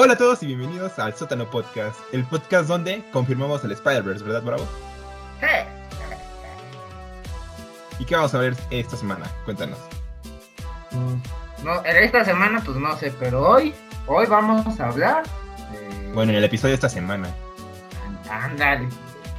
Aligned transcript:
Hola 0.00 0.12
a 0.12 0.16
todos 0.16 0.40
y 0.44 0.46
bienvenidos 0.46 0.96
al 1.00 1.14
Sótano 1.14 1.50
Podcast, 1.50 1.98
el 2.12 2.24
podcast 2.24 2.68
donde 2.68 3.02
confirmamos 3.12 3.64
el 3.64 3.72
Spider-Verse, 3.72 4.22
¿verdad, 4.24 4.42
Bravo? 4.42 4.64
¿Y 7.98 8.04
qué 8.04 8.14
vamos 8.14 8.32
a 8.32 8.38
ver 8.38 8.54
esta 8.70 8.96
semana? 8.96 9.26
Cuéntanos. 9.44 9.76
Mm, 10.92 11.64
No, 11.64 11.82
esta 11.84 12.24
semana 12.24 12.62
pues 12.64 12.76
no 12.76 12.96
sé, 12.96 13.12
pero 13.18 13.42
hoy, 13.42 13.74
hoy 14.06 14.26
vamos 14.26 14.78
a 14.78 14.86
hablar 14.88 15.24
de... 15.72 16.12
Bueno, 16.12 16.30
en 16.30 16.38
el 16.38 16.44
episodio 16.44 16.70
de 16.70 16.74
esta 16.76 16.88
semana. 16.88 17.28
Ándale. 18.30 18.88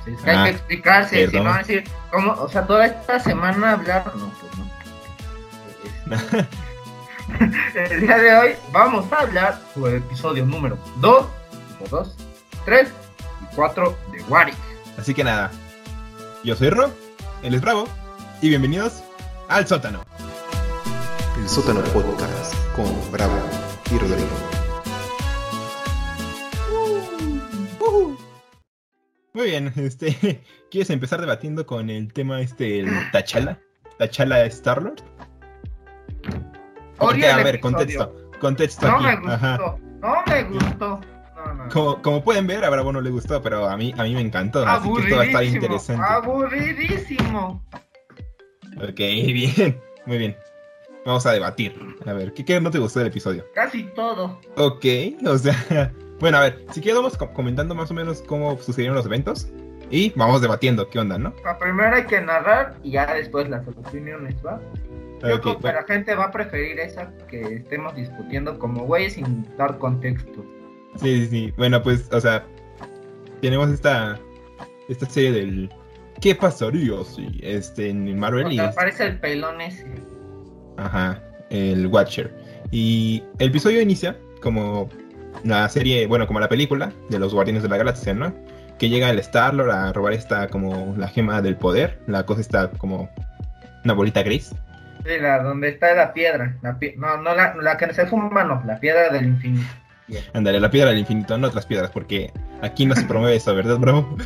Sí, 0.04 0.12
es 0.12 0.21
que 0.21 0.30
hay 0.30 0.38
Ah, 0.38 0.44
que 0.44 0.50
explicarse, 0.50 1.30
si 1.30 1.39
no 1.39 1.54
decir, 1.54 1.84
¿cómo? 2.12 2.34
O 2.34 2.50
sea, 2.50 2.68
toda 2.68 2.86
esta 2.86 3.18
semana 3.21 3.73
hablar, 3.73 4.12
no, 4.18 4.30
pues 4.41 4.57
no. 4.57 6.48
El 7.76 8.02
día 8.02 8.18
de 8.18 8.36
hoy 8.36 8.52
vamos 8.71 9.12
a 9.14 9.21
hablar 9.21 9.62
sobre 9.74 9.98
el 9.98 9.98
episodio 10.00 10.46
número 10.46 10.78
2, 11.00 11.26
2, 11.89 12.16
3 12.66 12.89
y 13.42 13.56
4 13.56 13.97
de 14.11 14.24
Wari. 14.24 14.52
Así 14.97 15.14
que 15.14 15.24
nada, 15.24 15.50
yo 16.44 16.56
soy 16.56 16.70
Ro, 16.70 16.92
él 17.42 17.54
es 17.54 17.61
Bravo, 17.61 17.88
y 18.42 18.50
bienvenidos 18.50 19.04
al 19.47 19.66
Sótano. 19.66 20.04
El 21.42 21.47
sótano 21.47 21.82
podcast 21.94 22.54
con 22.75 22.86
Bravo 23.11 23.39
y 23.89 23.97
Rodrigo. 23.97 24.28
Muy 29.32 29.47
bien, 29.47 29.71
este, 29.78 30.44
¿quieres 30.71 30.89
empezar 30.89 31.21
debatiendo 31.21 31.66
con 31.66 31.89
el 31.89 32.11
tema 32.11 32.42
este, 32.42 32.81
el 32.81 32.89
Tachala? 33.11 33.59
¿Tachala 33.97 34.45
Starlord? 34.50 35.02
Odio 37.00 37.31
a 37.34 37.38
ver, 37.44 37.59
contexto, 37.59 38.14
contexto 38.39 38.88
No 38.88 38.95
aquí. 38.98 39.06
me 39.06 39.16
gustó, 39.17 39.31
Ajá. 39.34 39.58
no 40.02 40.23
me 40.28 40.44
gustó. 40.44 41.02
No, 41.36 41.53
no. 41.53 41.70
Como, 41.70 42.02
como 42.02 42.23
pueden 42.23 42.48
ver, 42.48 42.64
a 42.66 42.70
Bravo 42.70 42.92
no 42.92 43.00
le 43.02 43.09
gustó, 43.09 43.42
pero 43.42 43.66
a 43.67 43.78
mí, 43.78 43.94
a 43.98 44.03
mí 44.03 44.14
me 44.14 44.22
encantó, 44.22 44.66
así 44.67 44.91
que 44.94 45.02
esto 45.03 45.16
va 45.16 45.22
a 45.22 45.25
estar 45.25 45.44
interesante. 45.45 46.03
aburridísimo. 46.06 47.64
Ok, 48.78 48.97
bien, 48.97 49.81
muy 50.06 50.17
bien. 50.17 50.36
Vamos 51.06 51.25
a 51.25 51.31
debatir. 51.31 51.73
A 52.06 52.14
ver, 52.14 52.33
¿qué, 52.33 52.44
qué 52.44 52.59
no 52.59 52.69
te 52.72 52.78
gustó 52.80 53.00
del 53.00 53.08
episodio? 53.08 53.45
Casi 53.56 53.84
todo. 53.95 54.39
Ok, 54.58 54.86
o 55.25 55.38
sea, 55.38 55.91
bueno, 56.19 56.38
a 56.38 56.41
ver, 56.41 56.66
si 56.72 56.81
quieres 56.81 56.97
vamos 56.97 57.17
co- 57.17 57.31
comentando 57.34 57.73
más 57.73 57.89
o 57.89 57.94
menos 57.94 58.22
cómo 58.22 58.58
sucedieron 58.59 58.95
los 58.97 59.06
eventos 59.06 59.47
y 59.89 60.11
vamos 60.16 60.41
debatiendo 60.41 60.89
qué 60.89 61.00
onda, 61.00 61.17
¿no? 61.17 61.34
La 61.44 61.58
primera 61.58 61.95
hay 61.95 62.06
que 62.06 62.19
narrar 62.22 62.75
y 62.84 62.91
ya 62.91 63.11
después 63.13 63.50
las 63.50 63.66
opiniones, 63.67 64.36
¿va? 64.45 64.59
Yo 65.22 65.36
Ok, 65.36 65.42
creo 65.42 65.56
que 65.58 65.62
bueno, 65.62 65.80
la 65.81 65.86
gente 65.86 66.16
va 66.16 66.25
a 66.25 66.31
preferir 66.31 66.80
esa 66.80 67.12
que 67.28 67.42
estemos 67.56 67.95
discutiendo 67.95 68.58
como 68.58 68.86
güeyes 68.86 69.14
sin 69.14 69.45
dar 69.58 69.78
contexto. 69.78 70.45
sí, 70.95 71.22
sí, 71.22 71.28
sí. 71.28 71.53
Bueno, 71.58 71.81
pues, 71.84 72.09
o 72.12 72.22
sea, 72.22 72.45
tenemos 73.42 73.70
esta, 73.70 74.20
esta 74.88 75.06
serie 75.08 75.31
del 75.31 75.70
¿qué 76.22 76.36
pasaría 76.36 77.03
si 77.03 77.40
este 77.42 77.90
en 77.90 78.17
Marvel 78.20 78.52
y 78.52 78.59
aparece 78.59 79.06
el 79.06 79.20
pelón 79.20 79.62
ese. 79.62 79.86
Ajá, 80.78 81.22
el 81.50 81.88
Watcher. 81.88 82.34
Y 82.72 83.23
el 83.40 83.50
episodio 83.50 83.81
inicia 83.81 84.17
como 84.42 84.90
la 85.44 85.67
serie, 85.70 86.08
bueno, 86.08 86.28
como 86.28 86.40
la 86.40 86.50
película 86.50 86.92
de 87.09 87.20
los 87.20 87.34
Guardianes 87.34 87.64
de 87.64 87.70
la 87.70 87.78
Galaxia, 87.78 88.14
¿no? 88.14 88.34
Que 88.78 88.90
llega 88.90 89.09
el 89.09 89.20
Star-Lord 89.20 89.72
a 89.72 89.94
robar 89.94 90.14
esta 90.14 90.47
como 90.47 90.94
la 90.97 91.08
gema 91.08 91.42
del 91.42 91.56
poder, 91.58 92.00
la 92.08 92.25
cosa 92.25 92.42
está 92.42 92.70
como 92.72 93.09
una 93.84 93.94
bolita 93.94 94.23
gris. 94.23 94.53
Donde 95.17 95.69
está 95.69 95.93
la 95.95 96.13
piedra. 96.13 96.55
La 96.61 96.77
pie- 96.79 96.95
no, 96.97 97.17
no 97.17 97.33
la, 97.35 97.55
la 97.55 97.77
que 97.77 97.93
se 97.93 98.05
fuma, 98.05 98.43
no, 98.43 98.61
la 98.65 98.79
piedra 98.79 99.09
del 99.09 99.25
infinito. 99.25 99.67
Ándale, 100.33 100.59
la 100.59 100.69
piedra 100.71 100.89
del 100.89 100.99
infinito, 100.99 101.38
no 101.38 101.47
otras 101.47 101.66
piedras, 101.66 101.91
porque 101.91 102.31
aquí 102.61 102.85
no 102.85 102.95
se 102.95 103.03
promueve 103.05 103.35
eso, 103.35 103.53
¿verdad, 103.55 103.77
bro? 103.77 104.17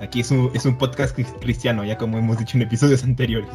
Aquí 0.00 0.20
es 0.20 0.30
un, 0.30 0.50
es 0.54 0.64
un 0.66 0.76
podcast 0.78 1.16
cris- 1.16 1.34
cristiano, 1.40 1.84
ya 1.84 1.96
como 1.96 2.18
hemos 2.18 2.38
dicho 2.38 2.56
en 2.56 2.62
episodios 2.62 3.02
anteriores. 3.04 3.50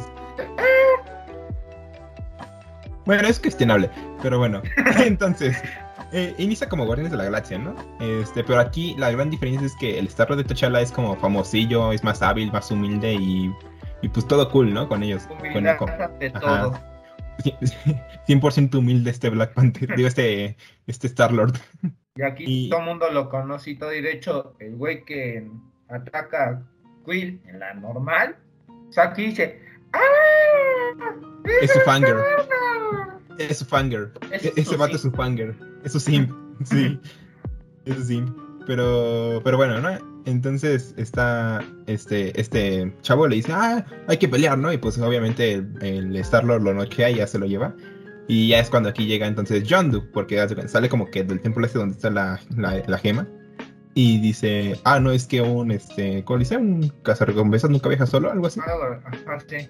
Bueno, 3.06 3.26
es 3.28 3.38
cuestionable, 3.40 3.90
pero 4.22 4.38
bueno. 4.38 4.60
Entonces, 4.98 5.56
eh, 6.12 6.34
inicia 6.38 6.68
como 6.68 6.84
Guardianes 6.84 7.12
de 7.12 7.18
la 7.18 7.24
Galaxia, 7.24 7.58
¿no? 7.58 7.74
Este, 8.00 8.44
pero 8.44 8.60
aquí 8.60 8.94
la 8.98 9.10
gran 9.10 9.30
diferencia 9.30 9.66
es 9.66 9.74
que 9.76 9.98
el 9.98 10.06
Star 10.08 10.34
de 10.36 10.44
T'Challa 10.44 10.80
es 10.80 10.92
como 10.92 11.16
famosillo, 11.16 11.92
es 11.92 12.04
más 12.04 12.20
hábil, 12.22 12.52
más 12.52 12.70
humilde 12.70 13.14
y, 13.14 13.50
y 14.02 14.08
pues 14.08 14.26
todo 14.26 14.48
cool, 14.50 14.72
¿no? 14.72 14.88
Con 14.88 15.02
ellos. 15.02 15.24
Con, 15.26 15.38
Humildad 15.38 15.76
con- 15.78 15.90
ante 15.90 16.26
ajá. 16.28 16.40
todo. 16.40 16.80
100% 18.26 18.74
humilde 18.78 19.10
este 19.10 19.30
Black 19.30 19.54
Panther, 19.54 19.88
digo, 19.96 20.08
este, 20.08 20.56
este 20.86 21.06
Star-Lord. 21.06 21.54
Y 22.16 22.22
aquí 22.22 22.44
Y- 22.46 22.68
todo 22.70 22.80
el 22.80 22.86
mundo 22.86 23.10
lo 23.12 23.28
conoce 23.28 23.70
y 23.70 23.78
todo. 23.78 23.94
Y 23.94 24.00
de 24.00 24.12
hecho, 24.12 24.54
el 24.58 24.76
güey 24.76 25.04
que 25.04 25.48
ataca 25.88 26.44
a 26.50 26.62
Quill 27.06 27.40
en 27.46 27.60
la 27.60 27.74
normal, 27.74 28.36
o 28.88 28.92
sea, 28.92 29.04
aquí 29.04 29.26
dice: 29.26 29.60
¡Ah! 29.92 30.00
Es 31.62 31.72
su 31.72 31.80
fanger. 31.80 32.16
Es 33.38 33.58
su 33.58 33.64
fanger. 33.64 34.12
Ese 34.32 34.74
E- 34.74 34.76
vato 34.76 34.96
es 34.96 35.02
su 35.02 35.12
fanger. 35.12 35.54
Es 35.84 35.92
su 35.92 36.00
simp. 36.00 36.32
Sí. 36.64 37.00
Es 37.84 37.94
su 37.94 38.02
simp. 38.02 38.36
Pero, 38.66 39.40
pero 39.44 39.56
bueno, 39.56 39.80
¿no? 39.80 40.17
Entonces 40.28 40.94
está 40.98 41.64
este, 41.86 42.38
este 42.38 42.92
chavo 43.00 43.26
le 43.26 43.36
dice, 43.36 43.52
ah, 43.54 43.84
hay 44.06 44.18
que 44.18 44.28
pelear, 44.28 44.58
¿no? 44.58 44.70
Y 44.72 44.76
pues 44.76 44.98
obviamente 44.98 45.54
el, 45.54 45.72
el 45.80 46.16
Star-Lord 46.16 46.62
lo 46.62 46.74
noquea 46.74 47.10
y 47.10 47.16
ya 47.16 47.26
se 47.26 47.38
lo 47.38 47.46
lleva. 47.46 47.74
Y 48.26 48.48
ya 48.48 48.58
es 48.58 48.68
cuando 48.68 48.90
aquí 48.90 49.06
llega 49.06 49.26
entonces 49.26 49.64
Yondu, 49.64 50.10
porque 50.12 50.38
haz 50.38 50.50
de 50.50 50.56
cuenta, 50.56 50.70
sale 50.70 50.90
como 50.90 51.06
que 51.06 51.24
del 51.24 51.40
templo 51.40 51.64
este 51.64 51.78
donde 51.78 51.94
está 51.94 52.10
la, 52.10 52.38
la, 52.56 52.82
la 52.86 52.98
gema. 52.98 53.26
Y 53.94 54.20
dice, 54.20 54.78
ah, 54.84 55.00
no, 55.00 55.12
es 55.12 55.26
que 55.26 55.40
un, 55.40 55.70
este, 55.70 56.22
¿cómo 56.24 56.38
dice? 56.38 56.58
Un 56.58 56.92
cazarrecompensas 57.02 57.70
nunca 57.70 57.88
viaja 57.88 58.06
solo, 58.06 58.30
algo 58.30 58.46
así. 58.46 58.60
Sí. 59.48 59.68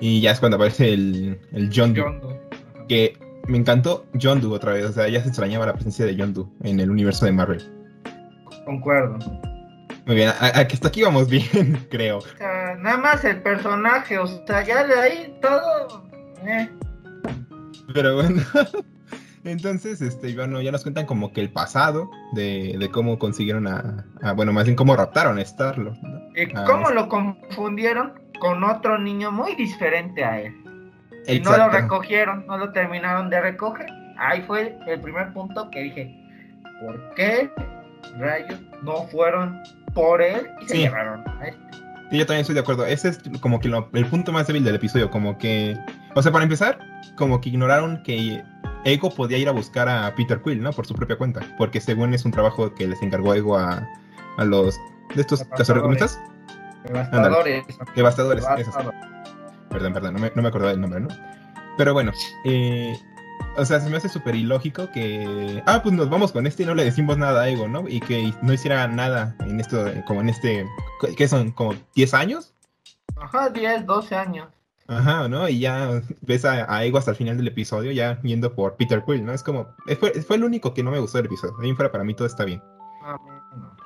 Y 0.00 0.20
ya 0.20 0.30
es 0.30 0.38
cuando 0.38 0.56
aparece 0.56 0.94
el, 0.94 1.40
el 1.52 1.70
Yondu. 1.70 2.02
Yondu. 2.02 2.28
Ajá. 2.28 2.86
que 2.88 3.18
me 3.48 3.58
encantó 3.58 4.06
Yondu 4.14 4.54
otra 4.54 4.74
vez, 4.74 4.84
o 4.84 4.92
sea, 4.92 5.08
ya 5.08 5.20
se 5.20 5.28
extrañaba 5.28 5.66
la 5.66 5.74
presencia 5.74 6.06
de 6.06 6.14
Yondu 6.14 6.48
en 6.62 6.78
el 6.78 6.88
universo 6.88 7.26
de 7.26 7.32
Marvel. 7.32 7.62
Concuerdo. 8.64 9.18
Muy 10.08 10.16
bien, 10.16 10.30
a, 10.30 10.58
a 10.58 10.66
que 10.66 10.74
hasta 10.74 10.88
aquí 10.88 11.02
vamos 11.02 11.28
bien, 11.28 11.86
creo. 11.90 12.18
O 12.18 12.22
sea, 12.22 12.74
nada 12.80 12.96
más 12.96 13.24
el 13.24 13.42
personaje, 13.42 14.18
o 14.18 14.26
sea, 14.26 14.64
ya 14.64 14.82
de 14.84 14.94
ahí 14.98 15.38
todo. 15.40 16.04
eh. 16.46 16.68
Pero 17.94 18.16
bueno, 18.16 18.42
entonces, 19.44 20.00
este, 20.00 20.34
bueno, 20.34 20.60
ya 20.62 20.72
nos 20.72 20.82
cuentan 20.82 21.04
como 21.06 21.32
que 21.32 21.40
el 21.42 21.50
pasado 21.50 22.10
de, 22.32 22.76
de 22.78 22.90
cómo 22.90 23.18
consiguieron 23.18 23.66
a, 23.68 24.06
a- 24.22 24.32
bueno, 24.32 24.52
más 24.52 24.64
bien 24.64 24.76
cómo 24.76 24.96
raptaron 24.96 25.38
a 25.38 25.44
Starlo. 25.44 25.94
¿no? 26.02 26.18
¿Y 26.34 26.48
Ah, 26.54 26.64
cómo 26.66 26.90
lo 26.90 27.08
confundieron 27.08 28.14
con 28.40 28.64
otro 28.64 28.98
niño 28.98 29.30
muy 29.30 29.54
diferente 29.56 30.24
a 30.24 30.40
él? 30.40 30.54
Y 31.26 31.40
no 31.40 31.54
lo 31.54 31.68
recogieron, 31.68 32.46
no 32.46 32.56
lo 32.56 32.72
terminaron 32.72 33.28
de 33.28 33.40
recoger. 33.42 33.86
Ahí 34.18 34.40
fue 34.46 34.74
el 34.86 35.00
primer 35.02 35.34
punto 35.34 35.70
que 35.70 35.82
dije, 35.82 36.14
¿por 36.80 37.14
qué 37.14 37.50
rayos 38.18 38.58
no 38.82 39.04
fueron 39.08 39.60
por 40.02 40.22
él 40.22 40.48
y 40.62 40.68
se 40.68 40.74
Sí. 40.74 40.78
llevaron 40.82 41.20
a? 41.26 41.40
Sí, 42.10 42.16
yo 42.16 42.24
también 42.24 42.40
estoy 42.40 42.54
de 42.54 42.60
acuerdo. 42.60 42.86
Ese 42.86 43.08
es 43.10 43.20
como 43.40 43.60
que 43.60 43.68
lo- 43.68 43.90
el 43.92 44.06
punto 44.06 44.32
más 44.32 44.46
débil 44.46 44.64
del 44.64 44.76
episodio, 44.76 45.10
como 45.10 45.36
que, 45.36 45.76
o 46.14 46.22
sea, 46.22 46.32
para 46.32 46.44
empezar, 46.44 46.78
como 47.16 47.40
que 47.40 47.50
ignoraron 47.50 48.02
que 48.02 48.42
Ego 48.84 49.10
podía 49.14 49.36
ir 49.38 49.48
a 49.48 49.52
buscar 49.52 49.88
a 49.88 50.14
Peter 50.14 50.40
Quill, 50.42 50.62
¿no? 50.62 50.72
Por 50.72 50.86
su 50.86 50.94
propia 50.94 51.18
cuenta, 51.18 51.40
porque 51.58 51.80
según 51.80 52.14
es 52.14 52.24
un 52.24 52.30
trabajo 52.32 52.74
que 52.74 52.86
les 52.86 53.02
encargó 53.02 53.34
Ego 53.34 53.58
a, 53.58 53.86
a 54.38 54.44
los 54.44 54.78
de 55.14 55.20
estos 55.20 55.40
Devastadores. 55.40 55.58
cazarrecompensas, 55.58 56.20
Devastadores. 56.84 57.64
devastadores. 57.94 58.44
Devastadores. 58.44 59.00
Perdón, 59.68 59.92
perdón, 59.92 60.14
no 60.14 60.20
me, 60.20 60.32
no 60.34 60.42
me 60.42 60.48
acordaba 60.48 60.70
del 60.72 60.80
nombre, 60.80 61.00
¿no? 61.00 61.08
Pero 61.76 61.92
bueno, 61.92 62.12
eh, 62.44 62.96
o 63.56 63.64
sea, 63.64 63.80
se 63.80 63.90
me 63.90 63.96
hace 63.96 64.08
súper 64.08 64.34
ilógico 64.34 64.90
que, 64.92 65.62
ah, 65.66 65.80
pues 65.82 65.94
nos 65.94 66.08
vamos 66.08 66.32
con 66.32 66.46
este 66.46 66.62
y 66.62 66.66
no 66.66 66.74
le 66.74 66.84
decimos 66.84 67.18
nada 67.18 67.42
a 67.42 67.48
Ego, 67.48 67.68
¿no? 67.68 67.88
Y 67.88 68.00
que 68.00 68.32
no 68.42 68.52
hiciera 68.52 68.86
nada 68.88 69.34
en 69.40 69.60
esto, 69.60 69.84
como 70.06 70.20
en 70.20 70.28
este, 70.28 70.66
¿qué 71.16 71.28
son? 71.28 71.50
¿Como 71.52 71.74
10 71.94 72.14
años? 72.14 72.54
Ajá, 73.16 73.50
10, 73.50 73.86
12 73.86 74.14
años. 74.14 74.48
Ajá, 74.86 75.28
¿no? 75.28 75.48
Y 75.48 75.60
ya 75.60 76.00
ves 76.22 76.44
a, 76.44 76.72
a 76.74 76.84
Ego 76.84 76.98
hasta 76.98 77.10
el 77.10 77.16
final 77.16 77.36
del 77.36 77.48
episodio, 77.48 77.92
ya 77.92 78.20
yendo 78.22 78.54
por 78.54 78.76
Peter 78.76 79.02
Quill, 79.04 79.24
¿no? 79.24 79.32
Es 79.32 79.42
como, 79.42 79.74
fue, 79.98 80.12
fue 80.22 80.36
el 80.36 80.44
único 80.44 80.72
que 80.72 80.82
no 80.82 80.90
me 80.90 80.98
gustó 80.98 81.18
del 81.18 81.26
episodio. 81.26 81.54
De 81.58 81.66
ahí 81.66 81.74
fuera 81.74 81.92
para 81.92 82.04
mí 82.04 82.14
todo 82.14 82.26
está 82.26 82.44
bien. 82.44 82.62
No. 83.02 83.76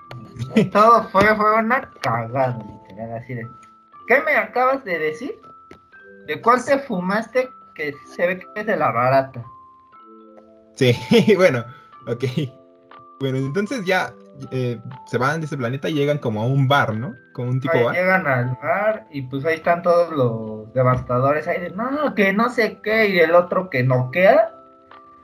Todo 0.72 1.08
fue, 1.08 1.34
fue 1.36 1.58
una 1.58 1.90
cagada, 2.00 2.58
literal, 2.58 3.18
así 3.18 3.34
de. 3.34 3.46
¿Qué 4.06 4.20
me 4.22 4.34
acabas 4.34 4.84
de 4.84 4.98
decir? 4.98 5.40
¿De 6.26 6.40
cuál 6.40 6.64
te 6.64 6.78
fumaste 6.80 7.48
que 7.74 7.94
se 8.06 8.26
ve 8.26 8.38
que 8.38 8.46
es 8.60 8.66
de 8.66 8.76
la 8.76 8.90
barata? 8.90 9.44
Sí, 10.74 10.96
bueno, 11.36 11.64
ok. 12.06 12.24
Bueno, 13.20 13.38
entonces 13.38 13.84
ya 13.84 14.12
eh, 14.50 14.80
se 15.06 15.18
van 15.18 15.40
de 15.40 15.46
ese 15.46 15.56
planeta 15.56 15.88
y 15.88 15.94
llegan 15.94 16.18
como 16.18 16.42
a 16.42 16.46
un 16.46 16.66
bar, 16.66 16.94
¿no? 16.94 17.14
Como 17.32 17.50
un 17.50 17.60
tipo 17.60 17.84
bar. 17.84 17.94
llegan 17.94 18.26
al 18.26 18.58
bar 18.62 19.06
y 19.10 19.22
pues 19.22 19.44
ahí 19.44 19.56
están 19.56 19.82
todos 19.82 20.10
los 20.10 20.72
devastadores 20.72 21.46
ahí 21.46 21.60
de 21.60 21.70
no, 21.70 22.14
que 22.14 22.32
no 22.32 22.48
sé 22.50 22.80
qué 22.82 23.08
y 23.08 23.20
el 23.20 23.34
otro 23.34 23.70
que 23.70 23.82
no 23.82 24.10
queda. 24.10 24.52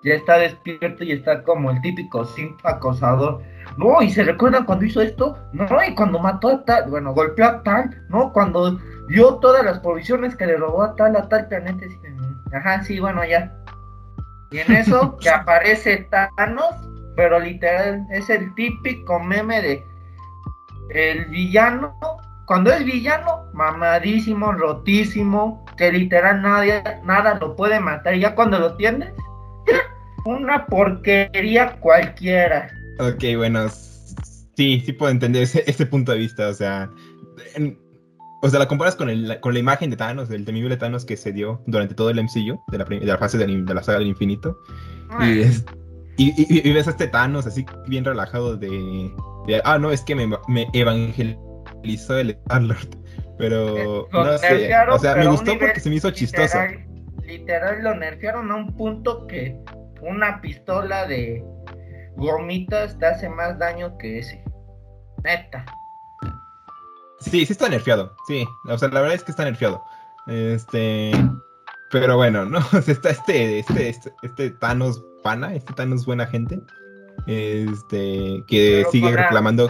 ya 0.04 0.14
está 0.14 0.38
despierto 0.38 1.02
y 1.02 1.12
está 1.12 1.42
como 1.42 1.70
el 1.70 1.80
típico 1.80 2.24
simp 2.24 2.64
acosador. 2.64 3.42
No, 3.76 4.00
y 4.02 4.10
se 4.10 4.24
recuerdan 4.24 4.64
cuando 4.64 4.84
hizo 4.84 5.00
esto, 5.00 5.36
no, 5.52 5.66
y 5.86 5.94
cuando 5.94 6.18
mató 6.18 6.48
a 6.48 6.64
tal, 6.64 6.90
bueno, 6.90 7.12
golpeó 7.12 7.46
a 7.46 7.62
tal, 7.62 8.04
no, 8.08 8.32
cuando 8.32 8.78
dio 9.08 9.36
todas 9.36 9.64
las 9.64 9.80
provisiones 9.80 10.36
que 10.36 10.46
le 10.46 10.56
robó 10.56 10.82
a 10.82 10.96
tal, 10.96 11.16
a 11.16 11.28
tal 11.28 11.48
planeta. 11.48 11.86
Ajá, 12.52 12.82
sí, 12.82 13.00
bueno, 13.00 13.24
ya. 13.24 13.52
Y 14.50 14.58
en 14.58 14.72
eso 14.72 15.16
que 15.20 15.30
aparece 15.30 16.08
Thanos, 16.10 16.74
pero 17.16 17.38
literal 17.38 18.06
es 18.10 18.30
el 18.30 18.54
típico 18.54 19.20
meme 19.20 19.60
de 19.62 19.84
el 20.90 21.26
villano, 21.26 21.94
cuando 22.46 22.72
es 22.72 22.84
villano, 22.84 23.44
mamadísimo, 23.52 24.52
rotísimo, 24.52 25.66
que 25.76 25.92
literal 25.92 26.40
nadie, 26.40 26.82
nada 27.04 27.34
lo 27.34 27.54
puede 27.54 27.78
matar. 27.78 28.14
Y 28.14 28.20
ya 28.20 28.34
cuando 28.34 28.58
lo 28.58 28.74
tienes, 28.76 29.12
una 30.24 30.66
porquería 30.66 31.78
cualquiera. 31.80 32.70
Ok, 32.98 33.36
bueno, 33.36 33.68
sí, 34.56 34.82
sí 34.84 34.92
puedo 34.92 35.12
entender 35.12 35.42
ese, 35.42 35.86
punto 35.86 36.12
de 36.12 36.18
vista, 36.18 36.48
o 36.48 36.54
sea, 36.54 36.90
o 38.40 38.48
sea, 38.48 38.58
la 38.58 38.68
comparas 38.68 38.96
con, 38.96 39.10
el, 39.10 39.40
con 39.40 39.52
la 39.52 39.60
imagen 39.60 39.90
de 39.90 39.96
Thanos, 39.96 40.28
del 40.28 40.44
temible 40.44 40.76
Thanos 40.76 41.04
que 41.04 41.16
se 41.16 41.32
dio 41.32 41.62
durante 41.66 41.94
todo 41.94 42.10
el 42.10 42.22
MCU, 42.22 42.60
de 42.68 42.78
la, 42.78 42.84
de 42.84 43.04
la 43.04 43.18
fase 43.18 43.38
de, 43.38 43.46
la 43.46 43.82
saga 43.82 43.98
del 43.98 44.08
infinito, 44.08 44.58
y, 46.16 46.34
y, 46.36 46.72
ves 46.72 46.88
a 46.88 46.90
este 46.90 47.06
Thanos 47.06 47.46
así 47.46 47.64
bien 47.86 48.04
relajado 48.04 48.56
de, 48.56 49.12
ah, 49.64 49.78
no, 49.78 49.90
es 49.90 50.02
que 50.02 50.14
me, 50.14 50.28
me 50.48 50.66
evangelizó 50.72 52.18
el 52.18 52.30
Star-Lord, 52.30 52.88
pero, 53.38 54.08
no 54.12 54.38
sé, 54.38 54.70
o 54.90 54.98
sea, 54.98 55.14
me 55.14 55.26
gustó 55.28 55.58
porque 55.58 55.80
se 55.80 55.88
me 55.88 55.96
hizo 55.96 56.10
chistoso. 56.10 56.58
Literal, 57.24 57.84
lo 57.84 57.94
nerfearon 57.94 58.50
a 58.50 58.56
un 58.56 58.74
punto 58.74 59.26
que 59.26 59.56
una 60.00 60.40
pistola 60.40 61.06
de 61.06 61.44
gomitas 62.16 62.98
te 62.98 63.06
hace 63.06 63.28
más 63.28 63.58
daño 63.58 63.96
que 63.98 64.18
ese. 64.18 64.42
Neta. 65.22 65.64
Sí, 67.20 67.44
sí 67.44 67.52
está 67.52 67.68
nerfeado. 67.68 68.14
Sí, 68.26 68.46
o 68.66 68.78
sea, 68.78 68.88
la 68.88 69.00
verdad 69.00 69.16
es 69.16 69.24
que 69.24 69.32
está 69.32 69.44
nerfeado. 69.44 69.82
Este. 70.26 71.12
Pero 71.90 72.16
bueno, 72.16 72.44
¿no? 72.44 72.58
está 72.86 73.10
este, 73.10 73.60
este, 73.60 73.88
este, 73.88 74.12
este 74.22 74.50
Thanos 74.50 75.02
pana, 75.22 75.54
este 75.54 75.72
Thanos 75.72 76.06
buena 76.06 76.26
gente. 76.26 76.60
Este, 77.26 78.42
que 78.46 78.84
sigue 78.90 79.14
reclamando. 79.14 79.68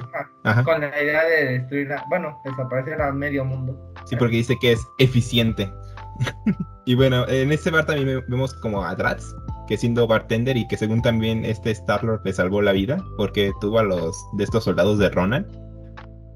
Con 0.65 0.81
la 0.81 1.03
idea 1.03 1.25
de 1.25 1.59
destruir, 1.59 1.89
bueno, 2.09 2.39
desaparecer 2.45 3.01
a 3.01 3.13
medio 3.13 3.45
mundo. 3.45 3.93
Sí, 4.05 4.17
porque 4.17 4.37
dice 4.37 4.57
que 4.61 4.73
es 4.73 4.87
eficiente. 4.99 5.73
y 6.85 6.95
bueno, 6.95 7.27
en 7.29 7.53
este 7.53 7.71
bar 7.71 7.87
también 7.87 8.23
vemos 8.29 8.55
como 8.55 8.85
a 8.85 8.95
Drax, 8.95 9.35
que 9.67 9.77
siendo 9.77 10.07
bartender 10.07 10.57
y 10.57 10.69
que 10.69 10.77
según 10.77 11.03
también 11.03 11.45
este 11.45 11.71
Star-Lord 11.73 12.23
le 12.25 12.33
salvó 12.33 12.63
la 12.63 12.73
vida 12.73 12.99
porque 13.17 13.53
tuvo 13.61 13.81
a 13.81 13.83
los 13.83 14.17
de 14.37 14.45
estos 14.45 14.65
soldados 14.65 14.99
de 14.99 15.11
Ronan 15.11 15.47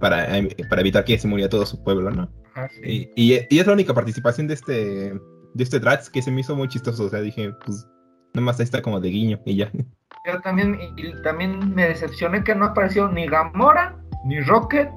para, 0.02 0.37
em, 0.37 0.49
para 0.69 0.81
evitar 0.81 1.04
que 1.04 1.16
se 1.16 1.28
muriera 1.28 1.49
todo 1.49 1.64
su 1.64 1.82
pueblo, 1.84 2.10
¿no? 2.10 2.28
Ah, 2.56 2.66
y, 2.84 3.08
y, 3.14 3.34
es 3.34 3.66
la 3.66 3.72
única 3.72 3.94
participación 3.94 4.49
de 4.49 4.54
este 4.54 5.12
de 5.54 5.62
este 5.62 5.78
Drax 5.78 6.10
que 6.10 6.20
se 6.20 6.32
me 6.32 6.40
hizo 6.40 6.56
muy 6.56 6.66
chistoso, 6.66 7.04
o 7.04 7.08
sea, 7.08 7.20
dije, 7.20 7.52
pues 7.64 7.87
nomás 8.34 8.58
ahí 8.58 8.64
está 8.64 8.82
como 8.82 9.00
de 9.00 9.10
guiño 9.10 9.40
y 9.46 9.56
ya. 9.56 9.70
Yo 10.26 10.40
también, 10.40 10.76
y 10.96 11.22
también 11.22 11.72
me 11.72 11.87
decepcioné 11.87 12.43
que 12.43 12.54
no 12.54 12.66
apareció 12.66 13.08
ni 13.08 13.26
Gamora, 13.26 13.96
ni 14.25 14.40
Rocket, 14.40 14.90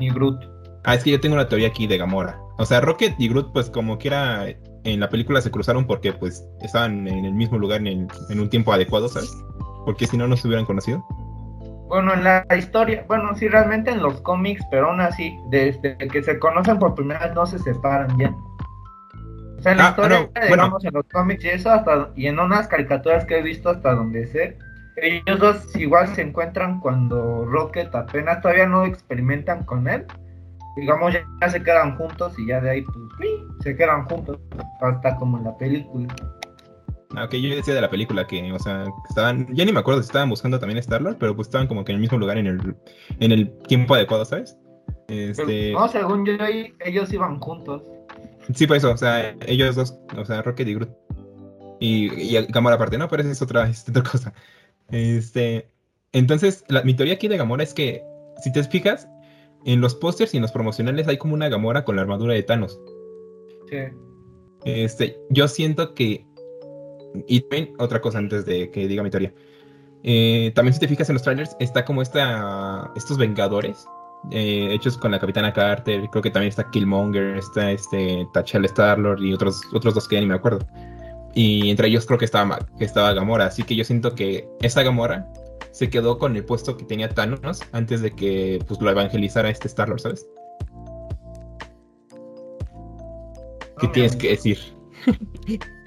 ni 0.00 0.10
Groot. 0.10 0.40
Ah, 0.84 0.96
es 0.96 1.04
que 1.04 1.10
yo 1.10 1.20
tengo 1.20 1.36
una 1.36 1.48
teoría 1.48 1.68
aquí 1.68 1.86
de 1.86 1.98
Gamora. 1.98 2.40
O 2.58 2.66
sea, 2.66 2.80
Rocket 2.80 3.14
y 3.18 3.28
Groot, 3.28 3.52
pues 3.52 3.70
como 3.70 3.98
quiera, 3.98 4.46
en 4.84 5.00
la 5.00 5.08
película 5.08 5.40
se 5.40 5.50
cruzaron 5.50 5.86
porque 5.86 6.12
pues 6.12 6.44
estaban 6.60 7.06
en 7.06 7.24
el 7.24 7.34
mismo 7.34 7.56
lugar 7.56 7.86
en, 7.86 8.08
un 8.30 8.50
tiempo 8.50 8.72
adecuado, 8.72 9.08
¿sabes? 9.08 9.32
Porque 9.84 10.06
si 10.06 10.16
no, 10.16 10.26
no 10.26 10.36
se 10.36 10.48
hubieran 10.48 10.66
conocido. 10.66 11.04
Bueno, 11.90 12.14
en 12.14 12.24
la 12.24 12.46
historia, 12.56 13.04
bueno, 13.06 13.34
sí, 13.34 13.48
realmente 13.48 13.90
en 13.90 14.00
los 14.00 14.20
cómics, 14.22 14.64
pero 14.70 14.88
aún 14.88 15.00
así, 15.00 15.36
desde 15.50 15.98
que 15.98 16.22
se 16.22 16.38
conocen 16.38 16.78
por 16.78 16.94
primera 16.94 17.26
vez 17.26 17.34
no 17.34 17.44
se 17.44 17.58
separan 17.58 18.16
bien. 18.16 18.34
O 19.58 19.62
sea, 19.62 19.72
en 19.72 19.78
la 19.78 19.88
ah, 19.88 19.90
historia, 19.90 20.30
digamos, 20.48 20.84
en 20.84 20.94
los 20.94 21.04
cómics 21.12 21.44
y 21.44 21.48
eso, 21.48 21.70
hasta, 21.70 22.10
y 22.16 22.28
en 22.28 22.38
unas 22.38 22.68
caricaturas 22.68 23.26
que 23.26 23.38
he 23.38 23.42
visto 23.42 23.68
hasta 23.68 23.92
donde 23.94 24.26
sé, 24.28 24.56
ellos 24.96 25.38
dos 25.38 25.76
igual 25.76 26.08
se 26.14 26.22
encuentran 26.22 26.80
cuando 26.80 27.44
Rocket 27.44 27.94
apenas 27.94 28.40
todavía 28.40 28.66
no 28.66 28.84
experimentan 28.84 29.64
con 29.64 29.86
él 29.86 30.06
digamos, 30.76 31.12
ya, 31.12 31.48
se 31.48 31.62
quedan 31.62 31.96
juntos 31.96 32.38
y 32.38 32.46
ya 32.46 32.60
de 32.60 32.70
ahí, 32.70 32.82
pues, 32.82 33.30
se 33.60 33.76
quedan 33.76 34.04
juntos, 34.06 34.38
hasta 34.80 35.16
como 35.16 35.38
en 35.38 35.44
la 35.44 35.56
película. 35.56 36.08
Ah, 37.16 37.24
ok, 37.24 37.34
yo 37.34 37.54
decía 37.56 37.74
de 37.74 37.80
la 37.80 37.90
película 37.90 38.26
que, 38.26 38.52
o 38.52 38.58
sea, 38.58 38.86
estaban, 39.08 39.52
ya 39.52 39.64
ni 39.64 39.72
me 39.72 39.80
acuerdo 39.80 40.00
si 40.00 40.06
estaban 40.06 40.28
buscando 40.28 40.60
también 40.60 40.76
a 40.76 40.80
Star-Lord, 40.80 41.16
pero 41.18 41.34
pues 41.34 41.48
estaban 41.48 41.66
como 41.66 41.84
que 41.84 41.92
en 41.92 41.96
el 41.96 42.00
mismo 42.02 42.18
lugar 42.18 42.38
en 42.38 42.46
el, 42.46 42.76
en 43.18 43.32
el 43.32 43.52
tiempo 43.66 43.94
adecuado, 43.94 44.24
¿sabes? 44.24 44.56
Este... 45.08 45.72
No, 45.72 45.88
según 45.88 46.24
yo, 46.24 46.34
ellos 46.84 47.12
iban 47.12 47.40
juntos. 47.40 47.82
Sí, 48.54 48.66
pues 48.66 48.84
eso, 48.84 48.92
o 48.92 48.96
sea, 48.96 49.34
ellos 49.46 49.74
dos, 49.74 49.98
o 50.16 50.24
sea, 50.24 50.42
Rocket 50.42 50.68
y 50.68 50.74
Groot. 50.74 50.90
Y, 51.80 52.36
y 52.36 52.46
Gamora 52.46 52.76
aparte, 52.76 52.98
¿no? 52.98 53.08
Pero 53.08 53.22
esa 53.22 53.32
es 53.32 53.42
otra, 53.42 53.68
es 53.68 53.88
otra 53.88 54.02
cosa. 54.02 54.32
Este, 54.90 55.70
entonces, 56.12 56.64
la, 56.68 56.82
mi 56.82 56.94
teoría 56.94 57.14
aquí 57.14 57.26
de 57.28 57.36
Gamora 57.36 57.62
es 57.62 57.74
que, 57.74 58.02
si 58.42 58.52
te 58.52 58.62
fijas, 58.64 59.08
en 59.64 59.80
los 59.80 59.94
pósters 59.94 60.32
y 60.34 60.38
en 60.38 60.42
los 60.42 60.52
promocionales 60.52 61.08
hay 61.08 61.18
como 61.18 61.34
una 61.34 61.48
Gamora 61.48 61.84
con 61.84 61.96
la 61.96 62.02
armadura 62.02 62.34
de 62.34 62.42
Thanos. 62.42 62.80
Sí. 63.68 63.78
Este, 64.64 65.16
yo 65.30 65.48
siento 65.48 65.94
que. 65.94 66.26
Y 67.26 67.40
también 67.40 67.74
otra 67.78 68.00
cosa 68.00 68.18
antes 68.18 68.44
de 68.44 68.70
que 68.70 68.86
diga 68.88 69.02
mi 69.02 69.10
teoría. 69.10 69.32
Eh, 70.02 70.52
también 70.54 70.74
si 70.74 70.80
te 70.80 70.88
fijas 70.88 71.08
en 71.10 71.14
los 71.14 71.22
trailers, 71.22 71.56
está 71.60 71.84
como 71.84 72.02
esta, 72.02 72.90
estos 72.96 73.18
Vengadores. 73.18 73.86
Eh, 74.30 74.68
hechos 74.72 74.98
con 74.98 75.10
la 75.10 75.18
Capitana 75.18 75.52
Carter. 75.52 76.08
Creo 76.10 76.22
que 76.22 76.30
también 76.30 76.50
está 76.50 76.70
Killmonger, 76.70 77.38
está 77.38 77.70
este 77.72 78.26
T'Challa 78.32 78.66
Star-Lord 78.66 79.22
y 79.22 79.32
otros, 79.32 79.62
otros 79.72 79.94
dos 79.94 80.06
que 80.06 80.16
ya 80.16 80.20
ni 80.20 80.26
me 80.26 80.34
acuerdo. 80.34 80.66
Y 81.34 81.70
entre 81.70 81.88
ellos 81.88 82.06
creo 82.06 82.18
que 82.18 82.24
estaba, 82.24 82.58
que 82.78 82.84
estaba 82.84 83.12
Gamora. 83.12 83.46
Así 83.46 83.62
que 83.62 83.74
yo 83.74 83.84
siento 83.84 84.14
que 84.14 84.48
esa 84.60 84.82
Gamora 84.82 85.32
se 85.70 85.88
quedó 85.88 86.18
con 86.18 86.36
el 86.36 86.44
puesto 86.44 86.76
que 86.76 86.84
tenía 86.84 87.08
Thanos 87.08 87.60
antes 87.72 88.02
de 88.02 88.10
que 88.10 88.62
pues, 88.66 88.80
lo 88.80 88.90
evangelizara 88.90 89.48
este 89.48 89.68
Star-Lord, 89.68 90.00
¿sabes? 90.00 90.26
¿Qué 93.80 93.88
tienes 93.88 94.16
que 94.16 94.30
decir? 94.30 94.58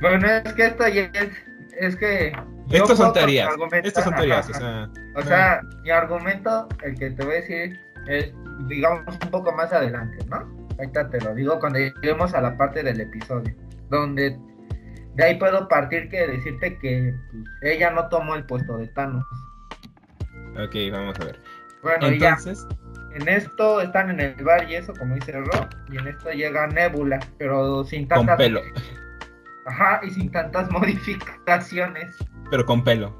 bueno, 0.00 0.26
es 0.28 0.52
que 0.54 0.66
esto 0.66 0.88
ya 0.88 1.10
es, 1.14 1.30
es 1.78 1.96
que... 1.96 2.32
Estas 2.70 2.98
son 2.98 3.12
teorías, 3.12 3.48
estas 3.82 4.04
son 4.04 4.14
teorías, 4.14 4.48
o 4.48 4.54
sea... 4.54 4.88
O 5.16 5.22
sea, 5.22 5.60
mi 5.82 5.90
argumento, 5.90 6.68
el 6.82 6.96
que 6.98 7.10
te 7.10 7.24
voy 7.24 7.34
a 7.34 7.40
decir, 7.40 7.80
es, 8.06 8.32
digamos, 8.68 9.18
un 9.22 9.30
poco 9.30 9.52
más 9.52 9.72
adelante, 9.72 10.18
¿no? 10.26 10.48
Ahorita 10.78 11.10
te 11.10 11.20
lo 11.20 11.34
digo 11.34 11.58
cuando 11.58 11.78
lleguemos 11.78 12.32
a 12.32 12.40
la 12.40 12.56
parte 12.56 12.82
del 12.82 13.00
episodio, 13.00 13.54
donde 13.90 14.38
de 15.14 15.24
ahí 15.24 15.38
puedo 15.38 15.68
partir 15.68 16.08
que 16.08 16.26
decirte 16.26 16.78
que 16.78 17.12
pues, 17.30 17.44
ella 17.62 17.90
no 17.90 18.08
tomó 18.08 18.36
el 18.36 18.44
puesto 18.44 18.78
de 18.78 18.86
Thanos. 18.88 19.24
Ok, 20.64 20.74
vamos 20.92 21.18
a 21.20 21.24
ver. 21.24 21.38
Bueno, 21.82 22.06
Entonces... 22.06 22.66
ya. 22.70 22.76
En 23.12 23.28
esto 23.28 23.80
están 23.80 24.10
en 24.10 24.20
el 24.20 24.44
bar 24.44 24.70
y 24.70 24.76
eso, 24.76 24.92
como 24.94 25.16
dice 25.16 25.32
Ro, 25.32 25.68
y 25.90 25.98
en 25.98 26.06
esto 26.06 26.30
llega 26.30 26.68
Nebula, 26.68 27.18
pero 27.38 27.84
sin 27.84 28.06
tantas... 28.06 28.36
Con 28.36 28.36
pelo. 28.36 28.62
Ajá, 29.66 30.00
y 30.02 30.10
sin 30.10 30.30
tantas 30.30 30.70
modificaciones. 30.72 32.16
Pero 32.50 32.64
con 32.64 32.82
pelo. 32.82 33.16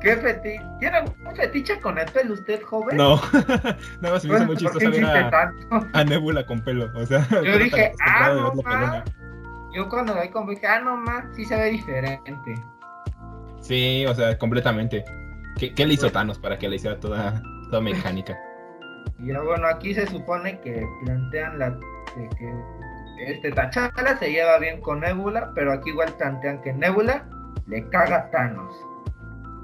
¿Qué 0.00 0.16
fetiche? 0.16 0.62
¿Tiene 0.78 1.00
un 1.00 1.36
fetiche 1.36 1.80
con 1.80 1.98
el 1.98 2.06
pelo 2.12 2.34
usted, 2.34 2.62
joven? 2.62 2.96
No, 2.96 3.20
nada 4.00 4.14
más 4.14 4.24
me 4.24 4.36
hizo 4.36 4.46
muy 4.46 4.56
chistoso 4.56 4.90
ver 4.90 5.04
a, 5.04 5.52
a, 5.94 6.04
Nebula 6.04 6.46
con 6.46 6.60
pelo. 6.60 6.90
O 6.94 7.06
sea, 7.06 7.26
yo 7.30 7.58
dije, 7.58 7.92
ah, 8.06 8.30
no, 8.34 9.04
yo 9.74 9.88
cuando 9.88 10.14
la 10.14 10.22
vi 10.22 10.28
como 10.28 10.50
dije, 10.50 10.66
ah, 10.66 10.80
no 10.80 10.96
más, 10.96 11.24
sí 11.34 11.44
se 11.44 11.56
ve 11.56 11.70
diferente. 11.70 12.54
Sí, 13.60 14.06
o 14.06 14.14
sea, 14.14 14.38
completamente. 14.38 15.04
¿Qué, 15.58 15.86
le 15.86 15.94
hizo 15.94 16.10
Thanos 16.10 16.38
para 16.38 16.58
que 16.58 16.68
le 16.68 16.76
hiciera 16.76 17.00
toda, 17.00 17.42
toda 17.70 17.80
mecánica? 17.80 18.38
Y 19.18 19.32
bueno, 19.32 19.66
aquí 19.66 19.94
se 19.94 20.06
supone 20.06 20.60
que 20.60 20.86
plantean 21.04 21.58
la 21.58 21.78
que 22.14 22.52
este 23.18 23.50
T'Challa 23.50 24.16
se 24.18 24.30
lleva 24.30 24.58
bien 24.58 24.80
con 24.80 25.00
Nebula, 25.00 25.52
pero 25.54 25.72
aquí 25.72 25.90
igual 25.90 26.12
plantean 26.16 26.60
que 26.62 26.72
Nebula 26.72 27.28
le 27.66 27.88
caga 27.88 28.16
a 28.16 28.30
Thanos. 28.30 28.74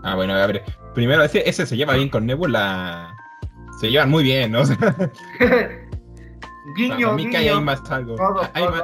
Ah, 0.02 0.14
bueno, 0.14 0.34
a 0.34 0.46
ver, 0.46 0.62
primero 0.94 1.22
ese, 1.22 1.48
ese 1.48 1.66
se 1.66 1.76
lleva 1.76 1.94
bien 1.94 2.08
con 2.08 2.26
Nebula. 2.26 3.14
Se 3.80 3.90
llevan 3.90 4.10
muy 4.10 4.24
bien, 4.24 4.52
¿no? 4.52 4.62
Guiño, 6.76 7.10
a 7.10 7.14
mí 7.14 7.28
que 7.28 7.36
hay 7.36 7.60
más 7.60 7.82
algo. 7.90 8.16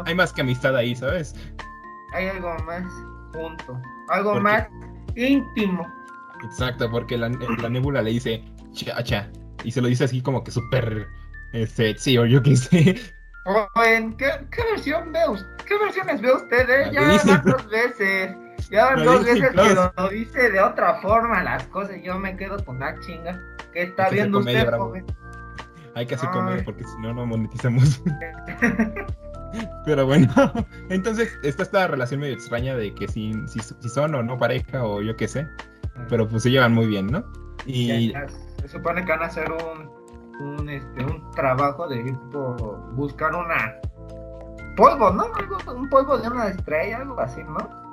hay, 0.04 0.14
Más, 0.14 0.32
que 0.32 0.40
amistad 0.40 0.76
ahí, 0.76 0.94
¿sabes? 0.94 1.34
Hay 2.12 2.26
algo 2.26 2.54
más, 2.64 2.84
punto. 3.32 3.80
Algo 4.08 4.40
más 4.40 4.68
íntimo. 5.16 5.86
Exacto, 6.44 6.90
porque 6.90 7.16
la, 7.16 7.28
la 7.28 7.68
nébula 7.68 8.02
le 8.02 8.10
dice 8.10 8.44
cha 8.72 9.30
y 9.64 9.72
se 9.72 9.80
lo 9.80 9.88
dice 9.88 10.04
así 10.04 10.20
como 10.20 10.44
que 10.44 10.50
súper 10.50 11.08
eh, 11.52 11.66
sexy 11.66 12.18
o 12.18 12.26
yo 12.26 12.42
qué 12.42 12.56
sé. 12.56 12.96
¿Qué, 14.16 14.62
versión 14.70 15.12
ve 15.12 15.20
¿qué 15.66 15.78
versiones 15.78 16.20
ve 16.20 16.32
usted? 16.32 16.68
Eh? 16.68 16.90
Ya 16.92 17.02
van 17.02 17.44
dos 17.44 17.68
veces. 17.68 18.36
Ya 18.70 18.84
van 18.86 19.04
dos 19.04 19.24
veces 19.24 19.50
que 19.50 19.74
lo, 19.74 19.92
lo 19.96 20.08
dice 20.08 20.50
de 20.50 20.60
otra 20.60 21.00
forma 21.00 21.42
las 21.42 21.64
cosas. 21.68 21.96
Yo 22.02 22.18
me 22.18 22.36
quedo 22.36 22.62
con 22.64 22.78
la 22.78 22.98
chinga. 23.00 23.40
¿Qué 23.72 23.82
está 23.82 24.04
Hay 24.04 24.10
que 24.10 24.14
viendo 24.16 24.38
comedia, 24.38 24.58
usted, 24.60 24.70
bravo. 24.70 24.84
joven? 24.86 25.06
Hay 25.94 26.06
que 26.06 26.14
hacer 26.14 26.30
comedia 26.30 26.64
porque 26.64 26.84
si 26.84 26.98
no, 27.00 27.14
no 27.14 27.26
monetizamos. 27.26 28.02
Pero 29.84 30.06
bueno, 30.06 30.28
entonces 30.90 31.38
está 31.42 31.62
esta 31.62 31.86
relación 31.86 32.20
medio 32.20 32.34
extraña 32.34 32.76
de 32.76 32.94
que 32.94 33.08
si, 33.08 33.32
si, 33.46 33.60
si 33.60 33.88
son 33.88 34.14
o 34.14 34.22
no 34.22 34.36
pareja 34.36 34.84
o 34.84 35.00
yo 35.00 35.16
qué 35.16 35.26
sé, 35.26 35.46
pero 36.08 36.28
pues 36.28 36.42
se 36.42 36.50
llevan 36.50 36.74
muy 36.74 36.86
bien, 36.86 37.06
¿no? 37.06 37.24
Y 37.66 38.12
Se 38.60 38.68
supone 38.68 39.04
que 39.04 39.10
van 39.10 39.22
a 39.22 39.26
hacer 39.26 39.50
un, 39.50 39.97
un, 40.40 40.68
este, 40.68 41.04
un 41.04 41.30
trabajo 41.32 41.88
de 41.88 41.96
ir 41.96 42.18
por 42.30 42.94
buscar 42.94 43.34
una 43.34 43.74
polvo, 44.76 45.10
¿no? 45.10 45.24
Algo, 45.34 45.58
un 45.74 45.88
polvo 45.88 46.18
de 46.18 46.28
una 46.28 46.48
estrella, 46.48 46.98
algo 46.98 47.20
así, 47.20 47.42
¿no? 47.42 47.88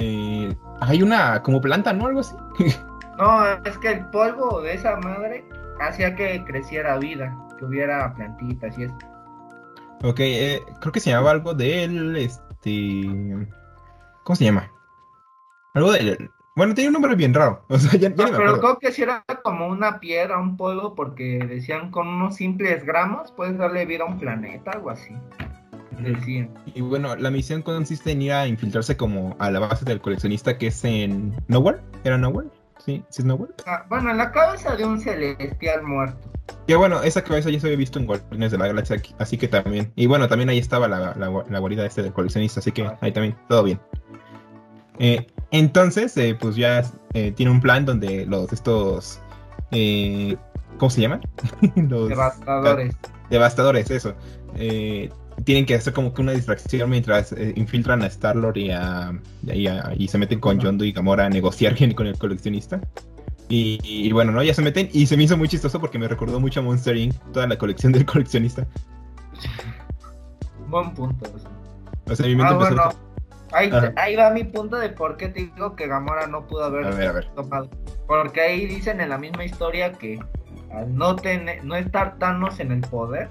eh, 0.00 0.56
hay 0.80 1.02
una 1.02 1.42
como 1.42 1.60
planta, 1.60 1.92
¿no? 1.92 2.06
Algo 2.06 2.20
así. 2.20 2.36
No, 3.18 3.46
es 3.66 3.76
que 3.76 3.88
el 3.88 4.06
polvo 4.06 4.62
de 4.62 4.72
esa 4.72 4.96
madre 4.96 5.46
hacía 5.78 6.16
que 6.16 6.42
creciera 6.46 6.96
vida, 6.96 7.36
que 7.58 7.66
hubiera 7.66 8.14
plantitas 8.14 8.78
y 8.78 8.84
eso. 8.84 8.96
ok, 10.02 10.20
eh, 10.20 10.62
creo 10.80 10.90
que 10.90 11.00
se 11.00 11.10
llamaba 11.10 11.32
algo 11.32 11.52
del, 11.52 12.16
este... 12.16 13.46
¿Cómo 14.24 14.36
se 14.36 14.44
llama? 14.46 14.72
Algo 15.74 15.92
del... 15.92 16.30
Bueno, 16.56 16.74
tenía 16.74 16.88
un 16.88 16.94
nombre 16.94 17.14
bien 17.14 17.32
raro. 17.32 17.64
O 17.68 17.78
sea, 17.78 17.92
ya, 17.92 18.08
ya 18.10 18.16
No, 18.26 18.32
me 18.32 18.36
pero 18.38 18.58
creo 18.60 18.78
que 18.78 18.92
si 18.92 19.02
era 19.02 19.24
como 19.44 19.68
una 19.68 20.00
piedra, 20.00 20.38
un 20.38 20.56
polvo, 20.56 20.94
porque 20.94 21.38
decían 21.48 21.90
con 21.90 22.08
unos 22.08 22.36
simples 22.36 22.84
gramos 22.84 23.32
puedes 23.32 23.56
darle 23.56 23.86
vida 23.86 24.04
a 24.04 24.06
un 24.06 24.18
planeta, 24.18 24.72
algo 24.72 24.90
así. 24.90 25.14
Decían. 26.00 26.48
Y 26.74 26.80
bueno, 26.80 27.14
la 27.16 27.30
misión 27.30 27.60
consiste 27.62 28.12
en 28.12 28.22
ir 28.22 28.32
a 28.32 28.46
infiltrarse 28.46 28.96
como 28.96 29.36
a 29.38 29.50
la 29.50 29.60
base 29.60 29.84
del 29.84 30.00
coleccionista 30.00 30.56
que 30.56 30.68
es 30.68 30.84
en 30.84 31.34
Nowhere. 31.48 31.80
¿Era 32.04 32.16
Nowhere? 32.16 32.48
Sí, 32.78 33.04
sí 33.10 33.20
es 33.22 33.24
Nowhere. 33.26 33.52
Ah, 33.66 33.84
bueno, 33.90 34.10
en 34.10 34.16
la 34.16 34.32
cabeza 34.32 34.74
de 34.76 34.84
un 34.86 34.98
celestial 34.98 35.82
muerto. 35.82 36.30
Que 36.66 36.74
bueno, 36.74 37.02
esa 37.02 37.22
cabeza 37.22 37.50
ya 37.50 37.60
se 37.60 37.66
había 37.66 37.76
visto 37.76 37.98
en 37.98 38.06
Guardianes 38.06 38.50
de 38.50 38.58
la 38.58 38.66
Galaxia, 38.68 39.00
así 39.18 39.36
que 39.36 39.46
también. 39.48 39.92
Y 39.94 40.06
bueno, 40.06 40.26
también 40.26 40.48
ahí 40.48 40.58
estaba 40.58 40.88
la, 40.88 41.14
la, 41.14 41.44
la 41.48 41.58
guarida 41.58 41.84
este 41.84 42.02
del 42.02 42.12
coleccionista, 42.14 42.60
así 42.60 42.72
que 42.72 42.82
Ah. 42.86 42.96
ahí 43.02 43.12
también, 43.12 43.36
todo 43.48 43.62
bien. 43.62 43.78
Eh, 44.98 45.26
entonces, 45.52 46.16
eh, 46.16 46.36
pues 46.38 46.56
ya 46.56 46.82
eh, 47.14 47.32
tiene 47.32 47.52
un 47.52 47.60
plan 47.60 47.84
donde 47.84 48.26
los 48.26 48.52
estos. 48.52 49.20
eh, 49.70 50.36
¿Cómo 50.78 50.90
se 50.90 51.00
llaman? 51.02 51.20
los 51.76 52.08
Devastadores. 52.08 52.96
devastadores, 53.28 53.90
eso. 53.90 54.14
tienen 55.44 55.66
que 55.66 55.74
hacer 55.74 55.92
como 55.92 56.12
que 56.14 56.22
una 56.22 56.32
distracción 56.32 56.90
mientras 56.90 57.34
infiltran 57.54 58.02
a 58.02 58.06
Star-Lord 58.06 58.56
y, 58.58 58.70
a, 58.70 59.12
y, 59.46 59.66
a- 59.66 59.92
y 59.96 60.08
se 60.08 60.18
meten 60.18 60.40
con. 60.40 60.58
Yondu 60.58 60.84
y 60.84 60.92
Gamora 60.92 61.26
a 61.26 61.30
negociar 61.30 61.74
bien 61.74 61.92
con 61.94 62.06
el 62.06 62.16
coleccionista. 62.18 62.80
Y, 63.48 63.78
y 63.82 64.12
bueno, 64.12 64.30
¿no? 64.32 64.42
Ya 64.44 64.54
se 64.54 64.62
meten 64.62 64.88
y 64.92 65.06
se 65.06 65.16
me 65.16 65.24
hizo 65.24 65.36
muy 65.36 65.48
chistoso 65.48 65.80
porque 65.80 65.98
me 65.98 66.06
recordó 66.08 66.38
mucho 66.40 66.60
a 66.60 66.62
Monster 66.62 66.96
Inc. 66.96 67.14
Toda 67.32 67.46
la 67.48 67.58
colección 67.58 67.92
del 67.92 68.06
coleccionista. 68.06 68.66
Buen 70.68 70.94
punto. 70.94 71.30
O 72.08 72.14
sea, 72.16 72.26
mi 72.26 72.34
mente 72.36 72.52
Ah, 72.52 72.56
empezó 72.56 72.74
bueno. 72.76 73.09
Ahí, 73.52 73.70
ahí 73.96 74.16
va 74.16 74.30
mi 74.30 74.44
punto 74.44 74.76
de 74.76 74.90
por 74.90 75.16
qué 75.16 75.28
te 75.28 75.40
digo 75.40 75.74
que 75.74 75.86
Gamora 75.86 76.26
no 76.26 76.46
pudo 76.46 76.64
haber 76.64 76.86
A 76.86 76.90
ver, 76.90 77.08
a 77.08 77.12
ver. 77.12 77.30
tomado. 77.34 77.68
Porque 78.06 78.40
ahí 78.40 78.66
dicen 78.66 79.00
en 79.00 79.08
la 79.08 79.18
misma 79.18 79.44
historia 79.44 79.92
que 79.92 80.20
al 80.72 80.94
no 80.94 81.16
tener, 81.16 81.64
no 81.64 81.74
estar 81.74 82.18
Thanos 82.18 82.60
en 82.60 82.72
el 82.72 82.80
poder, 82.82 83.28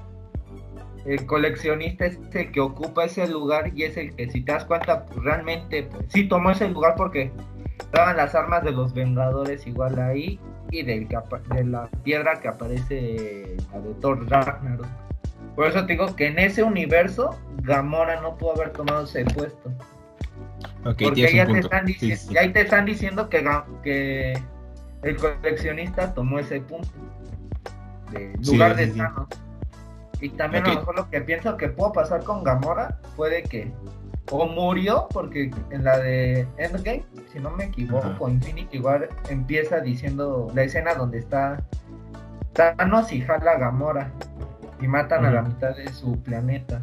el 1.05 1.25
coleccionista 1.25 2.05
es 2.05 2.19
el 2.33 2.51
que 2.51 2.59
ocupa 2.59 3.05
ese 3.05 3.27
lugar 3.27 3.71
y 3.73 3.83
es 3.83 3.97
el 3.97 4.15
que 4.15 4.29
si 4.29 4.41
te 4.41 4.51
das 4.51 4.65
cuenta 4.65 5.05
pues, 5.05 5.23
realmente 5.23 5.83
pues, 5.83 6.05
sí 6.09 6.27
tomó 6.27 6.51
ese 6.51 6.67
lugar 6.69 6.95
porque 6.95 7.31
estaban 7.79 8.17
las 8.17 8.35
armas 8.35 8.63
de 8.63 8.71
los 8.71 8.93
Vengadores 8.93 9.65
igual 9.65 9.97
ahí 9.99 10.39
y 10.71 10.83
del 10.83 11.07
que 11.07 11.17
de 11.55 11.63
la 11.63 11.87
piedra 12.03 12.39
que 12.39 12.47
aparece 12.49 13.57
la 13.71 13.79
de 13.79 13.93
Thor 13.95 14.29
Ragnarok. 14.29 14.87
Por 15.55 15.67
eso 15.67 15.85
te 15.85 15.93
digo 15.93 16.15
que 16.15 16.27
en 16.27 16.39
ese 16.39 16.63
universo 16.63 17.37
Gamora 17.63 18.21
no 18.21 18.37
pudo 18.37 18.53
haber 18.53 18.71
tomado 18.71 19.03
ese 19.03 19.25
puesto. 19.25 19.71
Porque 20.83 21.31
ya 21.31 21.45
te, 21.45 21.59
están 21.59 21.87
Sí, 21.87 22.15
sí. 22.15 22.33
ya 22.33 22.51
te 22.51 22.61
están 22.61 22.85
diciendo 22.85 23.29
que, 23.29 24.33
el 25.03 25.15
coleccionista 25.17 26.13
tomó 26.13 26.39
ese 26.39 26.61
punto. 26.61 26.89
De 28.11 28.33
lugar 28.45 28.75
sí, 28.77 28.85
de. 28.85 28.87
Thanos. 28.93 29.27
Y 30.21 30.29
también 30.29 30.65
a 30.65 30.69
Ok. 30.69 30.73
lo 30.73 30.79
mejor 30.81 30.95
lo 30.97 31.09
que 31.09 31.21
pienso 31.21 31.55
que 31.55 31.69
pudo 31.69 31.93
pasar 31.93 32.23
con 32.23 32.43
Gamora 32.43 32.97
puede 33.15 33.43
que 33.43 33.71
o 34.31 34.45
murió 34.47 35.07
porque 35.11 35.51
en 35.71 35.83
la 35.83 35.97
de 35.97 36.47
Endgame, 36.57 37.03
si 37.31 37.39
no 37.39 37.51
me 37.51 37.65
equivoco. 37.65 38.29
Infinity 38.29 38.79
War 38.79 39.09
empieza 39.29 39.79
diciendo 39.79 40.51
la 40.53 40.63
escena 40.63 40.93
donde 40.93 41.19
está 41.19 41.63
Thanos 42.53 43.11
y 43.11 43.21
jala 43.21 43.51
a 43.51 43.57
Gamora 43.57 44.11
y 44.81 44.87
matan 44.87 45.25
a 45.25 45.31
la 45.31 45.41
mitad 45.41 45.75
de 45.75 45.91
su 45.93 46.21
planeta. 46.21 46.81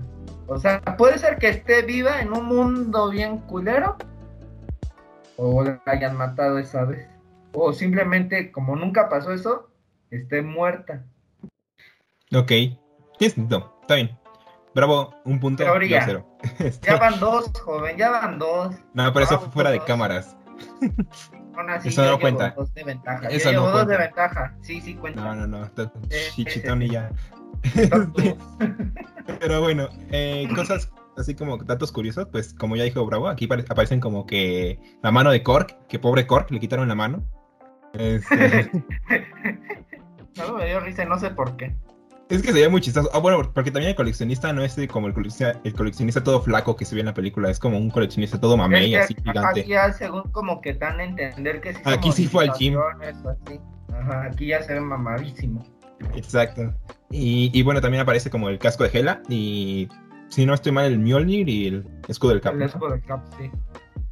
O 0.49 0.59
sea, 0.59 0.81
puede 0.97 1.19
ser 1.19 1.39
que 1.39 1.49
esté 1.49 1.83
viva 1.83 2.21
en 2.21 2.33
un 2.33 2.45
mundo 2.47 3.11
bien 3.11 3.39
culero 3.39 3.97
o 5.37 5.63
la 5.65 5.81
hayan 5.87 6.17
matado 6.17 6.59
esa 6.59 6.85
vez. 6.85 7.09
O 7.53 7.73
simplemente, 7.73 8.53
como 8.53 8.77
nunca 8.77 9.09
pasó 9.09 9.33
eso, 9.33 9.71
esté 10.11 10.43
muerta. 10.43 11.05
Ok, 12.35 12.53
sentido. 13.19 13.79
Está 13.83 13.95
bien. 13.97 14.19
Bravo, 14.75 15.15
un 15.25 15.41
punto. 15.41 15.65
Teoría. 15.65 16.03
cero. 16.05 16.27
Ya 16.83 16.97
van 16.97 17.19
dos, 17.19 17.51
joven, 17.65 17.97
ya 17.97 18.11
van 18.11 18.39
dos. 18.39 18.75
no, 18.93 19.13
pero 19.13 19.25
eso 19.25 19.39
fue 19.41 19.51
fuera 19.51 19.71
de 19.71 19.81
cámaras. 19.81 20.37
Aún 21.57 21.71
así, 21.71 21.89
Eso 21.89 22.05
no 22.05 22.21
cuenta. 22.21 22.51
dos 22.51 22.73
de 22.75 22.85
ventaja. 22.85 23.29
Eso 23.29 23.51
llevo 23.51 23.67
no 23.67 23.71
dos 23.73 23.87
de 23.89 23.97
cuenta. 23.97 24.05
ventaja. 24.05 24.55
Sí, 24.61 24.81
sí 24.83 24.95
cuenta. 24.95 25.23
No, 25.23 25.35
no, 25.35 25.47
no. 25.47 25.65
está- 25.65 25.91
Eh, 26.11 26.29
Chichitón 26.35 26.83
y 26.83 26.91
ya. 26.91 27.11
Pero 29.41 29.61
bueno, 29.61 29.89
eh, 30.11 30.49
cosas 30.55 30.91
así 31.17 31.35
como 31.35 31.57
datos 31.59 31.93
curiosos, 31.93 32.29
pues 32.31 32.55
como 32.55 32.77
ya 32.77 32.85
dijo 32.85 33.05
Bravo, 33.07 33.29
aquí 33.29 33.47
pare- 33.47 33.65
aparecen 33.69 34.01
como 34.01 34.27
que 34.27 34.79
la 35.03 35.11
mano 35.11 35.31
de 35.31 35.43
Cork, 35.43 35.77
que 35.89 35.99
pobre 35.99 36.27
Cork, 36.27 36.51
le 36.51 36.61
quitaron 36.61 36.89
la 36.89 36.95
mano. 36.95 37.23
Este, 37.95 38.71
No 40.37 40.53
me 40.55 40.67
dio 40.67 40.81
risa, 40.81 41.05
no 41.07 41.19
sé 41.19 41.31
por 41.31 41.57
qué. 41.57 41.75
es 42.29 42.43
que 42.43 42.53
se 42.53 42.61
ve 42.61 42.69
muy 42.69 42.83
chistoso. 42.83 43.09
Ah, 43.15 43.19
bueno, 43.21 43.51
porque 43.55 43.71
también 43.71 43.91
el 43.91 43.97
coleccionista 43.97 44.53
no 44.53 44.63
es 44.63 44.77
como 44.91 45.07
el 45.07 45.15
coleccionista, 45.15 45.59
el 45.65 45.73
coleccionista 45.75 46.23
todo 46.23 46.43
flaco 46.43 46.77
que 46.77 46.85
se 46.85 46.95
ve 46.95 47.01
en 47.01 47.07
la 47.07 47.15
película, 47.15 47.51
es 47.51 47.59
como 47.59 47.79
un 47.79 47.89
coleccionista 47.91 48.39
todo 48.39 48.57
mamey, 48.59 48.95
Es 48.95 49.05
así 49.05 49.15
gigante. 49.15 49.61
Aquí 49.61 49.71
ya 49.71 49.91
según 49.95 50.25
como 50.33 50.61
que 50.61 50.75
dan 50.75 51.01
a 51.01 51.05
entender 51.05 51.63
que 51.63 51.73
sí 51.73 51.81
Aquí 51.85 52.13
sí 52.13 52.27
fue 52.27 52.45
al 52.45 52.53
gym. 52.53 52.77
así. 52.79 53.59
Ajá, 53.95 54.25
aquí 54.25 54.49
ya 54.49 54.63
se 54.63 54.75
ve 54.75 54.81
mamadísimo. 54.81 55.65
Exacto. 56.15 56.75
Y, 57.11 57.51
y 57.53 57.63
bueno, 57.63 57.81
también 57.81 58.03
aparece 58.03 58.31
como 58.31 58.49
el 58.49 58.59
casco 58.59 58.85
de 58.85 58.91
Hela 58.99 59.23
y 59.29 59.89
si 60.29 60.45
no 60.45 60.55
estoy 60.55 60.73
mal 60.73 60.87
el 60.87 60.99
Mjolnir 60.99 61.49
y 61.49 61.69
el 61.69 61.87
escudo 62.09 62.33
del 62.33 62.41
Cap. 62.41 62.55
El 62.55 62.63
escudo 62.63 62.91
del 62.91 63.03
Cap, 63.05 63.25
sí. 63.39 63.51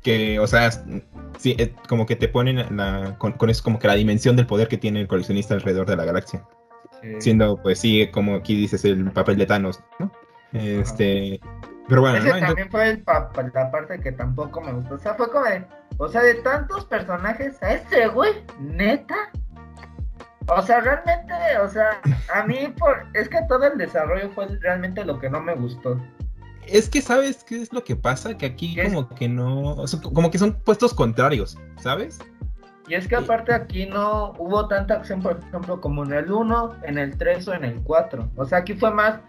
que, 0.02 0.38
o 0.38 0.46
sea, 0.46 0.70
sí, 1.38 1.56
como 1.88 2.06
que 2.06 2.16
te 2.16 2.28
ponen 2.28 2.76
la, 2.76 3.16
con, 3.18 3.32
con 3.32 3.50
eso 3.50 3.62
como 3.64 3.78
que 3.78 3.88
la 3.88 3.94
dimensión 3.94 4.36
del 4.36 4.46
poder 4.46 4.68
que 4.68 4.78
tiene 4.78 5.00
el 5.00 5.08
coleccionista 5.08 5.54
alrededor 5.54 5.86
de 5.86 5.96
la 5.96 6.04
galaxia. 6.04 6.44
Sí. 7.02 7.08
Siendo, 7.18 7.60
pues 7.62 7.80
sí, 7.80 8.08
como 8.12 8.36
aquí 8.36 8.54
dices, 8.54 8.84
el 8.84 9.10
papel 9.10 9.36
de 9.36 9.46
Thanos, 9.46 9.80
¿no? 9.98 10.10
Este, 10.52 11.40
pero 11.88 12.00
bueno, 12.00 12.16
Ese 12.18 12.40
también 12.40 12.70
fue 12.70 12.90
el 12.90 13.02
pa- 13.02 13.30
la 13.52 13.70
parte 13.70 13.98
que 14.00 14.12
tampoco 14.12 14.60
me 14.60 14.72
gustó. 14.72 14.94
O 14.94 14.98
sea, 14.98 15.14
fue 15.14 15.28
como 15.30 15.44
de, 15.44 15.64
o 15.98 16.08
sea, 16.08 16.22
de 16.22 16.34
tantos 16.36 16.84
personajes, 16.86 17.60
a 17.62 17.74
ese 17.74 18.06
güey, 18.06 18.32
neta. 18.60 19.16
O 20.48 20.62
sea, 20.62 20.80
realmente, 20.80 21.34
o 21.62 21.68
sea, 21.68 22.00
a 22.34 22.42
mí 22.44 22.72
por, 22.78 23.06
es 23.14 23.28
que 23.28 23.38
todo 23.48 23.64
el 23.64 23.78
desarrollo 23.78 24.30
fue 24.30 24.46
realmente 24.60 25.04
lo 25.04 25.18
que 25.18 25.30
no 25.30 25.40
me 25.40 25.54
gustó. 25.54 26.00
es 26.66 26.88
que, 26.88 27.00
¿sabes 27.00 27.44
qué 27.44 27.62
es 27.62 27.72
lo 27.72 27.82
que 27.82 27.96
pasa? 27.96 28.36
Que 28.36 28.46
aquí 28.46 28.76
como 28.82 29.08
que 29.08 29.28
no, 29.28 29.76
como 30.12 30.30
que 30.30 30.38
son 30.38 30.52
puestos 30.52 30.92
contrarios, 30.92 31.58
¿sabes? 31.80 32.18
Y 32.86 32.94
es 32.94 33.08
que 33.08 33.16
aparte 33.16 33.54
aquí 33.54 33.86
no 33.86 34.34
hubo 34.38 34.68
tanta 34.68 34.94
acción, 34.94 35.22
por 35.22 35.38
ejemplo, 35.38 35.80
como 35.80 36.04
en 36.04 36.12
el 36.12 36.30
1, 36.30 36.76
en 36.82 36.98
el 36.98 37.16
3 37.16 37.48
o 37.48 37.54
en 37.54 37.64
el 37.64 37.82
4. 37.82 38.30
O 38.36 38.44
sea, 38.44 38.58
aquí 38.58 38.74
fue 38.74 38.90
más, 38.90 39.20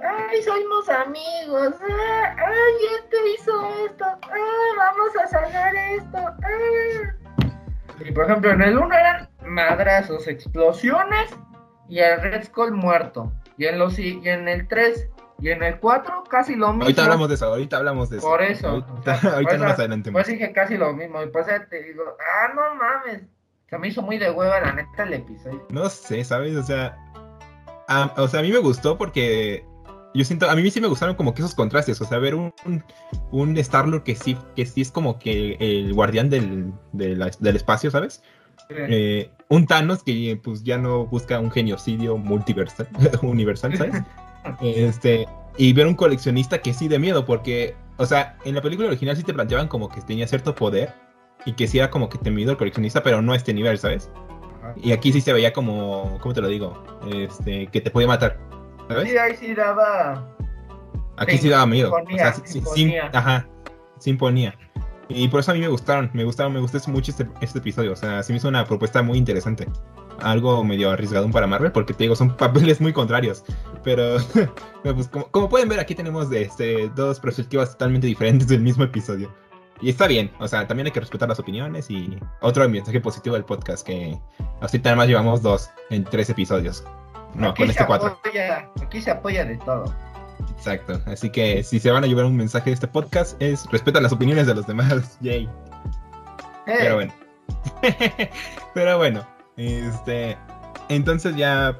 ay, 0.00 0.42
somos 0.42 0.88
amigos, 0.88 1.74
ah, 1.90 2.36
ay, 2.38 2.74
este 3.00 3.16
hizo 3.34 3.68
esto, 3.86 4.04
ay, 4.30 4.40
vamos 4.76 5.10
a 5.24 5.26
sanar 5.26 5.74
esto, 5.74 6.18
ah. 6.18 7.19
Y 8.04 8.12
por 8.12 8.24
ejemplo, 8.24 8.50
en 8.50 8.62
el 8.62 8.78
1 8.78 8.94
eran 8.94 9.28
madrazos, 9.46 10.26
explosiones 10.28 11.30
y 11.88 11.98
el 11.98 12.20
Red 12.20 12.44
Skull 12.44 12.72
muerto. 12.72 13.32
Y 13.58 13.66
en, 13.66 13.78
los, 13.78 13.98
y 13.98 14.20
en 14.24 14.48
el 14.48 14.66
3 14.68 15.08
y 15.40 15.50
en 15.50 15.62
el 15.62 15.78
4 15.78 16.24
casi 16.28 16.54
lo 16.56 16.68
mismo. 16.68 16.84
Ahorita 16.84 17.04
hablamos 17.04 17.28
de 17.28 17.34
eso, 17.34 17.46
ahorita 17.46 17.76
hablamos 17.76 18.10
de 18.10 18.18
eso. 18.18 18.26
Por 18.26 18.42
eso, 18.42 18.68
Ahorita, 18.68 18.92
o 18.92 19.02
sea, 19.02 19.14
ahorita 19.32 19.50
por 19.50 19.54
eso- 19.54 19.64
más 19.64 19.78
adelante. 19.78 20.12
Pues 20.12 20.26
dije 20.26 20.52
casi 20.52 20.76
lo 20.76 20.92
mismo. 20.92 21.22
Y 21.22 21.26
pues 21.28 21.46
te 21.68 21.82
digo, 21.82 22.02
ah, 22.20 22.52
no 22.54 22.74
mames. 22.74 23.22
Se 23.68 23.78
me 23.78 23.88
hizo 23.88 24.02
muy 24.02 24.18
de 24.18 24.30
hueva 24.30 24.60
la 24.60 24.72
neta 24.72 25.04
el 25.04 25.14
episodio. 25.14 25.66
No 25.70 25.88
sé, 25.88 26.24
¿sabes? 26.24 26.56
O 26.56 26.62
sea, 26.62 26.96
a, 27.88 28.12
o 28.16 28.26
sea, 28.28 28.40
a 28.40 28.42
mí 28.42 28.50
me 28.50 28.58
gustó 28.58 28.98
porque 28.98 29.64
yo 30.14 30.24
siento, 30.24 30.48
a 30.50 30.56
mí 30.56 30.70
sí 30.70 30.80
me 30.80 30.88
gustaron 30.88 31.14
como 31.14 31.34
que 31.34 31.42
esos 31.42 31.54
contrastes, 31.54 32.00
o 32.00 32.04
sea, 32.04 32.18
ver 32.18 32.34
un, 32.34 32.52
un, 32.66 32.82
un 33.30 33.56
Star-Lord 33.58 34.02
que 34.02 34.14
sí, 34.16 34.36
que 34.56 34.66
sí 34.66 34.80
es 34.80 34.90
como 34.90 35.18
que 35.18 35.56
el 35.60 35.92
guardián 35.94 36.30
del, 36.30 36.72
de 36.92 37.16
la- 37.16 37.30
del 37.38 37.56
espacio, 37.56 37.90
¿sabes? 37.90 38.22
Eh, 38.70 39.30
un 39.48 39.66
Thanos 39.66 40.02
que 40.04 40.38
pues 40.42 40.62
ya 40.62 40.78
no 40.78 41.06
busca 41.06 41.38
un 41.40 41.50
genocidio 41.50 42.16
multiversal, 42.16 42.88
universal, 43.22 43.76
¿sabes? 43.76 43.94
Este, 44.62 45.26
y 45.58 45.72
ver 45.74 45.86
un 45.86 45.94
coleccionista 45.94 46.62
que 46.62 46.72
sí 46.72 46.88
de 46.88 46.98
miedo, 46.98 47.26
porque, 47.26 47.74
o 47.98 48.06
sea, 48.06 48.38
en 48.46 48.54
la 48.54 48.62
película 48.62 48.88
original 48.88 49.14
sí 49.16 49.22
te 49.22 49.34
planteaban 49.34 49.68
como 49.68 49.88
que 49.90 50.00
tenía 50.00 50.26
cierto 50.26 50.54
poder 50.54 50.94
y 51.44 51.52
que 51.52 51.66
sí 51.68 51.78
era 51.78 51.90
como 51.90 52.08
que 52.08 52.16
temido 52.16 52.50
el 52.52 52.56
coleccionista, 52.56 53.02
pero 53.02 53.20
no 53.20 53.32
a 53.32 53.36
este 53.36 53.52
nivel, 53.52 53.76
¿sabes? 53.78 54.10
Y 54.82 54.92
aquí 54.92 55.12
sí 55.12 55.20
se 55.20 55.32
veía 55.34 55.52
como, 55.52 56.18
¿cómo 56.22 56.32
te 56.32 56.40
lo 56.40 56.48
digo? 56.48 56.82
Este, 57.12 57.66
que 57.66 57.80
te 57.82 57.90
podía 57.90 58.08
matar, 58.08 58.38
¿sabes? 58.94 59.10
Sí, 59.10 59.16
ahí 59.18 59.36
sí 59.36 59.54
daba. 59.54 60.36
Aquí 61.16 61.38
sí 61.38 61.48
daba 61.48 61.66
miedo. 61.66 61.88
Imponía, 61.88 62.14
o 62.16 62.18
sea, 62.18 62.32
sí- 62.46 62.60
sí- 62.60 62.62
sí- 62.74 62.94
ajá, 63.12 63.46
sí 63.98 64.10
imponía. 64.10 64.54
Y 65.08 65.26
por 65.28 65.40
eso 65.40 65.50
a 65.50 65.54
mí 65.54 65.60
me 65.60 65.68
gustaron, 65.68 66.08
me 66.14 66.24
gustaron, 66.24 66.52
me 66.52 66.60
gustó 66.60 66.78
mucho 66.90 67.10
este, 67.10 67.26
este 67.40 67.58
episodio. 67.58 67.92
O 67.92 67.96
sea, 67.96 68.22
sí 68.22 68.32
me 68.32 68.38
hizo 68.38 68.48
una 68.48 68.64
propuesta 68.64 69.02
muy 69.02 69.18
interesante. 69.18 69.66
Algo 70.22 70.62
medio 70.64 70.90
arriesgado 70.90 71.28
para 71.30 71.46
Marvel, 71.46 71.72
porque 71.72 71.94
te 71.94 72.04
digo, 72.04 72.14
son 72.14 72.36
papeles 72.36 72.80
muy 72.80 72.92
contrarios. 72.92 73.44
Pero, 73.84 74.18
pues, 74.82 75.08
como, 75.08 75.26
como 75.30 75.48
pueden 75.48 75.68
ver, 75.68 75.80
aquí 75.80 75.94
tenemos 75.94 76.30
este, 76.32 76.90
dos 76.94 77.18
perspectivas 77.18 77.72
totalmente 77.72 78.06
diferentes 78.06 78.46
del 78.48 78.60
mismo 78.60 78.84
episodio. 78.84 79.34
Y 79.82 79.88
está 79.88 80.06
bien, 80.06 80.30
o 80.38 80.46
sea, 80.46 80.66
también 80.68 80.86
hay 80.86 80.92
que 80.92 81.00
respetar 81.00 81.26
las 81.28 81.40
opiniones 81.40 81.90
y 81.90 82.18
otro 82.42 82.68
mensaje 82.68 83.00
positivo 83.00 83.34
del 83.34 83.46
podcast, 83.46 83.86
que 83.86 84.14
ahorita 84.60 84.90
además 84.90 85.08
llevamos 85.08 85.40
dos 85.40 85.70
en 85.88 86.04
tres 86.04 86.28
episodios. 86.28 86.84
No, 87.34 87.48
aquí 87.50 87.62
con 87.62 87.70
este 87.70 87.86
cuatro. 87.86 88.08
apoya, 88.24 88.68
aquí 88.82 89.00
se 89.00 89.10
apoya 89.10 89.44
de 89.44 89.56
todo. 89.58 89.92
Exacto. 90.56 91.00
Así 91.06 91.30
que 91.30 91.62
si 91.62 91.78
se 91.80 91.90
van 91.90 92.04
a 92.04 92.06
llevar 92.06 92.24
un 92.24 92.36
mensaje 92.36 92.70
de 92.70 92.74
este 92.74 92.88
podcast 92.88 93.40
es 93.42 93.66
respeta 93.70 94.00
las 94.00 94.12
opiniones 94.12 94.46
de 94.46 94.54
los 94.54 94.66
demás. 94.66 95.18
Yay. 95.20 95.48
Eh, 96.66 96.74
Pero 96.78 96.94
bueno. 96.96 97.12
Pero 98.74 98.98
bueno. 98.98 99.26
Este. 99.56 100.36
Entonces 100.88 101.36
ya. 101.36 101.78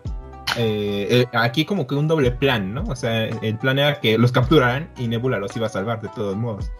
eh, 0.56 1.06
eh, 1.10 1.26
aquí 1.32 1.64
como 1.64 1.86
que 1.86 1.94
un 1.94 2.08
doble 2.08 2.30
plan, 2.30 2.72
¿no? 2.74 2.82
O 2.84 2.96
sea, 2.96 3.24
el 3.24 3.58
plan 3.58 3.78
era 3.78 4.00
que 4.00 4.18
los 4.18 4.32
capturaran 4.32 4.88
y 4.98 5.08
Nebula 5.08 5.38
los 5.38 5.56
iba 5.56 5.66
a 5.66 5.70
salvar 5.70 6.00
de 6.00 6.08
todos 6.08 6.36
modos. 6.36 6.70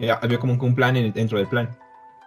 Eh, 0.00 0.10
había 0.10 0.38
como 0.38 0.58
que 0.58 0.64
un 0.64 0.74
plan 0.74 0.96
en- 0.96 1.12
dentro 1.12 1.38
del 1.38 1.46
plan. 1.48 1.68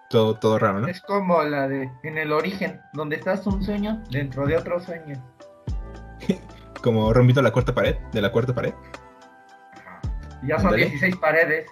Todo, 0.10 0.36
todo 0.36 0.60
raro, 0.60 0.80
¿no? 0.82 0.88
Es 0.88 1.02
como 1.02 1.42
la 1.44 1.68
de 1.68 1.90
en 2.04 2.18
el 2.18 2.32
origen, 2.32 2.80
donde 2.94 3.16
estás 3.16 3.46
un 3.48 3.64
sueño 3.64 4.04
dentro 4.12 4.46
de 4.46 4.56
otro 4.58 4.80
sueño. 4.80 5.16
Como 6.82 7.14
rompiendo 7.14 7.42
la 7.42 7.52
cuarta 7.52 7.74
pared, 7.74 7.96
de 8.12 8.22
la 8.22 8.32
cuarta 8.32 8.54
pared. 8.54 8.74
Y 10.44 10.48
ya 10.48 10.58
son 10.58 10.68
Ándale. 10.68 10.86
16 10.88 11.16
paredes. 11.18 11.68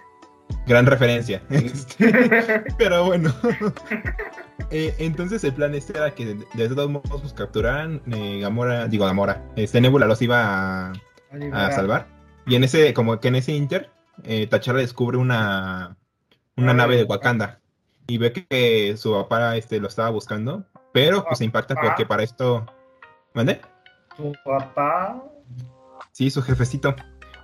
Gran 0.66 0.86
referencia. 0.86 1.42
Pero 2.78 3.06
bueno. 3.06 3.34
Eh, 4.72 4.96
entonces 4.98 5.44
el 5.44 5.54
plan 5.54 5.76
este 5.76 5.96
era 5.98 6.16
que 6.16 6.36
de, 6.56 6.70
todos 6.70 6.90
modos 6.90 7.22
pues, 7.22 7.34
capturaran 7.34 8.02
eh, 8.12 8.40
Gamora, 8.42 8.88
digo 8.88 9.06
Gamora, 9.06 9.44
este 9.56 9.82
Nebula 9.82 10.08
los 10.08 10.22
iba 10.22 10.40
a, 10.42 10.88
A 10.90 10.94
a 11.32 11.38
liberar. 11.38 11.74
salvar. 11.74 12.08
Y 12.48 12.56
en 12.56 12.64
ese, 12.64 12.94
como 12.94 13.20
que 13.20 13.28
en 13.28 13.36
ese 13.36 13.52
inter, 13.54 13.92
eh, 14.24 14.48
T'Challa 14.48 14.80
descubre 14.80 15.18
una, 15.18 15.98
una 16.58 16.74
Nave 16.74 16.78
nave 16.78 16.98
de 16.98 17.04
Wakanda. 17.04 17.60
Y 18.08 18.18
ve 18.18 18.34
que 18.34 18.96
su 18.98 19.14
papá 19.14 19.56
este, 19.58 19.80
lo 19.80 19.88
estaba 19.88 20.10
buscando. 20.10 20.66
Pero 20.92 21.24
pues 21.26 21.38
se 21.40 21.46
impacta 21.46 21.74
Papá. 21.76 21.88
porque 21.88 22.06
para 22.06 22.24
esto. 22.24 22.66
¿Mande? 23.34 23.62
Tu 24.18 24.32
papá. 24.46 25.24
Sí, 26.12 26.30
su 26.30 26.42
jefecito. 26.42 26.96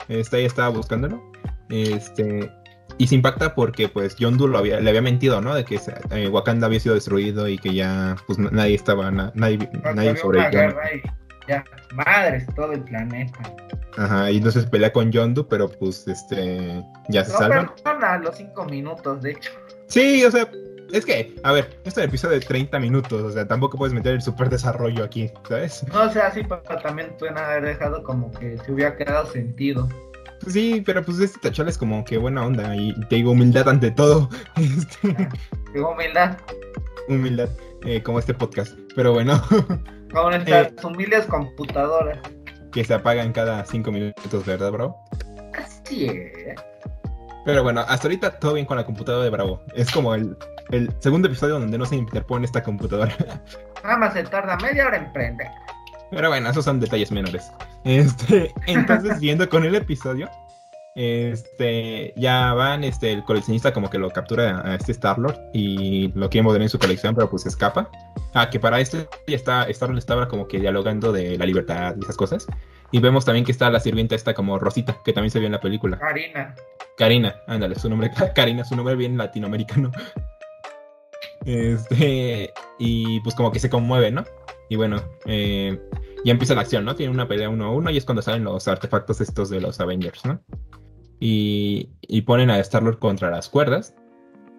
Este 0.07 0.37
ahí 0.37 0.45
estaba 0.45 0.69
buscándolo. 0.69 1.21
Este. 1.69 2.51
Y 2.97 3.07
se 3.07 3.15
impacta 3.15 3.55
porque 3.55 3.87
pues 3.87 4.15
Yondu 4.17 4.47
lo 4.47 4.57
había, 4.57 4.79
le 4.79 4.89
había 4.89 5.01
mentido, 5.01 5.39
¿no? 5.41 5.53
De 5.55 5.63
que 5.63 5.79
eh, 6.11 6.27
Wakanda 6.27 6.67
había 6.67 6.79
sido 6.79 6.95
destruido 6.95 7.47
y 7.47 7.57
que 7.57 7.73
ya 7.73 8.15
pues 8.27 8.37
nadie 8.39 8.75
estaba, 8.75 9.09
na- 9.11 9.31
nadie, 9.35 9.57
Porque 9.59 9.93
nadie 9.93 10.17
sobrevivió. 10.17 10.75
ya, 11.47 11.63
madres, 11.93 12.45
todo 12.55 12.73
el 12.73 12.83
planeta. 12.83 13.39
Ajá, 13.97 14.29
y 14.31 14.37
entonces 14.37 14.65
pelea 14.65 14.91
con 14.91 15.11
Yondu, 15.11 15.47
pero 15.47 15.69
pues 15.69 16.07
este 16.07 16.83
ya 17.09 17.23
se 17.23 17.31
No 17.33 17.37
salvan. 17.39 17.71
perdona 17.83 18.17
los 18.17 18.35
5 18.35 18.65
minutos, 18.65 19.21
de 19.21 19.31
hecho. 19.31 19.51
Sí, 19.87 20.25
o 20.25 20.31
sea, 20.31 20.49
es 20.91 21.05
que, 21.05 21.35
a 21.43 21.51
ver, 21.51 21.65
esto 21.85 21.89
es 21.89 21.97
un 21.97 22.03
episodio 22.03 22.39
de 22.39 22.45
30 22.45 22.79
minutos, 22.79 23.21
o 23.21 23.31
sea, 23.31 23.47
tampoco 23.47 23.77
puedes 23.77 23.93
meter 23.93 24.13
el 24.13 24.21
super 24.21 24.49
desarrollo 24.49 25.03
aquí, 25.03 25.31
¿sabes? 25.47 25.83
No, 25.93 26.03
o 26.03 26.09
sea, 26.09 26.31
sí, 26.31 26.41
pero 26.47 26.61
también 26.81 27.15
pueden 27.17 27.37
haber 27.37 27.63
dejado 27.65 28.03
como 28.03 28.31
que 28.31 28.57
se 28.57 28.71
hubiera 28.71 28.95
quedado 28.95 29.25
sentido. 29.31 29.87
Sí, 30.47 30.81
pero 30.85 31.03
pues 31.03 31.19
este 31.19 31.49
T'Challa 31.49 31.69
es 31.69 31.77
como 31.77 32.05
que 32.05 32.17
buena 32.17 32.45
onda 32.45 32.73
y 32.75 32.93
te 33.09 33.17
digo 33.17 33.31
humildad 33.31 33.67
ante 33.67 33.91
todo. 33.91 34.29
Este, 34.55 35.27
Qué 35.73 35.79
humildad. 35.81 36.37
humildad, 37.09 37.49
eh, 37.83 38.01
como 38.01 38.19
este 38.19 38.33
podcast. 38.33 38.77
Pero 38.95 39.11
bueno, 39.13 39.41
Con 40.13 40.31
nuestras 40.31 40.67
Eh. 40.67 40.75
humildes 40.83 41.25
computadoras. 41.25 42.19
que 42.71 42.83
se 42.83 42.93
apagan 42.93 43.31
cada 43.33 43.65
5 43.65 43.91
minutos, 43.91 44.45
¿verdad, 44.45 44.71
bro? 44.71 44.95
Así 45.53 46.05
es. 46.05 46.55
Pero 47.49 47.63
bueno, 47.63 47.81
hasta 47.87 48.07
ahorita 48.07 48.39
todo 48.39 48.53
bien 48.53 48.65
con 48.67 48.77
la 48.77 48.85
computadora 48.85 49.23
de 49.23 49.31
Bravo. 49.31 49.63
Es 49.73 49.89
como 49.91 50.13
el, 50.13 50.37
el 50.69 50.93
segundo 50.99 51.27
episodio 51.27 51.59
donde 51.59 51.79
no 51.79 51.85
se 51.85 51.95
interpone 51.95 52.45
esta 52.45 52.61
computadora. 52.61 53.15
Nada 53.83 53.97
más 53.97 54.13
se 54.13 54.23
tarda 54.23 54.55
media 54.57 54.85
hora 54.85 54.97
en 54.97 55.11
prender. 55.11 55.47
Pero 56.11 56.29
bueno, 56.29 56.47
esos 56.47 56.63
son 56.63 56.79
detalles 56.79 57.11
menores. 57.11 57.51
Este, 57.85 58.53
entonces, 58.67 59.15
siguiendo 59.15 59.49
con 59.49 59.63
el 59.63 59.73
episodio, 59.73 60.29
este, 60.93 62.13
ya 62.15 62.53
van, 62.53 62.83
este, 62.83 63.13
el 63.13 63.23
coleccionista 63.23 63.73
como 63.73 63.89
que 63.89 63.97
lo 63.97 64.11
captura 64.11 64.61
a 64.63 64.75
este 64.75 64.91
Star-Lord 64.91 65.39
y 65.51 66.11
lo 66.13 66.29
quiere 66.29 66.43
mover 66.43 66.61
en 66.61 66.69
su 66.69 66.77
colección, 66.77 67.15
pero 67.15 67.31
pues 67.31 67.47
escapa. 67.47 67.89
Ah, 68.35 68.51
que 68.51 68.59
para 68.59 68.79
esto 68.79 69.09
ya 69.27 69.35
está, 69.35 69.63
Star-Lord 69.63 69.97
estaba 69.97 70.27
como 70.27 70.47
que 70.47 70.59
dialogando 70.59 71.11
de 71.11 71.35
la 71.35 71.47
libertad 71.47 71.95
y 71.99 72.03
esas 72.03 72.15
cosas. 72.15 72.45
Y 72.91 72.99
vemos 72.99 73.25
también 73.25 73.45
que 73.45 73.51
está 73.51 73.69
la 73.69 73.79
sirvienta 73.79 74.15
esta 74.15 74.33
como 74.33 74.57
Rosita, 74.59 74.97
que 75.03 75.13
también 75.13 75.31
se 75.31 75.39
vio 75.39 75.45
en 75.47 75.51
la 75.53 75.59
película. 75.61 75.99
Karina. 75.99 76.55
Karina, 76.97 77.35
ándale, 77.47 77.75
su 77.75 77.89
nombre, 77.89 78.11
Karina, 78.35 78.63
su 78.65 78.75
nombre 78.75 78.95
bien 78.95 79.17
latinoamericano. 79.17 79.91
Este, 81.45 82.51
y 82.79 83.19
pues 83.21 83.35
como 83.35 83.51
que 83.51 83.59
se 83.59 83.69
conmueve, 83.69 84.11
¿no? 84.11 84.23
Y 84.69 84.75
bueno, 84.75 85.01
eh, 85.25 85.79
ya 86.25 86.31
empieza 86.31 86.53
la 86.55 86.61
acción, 86.61 86.85
¿no? 86.85 86.95
Tiene 86.95 87.11
una 87.13 87.27
pelea 87.27 87.49
uno 87.49 87.65
a 87.65 87.71
uno 87.71 87.89
y 87.89 87.97
es 87.97 88.05
cuando 88.05 88.21
salen 88.21 88.43
los 88.43 88.67
artefactos 88.67 89.21
estos 89.21 89.49
de 89.49 89.61
los 89.61 89.79
Avengers, 89.79 90.25
¿no? 90.25 90.41
Y, 91.19 91.89
y 92.01 92.21
ponen 92.21 92.49
a 92.49 92.59
Star-Lord 92.59 92.99
contra 92.99 93.29
las 93.31 93.49
cuerdas. 93.49 93.95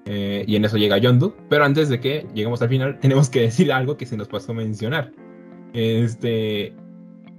eh, 0.07 0.45
y 0.47 0.57
en 0.57 0.65
eso 0.65 0.77
llega 0.79 0.99
Yondu. 0.99 1.35
Pero 1.49 1.65
antes 1.65 1.89
de 1.89 2.01
que 2.01 2.27
lleguemos 2.35 2.63
al 2.63 2.69
final, 2.71 2.99
tenemos 3.01 3.29
que 3.31 3.43
decir 3.43 3.73
algo 3.73 3.97
que 3.97 4.07
se 4.07 4.17
nos 4.17 4.29
pasó 4.29 4.53
a 4.53 4.55
mencionar. 4.57 5.13
Este. 5.75 6.75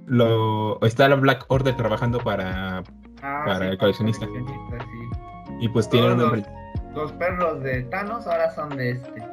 Lo, 0.07 0.79
está 0.81 1.07
la 1.07 1.15
Black 1.15 1.45
Order 1.47 1.75
trabajando 1.75 2.19
para. 2.19 2.83
Ah, 3.21 3.43
Para 3.45 3.69
el 3.69 3.77
coleccionista. 3.77 4.25
sí. 4.25 5.61
Y 5.61 5.69
pues 5.69 5.89
tienen 5.89 6.17
Todos 6.17 6.33
un 6.33 6.39
los, 6.39 6.47
los 6.95 7.11
perros 7.13 7.61
de 7.61 7.83
Thanos 7.83 8.25
ahora 8.25 8.53
son 8.55 8.75
de 8.75 8.91
este. 8.91 9.23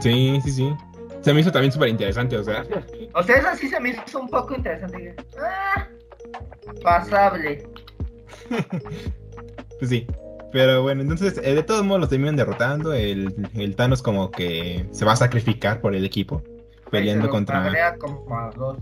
Sí, 0.00 0.40
sí, 0.44 0.52
sí. 0.52 0.76
Se 1.22 1.32
me 1.32 1.40
hizo 1.40 1.52
también 1.52 1.72
súper 1.72 1.88
interesante, 1.88 2.36
o 2.36 2.44
sea. 2.44 2.64
O 3.14 3.22
sea, 3.22 3.36
eso 3.36 3.48
sí 3.56 3.68
se 3.68 3.80
me 3.80 3.90
hizo 3.90 4.20
un 4.20 4.28
poco 4.28 4.54
interesante. 4.54 5.14
Ah, 5.40 5.86
pasable. 6.82 7.66
Pues 9.78 9.90
sí. 9.90 10.06
Pero 10.52 10.82
bueno, 10.82 11.02
entonces, 11.02 11.40
eh, 11.42 11.54
de 11.56 11.62
todos 11.64 11.84
modos 11.84 12.02
los 12.02 12.08
terminan 12.10 12.36
derrotando. 12.36 12.92
El, 12.92 13.48
el 13.54 13.74
Thanos 13.74 14.00
como 14.00 14.30
que 14.30 14.86
se 14.92 15.04
va 15.04 15.12
a 15.12 15.16
sacrificar 15.16 15.80
por 15.80 15.94
el 15.94 16.04
equipo. 16.04 16.40
Peleando 16.88 17.26
los 17.26 17.34
contra... 17.34 17.96
como 17.98 18.38
a 18.38 18.50
dos. 18.50 18.78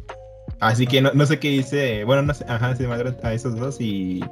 Así 0.58 0.86
que 0.86 1.00
no, 1.00 1.12
no 1.14 1.24
sé 1.26 1.38
qué 1.38 1.48
dice... 1.48 2.04
Bueno, 2.04 2.22
no 2.22 2.34
sé... 2.34 2.44
Ajá, 2.48 2.74
se 2.76 2.86
madrea 2.86 3.14
a 3.22 3.32
esos 3.32 3.56
dos 3.56 3.80
y... 3.80 4.24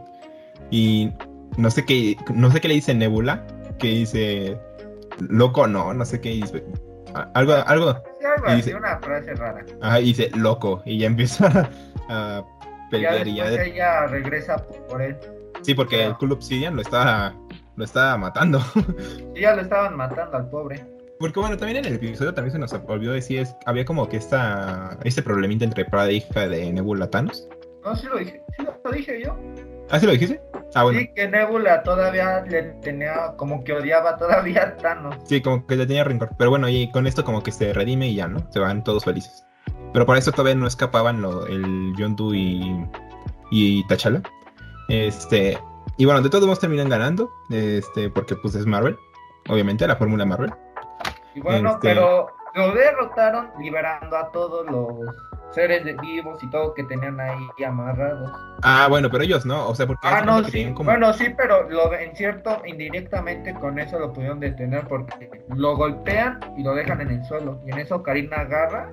Y... 0.70 1.12
No 1.56 1.70
sé 1.70 1.84
qué... 1.84 2.16
No 2.34 2.50
sé 2.50 2.60
qué 2.60 2.68
le 2.68 2.74
dice 2.74 2.94
Nebula. 2.94 3.46
Que 3.78 3.88
dice... 3.88 4.58
Loco, 5.20 5.66
no, 5.66 5.94
no 5.94 6.04
sé 6.04 6.20
qué 6.20 6.30
dice. 6.30 6.64
Algo, 7.34 7.54
algo... 7.66 7.92
Sí, 8.20 8.26
algo 8.26 8.52
Y 8.52 8.56
dice- 8.56 8.74
una 8.74 8.98
frase 8.98 9.34
rara. 9.34 9.64
Ajá, 9.80 10.00
y 10.00 10.04
dice 10.06 10.30
loco. 10.36 10.82
Y 10.84 10.98
ya 10.98 11.06
empieza 11.06 11.68
a 12.08 12.42
Ya 12.42 12.88
pelear 12.90 13.26
y 13.28 13.34
ya... 13.36 13.44
después 13.44 13.64
de- 13.66 13.72
ella 13.72 14.06
regresa 14.06 14.56
por 14.88 15.00
él. 15.02 15.16
Sí, 15.62 15.74
porque 15.74 16.04
el 16.04 16.14
Cool 16.18 16.32
Obsidian 16.32 16.76
lo 16.76 16.82
está... 16.82 17.34
Lo 17.76 17.84
está 17.84 18.16
matando. 18.18 18.60
Y 19.34 19.40
ya 19.42 19.54
lo 19.54 19.62
estaban 19.62 19.96
matando 19.96 20.36
al 20.36 20.48
pobre. 20.50 20.84
Porque 21.18 21.40
bueno, 21.40 21.56
también 21.56 21.78
en 21.78 21.86
el 21.86 21.94
episodio 21.94 22.32
también 22.32 22.52
se 22.52 22.58
nos 22.58 22.72
olvidó 22.72 23.12
decir, 23.12 23.40
es, 23.40 23.56
había 23.66 23.84
como 23.84 24.08
que 24.08 24.16
esta, 24.16 24.96
este 25.04 25.22
problemita 25.22 25.64
entre 25.64 25.84
padre 25.84 26.12
e 26.12 26.16
hija 26.16 26.48
de 26.48 26.72
Nebula 26.72 27.10
Thanos. 27.10 27.48
No, 27.84 27.96
sí 27.96 28.06
lo 28.06 28.18
dije. 28.18 28.42
Sí 28.56 28.66
lo 28.84 28.90
dije 28.90 29.22
yo. 29.24 29.36
¿Ah, 29.90 29.98
sí 29.98 30.06
lo 30.06 30.12
dijiste? 30.12 30.40
Ah, 30.74 30.84
bueno. 30.84 31.00
Sí, 31.00 31.10
que 31.14 31.28
Nebula 31.28 31.82
todavía 31.82 32.42
le 32.42 32.62
tenía 32.82 33.34
como 33.36 33.64
que 33.64 33.72
odiaba 33.72 34.16
todavía 34.16 34.62
a 34.62 34.76
Thanos. 34.76 35.16
Sí, 35.24 35.40
como 35.40 35.66
que 35.66 35.76
le 35.76 35.86
tenía 35.86 36.04
rencor. 36.04 36.30
Pero 36.38 36.50
bueno, 36.50 36.68
y 36.68 36.90
con 36.92 37.06
esto 37.06 37.24
como 37.24 37.42
que 37.42 37.50
se 37.50 37.72
redime 37.72 38.08
y 38.08 38.16
ya, 38.16 38.28
¿no? 38.28 38.46
Se 38.52 38.60
van 38.60 38.84
todos 38.84 39.04
felices. 39.04 39.44
Pero 39.92 40.06
para 40.06 40.18
eso 40.18 40.30
todavía 40.30 40.54
no 40.54 40.66
escapaban 40.66 41.22
lo, 41.22 41.46
el 41.46 41.94
Yondu 41.96 42.34
y, 42.34 42.86
y 43.50 43.84
T'Challa. 43.88 44.22
Este, 44.88 45.58
y 45.96 46.04
bueno, 46.04 46.22
de 46.22 46.30
todos 46.30 46.44
modos 46.44 46.60
terminan 46.60 46.88
ganando, 46.88 47.30
este, 47.50 48.10
porque 48.10 48.36
pues 48.36 48.54
es 48.54 48.66
Marvel, 48.66 48.96
obviamente, 49.48 49.86
la 49.86 49.96
fórmula 49.96 50.24
Marvel. 50.24 50.52
Y 51.38 51.40
bueno, 51.40 51.70
Este- 51.74 51.88
pero 51.88 52.28
lo 52.54 52.72
derrotaron 52.72 53.50
liberando 53.60 54.16
a 54.16 54.30
todos 54.32 54.66
los 54.66 55.14
seres 55.52 55.84
de- 55.84 55.94
vivos 55.94 56.42
y 56.42 56.50
todo 56.50 56.74
que 56.74 56.82
tenían 56.84 57.18
ahí 57.20 57.64
amarrados. 57.66 58.30
Ah, 58.62 58.86
bueno, 58.90 59.08
pero 59.10 59.24
ellos 59.24 59.46
no, 59.46 59.68
o 59.68 59.74
sea, 59.74 59.86
porque 59.86 60.06
Ah, 60.06 60.20
no, 60.24 60.42
sí. 60.44 60.72
como- 60.74 60.90
Bueno, 60.90 61.12
sí, 61.14 61.32
pero 61.36 61.68
lo, 61.70 61.94
en 61.94 62.14
cierto, 62.16 62.60
indirectamente 62.66 63.54
con 63.54 63.78
eso 63.78 63.98
lo 63.98 64.12
pudieron 64.12 64.40
detener 64.40 64.86
porque 64.88 65.30
lo 65.54 65.76
golpean 65.76 66.38
y 66.56 66.62
lo 66.64 66.74
dejan 66.74 67.00
en 67.00 67.10
el 67.12 67.24
suelo. 67.24 67.60
Y 67.66 67.70
en 67.72 67.78
eso 67.78 68.02
Karina 68.02 68.38
agarra 68.40 68.90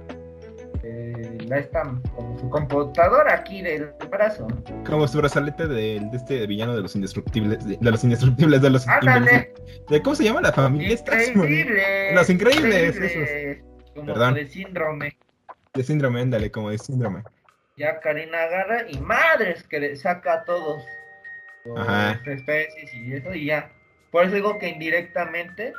eh, 0.84 1.35
la 1.48 1.58
esta, 1.60 1.84
como 2.16 2.38
su 2.40 2.50
computadora 2.50 3.34
aquí 3.36 3.62
del 3.62 3.90
brazo. 4.10 4.48
como 4.86 5.08
su 5.08 5.18
brazalete 5.20 5.68
del- 5.68 6.10
de, 6.12 6.18
este 6.18 6.46
villano 6.48 6.76
de 6.76 6.82
los 6.82 6.96
indestructibles, 6.96 7.66
de, 7.66 7.78
de 7.80 7.92
los 7.92 8.04
indestructibles, 8.04 8.62
de 8.62 8.70
los. 8.70 8.86
¿De 9.90 10.02
cómo 10.02 10.16
se 10.16 10.24
llama 10.24 10.42
la 10.42 10.52
familia? 10.54 10.94
Increíble. 10.94 12.14
Los 12.14 12.30
increíbles, 12.30 12.96
increíble. 12.96 13.64
Como 13.94 14.06
Perdón. 14.08 14.34
de 14.36 14.48
síndrome. 14.48 15.18
De 15.74 15.84
síndrome, 15.84 16.22
ándale, 16.22 16.52
como 16.52 16.70
de 16.70 16.78
síndrome. 16.78 17.24
Ya 17.78 18.00
Karina 18.00 18.44
agarra 18.44 18.90
y 18.90 18.98
madres 19.00 19.64
que 19.64 19.80
le 19.80 19.96
saca 19.96 20.34
a 20.34 20.44
todos 20.46 20.84
Ajá. 21.78 22.20
especies 22.26 22.94
y 22.94 23.14
eso 23.14 23.34
y 23.34 23.46
ya. 23.48 23.72
Por 24.12 24.24
eso 24.26 24.36
digo 24.36 24.58
que 24.60 24.70
indirectamente 24.70 25.74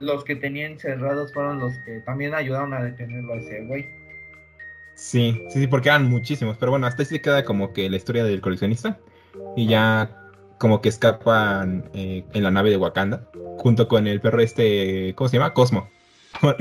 los 0.00 0.24
que 0.24 0.36
tenían 0.36 0.72
encerrados 0.72 1.32
fueron 1.32 1.60
los 1.60 1.72
que 1.84 2.00
también 2.00 2.34
ayudaron 2.34 2.74
a 2.74 2.82
detenerlo 2.82 3.34
a 3.34 3.36
ese 3.38 3.60
güey. 3.66 3.88
Sí, 5.00 5.46
sí, 5.48 5.60
sí, 5.60 5.66
porque 5.66 5.88
eran 5.88 6.10
muchísimos. 6.10 6.58
Pero 6.58 6.72
bueno, 6.72 6.86
hasta 6.86 7.02
ahí 7.02 7.06
se 7.06 7.22
queda 7.22 7.42
como 7.42 7.72
que 7.72 7.88
la 7.88 7.96
historia 7.96 8.22
del 8.22 8.42
coleccionista. 8.42 8.98
Y 9.56 9.66
ya 9.66 10.10
como 10.58 10.82
que 10.82 10.90
escapan 10.90 11.88
eh, 11.94 12.22
en 12.34 12.42
la 12.42 12.50
nave 12.50 12.68
de 12.68 12.76
Wakanda. 12.76 13.26
Junto 13.56 13.88
con 13.88 14.06
el 14.06 14.20
perro 14.20 14.42
este, 14.42 15.14
¿cómo 15.14 15.28
se 15.28 15.38
llama? 15.38 15.54
Cosmo. 15.54 15.88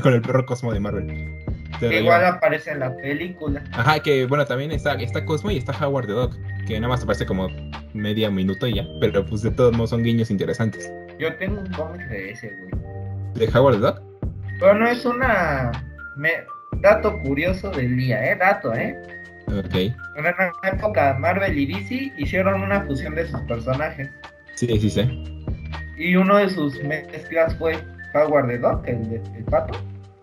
Con, 0.02 0.14
el 0.14 0.22
perro 0.22 0.46
Cosmo 0.46 0.72
de 0.72 0.80
Marvel. 0.80 1.44
Que 1.82 2.00
igual 2.00 2.24
aparece 2.26 2.72
en 2.72 2.80
la 2.80 2.96
película. 2.96 3.62
Ajá, 3.74 4.00
que 4.00 4.26
bueno, 4.26 4.46
también 4.46 4.72
está, 4.72 4.94
está 4.94 5.26
Cosmo 5.26 5.52
y 5.52 5.58
está 5.58 5.74
Howard 5.86 6.08
the 6.08 6.14
Dog. 6.14 6.32
Que 6.66 6.80
nada 6.80 6.88
más 6.88 7.04
aparece 7.04 7.26
como 7.26 7.50
media 7.94 8.32
minuto 8.32 8.68
y 8.68 8.76
ya. 8.76 8.88
Pero 9.02 9.26
pues 9.26 9.42
de 9.42 9.52
todos 9.52 9.74
modos 9.74 9.90
son 9.90 10.02
guiños 10.02 10.32
interesantes. 10.32 10.90
Yo 11.20 11.36
tengo 11.36 11.60
un 11.60 11.72
cómic 11.74 12.08
de 12.08 12.32
ese 12.32 12.56
güey. 12.56 12.72
¿De 13.36 13.50
Howard 13.58 13.76
the 13.76 13.82
Dog? 13.82 14.02
Pero 14.62 14.76
no 14.76 14.88
es 14.88 15.06
una 15.06 15.72
me- 16.16 16.46
dato 16.82 17.20
curioso 17.20 17.70
del 17.72 17.96
día, 17.98 18.32
eh, 18.32 18.36
dato, 18.36 18.74
eh. 18.74 18.98
Ok. 19.48 19.76
En 19.76 19.94
una 20.18 20.52
época 20.72 21.16
Marvel 21.20 21.58
y 21.58 21.66
DC 21.66 22.14
hicieron 22.18 22.62
una 22.62 22.82
fusión 22.82 23.16
de 23.16 23.28
sus 23.28 23.40
personajes. 23.42 24.10
Sí, 24.56 24.68
sí, 24.80 24.90
sí. 24.90 25.46
Y 25.98 26.16
uno 26.16 26.38
de 26.38 26.50
sus 26.50 26.82
mezclas 26.84 27.56
fue 27.58 27.78
Howard 28.14 28.48
the 28.48 28.58
Dog, 28.60 28.84
el, 28.88 29.10
de- 29.10 29.22
el 29.38 29.44
pato. 29.46 29.80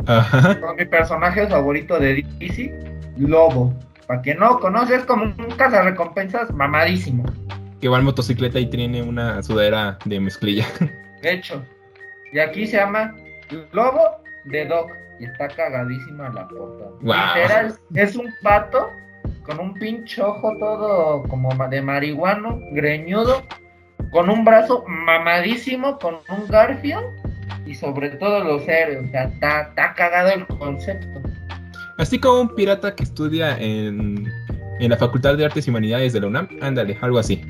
Ajá. 0.07 0.61
Con 0.61 0.77
mi 0.77 0.85
personaje 0.85 1.47
favorito 1.49 1.99
de 1.99 2.25
DC, 2.38 2.73
Lobo. 3.19 3.75
Para 4.07 4.21
quien 4.23 4.38
no 4.38 4.61
conoce, 4.61 4.95
es 4.95 5.05
como 5.05 5.25
un 5.25 5.51
cazarrecompensas 5.57 6.53
mamadísimo. 6.53 7.25
Que 7.81 7.88
va 7.88 7.99
en 7.99 8.05
motocicleta 8.05 8.61
y 8.61 8.66
tiene 8.71 9.03
una 9.03 9.42
sudadera 9.42 9.99
de 10.05 10.21
mezclilla. 10.21 10.66
De 11.23 11.33
hecho, 11.33 11.64
y 12.33 12.38
aquí 12.38 12.66
se 12.66 12.77
llama 12.77 13.14
Lobo 13.73 14.03
de 14.45 14.64
Dog. 14.66 14.88
Y 15.18 15.24
está 15.24 15.48
cagadísima 15.48 16.29
la 16.31 16.46
portada. 16.48 16.90
Guau. 17.00 17.37
Literal, 17.37 17.74
es 17.94 18.16
un 18.16 18.29
pato 18.42 18.90
con 19.44 19.61
un 19.61 19.74
pinche 19.74 20.20
ojo 20.22 20.57
todo 20.59 21.22
como 21.24 21.50
de 21.68 21.81
marihuano, 21.81 22.59
greñudo, 22.72 23.42
con 24.11 24.29
un 24.29 24.44
brazo 24.44 24.85
mamadísimo, 24.87 25.98
con 25.98 26.16
un 26.29 26.48
garfio 26.48 27.00
y 27.64 27.74
sobre 27.74 28.11
todo 28.11 28.44
los 28.44 28.66
héroes. 28.68 29.09
O 29.09 29.11
sea, 29.11 29.24
está, 29.24 29.61
está 29.62 29.94
cagado 29.94 30.31
el 30.31 30.46
concepto. 30.46 31.20
Así 31.98 32.18
como 32.18 32.42
un 32.42 32.55
pirata 32.55 32.94
que 32.94 33.05
estudia 33.05 33.57
en, 33.59 34.31
en 34.81 34.90
la 34.90 34.96
Facultad 34.96 35.37
de 35.37 35.46
Artes 35.46 35.66
y 35.66 35.70
Humanidades 35.70 36.12
de 36.12 36.20
la 36.20 36.26
UNAM. 36.26 36.48
Ándale, 36.61 36.98
algo 37.00 37.18
así. 37.18 37.42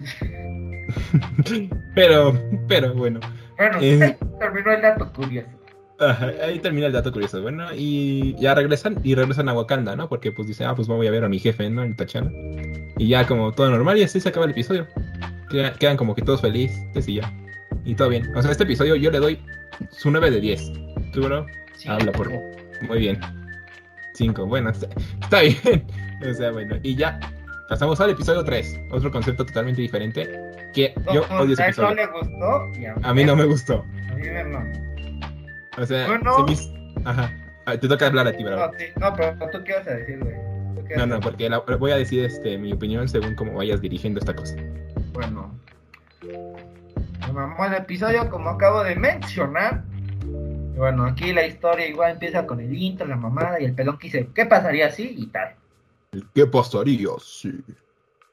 pero, 1.94 2.32
pero 2.66 2.94
bueno. 2.94 3.20
Bueno, 3.56 3.78
Eh. 3.80 4.16
terminó 4.38 4.72
el 4.72 4.82
dato 4.82 5.12
curioso. 5.12 5.48
Ajá, 6.00 6.30
ahí 6.44 6.60
termina 6.60 6.86
el 6.86 6.92
dato 6.92 7.12
curioso. 7.12 7.42
Bueno, 7.42 7.66
y 7.74 8.34
ya 8.38 8.54
regresan, 8.54 9.00
y 9.02 9.14
regresan 9.16 9.48
a 9.48 9.52
Wakanda, 9.54 9.96
¿no? 9.96 10.08
Porque 10.08 10.30
pues 10.30 10.46
dice, 10.46 10.64
ah, 10.64 10.74
pues 10.74 10.86
voy 10.86 11.06
a 11.06 11.10
ver 11.10 11.24
a 11.24 11.28
mi 11.28 11.38
jefe, 11.40 11.68
¿no? 11.70 11.82
En 11.82 11.96
Tachana. 11.96 12.30
Y 12.98 13.08
ya 13.08 13.26
como 13.26 13.52
todo 13.52 13.68
normal, 13.70 13.98
y 13.98 14.04
así 14.04 14.20
se 14.20 14.28
acaba 14.28 14.44
el 14.46 14.52
episodio. 14.52 14.86
Quedan, 15.50 15.96
como 15.96 16.14
que 16.14 16.22
todos 16.22 16.40
felices 16.40 17.08
y 17.08 17.14
ya. 17.16 17.32
Y 17.84 17.94
todo 17.94 18.10
bien. 18.10 18.34
O 18.36 18.42
sea, 18.42 18.50
este 18.52 18.64
episodio 18.64 18.94
yo 18.96 19.10
le 19.10 19.18
doy 19.18 19.38
su 19.90 20.10
9 20.10 20.30
de 20.30 20.40
10. 20.40 20.72
¿Tú, 21.12 21.22
bro? 21.22 21.46
Sí, 21.74 21.88
Habla 21.88 22.12
por- 22.12 22.30
Muy 22.82 22.98
bien. 22.98 23.18
5, 24.14 24.46
bueno, 24.46 24.70
está, 24.70 24.88
está 25.22 25.40
bien. 25.42 25.84
O 26.28 26.34
sea, 26.34 26.50
bueno, 26.52 26.76
y 26.82 26.94
ya. 26.94 27.18
Pasamos 27.68 28.00
al 28.00 28.10
episodio 28.10 28.44
3. 28.44 28.80
Otro 28.92 29.10
concepto 29.10 29.44
totalmente 29.44 29.82
diferente. 29.82 30.26
Que 30.72 30.94
yo 31.12 31.26
No, 31.30 31.40
odio 31.40 31.52
ese 31.54 31.64
episodio. 31.64 31.94
le 31.94 32.06
gustó 32.06 32.46
a, 33.02 33.14
mí 33.14 33.24
no 33.24 33.36
me 33.36 33.44
gustó. 33.44 33.84
a 34.10 34.14
mí 34.14 34.26
mamó. 34.30 34.87
O 35.80 35.86
sea, 35.86 36.06
Bueno. 36.06 36.46
se 36.48 36.72
Ajá. 37.04 37.32
Ah, 37.66 37.76
Te 37.76 37.86
toca 37.88 38.06
hablar 38.06 38.26
a 38.26 38.32
ti, 38.36 38.42
bravo. 38.42 38.72
No, 38.72 38.78
sí, 38.78 38.84
no, 38.98 39.12
pero 39.14 39.50
tú 39.52 39.62
qué 39.64 39.74
vas 39.74 39.86
a 39.86 39.90
decir, 39.94 40.18
güey. 40.20 40.34
¿Tú 40.74 40.84
qué 40.88 40.96
No, 40.96 41.06
no, 41.06 41.20
porque 41.20 41.48
la- 41.50 41.58
voy 41.58 41.90
a 41.92 41.96
decir 41.96 42.24
este, 42.24 42.56
mi 42.58 42.72
opinión 42.72 43.08
según 43.08 43.34
cómo 43.34 43.52
vayas 43.54 43.80
dirigiendo 43.80 44.18
esta 44.20 44.34
cosa. 44.34 44.56
Bueno, 45.12 45.54
el 47.66 47.74
episodio 47.74 48.28
como 48.30 48.50
acabo 48.50 48.82
de 48.84 48.96
mencionar. 48.96 49.82
Bueno, 50.76 51.04
aquí 51.04 51.32
la 51.32 51.44
historia 51.46 51.86
igual 51.88 52.12
empieza 52.12 52.46
con 52.46 52.60
el 52.60 52.74
intro, 52.74 53.06
la 53.06 53.16
mamada 53.16 53.60
y 53.60 53.64
el 53.64 53.74
pelón 53.74 53.98
que 53.98 54.06
dice, 54.06 54.28
¿qué 54.34 54.46
pasaría 54.46 54.86
así? 54.86 55.12
Y 55.16 55.26
tal. 55.26 55.54
¿Qué 56.34 56.46
pasaría? 56.46 57.10
Sí. 57.20 57.52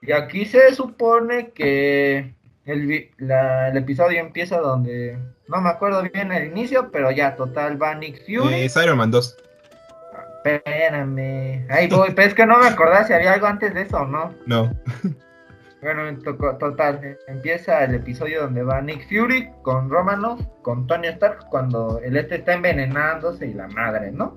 Y 0.01 0.11
aquí 0.11 0.45
se 0.45 0.73
supone 0.75 1.49
que 1.51 2.33
el, 2.65 3.09
la- 3.17 3.69
el 3.69 3.77
episodio 3.77 4.19
empieza 4.19 4.57
donde, 4.59 5.17
no 5.47 5.61
me 5.61 5.69
acuerdo 5.69 6.01
bien 6.03 6.31
el 6.31 6.45
inicio, 6.47 6.89
pero 6.91 7.11
ya, 7.11 7.35
total, 7.35 7.81
va 7.81 7.95
Nick 7.95 8.19
Fury. 8.25 8.53
Eh, 8.53 8.65
es 8.65 8.75
Iron 8.77 8.97
Man 8.97 9.11
2. 9.11 9.37
Espérame. 10.43 11.65
Ahí 11.69 11.87
voy, 11.89 12.11
pero 12.15 12.27
es 12.27 12.33
que 12.33 12.45
no 12.45 12.57
me 12.59 12.67
acordaba 12.67 13.03
si 13.05 13.13
había 13.13 13.33
algo 13.33 13.47
antes 13.47 13.73
de 13.73 13.81
eso 13.81 13.97
o 13.97 14.05
no. 14.05 14.33
No. 14.45 14.71
Bueno, 15.81 16.07
en 16.07 16.19
to- 16.23 16.35
total, 16.57 17.15
empieza 17.27 17.83
el 17.83 17.93
episodio 17.93 18.41
donde 18.41 18.63
va 18.63 18.81
Nick 18.81 19.07
Fury 19.07 19.51
con 19.61 19.87
Romanoff, 19.87 20.41
con 20.63 20.87
Tony 20.87 21.09
Stark, 21.09 21.45
cuando 21.51 21.99
el 22.03 22.17
este 22.17 22.37
está 22.37 22.53
envenenándose 22.53 23.45
y 23.45 23.53
la 23.53 23.67
madre, 23.67 24.11
¿no? 24.11 24.35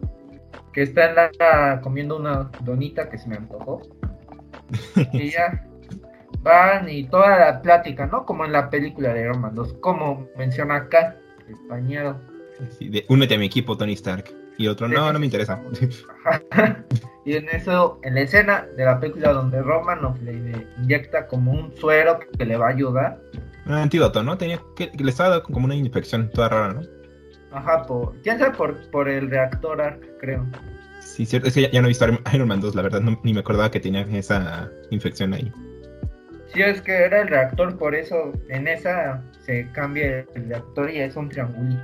Que 0.74 0.82
está 0.82 1.08
en 1.08 1.14
la, 1.14 1.80
comiendo 1.82 2.18
una 2.18 2.50
donita 2.60 3.08
que 3.08 3.16
se 3.16 3.28
me 3.30 3.36
antojó. 3.36 3.80
Y 5.14 5.30
ya 5.30 5.64
van 6.42 6.88
y 6.88 7.04
toda 7.08 7.38
la 7.38 7.62
plática, 7.62 8.06
¿no? 8.06 8.24
Como 8.24 8.44
en 8.44 8.52
la 8.52 8.70
película 8.70 9.12
de 9.12 9.22
Iron 9.22 9.40
Man 9.40 9.54
2, 9.54 9.74
como 9.80 10.28
menciona 10.36 10.76
acá, 10.76 11.16
el 11.48 11.56
pañero. 11.68 12.20
Sí, 12.78 12.88
de, 12.88 13.04
únete 13.08 13.34
a 13.34 13.38
mi 13.38 13.46
equipo, 13.46 13.76
Tony 13.76 13.92
Stark. 13.94 14.24
Y 14.56 14.66
otro, 14.66 14.88
no, 14.88 15.12
no 15.12 15.18
me 15.20 15.26
interesa. 15.26 15.62
Ajá. 16.24 16.84
y 17.24 17.34
en 17.36 17.48
eso, 17.48 18.00
en 18.02 18.14
la 18.16 18.22
escena 18.22 18.66
de 18.76 18.84
la 18.84 18.98
película 18.98 19.32
donde 19.32 19.62
Romanoff 19.62 20.20
le 20.22 20.32
inyecta 20.78 21.28
como 21.28 21.52
un 21.52 21.72
suero 21.76 22.18
que 22.36 22.44
le 22.44 22.56
va 22.56 22.66
a 22.66 22.70
ayudar. 22.70 23.20
Un 23.66 23.74
antídoto, 23.74 24.22
¿no? 24.24 24.36
Tenía 24.36 24.60
que, 24.74 24.90
le 24.98 25.10
estaba 25.10 25.28
dando 25.30 25.44
como 25.44 25.66
una 25.66 25.76
infección 25.76 26.28
toda 26.30 26.48
rara, 26.48 26.74
¿no? 26.74 26.80
Ajá, 27.52 27.84
por, 27.86 28.20
quién 28.22 28.38
sabe 28.40 28.56
por, 28.56 28.90
por 28.90 29.08
el 29.08 29.30
reactor 29.30 29.80
arc, 29.80 30.04
creo. 30.20 30.44
Sí, 31.00 31.24
cierto. 31.24 31.46
Es 31.48 31.54
que 31.54 31.62
ya, 31.62 31.70
ya 31.70 31.80
no 31.80 31.86
he 31.86 31.90
visto 31.90 32.04
Iron- 32.06 32.20
Iron 32.34 32.48
Man 32.48 32.60
2, 32.60 32.74
la 32.74 32.82
verdad, 32.82 33.00
no- 33.00 33.20
ni 33.22 33.32
me 33.32 33.40
acordaba 33.40 33.70
que 33.70 33.78
tenía 33.78 34.00
esa 34.02 34.68
infección 34.90 35.34
ahí. 35.34 35.52
Sí, 36.52 36.62
es 36.62 36.80
que 36.80 36.92
era 36.92 37.20
el 37.22 37.28
reactor, 37.28 37.76
por 37.78 37.94
eso 37.94 38.32
en 38.48 38.68
esa 38.68 39.22
se 39.44 39.70
cambia 39.72 40.26
el 40.34 40.48
reactor 40.48 40.90
y 40.90 40.98
es 41.00 41.14
un 41.16 41.28
triangulito. 41.28 41.82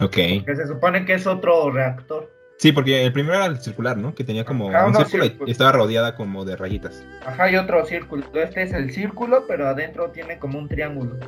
Ok. 0.00 0.12
Que 0.14 0.54
se 0.56 0.66
supone 0.66 1.04
que 1.04 1.14
es 1.14 1.26
otro 1.26 1.70
reactor. 1.70 2.30
Sí, 2.58 2.72
porque 2.72 3.04
el 3.04 3.12
primero 3.12 3.34
era 3.36 3.46
el 3.46 3.58
circular, 3.60 3.96
¿no? 3.98 4.14
Que 4.14 4.24
tenía 4.24 4.44
como 4.44 4.70
Ah, 4.70 4.86
un 4.86 4.94
círculo 4.94 5.24
y- 5.24 5.28
círculo. 5.28 5.48
y 5.48 5.52
estaba 5.52 5.72
rodeada 5.72 6.14
como 6.14 6.44
de 6.44 6.56
rayitas. 6.56 7.04
Ajá, 7.26 7.50
y 7.50 7.56
otro 7.56 7.84
círculo. 7.84 8.24
Este 8.34 8.62
es 8.62 8.72
el 8.72 8.90
círculo, 8.92 9.44
pero 9.46 9.66
adentro 9.68 10.10
tiene 10.10 10.38
como 10.38 10.58
un 10.58 10.68
triángulo. 10.68 11.18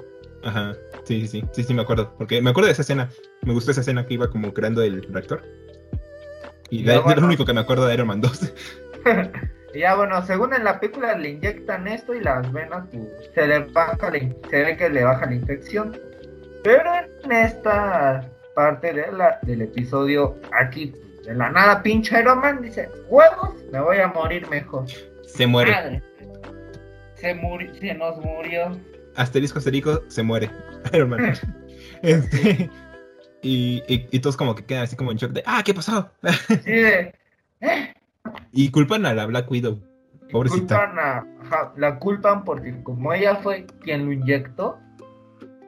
Ajá, 0.45 0.75
sí, 1.05 1.23
sí, 1.23 1.41
sí, 1.41 1.45
sí, 1.53 1.65
sí, 1.65 1.75
me 1.75 1.83
acuerdo. 1.83 2.15
Porque 2.17 2.41
me 2.41 2.51
acuerdo 2.51 2.67
de 2.69 2.73
esa 2.73 2.83
escena. 2.83 3.11
Me 3.43 3.53
gustó 3.53 3.73
esa 3.73 3.81
escena 3.83 4.07
que 4.07 4.15
iba 4.15 4.31
como 4.31 4.55
creando 4.55 4.83
el 4.83 5.03
reactor. 5.13 5.43
Y 6.71 6.85
Ya, 6.85 7.01
de, 7.03 7.17
lo 7.17 7.27
único 7.27 7.45
que 7.45 7.53
me 7.53 7.61
acuerdo 7.61 7.87
de 7.87 7.95
Iron 7.95 8.07
Man 8.07 8.21
2. 8.21 8.53
Y 9.79 9.83
ya 9.83 9.95
bueno, 9.95 10.27
según 10.27 10.53
en 10.55 10.65
la 10.65 10.81
película 10.81 11.17
le 11.17 11.29
inyectan 11.29 11.87
esto 11.87 12.13
y 12.13 12.21
las 12.21 12.51
venas 12.53 12.89
pues, 12.91 13.31
se 13.33 13.47
le 13.47 13.61
baja 13.61 14.11
la 14.11 14.19
in- 14.19 14.37
se 14.51 14.65
ve 14.65 14.77
que 14.77 14.89
le 14.89 15.05
baja 15.05 15.27
la 15.27 15.37
infección. 15.37 15.97
Pero 16.65 16.91
en 17.23 17.31
esta 17.31 18.29
parte 18.57 18.93
de 18.93 19.13
la, 19.13 19.39
del 19.43 19.63
episodio, 19.63 20.37
aquí 20.51 20.93
de 21.25 21.33
la 21.33 21.51
nada 21.51 21.81
pinche 21.81 22.19
Iron 22.19 22.41
Man 22.41 22.61
dice, 22.61 22.89
huevos, 23.09 23.55
me 23.71 23.79
voy 23.79 23.99
a 23.99 24.09
morir 24.09 24.51
mejor. 24.51 24.85
Se 25.29 25.47
muere. 25.47 25.71
Madre. 25.71 26.03
Se, 27.15 27.35
murió, 27.35 27.73
se 27.77 27.95
nos 27.95 28.17
murió. 28.17 28.77
Asterisco, 29.15 29.61
asterisco, 29.61 30.03
se 30.09 30.25
muere. 30.25 30.51
Iron 30.93 31.11
Man. 31.11 31.35
este, 32.03 32.69
y, 33.43 33.85
y, 33.87 34.09
y, 34.11 34.19
todos 34.19 34.37
como 34.37 34.57
que 34.57 34.65
quedan 34.65 34.83
así 34.83 34.97
como 34.97 35.13
en 35.13 35.19
shock 35.19 35.31
de, 35.31 35.45
ah, 35.47 35.63
¿qué 35.65 35.73
pasó? 35.73 36.11
Sí, 36.65 36.73
de, 36.73 37.15
¿eh? 37.61 37.95
Y 38.53 38.71
culpan 38.71 39.07
a 39.07 39.15
la 39.15 39.27
Black 39.27 39.51
Widow. 39.51 39.81
Pobrecita. 40.31 40.77
Culpan 40.77 40.99
a, 40.99 41.27
ajá, 41.43 41.73
la 41.77 41.99
culpan 41.99 42.45
porque 42.45 42.83
como 42.83 43.13
ella 43.13 43.37
fue 43.37 43.67
quien 43.83 44.07
lo 44.07 44.13
inyectó, 44.13 44.79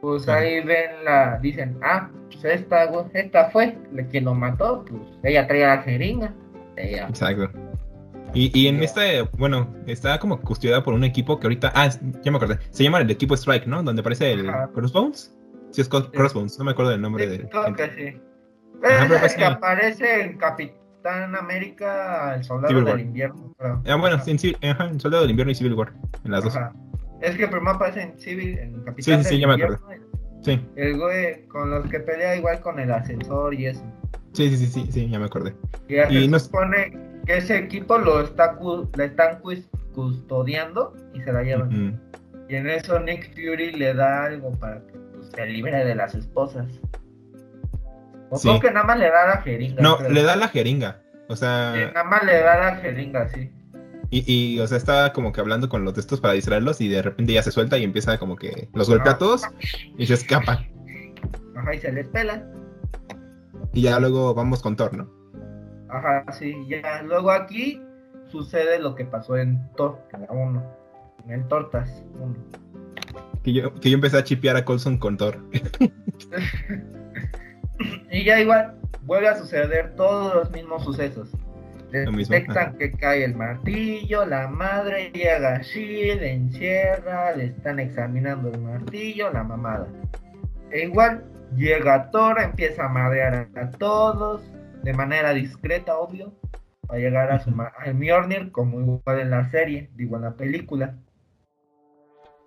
pues 0.00 0.28
ahí 0.28 0.60
ven 0.62 1.04
la, 1.04 1.38
dicen, 1.38 1.78
ah, 1.82 2.10
pues 2.30 2.44
esta, 2.44 2.90
esta 3.14 3.50
fue 3.50 3.76
la 3.92 4.06
quien 4.06 4.24
lo 4.24 4.34
mató, 4.34 4.84
pues 4.88 5.02
ella 5.22 5.46
traía 5.46 5.76
la 5.76 5.82
jeringa. 5.82 6.34
Ella, 6.76 7.08
Exacto. 7.08 7.50
Y, 8.32 8.50
y 8.58 8.68
en 8.68 8.82
este, 8.82 9.22
bueno, 9.36 9.74
está 9.86 10.18
como 10.18 10.40
custodiada 10.40 10.82
por 10.82 10.94
un 10.94 11.04
equipo 11.04 11.40
que 11.40 11.46
ahorita, 11.46 11.72
ah, 11.74 11.90
ya 12.22 12.30
me 12.30 12.36
acordé, 12.36 12.58
se 12.70 12.84
llama 12.84 13.00
el 13.00 13.10
equipo 13.10 13.34
Strike, 13.34 13.66
¿no? 13.66 13.82
Donde 13.82 14.00
aparece 14.00 14.32
el 14.32 14.48
Ajá. 14.48 14.70
Crossbones. 14.72 15.34
Sí, 15.72 15.80
es. 15.80 15.88
Crossbones, 15.88 16.58
no 16.58 16.64
me 16.64 16.70
acuerdo 16.72 16.92
del 16.92 17.00
nombre 17.00 17.24
sí, 17.24 17.38
de... 17.38 17.48
creo 17.48 17.74
que 17.74 17.90
sí. 17.90 18.20
Ajá, 18.82 19.02
es 19.02 19.08
pero 19.08 19.20
pues 19.20 19.34
que 19.34 19.44
aparece 19.44 20.20
en 20.22 20.38
Capitán 21.02 21.34
América, 21.34 22.34
el 22.36 22.44
soldado 22.44 22.68
Civil 22.68 22.84
del 22.84 22.92
War. 22.94 23.00
invierno. 23.00 23.54
creo. 23.58 23.82
Ah, 23.86 23.96
bueno, 23.96 24.16
en 24.26 24.70
ajá, 24.70 24.86
en 24.88 25.00
Soldado 25.00 25.22
del 25.22 25.30
Invierno 25.30 25.50
y 25.52 25.54
Civil 25.54 25.74
War, 25.74 25.92
en 26.24 26.30
las 26.30 26.44
dos. 26.44 26.56
Ajá. 26.56 26.72
Es 27.22 27.36
que 27.36 27.48
primero 27.48 27.70
aparece 27.72 28.02
en 28.02 28.18
Civil, 28.18 28.58
en 28.58 28.82
Capitán 28.84 29.22
Sí, 29.24 29.28
sí, 29.28 29.34
sí, 29.36 29.40
ya 29.40 29.46
me 29.46 29.54
invierno. 29.54 29.78
Sí, 30.42 30.60
El 30.76 30.98
güey 30.98 31.46
con 31.48 31.70
los 31.70 31.86
que 31.90 32.00
pelea 32.00 32.36
igual 32.36 32.60
con 32.60 32.78
el 32.78 32.90
ascensor 32.92 33.54
y 33.54 33.66
eso. 33.66 33.82
sí, 34.32 34.48
sí, 34.50 34.56
sí, 34.56 34.66
sí, 34.66 34.88
sí, 34.92 35.08
ya 35.10 35.18
me 35.18 35.26
acordé. 35.26 35.54
Y 35.88 35.96
Y 35.96 36.22
se 36.22 36.28
no- 36.28 36.38
supone 36.38 36.98
que 37.26 37.38
ese 37.38 37.58
equipo 37.58 37.98
lo 37.98 38.20
está 38.22 38.54
cu- 38.56 38.88
le 38.96 39.06
están 39.06 39.40
cus- 39.42 39.68
custodiando 39.94 40.94
y 41.14 41.20
se 41.22 41.32
la 41.32 41.42
llevan. 41.42 41.98
Y 42.48 42.56
en 42.56 42.68
eso 42.68 42.98
Nick 43.00 43.32
Fury 43.34 43.72
le 43.72 43.94
da 43.94 44.24
algo 44.24 44.50
para 44.58 44.80
que 44.86 44.92
pues, 45.14 45.30
se 45.34 45.46
libre 45.46 45.84
de 45.84 45.94
las 45.94 46.14
esposas. 46.14 46.66
O 48.30 48.36
Sí. 48.38 48.48
creo 48.48 48.60
que 48.60 48.70
nada 48.70 48.86
más 48.86 48.98
le 48.98 49.10
da 49.10 49.26
la 49.26 49.42
jeringa. 49.42 49.82
No, 49.82 49.96
creo. 49.98 50.10
le 50.10 50.22
da 50.22 50.36
la 50.36 50.48
jeringa. 50.48 51.00
O 51.28 51.34
Sí, 51.36 51.40
sea, 51.40 51.72
nada 51.94 52.04
más 52.04 52.22
le 52.24 52.40
da 52.40 52.58
la 52.58 52.76
jeringa, 52.76 53.28
sí. 53.28 53.52
y, 54.10 54.24
y, 54.54 54.60
o 54.60 54.66
sea, 54.66 54.76
estaba 54.78 55.12
como 55.12 55.32
que 55.32 55.40
hablando 55.40 55.68
con 55.68 55.84
los 55.84 55.94
de 55.94 56.00
estos 56.00 56.20
para 56.20 56.34
distraerlos 56.34 56.80
y 56.80 56.88
de 56.88 57.02
repente 57.02 57.32
ya 57.32 57.42
se 57.42 57.52
suelta 57.52 57.78
y 57.78 57.84
empieza 57.84 58.18
como 58.18 58.34
que 58.36 58.68
los 58.74 58.88
golpea 58.88 59.12
a 59.12 59.18
todos 59.18 59.42
y 59.96 60.06
se 60.06 60.14
escapa. 60.14 60.64
Ajá, 61.56 61.74
y 61.74 61.78
se 61.78 61.92
les 61.92 62.08
pela. 62.08 62.44
Y 63.72 63.82
ya 63.82 64.00
luego 64.00 64.34
vamos 64.34 64.62
con 64.62 64.74
Thor, 64.76 64.94
¿no? 64.96 65.08
Ajá, 65.88 66.24
sí, 66.32 66.56
ya. 66.68 67.02
Luego 67.02 67.30
aquí 67.30 67.80
sucede 68.30 68.78
lo 68.80 68.94
que 68.96 69.04
pasó 69.04 69.36
en 69.36 69.60
Thor, 69.76 69.98
en 70.12 70.22
la 70.22 70.30
1. 70.32 70.76
En 71.28 71.46
Tortas 71.48 72.02
1. 72.18 72.34
Que 73.44 73.52
yo, 73.52 73.74
que 73.74 73.90
yo 73.90 73.94
empecé 73.94 74.16
a 74.18 74.24
chipear 74.24 74.56
a 74.56 74.64
Coulson 74.64 74.98
con 74.98 75.16
Thor. 75.16 75.38
Y 78.10 78.24
ya 78.24 78.40
igual 78.40 78.74
vuelve 79.02 79.28
a 79.28 79.36
suceder 79.36 79.94
todos 79.94 80.34
los 80.34 80.50
mismos 80.50 80.84
sucesos. 80.84 81.30
Detectan 81.90 82.78
que 82.78 82.92
cae 82.92 83.24
el 83.24 83.34
martillo, 83.34 84.24
la 84.24 84.46
madre 84.46 85.10
llega 85.12 85.56
a 85.56 85.62
Shield, 85.62 86.22
encierra, 86.22 87.34
le 87.34 87.46
están 87.46 87.80
examinando 87.80 88.48
el 88.48 88.60
martillo, 88.60 89.32
la 89.32 89.42
mamada. 89.42 89.88
E 90.70 90.84
igual 90.84 91.24
llega 91.56 92.10
Thor, 92.12 92.40
empieza 92.40 92.84
a 92.84 92.88
madrear 92.88 93.48
a, 93.56 93.60
a 93.60 93.70
todos, 93.70 94.42
de 94.84 94.92
manera 94.92 95.32
discreta, 95.32 95.96
obvio, 95.98 96.32
para 96.86 97.00
llegar 97.00 97.32
a 97.32 97.40
su 97.40 97.50
al 97.50 97.94
Mjolnir, 97.94 98.52
como 98.52 98.80
igual 98.80 99.20
en 99.20 99.30
la 99.30 99.50
serie, 99.50 99.90
digo 99.94 100.16
en 100.16 100.22
la 100.22 100.32
película. 100.34 100.94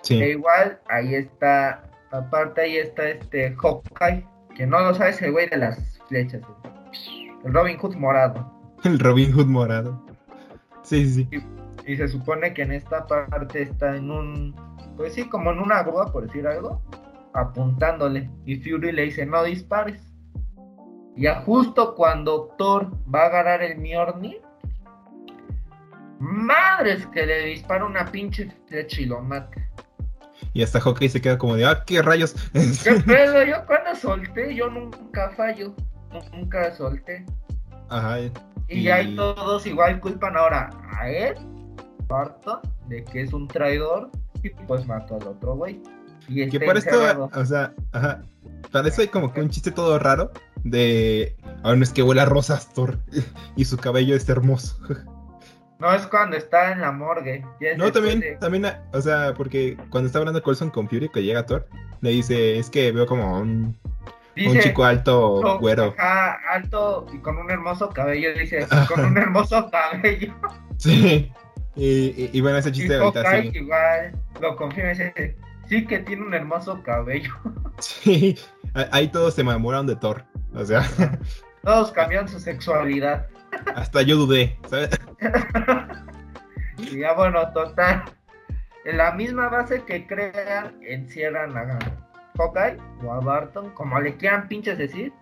E 0.10 0.30
igual, 0.30 0.80
ahí 0.88 1.16
está, 1.16 1.84
aparte 2.12 2.62
ahí 2.62 2.78
está 2.78 3.10
este 3.10 3.56
Hawkeye, 3.56 4.26
que 4.56 4.66
no 4.68 4.80
lo 4.80 4.94
sabes, 4.94 5.22
el 5.22 5.32
güey 5.32 5.50
de 5.50 5.58
las 5.58 6.00
flechas. 6.08 6.42
El 7.44 7.54
Robin 7.54 7.78
Hood 7.78 7.96
morado. 7.96 8.52
el 8.84 9.00
Robin 9.00 9.32
Hood 9.34 9.48
morado. 9.48 10.04
Sí, 10.84 11.06
sí. 11.10 11.30
Y 11.86 11.98
se 11.98 12.08
supone 12.08 12.54
que 12.54 12.62
en 12.62 12.72
esta 12.72 13.06
parte 13.06 13.64
está 13.64 13.96
en 13.96 14.10
un, 14.12 14.56
pues 14.96 15.14
sí, 15.14 15.28
como 15.28 15.52
en 15.52 15.60
una 15.60 15.84
grúa, 15.84 16.12
por 16.12 16.26
decir 16.26 16.48
algo, 16.48 16.82
apuntándole. 17.34 18.30
Y 18.46 18.58
Fury 18.58 18.92
le 18.92 19.04
dice, 19.04 19.26
no 19.26 19.44
dispares. 19.44 20.02
Y 21.16 21.24
ya 21.24 21.42
justo 21.42 21.96
cuando 21.96 22.56
Thor 22.58 22.92
va 23.14 23.24
a 23.24 23.26
agarrar 23.28 23.64
el 23.64 23.78
Mjolnir, 23.78 24.42
madres 26.20 27.06
que 27.08 27.26
le 27.26 27.46
dispara 27.46 27.86
una 27.86 28.06
pinche 28.06 28.50
flecha 28.68 29.02
y 29.02 29.06
lo 29.06 29.22
mata. 29.22 29.62
Y 30.54 30.62
hasta 30.64 30.80
Hawkeye 30.80 31.10
se 31.10 31.22
queda 31.22 31.38
como 31.38 31.56
de, 31.56 31.66
ah, 31.66 31.84
qué 31.86 32.02
rayos. 32.02 32.36
¿Qué 32.84 32.92
pedo? 33.06 33.44
Yo 33.44 33.66
cuando 33.66 33.96
solté, 33.96 34.54
yo 34.56 34.70
nunca 34.70 35.32
fallo. 35.38 35.74
Nunca 36.34 36.72
solté. 36.76 37.26
Ajá. 37.90 38.20
Y 38.20 38.32
Y- 38.70 38.90
ahí 38.90 39.16
todos 39.16 39.66
igual 39.66 40.00
culpan 40.00 40.36
ahora 40.38 40.70
a 41.00 41.10
él, 41.10 41.36
Barton, 42.08 42.60
de 42.88 43.04
que 43.04 43.22
es 43.22 43.34
un 43.34 43.48
traidor 43.48 44.10
y 44.44 44.50
pues 44.50 44.86
mató 44.86 45.16
al 45.20 45.28
otro 45.28 45.56
güey. 45.56 45.82
Y 46.28 46.48
Que 46.50 46.60
para 46.60 46.80
esto, 46.80 46.92
encerrado. 46.92 47.30
o 47.34 47.46
sea, 47.46 47.74
ajá. 47.92 48.22
Para 48.72 48.88
eso 48.88 49.02
hay 49.02 49.08
como 49.10 49.34
que 49.34 49.42
un 49.42 49.50
chiste 49.50 49.72
todo 49.72 50.00
raro 50.00 50.32
de, 50.64 51.36
ah, 51.64 51.76
no 51.76 51.84
es 51.84 51.92
que 51.92 52.02
huele 52.04 52.22
a 52.22 52.26
rosas, 52.26 52.72
Thor. 52.74 52.98
Y 53.56 53.66
su 53.66 53.78
cabello 53.78 54.16
es 54.16 54.28
hermoso. 54.30 54.78
No 55.84 55.94
es 55.94 56.08
cuando 56.08 56.38
está 56.38 56.72
en 56.72 56.80
la 56.80 56.94
morgue. 56.94 57.44
No, 57.78 57.92
también, 57.92 58.22
de- 58.22 58.38
también, 58.38 58.66
o 58.94 59.02
sea, 59.02 59.34
porque 59.36 59.76
cuando 59.90 60.08
está 60.08 60.20
hablando 60.20 60.42
Colson 60.42 60.70
con 60.70 60.88
Fury, 60.88 61.10
que 61.10 61.22
llega 61.22 61.46
Thor, 61.46 61.68
le 62.00 62.12
dice, 62.12 62.58
es 62.58 62.70
que 62.70 62.94
veo 62.94 63.06
como 63.06 63.38
un, 63.42 63.78
un 64.38 64.60
chico 64.62 64.86
alto, 64.86 65.34
"Oh, 65.36 65.60
güero. 65.60 65.94
ajá, 65.98 66.40
alto 66.50 67.06
y 67.14 67.18
con 67.18 67.38
un 67.38 67.52
hermoso 67.52 67.90
cabello. 67.90 68.30
Dice, 68.34 68.66
con 68.88 69.04
un 69.04 69.18
hermoso 69.18 69.70
cabello. 69.70 70.34
Sí. 70.78 71.30
Y, 71.76 71.86
y- 71.86 72.30
y 72.32 72.40
bueno, 72.42 72.58
ese 72.60 72.70
Y 72.70 72.74
chiste 72.74 72.96
ahorita 72.96 73.42
sí. 73.42 73.52
igual 73.54 74.14
lo 74.42 74.56
confirma 74.56 74.92
y 74.92 74.94
dice, 74.94 75.36
sí 75.68 75.86
que 75.86 76.00
tiene 76.00 76.22
un 76.24 76.34
hermoso 76.34 76.82
cabello. 76.82 77.34
Sí. 77.80 78.38
Ahí 78.92 79.10
todos 79.10 79.34
se 79.34 79.42
enamoraron 79.42 79.88
de 79.88 79.98
Thor. 79.98 80.24
O 80.56 80.64
sea, 80.64 80.84
Todos 81.64 81.92
cambian 81.92 82.28
su 82.30 82.40
sexualidad. 82.40 83.28
Hasta 83.76 84.02
yo 84.02 84.18
dudé, 84.18 84.58
¿sabes? 84.70 84.90
Y 86.78 87.00
ya 87.00 87.14
bueno, 87.14 87.52
total. 87.54 88.04
En 88.86 88.98
la 88.98 89.12
misma 89.14 89.48
base 89.48 89.84
que 89.84 90.06
crean, 90.06 90.76
encierran 90.82 91.56
a 91.58 91.80
Hawkeye 92.38 92.78
o 93.04 93.14
a 93.14 93.20
Barton, 93.20 93.70
como 93.72 94.00
le 94.00 94.16
quieran 94.18 94.48
pinches 94.48 94.78
decir, 94.78 95.14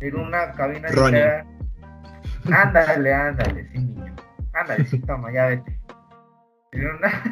en 0.00 0.16
una 0.16 0.52
cabina 0.52 0.88
literal. 0.88 1.46
Ándale, 2.52 3.12
ándale, 3.12 3.68
sí, 3.72 3.78
niño. 3.78 4.14
Ándale, 4.52 4.84
sí, 4.84 4.98
toma, 5.00 5.32
ya 5.32 5.46
vete. 5.46 5.80
En 6.72 6.86
una 6.86 7.22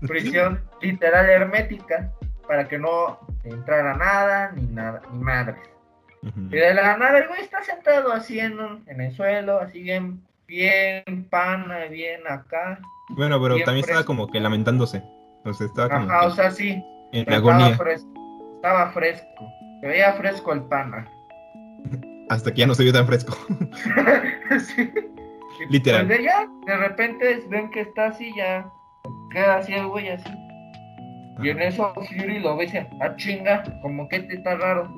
prisión 0.08 0.64
literal 0.80 1.28
hermética 1.28 2.12
para 2.46 2.66
que 2.66 2.78
no 2.78 3.20
entrara 3.44 3.94
nada, 3.96 4.52
ni 4.52 4.66
nada, 4.66 5.02
ni 5.12 5.18
madres. 5.18 5.60
Y 6.22 6.56
de 6.56 6.74
la 6.74 6.96
nada 6.96 7.18
el 7.18 7.28
güey 7.28 7.40
está 7.42 7.62
sentado 7.62 8.12
así 8.12 8.40
en, 8.40 8.58
un- 8.58 8.82
en 8.86 9.00
el 9.00 9.12
suelo, 9.14 9.60
así 9.60 9.82
bien, 9.82 10.20
bien 10.46 11.26
pana, 11.30 11.84
bien 11.90 12.20
acá. 12.28 12.80
Bueno, 13.10 13.40
pero 13.40 13.56
también 13.64 13.84
estaba 13.84 14.04
como 14.04 14.28
que 14.28 14.40
lamentándose. 14.40 15.02
O 15.44 15.52
sea, 15.52 15.66
estaba 15.66 15.88
como 15.88 16.10
Ajá, 16.10 16.26
o 16.26 16.30
sea, 16.30 16.50
sí, 16.50 16.70
en 17.12 17.20
estaba 17.20 17.36
agonía. 17.38 17.76
fresco. 17.76 18.08
Estaba 18.56 18.90
fresco. 18.92 19.48
Se 19.80 19.86
veía 19.86 20.12
fresco 20.14 20.52
el 20.52 20.62
pana. 20.62 21.08
Hasta 22.30 22.52
que 22.52 22.58
ya 22.60 22.66
no 22.66 22.74
se 22.74 22.82
vio 22.84 22.92
tan 22.92 23.06
fresco. 23.06 23.36
sí. 24.58 24.90
Literal. 25.70 26.06
Pues 26.06 26.20
de 26.66 26.76
repente 26.76 27.42
ven 27.48 27.70
que 27.70 27.80
está 27.80 28.06
así, 28.08 28.32
ya 28.36 28.68
queda 29.32 29.56
así 29.56 29.72
el 29.74 29.86
güey 29.88 30.08
así. 30.08 30.30
Y 31.42 31.50
en 31.50 31.62
eso 31.62 31.92
Fury 31.94 32.40
lo 32.40 32.56
ve 32.56 32.64
y 32.64 32.66
dice, 32.66 32.88
ah 33.00 33.14
chinga, 33.16 33.62
como 33.82 34.08
que 34.08 34.20
te 34.20 34.34
está 34.34 34.56
raro. 34.56 34.92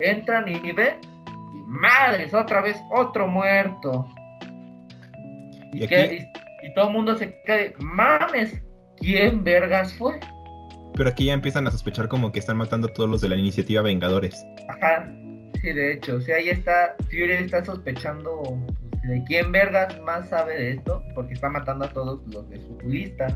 Entran 0.00 0.46
y 0.48 0.72
ven, 0.72 0.96
y 1.54 1.58
madres, 1.66 2.34
otra 2.34 2.60
vez 2.60 2.76
otro 2.90 3.26
muerto. 3.28 4.06
Y, 5.72 5.84
Y 5.84 5.88
que- 5.88 6.28
y- 6.62 6.66
y 6.68 6.74
todo 6.74 6.88
el 6.88 6.92
mundo 6.92 7.16
se 7.16 7.26
de, 7.46 7.74
mames, 7.78 8.62
¿quién 8.98 9.44
vergas 9.44 9.92
fue? 9.94 10.18
Pero 10.94 11.10
aquí 11.10 11.26
ya 11.26 11.34
empiezan 11.34 11.66
a 11.66 11.70
sospechar 11.70 12.08
como 12.08 12.32
que 12.32 12.38
están 12.38 12.56
matando 12.56 12.88
a 12.88 12.92
todos 12.92 13.08
los 13.10 13.20
de 13.20 13.28
la 13.28 13.36
iniciativa 13.36 13.82
Vengadores. 13.82 14.42
Ajá, 14.68 15.06
sí, 15.60 15.72
de 15.72 15.92
hecho, 15.92 16.16
o 16.16 16.20
sea, 16.20 16.36
ahí 16.36 16.48
está, 16.48 16.94
Fury 17.10 17.32
está 17.32 17.62
sospechando 17.64 18.40
pues, 18.90 19.02
de 19.02 19.22
quién 19.24 19.52
vergas 19.52 20.00
más 20.00 20.28
sabe 20.30 20.54
de 20.56 20.70
esto, 20.72 21.02
porque 21.14 21.34
está 21.34 21.50
matando 21.50 21.84
a 21.84 21.88
todos 21.90 22.20
los 22.32 22.48
de 22.48 22.60
su 22.60 22.78
lista. 22.88 23.26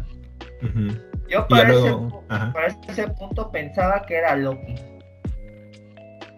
Yo 1.28 1.46
para, 1.48 1.68
luego, 1.68 2.24
para 2.52 2.66
ese 2.88 3.06
punto 3.08 3.50
pensaba 3.50 4.02
que 4.06 4.14
era 4.16 4.36
Loki. 4.36 4.74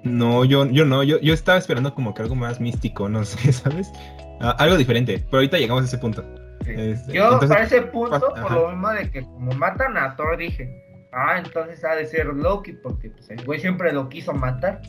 No, 0.04 0.44
yo, 0.44 0.66
yo 0.66 0.84
no, 0.84 1.02
yo, 1.02 1.20
yo 1.20 1.32
estaba 1.32 1.58
esperando 1.58 1.94
como 1.94 2.12
que 2.14 2.22
algo 2.22 2.34
más 2.34 2.60
místico, 2.60 3.08
no 3.08 3.24
sé, 3.24 3.52
¿sabes? 3.52 3.90
Ah, 4.40 4.56
algo 4.58 4.76
diferente, 4.76 5.18
pero 5.26 5.38
ahorita 5.38 5.58
llegamos 5.58 5.84
a 5.84 5.86
ese 5.86 5.98
punto. 5.98 6.24
Este, 6.66 7.12
Yo 7.12 7.24
entonces, 7.24 7.48
para 7.50 7.64
ese 7.64 7.82
punto, 7.82 8.20
por 8.20 8.38
ajá. 8.38 8.54
lo 8.54 8.68
mismo 8.70 8.88
de 8.90 9.10
que 9.10 9.22
como 9.22 9.52
matan 9.52 9.96
a 9.96 10.14
Thor, 10.16 10.36
dije, 10.36 10.70
ah, 11.12 11.38
entonces 11.44 11.84
ha 11.84 11.94
de 11.96 12.06
ser 12.06 12.26
Loki, 12.26 12.72
porque 12.74 13.10
pues, 13.10 13.30
el 13.30 13.44
güey 13.44 13.60
siempre 13.60 13.92
lo 13.92 14.08
quiso 14.08 14.32
matar. 14.32 14.80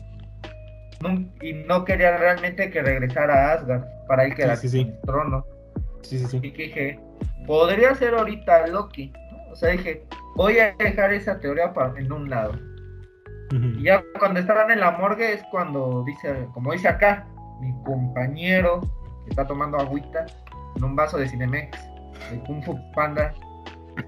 Nun- 1.00 1.30
y 1.42 1.52
no 1.52 1.84
quería 1.84 2.16
realmente 2.16 2.70
que 2.70 2.80
regresara 2.82 3.50
a 3.50 3.52
Asgard 3.54 3.84
para 4.08 4.24
él 4.24 4.34
quedarse 4.34 4.68
sí, 4.68 4.78
sí. 4.78 4.80
en 4.82 4.88
el 4.88 5.00
trono. 5.02 5.44
Sí, 6.02 6.18
sí, 6.18 6.26
sí. 6.26 6.40
Y 6.42 6.52
que 6.52 6.62
dije, 6.64 7.00
podría 7.46 7.94
ser 7.94 8.14
ahorita 8.14 8.66
Loki. 8.68 9.12
¿no? 9.32 9.52
O 9.52 9.56
sea, 9.56 9.70
dije, 9.70 10.04
voy 10.36 10.58
a 10.58 10.74
dejar 10.78 11.12
esa 11.12 11.38
teoría 11.40 11.72
para, 11.72 11.98
en 11.98 12.10
un 12.12 12.30
lado. 12.30 12.52
Y 13.54 13.84
ya 13.84 14.02
cuando 14.18 14.40
estaban 14.40 14.70
en 14.70 14.80
la 14.80 14.92
morgue 14.92 15.34
es 15.34 15.42
cuando 15.50 16.02
dice, 16.04 16.48
como 16.52 16.72
dice 16.72 16.88
acá, 16.88 17.26
mi 17.60 17.72
compañero 17.84 18.80
que 19.24 19.30
está 19.30 19.46
tomando 19.46 19.78
agüita 19.78 20.26
en 20.76 20.84
un 20.84 20.96
vaso 20.96 21.18
de 21.18 21.28
Cinemex, 21.28 21.78
de 22.30 22.40
Kung 22.46 22.64
Fu 22.64 22.76
Panda. 22.92 23.32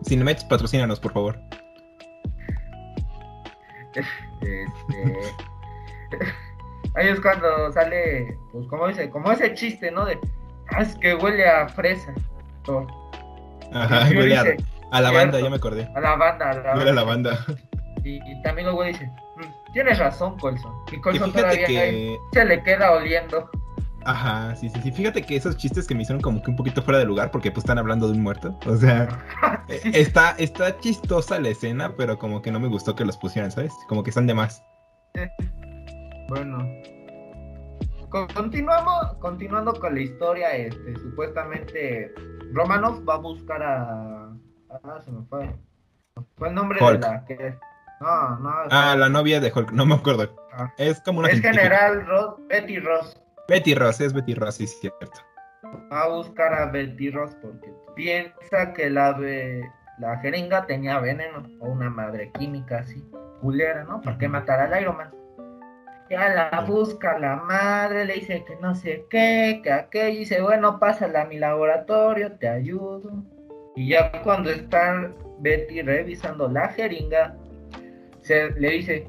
Cinemex, 0.05 0.45
patrocínanos, 0.45 0.99
por 0.99 1.13
favor. 1.13 1.39
Este, 3.95 4.67
ahí 6.97 7.09
es 7.09 7.21
cuando 7.21 7.73
sale, 7.73 8.37
pues 8.53 8.67
como 8.67 8.89
dice, 8.89 9.09
como 9.11 9.31
ese 9.31 9.55
chiste, 9.55 9.91
¿no? 9.91 10.05
De, 10.05 10.19
ah, 10.73 10.83
es 10.83 10.97
que 10.97 11.15
huele 11.15 11.49
a 11.49 11.69
fresa. 11.69 12.13
Thor. 12.65 12.87
Ajá, 13.73 14.09
huele 14.09 14.37
a, 14.37 15.01
la 15.01 15.11
banda, 15.13 15.41
ya 15.41 15.51
me 15.51 15.57
acordé. 15.57 15.89
A 15.95 16.01
la 16.01 16.17
banda, 16.17 16.51
a 16.51 16.55
la 16.55 16.75
Huele 16.75 16.91
a 16.91 16.95
la 16.95 17.05
banda. 17.05 17.47
Y, 18.07 18.21
y 18.31 18.43
también 18.43 18.67
luego 18.67 18.85
dice, 18.85 19.11
"Mm, 19.37 19.73
tienes 19.73 19.99
razón, 19.99 20.39
Colson. 20.39 20.73
Y 20.93 21.01
Colson 21.01 21.33
todavía 21.33 21.67
ahí 21.67 21.75
que. 21.75 22.17
se 22.33 22.45
le 22.45 22.63
queda 22.63 22.93
oliendo. 22.93 23.51
Ajá, 24.05 24.55
sí, 24.55 24.69
sí, 24.69 24.81
sí. 24.81 24.93
Fíjate 24.93 25.23
que 25.23 25.35
esos 25.35 25.57
chistes 25.57 25.89
que 25.89 25.95
me 25.97 26.03
hicieron 26.03 26.23
como 26.23 26.41
que 26.41 26.51
un 26.53 26.57
poquito 26.57 26.81
fuera 26.81 27.01
de 27.01 27.05
lugar 27.05 27.33
porque 27.33 27.51
pues 27.51 27.65
están 27.65 27.79
hablando 27.79 28.07
de 28.07 28.13
un 28.13 28.23
muerto. 28.23 28.57
O 28.67 28.77
sea, 28.77 29.09
eh, 29.69 29.81
Sí. 29.83 29.91
está, 29.95 30.37
está 30.39 30.79
chistosa 30.79 31.41
la 31.41 31.49
escena, 31.49 31.95
pero 31.97 32.17
como 32.17 32.41
que 32.43 32.53
no 32.53 32.61
me 32.61 32.69
gustó 32.69 32.95
que 32.95 33.05
los 33.05 33.17
pusieran, 33.17 33.51
¿sabes? 33.51 33.73
Como 33.89 34.05
que 34.05 34.11
están 34.11 34.29
de 34.29 34.35
más. 34.35 34.63
Bueno. 36.29 36.59
Con- 38.09 38.29
Continuamos, 38.29 39.15
continuando 39.15 39.75
con 39.75 39.95
la 39.95 40.01
historia, 40.01 40.55
este, 40.55 40.95
supuestamente 40.97 42.13
Romanov 42.53 43.07
va 43.09 43.15
a 43.15 43.19
buscar 43.19 43.63
a... 43.63 44.31
Ah, 44.71 45.01
se 45.05 45.11
me 45.11 45.25
fue. 45.25 45.53
Fue 46.37 46.49
el 46.49 46.55
nombre 46.55 46.79
Hulk. 46.81 46.93
de 46.93 46.99
la 47.01 47.25
que... 47.25 47.59
No, 48.01 48.39
no. 48.39 48.51
Ah, 48.71 48.95
la 48.99 49.09
novia 49.09 49.41
de 49.41 49.53
Hulk, 49.55 49.73
no 49.73 49.87
me 49.87 49.95
acuerdo. 49.95 50.35
Ah. 50.53 50.73
Es 50.79 51.01
como 51.01 51.21
una 51.21 51.29
Es. 51.29 51.41
General 51.41 52.07
Ross, 52.07 52.35
Betty 52.49 52.79
Ross. 52.79 53.17
Betty 53.49 53.75
Ross, 53.75 54.01
es 54.01 54.13
Betty 54.13 54.35
Ross, 54.35 54.57
sí, 54.57 54.65
es 54.65 54.79
cierto. 54.81 55.11
Va 55.93 56.03
a 56.03 56.09
buscar 56.09 56.53
a 56.55 56.67
Betty 56.71 57.11
Ross 57.11 57.37
porque 57.41 57.73
piensa 57.95 58.73
que 58.75 58.91
la, 58.91 59.13
ve- 59.13 59.63
la 59.99 60.19
jeringa 60.19 60.67
tenía 60.67 60.99
veneno 61.01 61.43
o 61.61 61.69
una 61.69 61.89
madre 61.91 62.31
química 62.39 62.79
así, 62.81 63.03
culera, 63.41 63.85
¿no? 63.85 64.01
¿Para 64.03 64.19
qué 64.19 64.29
matar 64.29 64.61
al 64.61 64.81
Iron 64.81 64.97
Man? 64.97 65.13
Ya 66.11 66.29
la 66.29 66.61
busca 66.61 67.19
la 67.19 67.37
madre, 67.37 68.05
le 68.05 68.15
dice 68.15 68.45
que 68.47 68.55
no 68.57 68.75
sé 68.77 69.07
qué, 69.11 69.61
que 69.65 69.73
aquello, 69.73 70.15
y 70.15 70.19
dice, 70.19 70.41
bueno, 70.41 70.79
pásala 70.79 71.23
a 71.23 71.25
mi 71.25 71.39
laboratorio, 71.39 72.33
te 72.39 72.49
ayudo. 72.49 73.25
Y 73.75 73.89
ya 73.89 74.13
cuando 74.23 74.51
está 74.51 75.11
Betty 75.41 75.83
revisando 75.83 76.49
la 76.49 76.69
jeringa, 76.69 77.37
se 78.27 78.51
le 78.59 78.71
dice, 78.71 79.09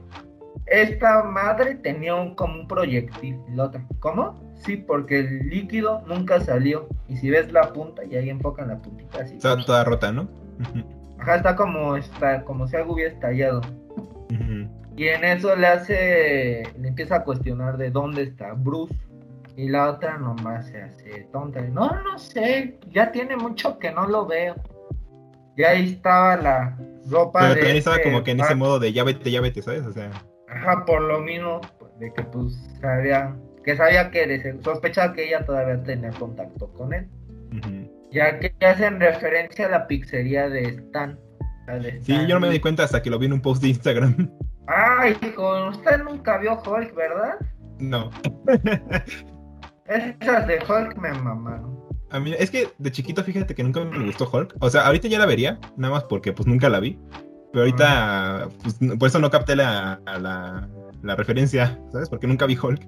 esta 0.68 1.24
madre 1.24 1.76
tenía 1.76 2.16
un, 2.16 2.36
como 2.36 2.62
un 2.62 2.68
proyectil. 2.68 3.40
La 3.56 3.66
otra, 3.66 3.84
¿cómo? 4.00 4.40
Sí, 4.56 4.78
porque 4.78 5.20
el 5.20 5.50
líquido 5.50 6.04
nunca 6.08 6.40
salió. 6.40 6.88
Y 7.08 7.18
si 7.18 7.30
ves 7.30 7.52
la 7.52 7.74
punta, 7.74 8.04
y 8.06 8.16
ahí 8.16 8.30
enfocan 8.30 8.68
la 8.68 8.78
puntita 8.78 9.22
así. 9.22 9.36
Está 9.36 9.58
toda 9.66 9.84
rota, 9.84 10.12
¿no? 10.12 10.28
Ajá, 11.20 11.38
está 11.38 11.56
como, 11.56 11.96
está, 11.96 12.44
como 12.44 12.68
si 12.68 12.76
algo 12.76 12.94
hubiera 12.94 13.12
estallado. 13.12 13.62
Y 14.96 15.08
en 15.08 15.24
eso 15.24 15.56
le 15.56 15.68
hace, 15.68 16.64
le 16.80 16.88
empieza 16.88 17.18
a 17.18 17.24
cuestionar 17.24 17.78
de 17.78 17.90
dónde 17.90 18.24
está 18.24 18.54
Bruce. 18.54 18.96
Y 19.56 19.70
la 19.70 19.90
otra 19.90 20.18
nomás 20.18 20.68
se 20.68 20.82
hace 20.82 21.28
tonta. 21.32 21.62
No, 21.62 21.90
no 22.04 22.20
sé, 22.20 22.78
ya 22.92 23.12
tiene 23.12 23.36
mucho 23.36 23.80
que 23.80 23.92
no 23.92 24.08
lo 24.08 24.28
veo. 24.28 24.56
Y 25.58 25.64
ahí 25.64 25.94
estaba 25.94 26.38
la 26.38 26.78
ropa 27.10 27.40
Pero 27.40 27.54
de 27.54 27.56
también 27.56 27.78
estaba 27.78 27.98
este 27.98 28.10
como 28.10 28.24
que 28.24 28.32
en 28.32 28.40
ese 28.42 28.56
modo 28.56 28.80
de 28.80 28.94
ya 28.94 29.04
vete, 29.04 29.32
ya 29.32 29.42
vete, 29.42 29.62
¿sabes? 29.62 29.86
O 29.86 29.92
sea, 29.92 30.12
Ajá, 30.50 30.86
por 30.86 31.02
lo 31.02 31.20
mismo, 31.20 31.62
de 32.00 32.14
que 32.14 32.24
pues 32.24 32.54
sabía, 32.80 33.36
que 33.66 33.76
sabía 33.76 34.10
que 34.12 34.56
sospechaba 34.64 35.14
que 35.14 35.28
ella 35.28 35.46
todavía 35.46 35.84
tenía 35.84 36.12
contacto 36.12 36.72
con 36.74 36.94
él. 36.94 37.10
Ya 38.12 38.40
que 38.40 38.54
hacen 38.66 39.00
referencia 39.00 39.66
a 39.66 39.70
la 39.70 39.88
pizzería 39.88 40.48
de 40.50 40.64
Stan. 40.64 41.20
Sí, 42.02 42.14
yo 42.28 42.36
no 42.36 42.40
me 42.40 42.50
di 42.50 42.62
cuenta 42.62 42.84
hasta 42.84 43.02
que 43.02 43.10
lo 43.10 43.20
vi 43.20 43.26
en 43.26 43.34
un 43.34 43.42
post 43.42 43.62
de 43.62 43.70
Instagram. 43.70 44.32
Ay, 44.68 45.18
hijo, 45.22 45.70
usted 45.70 46.04
nunca 46.04 46.38
vio 46.38 46.62
Hulk, 46.62 46.96
¿verdad? 46.96 47.36
No. 47.80 48.10
Esas 49.86 50.48
de 50.48 50.60
Hulk 50.60 50.98
me 50.98 51.12
mamaron. 51.12 51.77
A 52.10 52.20
mí, 52.20 52.34
es 52.38 52.50
que 52.52 52.70
de 52.78 52.92
chiquito, 52.92 53.24
fíjate 53.24 53.54
que 53.54 53.64
nunca 53.64 53.82
me 53.84 54.06
gustó 54.06 54.30
Hulk. 54.32 54.56
O 54.60 54.70
sea, 54.70 54.86
ahorita 54.88 55.08
ya 55.08 55.20
la 55.20 55.26
vería, 55.26 55.60
nada 55.76 55.94
más 55.96 56.04
porque 56.06 56.32
pues 56.34 56.48
nunca 56.48 56.70
la 56.70 56.80
vi. 56.80 56.98
Pero 57.52 57.62
ahorita, 57.66 58.50
pues, 58.62 58.78
por 58.98 59.08
eso 59.08 59.20
no 59.20 59.30
capté 59.30 59.56
la, 59.56 60.00
la, 60.06 60.68
la 61.02 61.16
referencia, 61.16 61.80
¿sabes? 61.92 62.10
Porque 62.10 62.28
nunca 62.28 62.46
vi 62.46 62.58
Hulk. 62.62 62.82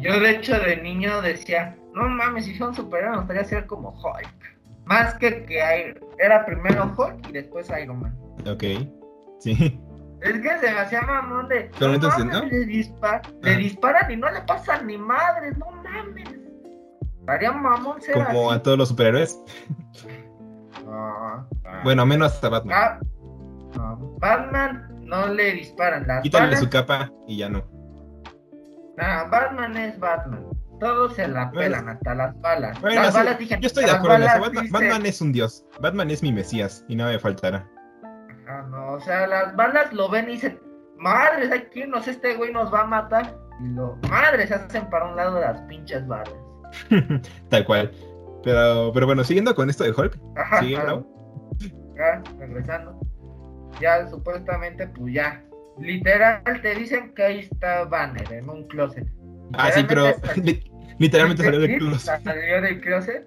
Yo 0.00 0.18
de 0.20 0.30
hecho 0.30 0.58
de 0.58 0.76
niño 0.76 1.20
decía, 1.22 1.76
no 1.94 2.08
mames, 2.08 2.44
si 2.44 2.54
son 2.56 2.74
superhéroes 2.74 3.12
me 3.12 3.18
gustaría 3.22 3.44
ser 3.44 3.66
como 3.66 3.90
Hulk. 3.90 4.58
Más 4.86 5.14
que 5.14 5.44
que 5.44 5.58
Iron- 5.80 5.98
era 6.18 6.44
primero 6.46 6.94
Hulk 6.96 7.28
y 7.28 7.32
después 7.32 7.68
Iron 7.82 8.00
Man. 8.00 8.16
Ok. 8.46 8.64
Sí. 9.40 9.80
Es 10.20 10.32
que 10.40 10.58
se 10.58 10.72
me 10.72 10.80
hacía 10.80 11.02
mamón 11.02 11.48
de. 11.48 11.70
Pero 11.78 11.90
no 11.90 11.94
entonces, 11.94 12.24
mames, 12.24 12.42
¿no? 12.42 12.48
Le, 12.48 12.66
dispar- 12.66 13.22
le 13.42 13.56
disparan 13.56 14.10
y 14.10 14.16
no 14.16 14.30
le 14.30 14.40
pasan 14.42 14.86
ni 14.86 14.96
madres, 14.98 15.56
no 15.58 15.66
mames. 15.70 16.28
Estaría 17.28 17.52
mamón 17.52 18.00
ser 18.00 18.14
Como 18.14 18.50
así. 18.50 18.58
a 18.58 18.62
todos 18.62 18.78
los 18.78 18.88
superhéroes. 18.88 19.38
Bueno, 21.84 22.06
menos 22.06 22.42
a 22.42 22.48
Batman. 22.48 23.00
No, 23.76 24.16
Batman 24.18 24.88
no 25.02 25.26
le 25.28 25.52
disparan 25.52 26.06
las 26.06 26.22
Quítale 26.22 26.46
balas. 26.46 26.60
su 26.60 26.70
capa 26.70 27.10
y 27.26 27.36
ya 27.36 27.50
no. 27.50 27.62
Nah, 28.96 29.24
Batman 29.24 29.76
es 29.76 29.98
Batman. 30.00 30.46
Todos 30.80 31.14
se 31.16 31.28
la 31.28 31.46
Bueno, 31.46 31.58
pelan 31.60 31.88
hasta 31.90 32.14
las 32.14 32.40
balas. 32.40 32.80
Bueno, 32.80 33.02
las 33.02 33.12
sí, 33.12 33.18
balas 33.18 33.38
dije, 33.38 33.58
yo 33.60 33.66
estoy 33.66 33.84
de 33.84 33.90
acuerdo 33.90 34.16
en 34.16 34.22
eso. 34.22 34.40
Batman, 34.40 34.62
dice- 34.64 34.72
Batman 34.72 35.06
es 35.06 35.20
un 35.20 35.32
dios. 35.32 35.66
Batman 35.80 36.10
es 36.10 36.22
mi 36.22 36.32
mesías 36.32 36.84
y 36.88 36.96
nada 36.96 37.12
me 37.12 37.18
faltará. 37.18 37.68
Ah, 38.48 38.64
no, 38.70 38.92
o 38.94 39.00
sea, 39.00 39.26
las 39.26 39.54
balas 39.54 39.92
lo 39.92 40.08
ven 40.08 40.30
y 40.30 40.32
dicen, 40.32 40.58
madres, 40.96 41.52
hay 41.52 41.68
que 41.68 41.80
irnos, 41.80 42.08
este 42.08 42.36
güey 42.36 42.52
nos 42.52 42.72
va 42.72 42.80
a 42.82 42.86
matar. 42.86 43.36
Y 43.60 43.68
lo, 43.68 43.96
madres, 44.08 44.48
se 44.48 44.54
hacen 44.54 44.88
para 44.88 45.04
un 45.10 45.16
lado 45.16 45.38
las 45.38 45.60
pinches 45.62 46.06
balas. 46.06 46.32
Tal 47.48 47.64
cual. 47.64 47.90
Pero, 48.44 48.90
pero 48.94 49.06
bueno, 49.06 49.24
siguiendo 49.24 49.54
con 49.54 49.68
esto 49.68 49.84
de 49.84 49.90
Hulk. 49.90 50.18
Ajá, 50.36 50.60
Sigue, 50.60 50.74
ya, 51.96 52.22
regresando. 52.38 52.98
Ya, 53.80 54.06
supuestamente, 54.08 54.86
pues 54.88 55.14
ya. 55.14 55.44
Literal, 55.80 56.42
te 56.62 56.74
dicen 56.74 57.12
que 57.14 57.22
ahí 57.22 57.38
está 57.40 57.84
Banner 57.84 58.32
en 58.32 58.48
un 58.48 58.66
closet. 58.68 59.06
Ah, 59.54 59.70
sí, 59.72 59.84
pero 59.88 60.06
Literalmente 60.36 60.40
li- 60.42 60.72
literalmente 60.98 61.42
salió 61.44 61.60
del 61.60 61.78
closet. 61.78 62.22
Salió 62.24 62.60
del 62.62 62.80
closet. 62.80 63.26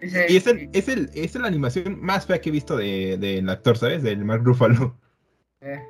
Dice, 0.00 0.26
Y 0.28 0.36
es, 0.36 0.46
el, 0.48 0.68
es, 0.72 0.88
el, 0.88 1.10
es 1.14 1.34
la 1.36 1.46
animación 1.46 2.00
más 2.00 2.26
fea 2.26 2.40
que 2.40 2.48
he 2.48 2.52
visto 2.52 2.76
de- 2.76 3.16
del 3.18 3.48
actor, 3.48 3.76
¿sabes? 3.78 4.02
Del 4.02 4.24
Mark 4.24 4.42
Ruffalo. 4.44 4.96
eh, 5.60 5.80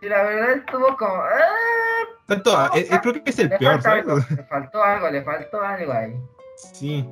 Sí, 0.00 0.08
la 0.08 0.22
verdad 0.22 0.50
estuvo 0.52 0.96
como. 0.96 1.14
¡ah! 1.14 2.06
Tanto, 2.26 2.56
a- 2.56 2.70
eh, 2.76 2.86
eh, 2.90 2.98
creo 3.02 3.24
que 3.24 3.30
es 3.30 3.38
el 3.38 3.48
Le 3.48 3.58
peor, 3.58 3.82
¿sabes? 3.82 4.04
algo, 4.06 4.18
le 4.36 4.44
faltó 4.44 4.82
algo, 4.82 5.10
le 5.10 5.22
faltó 5.22 5.60
algo 5.62 5.92
ahí. 5.92 6.14
Sí. 6.56 7.08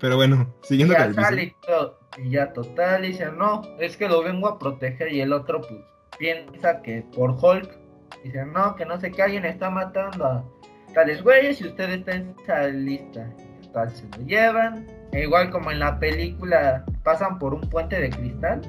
Pero 0.00 0.16
bueno, 0.16 0.54
Y 0.62 0.66
siguiendo 0.66 0.94
con 0.94 1.24
el 1.24 1.40
y. 1.40 1.54
Y 2.16 2.30
ya 2.30 2.52
total, 2.52 3.02
dice, 3.02 3.26
no, 3.32 3.62
es 3.80 3.96
que 3.96 4.08
lo 4.08 4.22
vengo 4.22 4.46
a 4.48 4.58
proteger. 4.58 5.12
Y 5.12 5.20
el 5.20 5.32
otro, 5.32 5.60
pues, 5.60 5.80
piensa 6.18 6.80
que 6.82 7.04
por 7.14 7.30
Hulk, 7.32 7.68
dice, 8.22 8.44
no, 8.46 8.76
que 8.76 8.84
no 8.86 9.00
sé 9.00 9.10
qué, 9.10 9.22
alguien 9.22 9.44
está 9.44 9.70
matando 9.70 10.24
a 10.24 10.44
tales 10.94 11.22
güeyes 11.22 11.60
y 11.60 11.66
usted 11.66 11.90
está 11.90 12.12
en 12.12 12.34
esa 12.42 12.68
lista. 12.68 13.28
Tal, 13.72 13.90
se 13.90 14.04
lo 14.16 14.24
llevan. 14.24 14.86
E 15.10 15.22
igual 15.22 15.50
como 15.50 15.72
en 15.72 15.80
la 15.80 15.98
película, 15.98 16.84
pasan 17.02 17.38
por 17.40 17.54
un 17.54 17.62
puente 17.62 18.00
de 18.00 18.10
cristal. 18.10 18.60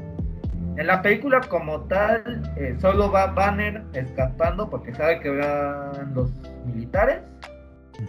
En 0.78 0.88
la 0.88 1.02
película 1.02 1.42
como 1.42 1.82
tal, 1.82 2.54
eh, 2.58 2.76
solo 2.80 3.10
va 3.12 3.28
Banner 3.28 3.84
escapando 3.94 4.70
porque 4.70 4.94
sabe 4.94 5.20
que 5.22 5.30
van 5.30 6.14
los 6.14 6.32
militares. 6.66 7.22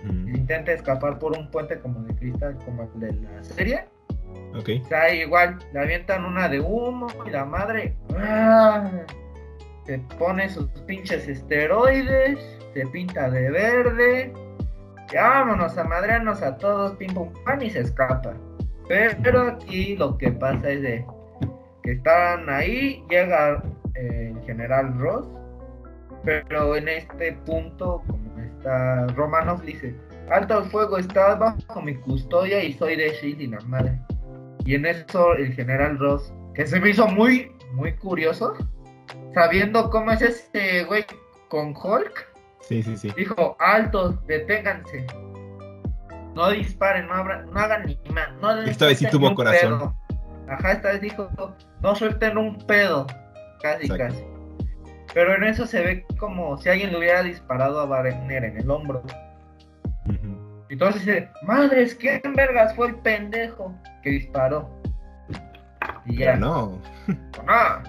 Y 0.04 0.30
intenta 0.36 0.72
escapar 0.72 1.18
por 1.20 1.38
un 1.38 1.48
puente 1.48 1.78
como 1.78 2.00
de 2.00 2.14
cristal, 2.16 2.58
como 2.64 2.82
el 2.82 3.00
de 3.00 3.12
la 3.12 3.44
serie. 3.44 3.84
Ok. 4.58 4.70
O 4.82 4.88
sea, 4.88 5.14
igual, 5.14 5.58
le 5.72 5.80
avientan 5.80 6.24
una 6.24 6.48
de 6.48 6.58
humo 6.58 7.06
y 7.24 7.30
la 7.30 7.44
madre 7.44 7.94
¡ah! 8.18 8.90
se 9.84 9.98
pone 10.18 10.48
sus 10.48 10.66
pinches 10.86 11.28
esteroides, 11.28 12.38
se 12.74 12.86
pinta 12.88 13.30
de 13.30 13.50
verde, 13.50 14.32
y 15.12 15.16
vámonos 15.16 15.78
a 15.78 15.84
madrearnos 15.84 16.42
a 16.42 16.56
todos, 16.56 16.96
pim 16.96 17.14
pum 17.14 17.32
pan 17.44 17.62
y 17.62 17.70
se 17.70 17.80
escapa. 17.80 18.34
Pero 18.88 19.42
aquí 19.42 19.96
lo 19.96 20.18
que 20.18 20.32
pasa 20.32 20.70
es 20.70 20.82
de 20.82 21.06
que 21.86 21.92
están 21.92 22.50
ahí, 22.50 23.04
llega 23.08 23.62
eh, 23.94 24.32
el 24.34 24.42
general 24.44 24.98
Ross, 24.98 25.28
pero 26.24 26.74
en 26.74 26.88
este 26.88 27.32
punto, 27.46 28.02
como 28.08 28.40
está 28.40 29.06
Romanov, 29.14 29.62
dice, 29.62 29.94
alto 30.28 30.58
el 30.58 30.64
fuego, 30.64 30.98
estás 30.98 31.38
bajo 31.38 31.80
mi 31.80 31.94
custodia 31.94 32.62
y 32.64 32.72
soy 32.72 32.96
de 32.96 33.10
Shield 33.10 33.40
y 33.40 33.46
la 33.46 33.60
madre. 33.60 34.00
Y 34.64 34.74
en 34.74 34.84
eso 34.86 35.34
el 35.34 35.52
general 35.52 35.96
Ross, 36.00 36.34
que 36.54 36.66
se 36.66 36.80
me 36.80 36.90
hizo 36.90 37.06
muy, 37.06 37.52
muy 37.74 37.92
curioso, 37.94 38.54
sabiendo 39.32 39.88
cómo 39.88 40.10
es 40.10 40.22
este 40.22 40.82
güey 40.86 41.04
con 41.48 41.68
Hulk, 41.68 42.32
Sí, 42.62 42.82
sí, 42.82 42.96
sí. 42.96 43.12
dijo, 43.16 43.56
altos, 43.60 44.26
deténganse. 44.26 45.06
No 46.34 46.50
disparen, 46.50 47.06
no, 47.06 47.14
abran, 47.14 47.48
no 47.52 47.60
hagan 47.60 47.86
ni 47.86 47.96
más. 48.12 48.28
No 48.42 48.60
Esta 48.62 48.86
vez 48.86 48.98
sí 48.98 49.06
tuvo 49.08 49.32
corazón. 49.36 49.78
pedo. 49.78 49.96
Ajá, 50.48 50.72
esta 50.72 50.88
vez 50.92 51.00
dijo, 51.00 51.28
no 51.86 51.94
suelten 51.94 52.36
un 52.36 52.58
pedo. 52.66 53.06
Casi, 53.62 53.84
Exacto. 53.84 54.04
casi. 54.08 54.24
Pero 55.14 55.36
en 55.36 55.44
eso 55.44 55.66
se 55.66 55.80
ve 55.80 56.04
como 56.18 56.58
si 56.58 56.68
alguien 56.68 56.90
le 56.90 56.98
hubiera 56.98 57.22
disparado 57.22 57.78
a 57.78 57.86
Wagner 57.86 58.44
en 58.44 58.58
el 58.58 58.68
hombro. 58.68 59.02
Ujú. 60.06 60.64
Entonces 60.68 61.06
dice, 61.06 61.28
madres, 61.42 61.94
¿quién 61.94 62.20
vergas 62.34 62.74
fue 62.74 62.88
el 62.88 62.96
pendejo 62.96 63.72
que 64.02 64.10
disparó? 64.10 64.68
Y 66.06 66.18
ya. 66.18 66.36
No. 66.36 66.82
Ah, 67.46 67.84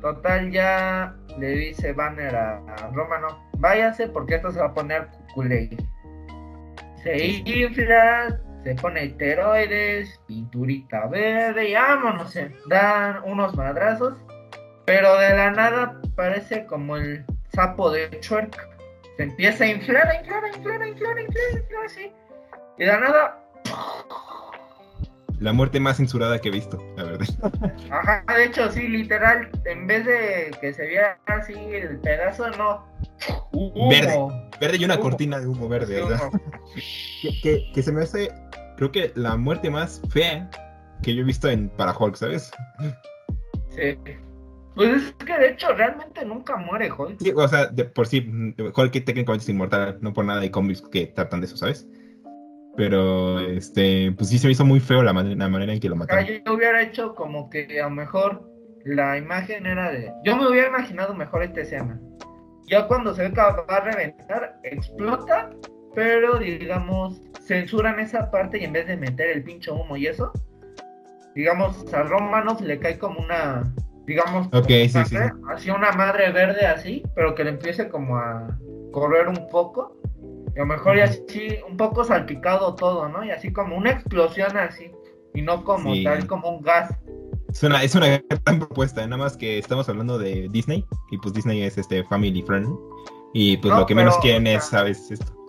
total, 0.00 0.50
ya 0.50 1.14
le 1.38 1.50
dice 1.50 1.92
Banner 1.92 2.34
a, 2.34 2.56
a 2.56 2.90
Romano, 2.92 3.28
váyase 3.58 4.08
porque 4.08 4.34
esto 4.34 4.50
se 4.50 4.58
va 4.58 4.66
a 4.66 4.74
poner 4.74 5.08
culé. 5.34 5.70
Se 7.04 7.26
infla, 7.26 8.40
se 8.64 8.74
pone 8.74 9.04
esteroides, 9.04 10.20
pinturita 10.26 11.06
verde 11.06 11.68
y 11.70 11.74
vámonos, 11.74 12.30
se 12.32 12.50
dan 12.68 13.20
unos 13.24 13.54
madrazos. 13.56 14.14
Pero 14.86 15.16
de 15.18 15.36
la 15.36 15.50
nada 15.50 16.00
parece 16.16 16.66
como 16.66 16.96
el 16.96 17.24
sapo 17.52 17.90
de 17.90 18.08
Shrek. 18.20 18.68
Se 19.16 19.22
empieza 19.24 19.64
a 19.64 19.68
inflar, 19.68 20.06
a 20.08 20.20
inflar, 20.20 20.44
a 20.44 20.48
inflar, 20.48 20.82
a 20.82 20.88
inflar, 20.88 21.16
a 21.16 21.20
inflar, 21.22 21.44
a 21.54 21.58
inflar, 21.58 21.84
así. 21.84 22.12
Y 22.78 22.84
de 22.84 22.86
la 22.86 22.98
nada 23.00 23.38
La 25.38 25.52
muerte 25.52 25.78
más 25.80 25.98
censurada 25.98 26.38
que 26.40 26.48
he 26.48 26.52
visto, 26.52 26.78
la 26.96 27.04
verdad. 27.04 27.26
Ajá, 27.90 28.24
de 28.34 28.44
hecho, 28.44 28.70
sí, 28.70 28.88
literal, 28.88 29.48
en 29.64 29.86
vez 29.86 30.04
de 30.06 30.50
que 30.60 30.72
se 30.72 30.86
viera 30.86 31.18
así 31.26 31.52
el 31.54 31.98
pedazo, 32.00 32.50
no. 32.50 32.86
Humo. 33.52 33.88
Verde. 33.90 34.16
Verde 34.60 34.76
y 34.78 34.84
una 34.84 34.94
Humo. 34.94 35.02
cortina 35.04 35.38
de 35.40 35.46
humo 35.46 35.68
verde, 35.68 36.02
humo. 36.02 36.30
Que, 37.22 37.40
que- 37.42 37.72
que 37.74 37.82
se 37.82 37.92
me 37.92 38.02
hace, 38.02 38.30
creo 38.80 38.92
que 38.92 39.12
la 39.14 39.36
muerte 39.36 39.68
más 39.70 40.00
fea 40.10 40.48
que 41.02 41.14
yo 41.14 41.20
he 41.20 41.24
visto 41.24 41.48
en 41.50 41.68
para 41.68 41.94
Hulk, 41.96 42.14
¿sabes? 42.16 42.50
Sí. 43.68 43.98
Pues 44.74 45.02
es 45.02 45.12
que 45.26 45.36
de 45.38 45.48
hecho 45.50 45.72
realmente 45.74 46.24
nunca 46.24 46.56
muere 46.56 46.90
Hulk. 46.90 47.20
Sí, 47.20 47.32
o 47.36 47.46
sea, 47.48 47.66
de 47.66 47.84
por 47.84 48.06
sí, 48.06 48.20
Hulk 48.58 48.92
técnicamente 49.04 49.42
es 49.44 49.48
inmortal, 49.50 49.98
no 50.00 50.12
por 50.14 50.24
nada 50.24 50.40
hay 50.40 50.50
cómics 50.50 50.82
que 50.90 51.08
tratan 51.08 51.40
de 51.40 51.46
eso, 51.46 51.56
¿sabes? 51.58 51.86
Pero, 52.76 53.40
este, 53.40 54.12
pues 54.16 54.30
sí 54.30 54.38
se 54.38 54.46
me 54.46 54.52
hizo 54.52 54.64
muy 54.64 54.80
feo 54.80 55.02
la, 55.02 55.12
man- 55.12 55.36
la 55.38 55.48
manera 55.48 55.72
en 55.74 55.80
que 55.80 55.88
lo 55.88 55.96
Acá 55.96 56.16
mataron. 56.16 56.42
yo 56.46 56.54
hubiera 56.54 56.80
hecho 56.82 57.14
como 57.14 57.50
que 57.50 57.80
a 57.80 57.84
lo 57.84 57.90
mejor 57.90 58.48
la 58.84 59.18
imagen 59.18 59.66
era 59.66 59.90
de. 59.90 60.10
Yo 60.24 60.36
me 60.36 60.48
hubiera 60.48 60.68
imaginado 60.68 61.12
mejor 61.14 61.42
esta 61.42 61.60
escena. 61.60 62.00
Ya 62.68 62.86
cuando 62.86 63.12
se 63.14 63.22
ve 63.22 63.30
que 63.34 63.40
va 63.40 63.64
a 63.68 63.80
reventar, 63.80 64.58
explota, 64.62 65.50
pero 65.94 66.38
digamos, 66.38 67.20
censuran 67.46 67.98
esa 68.00 68.30
parte 68.30 68.58
y 68.58 68.64
en 68.64 68.72
vez 68.72 68.86
de 68.86 68.96
meter 68.96 69.30
el 69.30 69.42
pincho 69.42 69.74
humo 69.74 69.96
y 69.96 70.06
eso, 70.06 70.32
digamos, 71.34 71.92
a 71.92 72.02
Romanov 72.02 72.60
le 72.62 72.78
cae 72.78 72.98
como 72.98 73.20
una. 73.20 73.72
Digamos, 74.06 74.46
Ok, 74.48 74.52
como 74.52 74.66
sí, 74.66 74.88
sangre, 74.88 75.28
sí, 75.28 75.34
sí. 75.34 75.42
así 75.54 75.70
una 75.70 75.92
madre 75.92 76.32
verde 76.32 76.66
así, 76.66 77.02
pero 77.14 77.34
que 77.34 77.44
le 77.44 77.50
empiece 77.50 77.88
como 77.88 78.16
a 78.16 78.58
correr 78.92 79.28
un 79.28 79.46
poco. 79.48 79.96
Y 80.56 80.58
a 80.58 80.62
lo 80.62 80.66
mejor 80.66 80.96
ya 80.96 81.04
así, 81.04 81.58
un 81.68 81.76
poco 81.76 82.02
salpicado 82.02 82.74
todo, 82.74 83.08
¿no? 83.08 83.22
Y 83.22 83.30
así 83.30 83.52
como 83.52 83.76
una 83.76 83.90
explosión 83.92 84.56
así. 84.56 84.90
Y 85.32 85.42
no 85.42 85.62
como 85.62 85.92
tal, 86.02 86.26
como 86.26 86.56
un 86.56 86.62
gas. 86.62 86.92
Es 87.52 87.62
una, 87.62 87.82
es 87.84 87.94
una 87.94 88.20
gran 88.44 88.58
propuesta, 88.58 89.06
nada 89.06 89.22
más 89.22 89.36
que 89.36 89.58
estamos 89.58 89.88
hablando 89.88 90.18
de 90.18 90.48
Disney, 90.50 90.84
y 91.12 91.18
pues 91.18 91.34
Disney 91.34 91.62
es 91.62 91.78
este 91.78 92.02
family 92.04 92.42
friendly. 92.42 92.74
Y 93.32 93.56
pues 93.58 93.72
No, 93.72 93.80
lo 93.80 93.86
que 93.86 93.94
menos 93.94 94.14
pero, 94.14 94.22
quieren 94.22 94.42
o 94.42 94.46
sea, 94.46 94.58
es, 94.58 94.64
¿sabes? 94.64 95.10
Esto. 95.12 95.39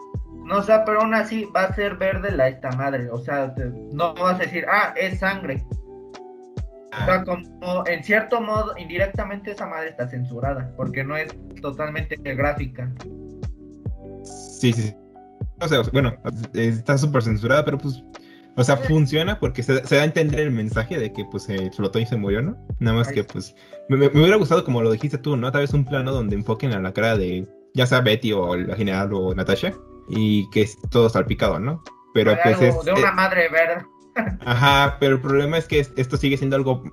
No, 0.52 0.58
o 0.58 0.64
sea, 0.64 0.84
pero 0.84 1.00
aún 1.00 1.14
así 1.14 1.46
va 1.56 1.64
a 1.64 1.74
ser 1.74 1.96
verde 1.96 2.30
la 2.30 2.50
esta 2.50 2.72
madre. 2.74 3.10
O 3.10 3.18
sea, 3.20 3.56
no 3.94 4.14
vas 4.16 4.36
a 4.36 4.44
decir, 4.44 4.66
ah, 4.70 4.94
es 4.98 5.20
sangre. 5.20 5.64
O 6.94 7.06
sea, 7.06 7.24
como 7.24 7.88
en 7.88 8.04
cierto 8.04 8.42
modo, 8.42 8.74
indirectamente 8.78 9.52
esa 9.52 9.66
madre 9.66 9.92
está 9.92 10.10
censurada. 10.10 10.74
Porque 10.76 11.06
no 11.06 11.16
es 11.16 11.34
totalmente 11.62 12.18
gráfica. 12.34 12.92
Sí, 14.26 14.74
sí, 14.74 14.82
sí. 14.82 14.96
O 15.62 15.68
sea, 15.70 15.84
bueno, 15.94 16.14
está 16.54 16.98
súper 16.98 17.24
censurada, 17.24 17.64
pero 17.64 17.78
pues, 17.78 18.04
o 18.58 18.64
sea, 18.66 18.76
funciona 18.76 19.40
porque 19.40 19.64
se, 19.64 19.86
se 19.88 19.96
da 19.96 20.02
a 20.02 20.06
entender 20.06 20.42
el 20.42 20.52
mensaje 20.52 21.00
de 21.00 21.14
que 21.14 21.24
pues 21.32 21.44
se 21.44 21.56
explotó 21.56 21.98
y 21.98 22.06
se 22.06 22.18
murió, 22.18 22.42
¿no? 22.42 22.58
Nada 22.80 22.98
más 22.98 23.08
que 23.08 23.24
pues, 23.24 23.56
me, 23.88 23.96
me- 23.96 24.10
me 24.10 24.20
hubiera 24.20 24.36
gustado 24.36 24.66
como 24.66 24.82
lo 24.82 24.92
dijiste 24.92 25.18
tú, 25.18 25.38
¿no? 25.38 25.50
Tal 25.50 25.62
vez 25.62 25.74
un 25.74 25.86
plano 25.86 26.12
donde 26.12 26.36
enfoquen 26.36 26.74
a 26.74 26.82
la 26.82 26.92
cara 26.92 27.16
de, 27.16 27.48
ya 27.74 27.86
sea 27.86 28.02
Betty 28.02 28.34
o 28.34 28.58
la 28.58 28.76
general 28.76 29.14
o 29.14 29.34
Natasha, 29.34 29.74
y 30.12 30.50
que 30.52 30.62
es 30.62 30.78
todo 30.90 31.10
salpicado, 31.10 31.60
¿no? 31.60 31.84
Pero 32.14 32.36
pues 32.44 32.58
algo- 32.62 32.80
es... 32.82 32.86
de 32.86 32.94
una 32.94 33.10
eh, 33.10 33.14
madre 33.16 33.50
verde. 33.50 33.86
ajá, 34.46 34.98
pero 35.00 35.16
el 35.16 35.22
problema 35.22 35.58
es 35.58 35.68
que 35.68 35.80
es- 35.80 35.94
esto 35.96 36.18
sigue 36.18 36.38
siendo 36.38 36.58
algo 36.58 36.84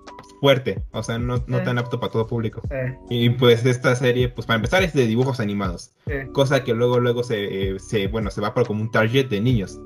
fuerte, 0.40 0.84
o 0.92 1.02
sea, 1.02 1.18
no, 1.18 1.42
no 1.48 1.58
Sí. 1.58 1.64
tan 1.64 1.76
apto 1.78 1.98
para 1.98 2.12
todo 2.12 2.26
público. 2.28 2.62
Sí, 2.70 2.76
Y 3.10 3.30
pues 3.30 3.66
esta 3.66 3.96
serie, 3.96 4.28
pues 4.28 4.46
para 4.46 4.56
empezar 4.56 4.84
es 4.84 4.92
de 4.94 5.06
dibujos 5.06 5.40
animados 5.40 5.90
sí. 6.06 6.12
cosa 6.32 6.62
que 6.62 6.74
luego 6.74 7.00
luego 7.00 7.24
se, 7.24 7.70
eh, 7.74 7.78
se 7.80 8.06
bueno 8.06 8.30
se 8.30 8.40
va 8.40 8.54
por 8.54 8.66
como 8.68 8.82
un 8.82 8.90
target 8.92 9.28
de 9.28 9.40
niños 9.40 9.80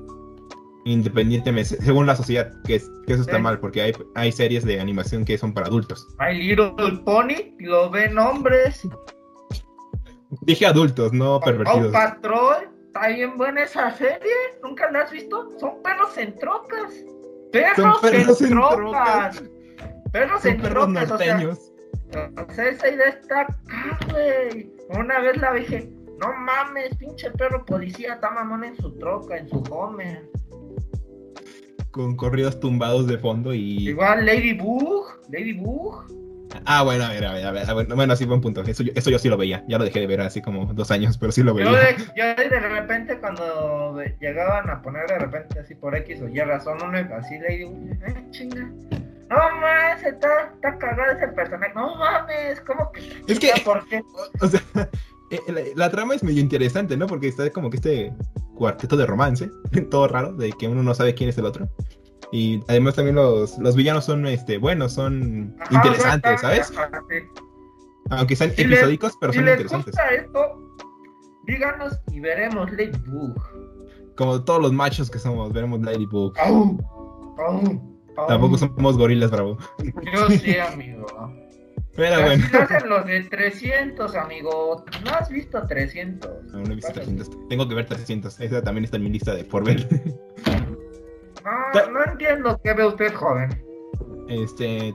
independientemente 0.85 1.81
según 1.81 2.05
la 2.05 2.15
sociedad 2.15 2.51
que, 2.65 2.75
es- 2.75 2.91
que 3.07 3.13
eso 3.13 3.21
está 3.23 3.39
mal 3.39 3.59
porque 3.59 3.81
hay, 3.81 3.93
hay 4.15 4.31
series 4.31 4.63
de 4.65 4.79
animación 4.81 5.25
que 5.25 5.37
son 5.39 5.53
para 5.53 5.67
adultos 5.67 6.05
My 6.19 6.35
Little 6.37 6.73
Pony, 7.05 7.55
lo 7.59 7.89
ven 7.89 8.17
hombres. 8.19 8.87
dije 10.41 10.65
adultos 10.65 11.13
no 11.13 11.39
pervertidos 11.39 11.91
Patrol, 11.93 12.69
está 12.93 13.07
bien 13.07 13.37
buena 13.37 13.63
esa 13.63 13.91
serie. 13.91 14.33
¿Nunca 14.61 14.91
la 14.91 15.01
has 15.01 15.11
visto? 15.11 15.51
Son 15.59 15.81
perros 15.81 16.17
en 16.17 16.37
trocas. 16.37 16.93
Perros, 17.51 17.99
perros 18.01 18.41
en, 18.41 18.51
en 18.51 18.59
trocas. 18.59 19.43
Perros 20.11 20.41
son 20.41 20.51
en 20.51 20.61
perros 20.61 20.85
trocas, 20.85 21.09
norteños 21.09 21.71
O 22.47 22.53
sea, 22.53 22.69
esa 22.69 22.89
idea 22.89 23.09
está 23.09 23.41
acá, 23.41 23.99
güey. 24.11 24.71
Una 24.89 25.19
vez 25.19 25.37
la 25.37 25.53
dije, 25.53 25.89
no 26.19 26.33
mames, 26.33 26.95
pinche 26.97 27.31
perro 27.31 27.65
policía, 27.65 28.13
está 28.13 28.29
mamón 28.29 28.63
en 28.63 28.75
su 28.75 28.95
troca, 28.99 29.37
en 29.37 29.49
su 29.49 29.63
Homer. 29.71 30.29
con 31.89 32.15
corridos 32.15 32.59
tumbados 32.59 33.07
de 33.07 33.17
fondo 33.17 33.53
y 33.53 33.89
Igual 33.89 34.25
Ladybug, 34.25 35.05
Ladybug. 35.29 36.22
Ah 36.65 36.83
bueno 36.83 37.03
a 37.05 37.09
ver 37.09 37.25
a 37.25 37.33
ver 37.33 37.45
a 37.45 37.51
ver, 37.51 37.69
a 37.69 37.73
ver, 37.73 37.87
bueno 37.87 38.15
sí 38.15 38.25
buen 38.25 38.41
punto 38.41 38.61
eso 38.61 38.83
yo, 38.83 38.91
eso 38.95 39.09
yo 39.09 39.17
sí 39.19 39.27
lo 39.29 39.37
veía 39.37 39.63
ya 39.67 39.77
lo 39.77 39.83
dejé 39.85 40.01
de 40.01 40.07
ver 40.07 40.21
así 40.21 40.41
como 40.41 40.71
dos 40.73 40.91
años 40.91 41.17
pero 41.17 41.31
sí 41.31 41.41
lo 41.41 41.57
Yo 41.57 41.71
veía 41.71 41.79
de, 41.79 41.95
yo 42.15 42.25
de 42.49 42.59
repente 42.59 43.17
cuando 43.19 43.95
de- 43.95 44.15
llegaban 44.19 44.69
a 44.69 44.81
poner 44.81 45.07
de 45.07 45.19
repente 45.19 45.59
así 45.59 45.73
por 45.75 45.95
X 45.95 46.21
o 46.21 46.27
Y 46.27 46.39
razón, 46.41 46.77
uno 46.83 46.97
así 47.17 47.39
Ladybug, 47.39 47.91
eh, 48.07 48.25
chinga. 48.31 48.69
No 49.29 49.37
mames, 49.37 50.03
está, 50.03 50.51
está 50.53 50.77
cagado 50.77 51.11
ese 51.13 51.27
personaje. 51.29 51.71
No 51.73 51.95
mames, 51.95 52.61
¿cómo 52.61 52.91
que? 52.91 53.23
Es 53.27 53.39
que- 53.39 53.51
¿Por 53.65 53.87
qué? 53.87 54.03
o 54.41 54.47
sea 54.47 54.61
eh, 55.31 55.39
la, 55.47 55.61
la 55.75 55.89
trama 55.89 56.13
es 56.13 56.23
medio 56.23 56.39
interesante 56.41 56.95
no 56.97 57.07
porque 57.07 57.29
está 57.29 57.49
como 57.49 57.69
que 57.71 57.77
este 57.77 58.13
cuarteto 58.55 58.95
de 58.95 59.07
romance 59.07 59.49
todo 59.89 60.07
raro 60.07 60.33
de 60.33 60.51
que 60.51 60.67
uno 60.67 60.83
no 60.83 60.93
sabe 60.93 61.15
quién 61.15 61.29
es 61.31 61.37
el 61.39 61.45
otro 61.45 61.67
y 62.33 62.59
además 62.67 62.95
también 62.95 63.15
los, 63.15 63.57
los 63.59 63.75
villanos 63.75 64.05
son 64.05 64.25
este 64.27 64.57
buenos 64.57 64.91
son 64.93 65.55
Ajá, 65.61 65.75
interesantes 65.75 66.41
sabes 66.41 66.67
sí. 66.67 67.41
aunque 68.09 68.35
sean 68.35 68.51
Si 68.51 68.63
les- 68.65 68.79
episódicos 68.79 69.13
pero 69.21 69.31
Si 69.33 69.37
son 69.37 69.45
les 69.45 69.53
interesantes 69.61 69.93
gusta 69.93 70.09
esto, 70.09 70.75
díganos 71.45 71.99
y 72.11 72.19
veremos 72.19 72.71
Ladybug. 72.71 73.35
como 74.17 74.43
todos 74.43 74.61
los 74.61 74.73
machos 74.73 75.09
que 75.11 75.19
somos 75.19 75.53
veremos 75.53 75.81
Ladybug 75.81 76.33
Au, 76.39 76.77
au, 77.37 77.61
au. 78.17 78.27
tampoco 78.27 78.57
somos 78.57 78.97
gorilas 78.97 79.29
bravo 79.31 79.57
Yo 80.13 80.29
sí, 80.29 80.55
amigo. 80.73 81.05
pero 81.95 82.15
Así 82.15 82.23
bueno 82.23 82.45
hacen 82.59 82.89
los 82.89 83.05
de 83.05 83.21
300, 83.25 84.15
amigo. 84.15 84.83
¿No 85.05 85.11
has 85.11 85.29
visto 85.29 85.61
300? 85.67 86.31
No, 86.51 86.59
no 86.63 86.71
he 86.71 86.75
visto 86.75 86.91
300. 86.91 87.29
Tengo 87.49 87.67
que 87.69 87.75
ver 87.75 87.85
300. 87.85 88.39
Esa 88.39 88.63
también 88.63 88.85
está 88.85 88.97
en 88.97 89.03
mi 89.03 89.09
lista 89.11 89.35
de 89.35 89.43
por 89.43 89.63
ver. 89.63 89.87
No, 91.43 91.91
no 91.91 92.03
entiendo 92.05 92.59
qué 92.63 92.73
ve 92.73 92.85
usted, 92.85 93.13
joven. 93.13 93.49
Este. 94.29 94.93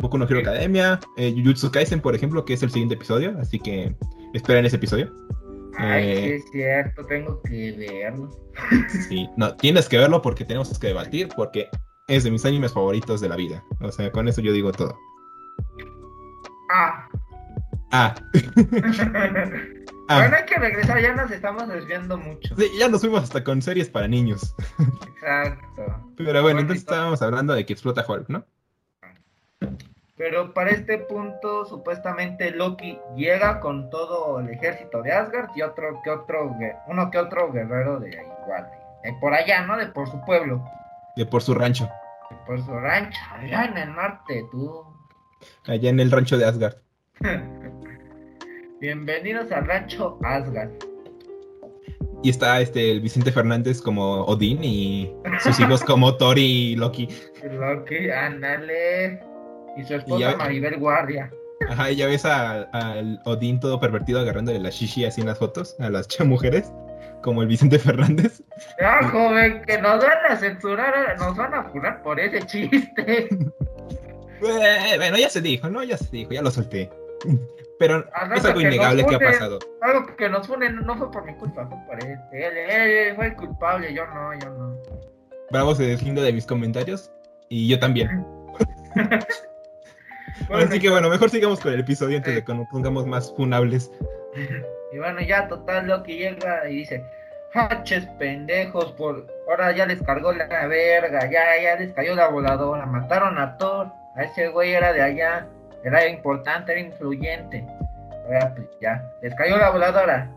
Boku 0.00 0.18
no 0.18 0.24
Hero 0.28 0.40
Academia. 0.40 0.98
Eh, 1.16 1.32
Jujutsu 1.36 1.70
Kaisen, 1.70 2.00
por 2.00 2.14
ejemplo, 2.14 2.44
que 2.44 2.54
es 2.54 2.62
el 2.62 2.70
siguiente 2.70 2.94
episodio. 2.96 3.36
Así 3.40 3.58
que 3.58 3.94
esperen 4.34 4.66
ese 4.66 4.76
episodio. 4.76 5.12
Ay, 5.76 6.04
Eh. 6.08 6.24
sí 6.26 6.32
es 6.34 6.50
cierto, 6.52 7.06
tengo 7.06 7.40
que 7.42 7.72
verlo. 7.72 8.28
Sí. 9.08 9.28
No, 9.36 9.54
tienes 9.56 9.88
que 9.88 9.98
verlo 9.98 10.20
porque 10.22 10.44
tenemos 10.44 10.76
que 10.78 10.88
debatir. 10.88 11.28
Porque 11.36 11.68
es 12.08 12.24
de 12.24 12.30
mis 12.30 12.44
animes 12.44 12.72
favoritos 12.72 13.20
de 13.20 13.28
la 13.28 13.36
vida. 13.36 13.64
O 13.80 13.90
sea, 13.92 14.10
con 14.12 14.28
eso 14.28 14.40
yo 14.40 14.52
digo 14.52 14.72
todo. 14.72 14.96
Ah. 16.70 17.08
Ah. 17.92 18.14
Ah. 20.08 20.18
Bueno, 20.18 20.36
hay 20.36 20.44
que 20.44 20.56
regresar, 20.56 21.00
ya 21.00 21.14
nos 21.14 21.30
estamos 21.30 21.66
desviando 21.68 22.18
mucho. 22.18 22.54
Sí, 22.56 22.68
ya 22.78 22.88
nos 22.88 23.00
fuimos 23.00 23.22
hasta 23.22 23.42
con 23.42 23.62
series 23.62 23.88
para 23.88 24.06
niños. 24.06 24.54
Exacto. 25.14 26.12
Pero 26.16 26.42
bueno, 26.42 26.60
entonces 26.60 26.82
estábamos 26.84 27.22
hablando 27.22 27.54
de 27.54 27.64
que 27.64 27.72
explota 27.72 28.04
Hulk, 28.06 28.28
¿no? 28.28 28.44
Pero 30.16 30.54
para 30.54 30.70
este 30.70 30.98
punto, 30.98 31.64
supuestamente 31.64 32.50
Loki 32.52 32.98
llega 33.16 33.58
con 33.60 33.90
todo 33.90 34.38
el 34.40 34.48
ejército 34.50 35.02
de 35.02 35.12
Asgard 35.12 35.50
y 35.56 35.62
otro 35.62 36.00
que 36.04 36.10
otro, 36.10 36.54
uno 36.86 37.10
que 37.10 37.18
otro 37.18 37.50
guerrero 37.50 37.98
de 37.98 38.10
igual, 38.10 38.70
de, 39.02 39.10
de 39.10 39.18
por 39.18 39.34
allá, 39.34 39.66
¿no? 39.66 39.76
De 39.76 39.86
por 39.88 40.08
su 40.08 40.20
pueblo, 40.24 40.64
De 41.16 41.26
por 41.26 41.42
su 41.42 41.52
rancho, 41.54 41.88
de 42.30 42.36
por 42.46 42.62
su 42.64 42.78
rancho, 42.78 43.18
allá 43.32 43.64
en 43.64 43.76
el 43.78 43.94
norte, 43.94 44.44
tú. 44.52 44.84
allá 45.66 45.90
en 45.90 45.98
el 45.98 46.10
rancho 46.12 46.38
de 46.38 46.44
Asgard. 46.44 46.76
Bienvenidos 48.88 49.50
al 49.50 49.66
rancho 49.66 50.18
Asgard. 50.22 50.68
Y 52.22 52.28
está 52.28 52.60
este 52.60 52.90
el 52.90 53.00
Vicente 53.00 53.32
Fernández 53.32 53.80
como 53.80 54.24
Odín 54.26 54.62
y 54.62 55.10
sus 55.42 55.58
hijos 55.58 55.82
como 55.86 56.14
Thor 56.18 56.36
y 56.38 56.76
Loki. 56.76 57.08
Loki, 57.50 58.10
ándale. 58.10 59.20
Y 59.78 59.84
su 59.84 59.94
esposa 59.94 60.16
Y 60.16 60.20
ya- 60.20 60.36
Maribel 60.36 60.76
Guardia. 60.78 61.30
Ajá, 61.70 61.92
y 61.92 61.96
ya 61.96 62.08
ves 62.08 62.26
a- 62.26 62.64
al 62.74 63.22
Odín 63.24 63.58
todo 63.58 63.80
pervertido 63.80 64.20
agarrándole 64.20 64.58
la 64.60 64.68
shishi 64.68 65.06
así 65.06 65.22
en 65.22 65.28
las 65.28 65.38
fotos 65.38 65.74
a 65.80 65.88
las 65.88 66.06
mujeres, 66.20 66.70
como 67.22 67.40
el 67.40 67.48
Vicente 67.48 67.78
Fernández. 67.78 68.42
Ya, 68.78 69.08
joven, 69.08 69.62
que 69.66 69.78
nos 69.78 69.98
van 70.04 70.26
a 70.28 70.36
censurar, 70.36 71.18
nos 71.18 71.34
van 71.38 71.54
a 71.54 71.62
jurar 71.70 72.02
por 72.02 72.20
ese 72.20 72.42
chiste. 72.46 73.28
Bueno, 74.40 75.16
ya 75.16 75.30
se 75.30 75.40
dijo, 75.40 75.70
¿no? 75.70 75.82
Ya 75.84 75.96
se 75.96 76.04
dijo, 76.10 76.32
ya 76.32 76.42
lo 76.42 76.50
solté. 76.50 76.90
Pero 77.78 78.04
Ah, 78.14 78.26
no, 78.26 78.34
es 78.34 78.44
algo 78.44 78.60
innegable 78.60 79.04
que 79.04 79.14
ha 79.14 79.18
pasado. 79.18 79.58
Algo 79.82 80.14
que 80.16 80.28
nos 80.28 80.46
funen 80.46 80.76
no 80.76 80.96
fue 80.96 81.10
por 81.10 81.24
mi 81.24 81.34
culpa, 81.34 81.66
fue 81.66 81.78
por 81.86 82.04
él. 82.04 82.18
Él, 82.32 82.56
él 82.56 83.16
fue 83.16 83.26
el 83.26 83.34
culpable, 83.34 83.92
yo 83.92 84.06
no, 84.06 84.32
yo 84.38 84.50
no. 84.50 84.76
Bravo 85.50 85.74
se 85.74 85.84
deslinda 85.84 86.22
de 86.22 86.32
mis 86.32 86.46
comentarios 86.46 87.10
y 87.48 87.68
yo 87.68 87.78
también. 87.78 88.26
Bueno, 90.48 90.64
Así 90.64 90.80
que 90.80 90.90
bueno, 90.90 91.08
mejor 91.08 91.30
sigamos 91.30 91.60
con 91.60 91.72
el 91.72 91.80
episodio 91.80 92.16
antes 92.16 92.34
de 92.34 92.44
que 92.44 92.54
nos 92.54 92.66
pongamos 92.68 93.06
más 93.06 93.32
funables. 93.34 93.90
Y 94.92 94.98
bueno, 94.98 95.20
ya 95.22 95.48
total 95.48 95.88
Loki 95.88 96.16
llega 96.16 96.68
y 96.68 96.76
dice, 96.76 97.04
haches 97.52 98.06
pendejos, 98.16 98.92
por 98.92 99.26
ahora 99.48 99.72
ya 99.72 99.86
les 99.86 100.00
cargó 100.00 100.32
la 100.32 100.46
verga, 100.68 101.28
ya, 101.28 101.60
ya 101.60 101.74
les 101.74 101.92
cayó 101.94 102.14
la 102.14 102.28
voladora, 102.28 102.86
mataron 102.86 103.36
a 103.36 103.58
Thor, 103.58 103.88
a 104.14 104.22
ese 104.22 104.50
güey 104.50 104.72
era 104.72 104.92
de 104.92 105.02
allá, 105.02 105.48
era 105.84 106.08
importante, 106.08 106.72
era 106.72 106.80
influyente. 106.80 107.64
Ahora 108.26 108.54
pues 108.54 108.68
ya, 108.80 109.04
les 109.22 109.34
cayó 109.34 109.56
la 109.58 109.70
voladora. 109.70 110.30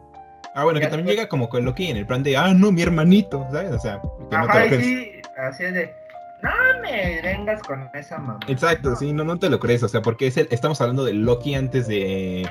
Ah, 0.54 0.64
bueno, 0.64 0.80
que 0.80 0.88
también 0.88 1.16
llega 1.16 1.30
como 1.30 1.50
con 1.50 1.66
Loki 1.66 1.90
en 1.90 1.98
el 1.98 2.06
plan 2.06 2.24
de, 2.24 2.36
ah, 2.36 2.54
no, 2.54 2.72
mi 2.72 2.82
hermanito, 2.82 3.48
¿sabes? 3.52 3.72
O 3.72 3.80
sea, 3.80 4.02
que 4.30 4.38
no 4.38 4.48
te 4.48 4.70
lo 4.70 4.82
sí, 4.82 5.22
así 5.38 5.66
es 5.66 5.74
de, 5.74 5.94
no 6.42 6.50
me 6.82 7.22
vengas 7.22 7.62
con 7.62 7.90
esa 7.94 8.18
mamá. 8.18 8.40
Exacto, 8.48 8.96
sí, 8.96 9.14
no, 9.14 9.24
no 9.24 9.38
te 9.38 9.50
lo 9.50 9.60
crees, 9.60 9.84
o 9.84 9.88
sea, 9.88 10.02
porque 10.02 10.28
es 10.28 10.38
el, 10.38 10.48
estamos 10.52 10.82
hablando 10.82 11.06
de 11.06 11.14
Loki 11.14 11.56
antes 11.56 11.88
de, 11.88 12.50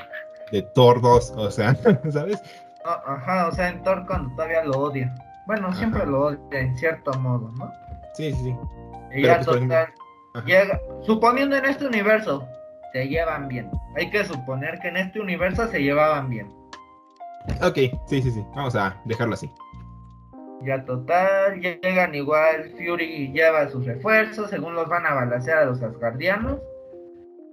de 0.52 0.62
Thor 0.74 1.00
2, 1.00 1.34
o 1.36 1.50
sea, 1.50 1.74
¿sabes? 2.12 2.42
No, 2.84 2.90
ajá, 2.90 3.48
o 3.48 3.52
sea, 3.52 3.68
en 3.68 3.82
Thor 3.82 4.06
cuando 4.06 4.34
todavía 4.36 4.64
lo 4.64 4.78
odia. 4.78 5.14
Bueno, 5.46 5.72
siempre 5.74 6.06
lo 6.06 6.26
odia 6.26 6.38
en 6.52 6.76
cierto 6.78 7.12
modo, 7.14 7.52
¿no? 7.58 7.72
Sí, 8.14 8.32
sí, 8.32 8.42
sí. 8.44 8.56
Y 9.16 9.22
Pero, 9.22 9.26
ya 9.26 9.36
pues, 9.36 9.56
ejemplo, 9.56 9.76
total, 10.32 10.44
llega, 10.44 10.80
suponiendo 11.02 11.56
en 11.56 11.64
este 11.64 11.86
universo, 11.86 12.46
se 12.96 13.08
llevan 13.08 13.48
bien. 13.48 13.70
Hay 13.96 14.08
que 14.10 14.24
suponer 14.24 14.78
que 14.78 14.88
en 14.88 14.96
este 14.96 15.20
universo 15.20 15.68
se 15.68 15.82
llevaban 15.82 16.30
bien. 16.30 16.48
Ok, 17.62 17.76
sí, 18.06 18.22
sí, 18.22 18.30
sí, 18.30 18.42
vamos 18.54 18.74
a 18.74 18.96
dejarlo 19.04 19.34
así. 19.34 19.50
Ya 20.62 20.82
total, 20.84 21.60
llegan 21.60 22.14
igual, 22.14 22.70
Fury 22.70 23.30
lleva 23.32 23.68
sus 23.68 23.84
refuerzos, 23.84 24.48
según 24.48 24.74
los 24.74 24.88
van 24.88 25.04
a 25.04 25.12
balancear 25.14 25.58
a 25.58 25.64
los 25.66 25.82
asgardianos. 25.82 26.58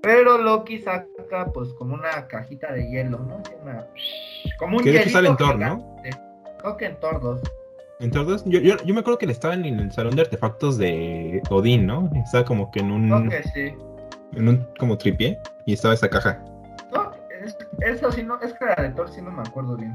Pero 0.02 0.38
Loki 0.38 0.80
saca 0.80 1.52
pues 1.54 1.74
como 1.74 1.94
una 1.96 2.28
cajita 2.28 2.72
de 2.72 2.90
hielo, 2.90 3.20
¿no? 3.20 3.44
Una- 3.62 3.88
como 4.58 4.78
un 4.78 4.84
Que 4.84 4.92
de 4.94 5.02
hecho 5.02 5.10
sale 5.10 5.30
en 5.30 5.38
Thor, 5.38 5.60
¿no? 5.60 5.98
Creo 6.60 6.78
que 6.78 6.86
en 6.86 7.00
Thor 7.02 7.22
2. 7.22 7.42
En 8.00 8.12
Thor 8.12 8.26
2, 8.26 8.46
yo, 8.46 8.60
yo, 8.62 8.78
yo 8.84 8.94
me 8.94 9.02
acuerdo 9.02 9.18
que 9.18 9.26
él 9.26 9.32
estaba 9.32 9.54
en 9.54 9.66
el 9.66 9.92
salón 9.92 10.16
de 10.16 10.22
artefactos 10.22 10.78
de 10.78 11.42
Odín, 11.50 11.86
¿no? 11.86 12.10
Estaba 12.16 12.46
como 12.46 12.72
que 12.72 12.80
en 12.80 12.92
un, 12.92 13.28
Creo 13.28 13.30
que 13.30 13.50
sí. 13.50 13.76
En 14.36 14.48
un 14.48 14.68
como 14.80 14.98
tripié 14.98 15.40
y 15.66 15.74
estaba 15.74 15.94
esa 15.94 16.10
caja. 16.10 16.40
No, 16.94 17.12
es- 17.44 17.58
eso 17.82 18.12
sí 18.12 18.24
no, 18.24 18.40
es 18.42 18.54
que 18.54 18.66
la 18.66 18.76
de 18.76 18.90
Thor 18.92 19.10
sí 19.10 19.22
no 19.22 19.32
me 19.32 19.42
acuerdo 19.42 19.76
bien. 19.78 19.94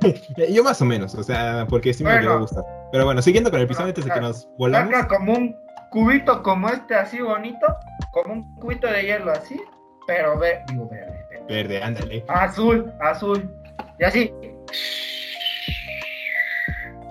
Yo 0.52 0.64
más 0.64 0.80
o 0.82 0.84
menos, 0.84 1.14
o 1.14 1.22
sea, 1.22 1.66
porque 1.68 1.92
sí 1.94 2.02
me 2.04 2.10
Bueno. 2.10 2.22
llegó 2.22 2.34
a 2.34 2.40
gustar. 2.40 2.64
Pero 2.92 3.04
bueno, 3.04 3.22
siguiendo 3.22 3.50
con 3.50 3.60
el 3.60 3.66
episodio 3.66 3.88
antes 3.88 4.04
de 4.04 4.10
que 4.10 4.14
Bueno, 4.20 4.28
nos 4.28 4.48
volamos. 4.58 5.06
Como 5.06 5.32
un 5.34 5.56
cubito 5.90 6.42
como 6.42 6.68
este 6.68 6.94
así 6.94 7.20
bonito, 7.20 7.66
como 8.12 8.32
un 8.34 8.54
cubito 8.56 8.86
de 8.88 9.02
hielo 9.04 9.30
así, 9.32 9.60
pero 10.06 10.38
ve, 10.38 10.60
digo 10.68 10.88
verde, 10.88 11.24
verde. 11.30 11.46
Verde, 11.48 11.82
ándale. 11.82 12.24
azul, 12.28 12.92
azul, 13.00 13.50
y 13.98 14.04
así. 14.04 14.32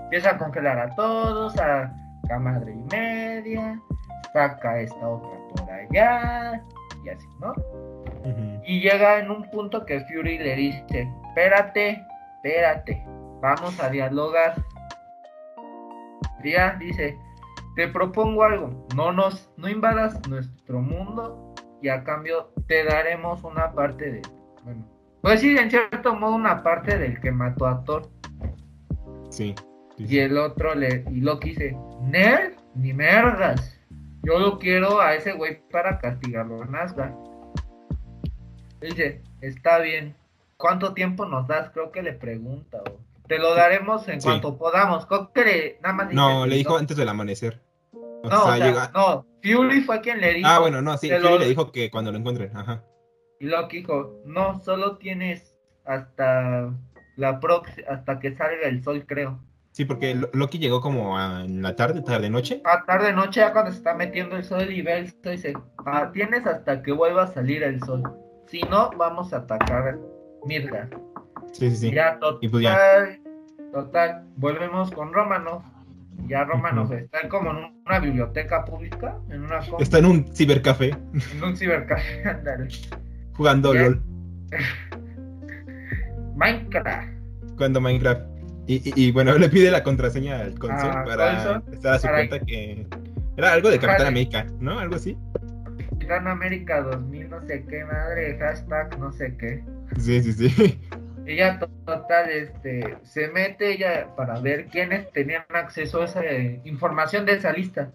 Empieza 0.04 0.32
a 0.32 0.38
congelar 0.38 0.80
a 0.80 0.96
todos, 0.96 1.58
a 1.58 1.92
la 2.30 2.40
madre 2.40 2.74
y 2.74 2.84
media, 2.96 3.80
saca 4.34 4.80
esta 4.80 5.08
otra 5.08 5.30
allá, 5.92 6.64
y 7.04 7.10
así, 7.10 7.28
¿no? 7.40 7.54
Y 8.66 8.82
llega 8.82 9.20
en 9.20 9.30
un 9.30 9.50
punto 9.52 9.86
que 9.86 10.00
Fury 10.02 10.40
le 10.40 10.56
dice, 10.56 11.08
espérate, 11.30 12.04
espérate, 12.38 13.04
vamos 13.42 13.80
a 13.80 13.90
dialogar. 13.90 14.56
Ya 16.44 16.76
dice, 16.76 17.18
te 17.76 17.88
propongo 17.88 18.44
algo, 18.44 18.88
no 18.96 19.12
nos, 19.12 19.52
no 19.58 19.70
invadas 19.70 20.28
nuestro 20.28 20.80
mundo 20.80 21.54
y 21.82 21.90
a 21.90 22.04
cambio 22.04 22.52
te 22.68 22.84
daremos 22.84 23.44
una 23.44 23.74
parte 23.74 24.12
de, 24.12 24.22
bueno, 24.64 24.88
pues 25.22 25.42
sí, 25.42 25.58
en 25.58 25.70
cierto 25.70 26.16
modo 26.16 26.36
una 26.36 26.64
parte 26.64 26.98
del 26.98 27.20
que 27.20 27.32
mató 27.32 27.66
a 27.66 27.84
Thor. 27.84 28.10
Sí. 29.30 29.56
sí, 29.98 30.06
Y 30.08 30.20
el 30.20 30.38
otro 30.38 30.76
le, 30.76 31.04
y 31.12 31.22
Loki 31.22 31.50
dice, 31.50 31.78
Nerd, 32.02 32.54
ni 32.76 32.94
merdas. 32.94 33.75
Yo 34.26 34.40
lo 34.40 34.58
quiero 34.60 35.00
a 35.02 35.14
ese 35.16 35.34
güey 35.34 35.62
para 35.70 36.00
castigarlo 36.00 36.64
en 36.64 36.76
Asgard. 36.76 37.14
Dice, 38.82 39.22
está 39.42 39.80
bien. 39.80 40.16
¿Cuánto 40.58 40.94
tiempo 40.94 41.26
nos 41.26 41.48
das? 41.48 41.70
Creo 41.72 41.92
que 41.92 42.02
le 42.02 42.14
pregunta. 42.14 42.82
o, 42.90 43.00
Te 43.28 43.40
lo 43.40 43.56
daremos 43.56 44.08
en 44.08 44.22
Sí. 44.22 44.28
cuanto 44.28 44.58
podamos. 44.58 45.06
Creo 45.08 45.32
que 45.34 45.44
le- 45.46 45.80
nada 45.82 45.96
más 45.96 46.14
No, 46.14 46.38
dice, 46.44 46.48
le 46.50 46.56
dijo 46.58 46.78
antes 46.78 46.96
del 46.98 47.10
amanecer. 47.10 47.62
O 47.92 48.22
No, 48.30 48.44
o 48.44 48.46
sea, 48.48 48.58
sea, 48.58 48.66
llega- 48.68 48.92
no, 48.94 49.26
Fury 49.44 49.82
fue 49.82 50.02
quien 50.02 50.22
le 50.22 50.34
dijo. 50.36 50.48
Ah, 50.48 50.60
bueno, 50.60 50.82
no, 50.82 50.98
sí, 50.98 51.10
Fury 51.10 51.22
lo- 51.22 51.40
le 51.40 51.48
dijo 51.48 51.72
que 51.72 51.90
cuando 51.92 52.12
lo 52.12 52.18
encuentren, 52.20 52.56
ajá. 52.56 52.84
Y 53.40 53.46
Loki 53.48 53.78
dijo, 53.78 54.22
no, 54.26 54.62
solo 54.64 54.98
tienes 54.98 55.56
hasta 55.86 56.72
la 57.18 57.40
prox 57.40 57.70
hasta 57.90 58.20
que 58.20 58.36
salga 58.36 58.68
el 58.68 58.84
sol, 58.84 59.06
creo. 59.08 59.40
Sí, 59.76 59.84
porque 59.84 60.16
Lo- 60.16 60.30
Loki 60.32 60.58
llegó 60.58 60.80
como 60.80 61.18
a- 61.18 61.44
en 61.44 61.62
la 61.62 61.76
tarde, 61.76 62.02
tarde, 62.02 62.30
noche. 62.30 62.62
a 62.64 62.86
tarde 62.86 63.12
noche 63.12 63.42
ya 63.42 63.52
cuando 63.52 63.72
se 63.72 63.78
está 63.80 63.94
metiendo 63.94 64.38
el 64.38 64.46
sol 64.46 64.72
y 64.72 64.82
ve 64.82 65.00
el 65.00 65.08
sol 65.10 65.34
dice, 65.34 65.52
"Ah, 65.86 66.12
tienes 66.14 66.48
hasta 66.48 66.82
que 66.82 66.94
vuelva 66.94 67.24
a 67.24 67.28
salir 67.28 67.62
el 67.62 67.82
sol. 67.84 68.02
Si 68.48 68.62
no, 68.64 68.90
vamos 68.98 69.34
a 69.34 69.38
atacar 69.40 69.98
Mirga. 70.46 70.88
Sí, 71.52 71.70
sí, 71.72 71.76
sí. 71.76 71.92
Ya 71.92 72.18
total, 72.20 72.38
Y 72.42 72.48
pues 72.48 72.64
ya. 72.64 72.78
total, 73.74 74.24
volvemos 74.38 74.92
con 74.92 75.12
Romanov. 75.12 75.62
Ya 76.28 76.46
Romanov 76.46 76.86
Ujú. 76.86 76.94
está 76.94 77.28
como 77.28 77.52
en 77.52 77.74
una 77.86 78.00
biblioteca 78.00 78.64
pública, 78.64 79.18
en 79.30 79.42
una 79.44 79.60
Está 79.80 79.98
en 80.00 80.06
un 80.06 80.26
cibercafé 80.34 80.92
en 81.34 81.44
un 81.44 81.58
cibercafé, 81.58 82.24
ándale. 82.30 82.70
jugando 83.36 83.74
Ya. 83.74 83.82
LOL, 83.82 84.02
Minecraft. 86.36 87.10
jugando 87.50 87.82
Minecraft. 87.82 88.35
Y, 88.68 88.76
y- 88.90 88.94
y, 89.08 89.12
bueno, 89.12 89.34
le 89.38 89.50
pide 89.50 89.72
la 89.72 89.84
contraseña 89.84 90.40
al 90.42 90.58
console 90.58 90.94
Ah, 90.96 91.04
para 91.06 91.62
estar 91.72 91.94
a 91.94 92.00
su 92.00 92.08
para- 92.08 92.18
cuenta 92.28 92.40
que 92.46 92.88
era 93.38 93.54
algo 93.54 93.70
de 93.70 93.80
Capitán 93.80 94.08
América, 94.08 94.46
¿no? 94.60 94.80
Algo 94.80 94.96
así. 94.96 95.18
Capitán 95.90 96.28
América 96.28 96.82
2000, 96.82 97.30
no 97.30 97.42
sé 97.42 97.66
qué, 97.70 97.84
madre, 97.84 98.38
hashtag, 98.38 98.98
no 99.00 99.12
sé 99.12 99.36
qué. 99.38 99.64
Sí, 100.00 100.22
sí, 100.22 100.34
sí. 100.34 100.80
To- 101.60 101.68
total, 101.88 102.30
este, 102.30 102.98
se 103.02 103.30
mete 103.30 103.80
ya 103.80 104.14
para 104.16 104.40
ver 104.40 104.68
quiénes 104.68 105.12
tenían 105.12 105.44
acceso 105.50 106.04
a 106.04 106.06
esa 106.06 106.24
eh, 106.24 106.62
información 106.66 107.26
de 107.26 107.34
esa 107.34 107.52
lista. 107.52 107.92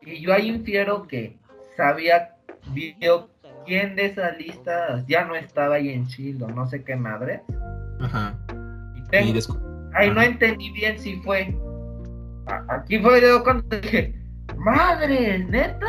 Y 0.00 0.20
yo 0.20 0.34
ahí 0.34 0.48
infiero 0.48 1.06
que 1.06 1.38
sabía, 1.76 2.34
vio 2.72 3.30
quién 3.64 3.94
de 3.94 4.06
esa 4.06 4.32
lista 4.32 5.04
ya 5.06 5.24
no 5.24 5.36
estaba 5.36 5.76
ahí 5.76 5.90
en 5.90 6.08
Chile, 6.08 6.44
no 6.52 6.66
sé 6.66 6.82
qué 6.82 6.96
madre. 6.96 7.42
Ajá. 8.02 8.34
Y 8.94 8.98
Y 8.98 9.04
tengo, 9.10 9.32
descu- 9.34 9.90
ahí 9.94 10.10
no 10.10 10.20
entendí 10.22 10.70
bien 10.72 10.98
si 10.98 11.16
fue 11.22 11.54
aquí 12.68 12.98
fue 12.98 13.20
yo 13.20 13.42
cuando 13.44 13.64
dije, 13.80 14.14
madre, 14.56 15.38
neta, 15.48 15.86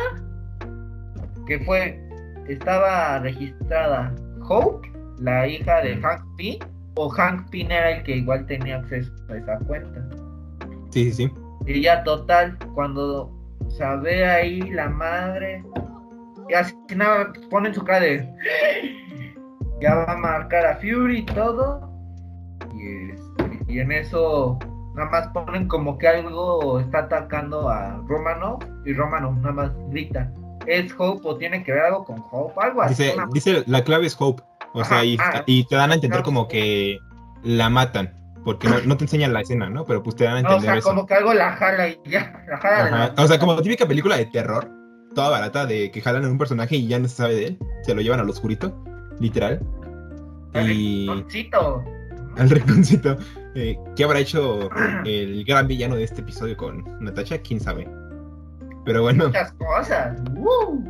que 1.46 1.58
fue, 1.60 2.00
estaba 2.48 3.18
registrada 3.18 4.14
Hope, 4.48 4.90
la 5.18 5.46
hija 5.48 5.80
de 5.82 5.96
Hank 5.96 6.22
Pym, 6.36 6.58
o 6.96 7.08
Hank 7.08 7.50
Pym 7.50 7.70
era 7.70 7.90
el 7.96 8.02
que 8.04 8.16
igual 8.18 8.46
tenía 8.46 8.76
acceso 8.76 9.10
a 9.30 9.36
esa 9.36 9.58
cuenta. 9.60 10.00
Sí, 10.90 11.10
sí, 11.12 11.26
sí. 11.26 11.32
Y 11.66 11.82
ya 11.82 12.04
total, 12.04 12.56
cuando 12.74 13.32
sabe 13.68 14.24
ahí 14.26 14.60
la 14.70 14.88
madre, 14.88 15.64
y 16.48 16.54
así 16.54 16.74
nada, 16.94 17.32
ponen 17.50 17.74
su 17.74 17.82
cara 17.82 18.00
de, 18.00 18.34
ya 19.80 19.94
va 19.94 20.12
a 20.12 20.16
marcar 20.16 20.66
a 20.66 20.76
Fury 20.76 21.18
y 21.18 21.26
todo, 21.26 21.90
y 23.74 23.80
en 23.80 23.92
eso 23.92 24.58
nada 24.94 25.10
más 25.10 25.28
ponen 25.28 25.66
como 25.68 25.98
que 25.98 26.06
algo 26.08 26.78
está 26.80 27.00
atacando 27.00 27.68
a 27.68 28.00
Romano 28.06 28.58
y 28.84 28.92
Romano 28.92 29.32
nada 29.40 29.52
más 29.52 29.70
grita. 29.90 30.32
¿Es 30.66 30.94
Hope 30.96 31.20
o 31.28 31.36
tiene 31.36 31.62
que 31.64 31.72
ver 31.72 31.82
algo 31.82 32.04
con 32.04 32.22
Hope? 32.30 32.54
Algo 32.58 32.82
así. 32.82 32.94
Dice, 33.02 33.14
una- 33.16 33.28
dice 33.32 33.64
la 33.66 33.82
clave 33.84 34.06
es 34.06 34.16
Hope. 34.18 34.42
O 34.72 34.84
sea, 34.84 35.04
y, 35.04 35.16
ah, 35.20 35.42
y 35.46 35.66
te 35.66 35.76
dan 35.76 35.90
a 35.90 35.94
entender 35.94 36.22
como 36.22 36.48
que 36.48 36.98
la 37.42 37.68
matan. 37.70 38.14
Porque 38.44 38.68
no, 38.68 38.76
no 38.84 38.96
te 38.96 39.04
enseñan 39.04 39.32
la 39.32 39.40
escena, 39.40 39.70
¿no? 39.70 39.84
Pero 39.84 40.02
pues 40.02 40.16
te 40.16 40.24
dan 40.24 40.34
a 40.34 40.36
o 40.36 40.40
entender 40.40 40.62
sea, 40.70 40.74
eso. 40.78 40.88
como 40.88 41.06
que 41.06 41.14
algo 41.14 41.32
la 41.32 41.52
jala 41.52 41.88
y 41.88 41.98
ya, 42.04 42.44
la 42.48 42.58
jala 42.58 42.90
la- 43.16 43.22
O 43.22 43.26
sea, 43.26 43.38
como 43.38 43.56
típica 43.62 43.86
película 43.86 44.16
de 44.16 44.26
terror, 44.26 44.68
toda 45.14 45.30
barata, 45.30 45.64
de 45.66 45.90
que 45.90 46.00
jalan 46.02 46.24
a 46.24 46.28
un 46.28 46.36
personaje 46.38 46.76
y 46.76 46.86
ya 46.86 46.98
no 46.98 47.08
se 47.08 47.16
sabe 47.16 47.34
de 47.34 47.46
él. 47.46 47.58
Se 47.82 47.94
lo 47.94 48.00
llevan 48.02 48.20
al 48.20 48.28
oscurito, 48.28 48.74
literal. 49.18 49.60
al 50.54 50.70
Y 50.70 51.06
rinconcito. 51.08 51.82
al 52.36 52.50
rinconcito. 52.50 53.16
Eh, 53.54 53.78
¿Qué 53.96 54.04
habrá 54.04 54.18
hecho 54.18 54.68
el 55.04 55.44
gran 55.44 55.68
villano 55.68 55.96
de 55.96 56.04
este 56.04 56.20
episodio 56.22 56.56
con 56.56 56.82
Natasha? 57.00 57.38
¿Quién 57.38 57.60
sabe? 57.60 57.88
Pero 58.84 59.02
bueno, 59.02 59.26
Muchas 59.28 59.52
cosas. 59.52 60.20
¡Uh! 60.36 60.82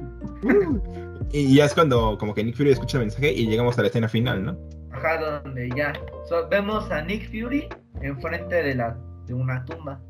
y 1.33 1.57
ya 1.57 1.67
es 1.67 1.75
cuando 1.75 2.17
como 2.19 2.35
que 2.35 2.43
Nick 2.45 2.57
Fury 2.57 2.71
escucha 2.71 2.97
el 2.99 3.05
mensaje 3.05 3.33
y 3.33 3.47
llegamos 3.47 3.79
a 3.79 3.83
la 3.83 3.89
escena 3.89 4.09
final, 4.09 4.45
¿no? 4.45 4.59
Ajá, 4.93 5.19
donde 5.43 5.69
ya 5.77 5.93
so- 6.29 6.49
vemos 6.49 6.91
a 6.91 7.03
Nick 7.03 7.27
Fury 7.31 7.69
enfrente 8.01 8.55
de 8.63 8.75
la 8.75 8.97
de 9.27 9.35
una 9.35 9.65
tumba. 9.65 10.01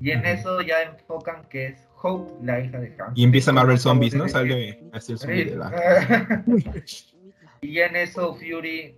Y 0.00 0.12
en 0.12 0.24
eso 0.24 0.60
ya 0.62 0.82
enfocan 0.82 1.48
que 1.48 1.66
es 1.66 1.88
Hope, 2.00 2.32
la 2.44 2.60
hija 2.60 2.78
de 2.78 2.90
Hank. 2.96 3.12
Y 3.16 3.24
empieza 3.24 3.52
Marvel 3.52 3.78
Zombies, 3.78 4.14
¿no? 4.14 4.28
Sale 4.28 4.80
así 4.92 5.12
el 5.12 5.18
zombie 5.18 5.44
de 5.46 5.56
la... 5.56 6.44
y 7.60 7.78
en 7.80 7.96
eso 7.96 8.34
Fury, 8.34 8.96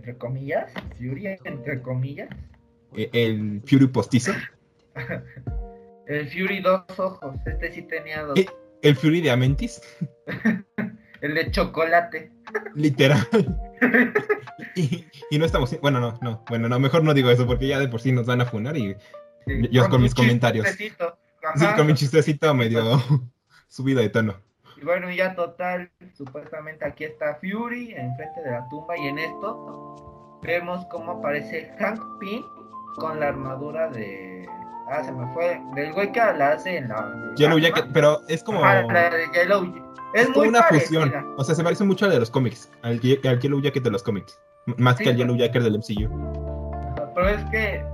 entre 0.00 0.16
comillas, 0.16 0.72
Fury, 0.96 1.26
entre 1.44 1.82
comillas, 1.82 2.30
Eh, 2.96 3.10
el 3.12 3.62
Fury 3.66 3.86
postizo. 3.86 4.32
el 6.06 6.28
Fury 6.28 6.60
dos 6.60 6.82
ojos, 6.98 7.36
este 7.44 7.70
sí 7.70 7.82
tenía 7.82 8.22
dos, 8.22 8.34
¿Qué? 8.34 8.48
El 8.82 8.96
Fury 8.96 9.20
de 9.20 9.30
Amentis. 9.30 9.82
el 11.20 11.34
de 11.34 11.50
chocolate. 11.50 12.32
Literal. 12.74 13.28
y, 14.74 15.04
y 15.30 15.38
no 15.38 15.44
estamos... 15.44 15.78
Bueno, 15.82 16.00
no, 16.00 16.18
no. 16.22 16.42
Bueno, 16.48 16.68
no, 16.70 16.80
mejor 16.80 17.04
no 17.04 17.12
digo 17.12 17.30
eso 17.30 17.46
porque 17.46 17.68
ya 17.68 17.78
de 17.78 17.88
por 17.88 18.00
sí 18.00 18.10
nos 18.10 18.24
van 18.24 18.40
a 18.40 18.46
funar 18.46 18.76
y... 18.78 18.96
Sí, 19.46 19.68
Yo 19.70 19.88
con 19.90 20.02
mis 20.02 20.14
comentarios. 20.14 20.66
Sí, 20.68 20.90
con 21.76 21.86
mi 21.86 21.94
chistecito 21.94 22.54
medio 22.54 22.82
subido 23.68 24.00
de 24.00 24.08
tono. 24.08 24.40
Y 24.80 24.84
bueno, 24.84 25.10
ya 25.10 25.34
total, 25.34 25.90
supuestamente 26.14 26.84
aquí 26.86 27.04
está 27.04 27.34
Fury 27.36 27.92
enfrente 27.94 28.42
de 28.42 28.50
la 28.50 28.66
tumba 28.68 28.96
y 28.96 29.08
en 29.08 29.18
esto 29.18 30.38
vemos 30.42 30.86
cómo 30.86 31.12
aparece 31.12 31.70
Hank 31.78 32.00
Pym 32.18 32.42
con 32.96 33.20
la 33.20 33.28
armadura 33.28 33.88
de... 33.90 34.48
Ah, 34.90 35.04
se 35.04 35.12
me 35.12 35.26
fue. 35.34 35.60
Del 35.74 35.92
güey 35.92 36.10
que 36.10 36.18
la 36.18 36.52
hace 36.52 36.78
en 36.78 36.88
la... 36.88 37.14
Yellow. 37.36 37.58
Jacket, 37.58 37.86
pero 37.92 38.20
es 38.28 38.42
como... 38.42 38.64
Ajá, 38.64 38.82
la 38.82 39.10
de 39.10 39.26
Yellow. 39.34 39.72
Es, 40.14 40.22
Es 40.22 40.26
como 40.28 40.38
muy 40.40 40.48
una 40.48 40.60
parecida. 40.62 41.02
fusión. 41.02 41.34
O 41.36 41.44
sea, 41.44 41.54
se 41.54 41.62
parece 41.62 41.84
mucho 41.84 42.06
al 42.06 42.10
de 42.12 42.18
los 42.18 42.30
cómics. 42.30 42.68
Al, 42.82 42.98
Ye- 43.00 43.20
al 43.28 43.38
Yellow 43.38 43.60
Jacket 43.60 43.84
de 43.84 43.90
los 43.90 44.02
cómics. 44.02 44.40
Más 44.78 44.96
Sí, 44.96 45.04
que 45.04 45.10
al 45.10 45.16
Yellow 45.16 45.36
Jacket 45.36 45.62
del 45.62 45.78
MCU. 45.78 46.08
Pero 47.14 47.28
es 47.28 47.44
que 47.50 47.84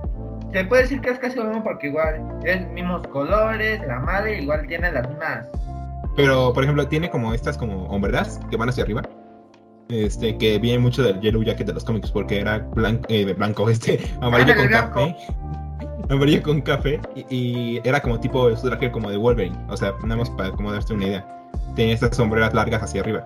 se 0.53 0.63
puede 0.65 0.83
decir 0.83 1.01
que 1.01 1.09
es 1.11 1.19
casi 1.19 1.35
lo 1.37 1.43
mismo 1.45 1.63
porque 1.63 1.87
igual 1.87 2.39
es 2.45 2.65
mismos 2.69 3.05
colores, 3.07 3.85
la 3.85 3.99
madre 3.99 4.41
igual 4.41 4.65
tiene 4.67 4.91
las 4.91 5.07
mismas. 5.07 5.47
Pero, 6.17 6.51
por 6.51 6.63
ejemplo, 6.63 6.85
tiene 6.87 7.09
como 7.09 7.33
estas 7.33 7.57
como 7.57 7.85
hombreras 7.85 8.41
que 8.49 8.57
van 8.57 8.67
hacia 8.69 8.83
arriba. 8.83 9.03
Este, 9.89 10.37
que 10.37 10.59
viene 10.59 10.79
mucho 10.79 11.01
del 11.01 11.21
Yellow 11.21 11.43
Jacket 11.43 11.67
de 11.67 11.73
los 11.73 11.85
cómics, 11.85 12.11
porque 12.11 12.41
era 12.41 12.57
blanco, 12.75 13.05
eh, 13.07 13.33
blanco 13.33 13.69
este, 13.69 13.99
amarillo 14.19 14.53
con 14.57 14.67
café. 14.67 15.15
Amarillo 16.09 16.43
con 16.43 16.61
café. 16.61 16.99
Y, 17.15 17.25
y 17.35 17.81
era 17.85 18.01
como 18.01 18.19
tipo 18.19 18.53
su 18.57 18.67
traje 18.67 18.91
como 18.91 19.09
de 19.09 19.15
Wolverine. 19.17 19.55
O 19.69 19.77
sea, 19.77 19.93
nada 20.03 20.17
más 20.17 20.29
para 20.31 20.51
como 20.51 20.71
darte 20.73 20.93
una 20.93 21.05
idea. 21.05 21.27
Tenía 21.75 21.93
estas 21.93 22.17
sombreras 22.17 22.53
largas 22.53 22.83
hacia 22.83 22.99
arriba. 23.01 23.25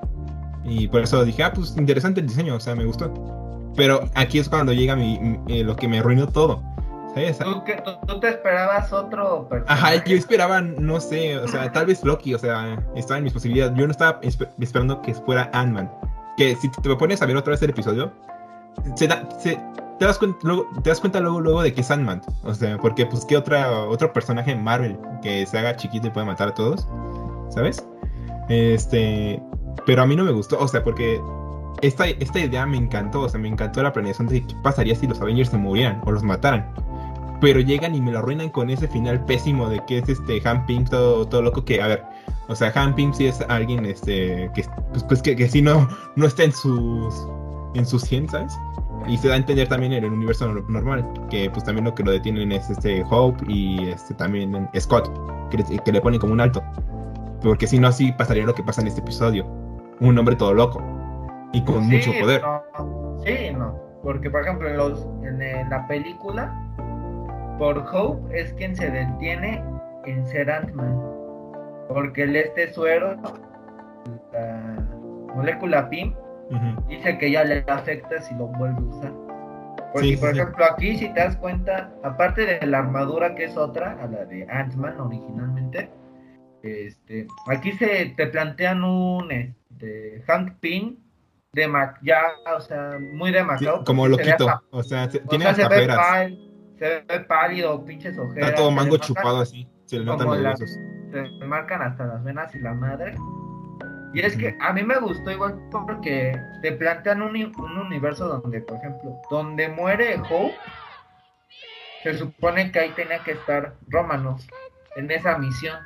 Y 0.63 0.87
por 0.89 1.01
eso 1.01 1.23
dije, 1.25 1.43
ah, 1.43 1.51
pues 1.53 1.75
interesante 1.77 2.19
el 2.21 2.27
diseño, 2.27 2.55
o 2.55 2.59
sea, 2.59 2.75
me 2.75 2.85
gustó. 2.85 3.11
Pero 3.75 4.01
aquí 4.13 4.37
es 4.37 4.47
cuando 4.49 4.73
llega 4.73 4.95
mi- 4.95 5.39
eh, 5.47 5.63
lo 5.63 5.75
que 5.75 5.87
me 5.87 5.99
arruinó 5.99 6.27
todo. 6.27 6.61
¿Tú, 7.13 7.63
que, 7.65 7.73
tú, 7.81 7.91
tú 8.07 8.19
te 8.19 8.29
esperabas 8.29 8.91
otro 8.93 9.47
personaje. 9.49 9.73
Ajá, 9.97 10.05
yo 10.05 10.15
esperaba, 10.15 10.61
no 10.61 10.99
sé, 10.99 11.37
o 11.37 11.47
sea, 11.47 11.71
tal 11.71 11.85
vez 11.87 12.03
Loki, 12.03 12.33
o 12.33 12.39
sea, 12.39 12.77
estaba 12.95 13.17
en 13.17 13.25
mis 13.25 13.33
posibilidades. 13.33 13.73
Yo 13.77 13.85
no 13.85 13.91
estaba 13.91 14.21
espe- 14.21 14.49
esperando 14.59 15.01
que 15.01 15.13
fuera 15.13 15.49
Ant-Man. 15.53 15.91
Que 16.37 16.55
si 16.55 16.69
te 16.69 16.95
pones 16.95 17.21
a 17.21 17.25
ver 17.25 17.35
otra 17.37 17.51
vez 17.51 17.61
el 17.63 17.71
episodio, 17.71 18.11
se 18.95 19.07
da, 19.07 19.27
se, 19.39 19.59
te, 19.99 20.05
das 20.05 20.17
cuenta, 20.17 20.39
luego, 20.43 20.67
te 20.83 20.89
das 20.89 20.99
cuenta 21.01 21.19
luego, 21.19 21.41
luego 21.41 21.61
de 21.61 21.73
que 21.73 21.81
es 21.81 21.91
Ant-Man. 21.91 22.21
O 22.43 22.53
sea, 22.53 22.77
porque 22.77 23.05
pues 23.05 23.25
qué 23.25 23.35
otra, 23.35 23.69
otro 23.81 24.13
personaje 24.13 24.51
en 24.51 24.63
Marvel 24.63 24.97
que 25.21 25.45
se 25.45 25.57
haga 25.57 25.75
chiquito 25.75 26.07
y 26.07 26.09
pueda 26.11 26.25
matar 26.25 26.47
a 26.49 26.53
todos, 26.53 26.87
¿sabes? 27.49 27.85
Este, 28.49 29.41
pero 29.85 30.01
a 30.01 30.05
mí 30.05 30.15
no 30.15 30.23
me 30.23 30.31
gustó, 30.31 30.57
o 30.59 30.67
sea, 30.67 30.83
porque 30.83 31.21
esta, 31.81 32.05
esta 32.07 32.39
idea 32.39 32.65
me 32.65 32.77
encantó, 32.77 33.21
o 33.21 33.29
sea, 33.29 33.39
me 33.39 33.47
encantó 33.47 33.81
la 33.83 33.93
planeación 33.93 34.27
de 34.27 34.45
qué 34.45 34.55
pasaría 34.63 34.95
si 34.95 35.07
los 35.07 35.19
Avengers 35.21 35.49
se 35.49 35.57
murieran 35.57 36.01
o 36.05 36.11
los 36.11 36.23
mataran. 36.23 36.73
Pero 37.41 37.59
llegan 37.59 37.95
y 37.95 38.01
me 38.01 38.11
lo 38.11 38.19
arruinan 38.19 38.49
con 38.49 38.69
ese 38.69 38.87
final 38.87 39.25
pésimo 39.25 39.67
de 39.67 39.83
que 39.87 39.97
es 39.97 40.07
este 40.09 40.41
Han 40.47 40.65
Pym 40.67 40.85
todo, 40.85 41.27
todo 41.27 41.41
loco 41.41 41.65
que, 41.65 41.81
a 41.81 41.87
ver, 41.87 42.03
o 42.47 42.55
sea, 42.55 42.71
Han 42.75 42.93
Pym 42.95 43.11
sí 43.13 43.25
es 43.25 43.41
alguien 43.49 43.85
este 43.85 44.49
que 44.53 44.63
pues, 44.91 45.03
pues 45.05 45.21
que, 45.23 45.35
que 45.35 45.49
sí 45.49 45.61
no, 45.61 45.87
no 46.15 46.25
está 46.27 46.43
en 46.43 46.51
sus 46.53 47.27
en 47.73 47.85
sus 47.85 48.03
100, 48.03 48.29
¿sabes? 48.29 48.53
Y 49.07 49.17
se 49.17 49.27
da 49.29 49.33
a 49.33 49.37
entender 49.37 49.67
también 49.67 49.93
en 49.93 50.03
el 50.03 50.11
universo 50.11 50.47
nor- 50.47 50.67
normal, 50.67 51.03
que 51.31 51.49
pues 51.49 51.63
también 51.63 51.85
lo 51.85 51.95
que 51.95 52.03
lo 52.03 52.11
detienen 52.11 52.51
es 52.51 52.69
este 52.69 53.03
Hope 53.09 53.43
y 53.47 53.87
este 53.87 54.13
también 54.13 54.69
Scott, 54.79 55.09
que 55.49 55.57
le, 55.57 55.79
que 55.79 55.91
le 55.91 55.99
ponen 56.01 56.19
como 56.19 56.33
un 56.33 56.41
alto. 56.41 56.61
Porque 57.41 57.65
si 57.65 57.79
no, 57.79 57.87
así 57.87 58.11
pasaría 58.11 58.45
lo 58.45 58.53
que 58.53 58.61
pasa 58.61 58.81
en 58.81 58.87
este 58.87 59.01
episodio. 59.01 59.47
Un 59.99 60.15
hombre 60.19 60.35
todo 60.35 60.53
loco 60.53 60.83
y 61.53 61.63
con 61.63 61.83
Sí, 61.85 61.95
mucho 61.95 62.11
poder. 62.21 62.43
no, 62.43 63.17
sí, 63.25 63.51
no. 63.57 63.73
Porque, 64.03 64.29
por 64.29 64.41
ejemplo, 64.41 64.67
en, 64.69 64.77
los, 64.77 65.07
en 65.23 65.69
la 65.69 65.87
película, 65.87 66.53
por 67.61 67.77
Hope 67.93 68.41
es 68.41 68.51
quien 68.55 68.75
se 68.75 68.89
detiene 68.89 69.63
en 70.07 70.25
ser 70.25 70.49
Ant-Man. 70.49 70.99
Porque 71.89 72.23
el 72.23 72.35
este 72.35 72.73
suero, 72.73 73.15
la 74.33 74.87
molécula 75.35 75.87
PIM, 75.87 76.15
dice 76.87 77.19
que 77.19 77.29
ya 77.29 77.43
le 77.43 77.63
afecta 77.67 78.19
si 78.19 78.33
lo 78.33 78.47
vuelve 78.47 78.79
a 78.79 78.81
usar. 78.81 79.13
Porque, 79.93 80.07
Sí, 80.07 80.17
por 80.17 80.33
sí. 80.33 80.39
ejemplo, 80.39 80.65
aquí, 80.65 80.97
si 80.97 81.13
te 81.13 81.19
das 81.19 81.35
cuenta, 81.37 81.91
aparte 82.03 82.47
de 82.47 82.65
la 82.65 82.79
armadura 82.79 83.35
que 83.35 83.43
es 83.45 83.55
otra, 83.55 83.91
a 84.01 84.07
la 84.07 84.25
de 84.25 84.47
Ant-Man 84.49 84.99
originalmente, 84.99 85.91
este, 86.63 87.27
aquí 87.45 87.73
se 87.73 88.07
te 88.17 88.25
plantean 88.25 88.83
un 88.83 89.31
este, 89.31 90.23
Hank 90.25 90.53
Pym 90.61 90.95
de 91.53 91.67
Mac, 91.67 91.99
ya, 92.01 92.21
o 92.57 92.61
sea, 92.61 92.97
muy 93.13 93.31
demacrado. 93.31 93.83
como 93.83 94.05
se 94.05 94.09
loquito. 94.09 94.49
hasta- 94.49 94.61
O 94.71 94.81
sea, 94.81 95.07
se- 95.11 95.19
o 95.19 95.27
tiene 95.27 95.45
sea, 95.53 95.53
se 95.53 95.67
ve. 95.67 96.50
Se 96.81 97.05
ve 97.07 97.19
pálido, 97.21 97.85
pinches 97.85 98.17
ojeras. 98.17 98.49
Está 98.49 98.55
todo 98.57 98.69
se 98.69 98.75
mango 98.75 98.97
chupado 98.97 99.37
así. 99.41 99.67
Se 99.85 99.99
le 99.99 100.05
notan 100.05 100.27
los 100.27 100.41
huesos. 100.41 100.79
se 101.11 101.45
marcan 101.45 101.81
hasta 101.83 102.05
las 102.07 102.23
venas 102.23 102.55
y 102.55 102.59
la 102.59 102.73
madre. 102.73 103.15
Y 104.13 104.21
es 104.21 104.35
que 104.35 104.57
a 104.59 104.73
mí 104.73 104.81
me 104.83 104.99
gustó 104.99 105.29
igual 105.31 105.57
porque 105.71 106.37
te 106.61 106.71
plantean 106.73 107.21
un, 107.21 107.35
un 107.35 107.77
universo 107.77 108.27
donde, 108.27 108.61
por 108.61 108.77
ejemplo, 108.77 109.15
donde 109.29 109.69
muere 109.69 110.15
Hope, 110.29 110.55
se 112.03 112.15
supone 112.15 112.71
que 112.71 112.79
ahí 112.79 112.89
tenía 112.95 113.19
que 113.23 113.31
estar 113.33 113.75
Romanos 113.89 114.47
en 114.95 115.11
esa 115.11 115.37
misión. 115.37 115.77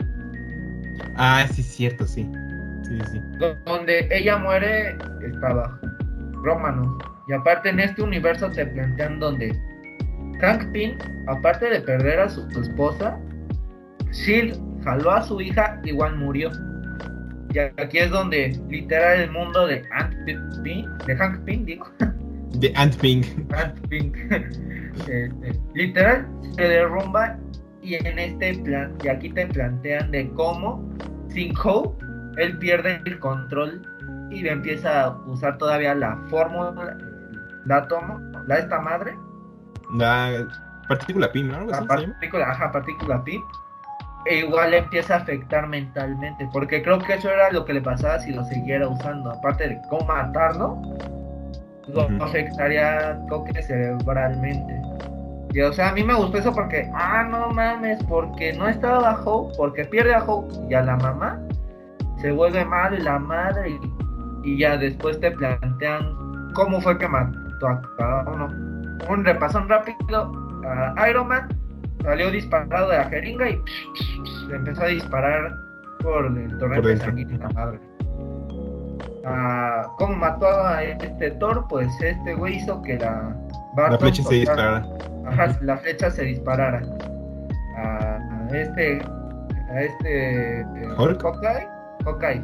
Ah, 1.17 1.45
sí, 1.51 1.61
es 1.61 1.67
cierto, 1.67 2.07
sí. 2.07 2.31
Sí, 2.83 2.97
sí. 3.11 3.19
Do- 3.37 3.55
Donde 3.65 4.07
ella 4.11 4.37
muere, 4.37 4.97
estaba 5.27 5.77
Romanos. 6.41 6.97
Y 7.27 7.33
aparte 7.33 7.69
en 7.69 7.79
este 7.81 8.01
universo 8.01 8.49
te 8.49 8.65
plantean 8.65 9.19
donde 9.19 9.59
Hank 10.41 10.71
Pym, 10.71 10.97
aparte 11.27 11.69
de 11.69 11.81
perder 11.81 12.19
a 12.19 12.29
su, 12.29 12.49
su 12.51 12.61
esposa, 12.61 13.19
Shield 14.11 14.57
jaló 14.83 15.11
a 15.11 15.23
su 15.23 15.41
hija, 15.41 15.79
igual 15.83 16.15
murió. 16.17 16.51
Y 17.53 17.59
aquí 17.59 17.99
es 17.99 18.11
donde 18.11 18.59
literal 18.69 19.21
el 19.21 19.31
mundo 19.31 19.67
de 19.67 19.83
Hank 19.91 20.13
Pym, 20.25 20.97
de 21.05 21.15
Hank 21.15 21.43
Pym, 21.45 21.65
digo, 21.65 21.87
De 22.59 22.71
Ant 22.75 22.95
Pink. 22.97 23.25
Ant 23.53 23.79
Pink. 23.87 24.17
Este, 24.95 25.29
literal, 25.73 26.25
se 26.55 26.69
derrumba 26.69 27.37
y 27.81 27.95
en 27.95 28.17
este 28.17 28.53
plan, 28.63 28.95
y 29.03 29.09
aquí 29.09 29.29
te 29.29 29.45
plantean 29.47 30.09
de 30.11 30.29
cómo, 30.31 30.89
sin 31.27 31.53
Hope, 31.61 32.01
él 32.37 32.57
pierde 32.59 33.01
el 33.03 33.19
control 33.19 33.81
y 34.31 34.47
empieza 34.47 35.01
a 35.01 35.17
usar 35.27 35.57
todavía 35.57 35.93
la 35.95 36.15
fórmula, 36.29 36.97
la 37.65 37.75
átomo, 37.75 38.21
la 38.47 38.59
esta 38.59 38.79
madre. 38.79 39.13
La 39.93 40.45
partícula 40.87 41.31
PIM, 41.31 41.51
¿no? 41.51 41.65
La 41.65 41.81
partícula, 41.83 42.49
ajá, 42.49 42.71
partícula 42.71 43.23
PIM. 43.23 43.41
E 44.25 44.39
igual 44.39 44.71
le 44.71 44.77
empieza 44.79 45.15
a 45.15 45.17
afectar 45.17 45.67
mentalmente, 45.67 46.49
porque 46.51 46.81
creo 46.81 46.97
que 46.97 47.13
eso 47.13 47.29
era 47.29 47.51
lo 47.51 47.63
que 47.63 47.73
le 47.73 47.81
pasaba 47.81 48.19
si 48.19 48.33
lo 48.33 48.43
siguiera 48.45 48.87
usando. 48.87 49.31
Aparte 49.31 49.69
de 49.69 49.79
cómo 49.89 50.05
matarlo, 50.05 50.81
lo 51.87 52.23
afectaría, 52.23 53.19
creo 53.27 53.43
que 53.43 53.61
cerebralmente. 53.61 54.81
Y, 55.53 55.61
o 55.61 55.71
sea, 55.71 55.89
a 55.89 55.93
mí 55.93 56.03
me 56.03 56.13
gustó 56.13 56.39
eso 56.39 56.53
porque, 56.53 56.91
ah, 56.93 57.23
no 57.29 57.49
mames, 57.49 58.03
porque 58.05 58.51
no 58.53 58.67
estaba 58.67 59.21
Hope, 59.23 59.53
porque 59.57 59.85
pierde 59.85 60.13
a 60.13 60.23
Hope 60.23 60.53
y 60.69 60.73
a 60.73 60.81
la 60.81 60.97
mamá, 60.97 61.39
se 62.17 62.31
vuelve 62.31 62.65
mal 62.65 63.01
la 63.03 63.19
madre 63.19 63.79
y, 64.43 64.57
ya 64.57 64.77
después 64.77 65.19
te 65.19 65.31
plantean 65.31 66.51
cómo 66.53 66.81
fue 66.81 66.97
que 66.97 67.07
mató 67.07 67.67
a 67.67 67.81
cada 67.97 68.23
uno. 68.23 68.74
Un 69.09 69.23
repasón 69.23 69.69
rápido 69.69 70.31
a 70.65 71.09
Iron 71.09 71.27
Man, 71.27 71.47
salió 72.03 72.31
disparado 72.31 72.89
de 72.89 72.97
la 72.97 73.05
jeringa 73.05 73.49
y 73.49 73.61
le 74.47 74.55
empezó 74.55 74.83
a 74.83 74.87
disparar 74.87 75.51
por 76.01 76.25
el 76.25 76.57
torrente 76.57 77.11
de 77.11 77.37
la 77.37 77.49
madre. 77.49 77.79
Ah, 79.25 79.91
¿Cómo 79.97 80.15
mató 80.15 80.47
a 80.47 80.83
este 80.83 81.31
Thor? 81.31 81.65
Pues 81.67 81.89
este 82.01 82.35
güey 82.35 82.57
hizo 82.57 82.81
que 82.83 82.97
la... 82.97 83.35
la 83.75 83.97
flecha 83.97 84.23
se 84.23 84.35
disparara. 84.35 84.87
Ajá, 85.25 85.57
la 85.61 85.77
flecha 85.77 86.11
se 86.11 86.23
disparara. 86.23 86.81
A, 87.77 88.47
este... 88.53 89.01
A 89.71 89.81
este... 89.81 90.59
Eh, 90.61 90.65
Hawkeye. 90.95 91.67
Hawkeye. 92.05 92.43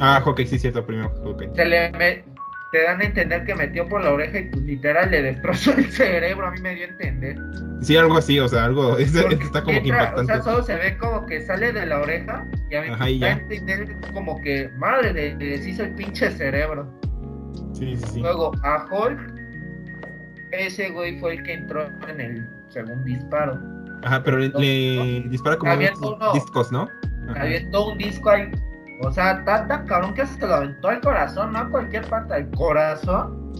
Ah, 0.00 0.20
Hawkeye, 0.22 0.46
sí, 0.46 0.58
cierto, 0.58 0.84
primero 0.84 1.10
Hawkeye. 1.24 1.50
Se 1.54 1.64
le, 1.64 2.24
te 2.70 2.82
dan 2.82 3.00
a 3.00 3.04
entender 3.04 3.44
que 3.44 3.54
metió 3.54 3.88
por 3.88 4.02
la 4.02 4.12
oreja 4.12 4.40
y 4.40 4.44
pues, 4.44 4.62
literal 4.64 5.10
le 5.10 5.22
destrozó 5.22 5.72
el 5.72 5.90
cerebro, 5.90 6.46
a 6.46 6.50
mí 6.50 6.60
me 6.60 6.74
dio 6.74 6.84
a 6.84 6.88
entender. 6.88 7.38
Sí, 7.80 7.96
algo 7.96 8.18
así, 8.18 8.38
o 8.38 8.48
sea, 8.48 8.64
algo, 8.64 8.98
está 8.98 9.62
como 9.62 9.80
que 9.80 9.88
impactante. 9.88 10.32
O 10.32 10.34
sea, 10.36 10.42
solo 10.42 10.62
se 10.62 10.76
ve 10.76 10.96
como 10.98 11.24
que 11.26 11.40
sale 11.40 11.72
de 11.72 11.86
la 11.86 12.00
oreja 12.00 12.46
y 12.70 12.74
a 12.74 12.82
mí 12.82 12.90
me 12.90 13.18
da 13.18 13.26
a 13.26 13.30
entender 13.32 13.96
como 14.12 14.40
que, 14.40 14.68
madre, 14.76 15.12
le, 15.12 15.36
deshizo 15.36 15.84
el 15.84 15.94
pinche 15.94 16.30
cerebro. 16.30 16.92
Sí, 17.72 17.96
sí, 17.96 18.04
sí. 18.14 18.20
Luego, 18.20 18.52
a 18.62 18.86
Hulk, 18.90 19.18
ese 20.50 20.90
güey 20.90 21.18
fue 21.20 21.34
el 21.34 21.42
que 21.42 21.52
entró 21.54 21.88
en 22.08 22.20
el 22.20 22.48
segundo 22.68 23.04
disparo. 23.04 23.58
Ajá, 24.02 24.22
pero 24.22 24.38
le, 24.38 25.24
dispara 25.28 25.56
como 25.56 25.76
discos, 26.34 26.70
¿no? 26.70 26.88
Había 27.36 27.68
todo 27.70 27.92
un 27.92 27.98
disco 27.98 28.30
ahí 28.30 28.50
o 29.02 29.12
sea, 29.12 29.44
tanta 29.44 29.84
cabrón 29.84 30.14
que 30.14 30.26
se 30.26 30.46
lo 30.46 30.54
aventó 30.54 30.88
al 30.88 31.00
corazón, 31.00 31.52
no 31.52 31.58
a 31.60 31.70
cualquier 31.70 32.04
parte 32.06 32.34
del 32.34 32.50
corazón. 32.50 33.52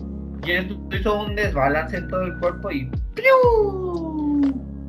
Y 0.44 0.52
esto 0.52 0.76
hizo 0.92 1.22
un 1.22 1.36
desbalance 1.36 1.96
en 1.96 2.08
todo 2.08 2.22
el 2.22 2.38
cuerpo 2.38 2.70
y 2.70 2.90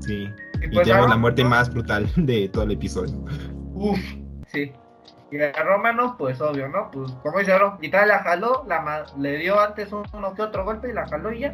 Sí. 0.02 0.30
Y, 0.62 0.68
pues 0.74 0.88
la 0.88 1.18
muerte 1.18 1.44
más 1.44 1.72
brutal 1.72 2.10
de 2.16 2.50
todo 2.50 2.64
el 2.64 2.72
episodio. 2.72 3.24
Uf, 3.74 4.00
sí. 4.48 4.72
Y 5.32 5.42
a 5.42 5.52
Romano, 5.64 6.16
pues 6.18 6.42
obvio, 6.42 6.68
¿no? 6.70 6.90
Pues 6.92 7.12
como 7.24 7.38
dice 7.40 7.54
y 7.82 7.90
tal 7.90 8.08
la 8.08 8.20
jaló, 8.20 8.66
la 8.68 9.06
le 9.20 9.38
dio 9.38 9.60
antes 9.60 9.90
uno 9.92 10.34
que 10.34 10.42
otro 10.42 10.66
golpe 10.66 10.90
y 10.90 10.94
la 10.94 11.08
jaló 11.08 11.32
y 11.32 11.42
ya. 11.42 11.52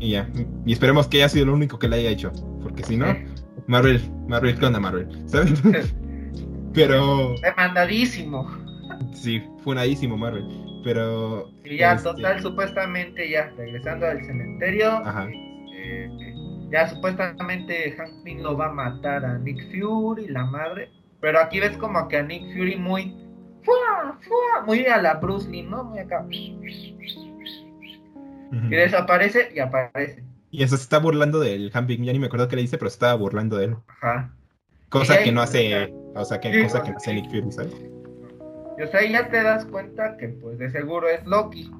Y 0.00 0.12
ya. 0.12 0.28
Y 0.66 0.72
esperemos 0.72 1.06
que 1.06 1.18
haya 1.18 1.28
sido 1.28 1.44
el 1.44 1.50
único 1.50 1.78
que 1.78 1.88
le 1.88 1.96
haya 1.96 2.10
hecho. 2.10 2.32
Porque 2.62 2.82
si 2.82 2.96
no, 2.96 3.06
Marvel, 3.68 4.02
Marvel, 4.26 4.58
¿qué 4.58 4.66
onda 4.66 4.80
Marvel? 4.80 5.08
¿Sabes? 5.28 5.62
Pero. 6.74 7.34
Demandadísimo. 7.42 8.48
Sí, 9.12 9.42
funadísimo 9.62 10.16
Marvel. 10.16 10.46
Pero. 10.84 11.50
Y 11.64 11.78
ya, 11.78 11.94
este, 11.94 12.10
total, 12.10 12.40
supuestamente, 12.40 13.28
ya, 13.28 13.52
regresando 13.56 14.06
al 14.06 14.24
cementerio. 14.24 15.02
Eh, 15.74 16.08
ya 16.70 16.88
supuestamente 16.88 17.92
Hank 17.92 18.22
Pym 18.24 18.42
lo 18.42 18.56
va 18.56 18.66
a 18.66 18.72
matar 18.72 19.24
a 19.24 19.38
Nick 19.38 19.58
Fury, 19.70 20.28
la 20.28 20.44
madre. 20.44 20.90
Pero 21.20 21.40
aquí 21.40 21.60
ves 21.60 21.76
como 21.76 22.06
que 22.08 22.18
a 22.18 22.22
Nick 22.22 22.52
Fury 22.52 22.76
muy. 22.76 23.14
¡Fua! 23.62 24.18
¡Fua! 24.20 24.64
Muy 24.64 24.86
a 24.86 25.02
la 25.02 25.14
Bruce 25.14 25.48
Lee, 25.48 25.62
¿no? 25.62 25.84
Muy 25.84 25.98
acá. 25.98 26.24
Y 26.30 26.56
desaparece 28.70 29.50
y 29.54 29.58
aparece. 29.58 30.24
Y 30.50 30.62
eso 30.62 30.76
se 30.76 30.82
está 30.82 30.98
burlando 30.98 31.40
del 31.40 31.70
Hank 31.70 31.86
Pym, 31.86 32.04
ya 32.04 32.12
ni 32.12 32.18
me 32.18 32.26
acuerdo 32.26 32.48
qué 32.48 32.56
le 32.56 32.62
dice, 32.62 32.78
pero 32.78 32.88
se 32.88 32.94
estaba 32.94 33.14
burlando 33.14 33.58
de 33.58 33.66
él. 33.66 33.76
Ajá. 33.88 34.32
Cosa 34.88 35.18
que 35.22 35.32
no 35.32 35.42
hace, 35.42 35.92
o 36.14 36.24
sea, 36.24 36.40
que 36.40 36.62
cosa 36.62 36.82
que 36.82 36.90
no 36.90 36.96
hace 36.96 37.14
Nick 37.14 37.30
Fury, 37.30 37.52
¿sabes? 37.52 37.74
Y 38.78 38.82
o 38.82 38.86
sea, 38.86 39.04
ya 39.04 39.28
te 39.28 39.42
das 39.42 39.64
cuenta 39.66 40.16
que 40.16 40.28
pues 40.28 40.58
de 40.58 40.70
seguro 40.70 41.08
es 41.08 41.24
Loki. 41.26 41.70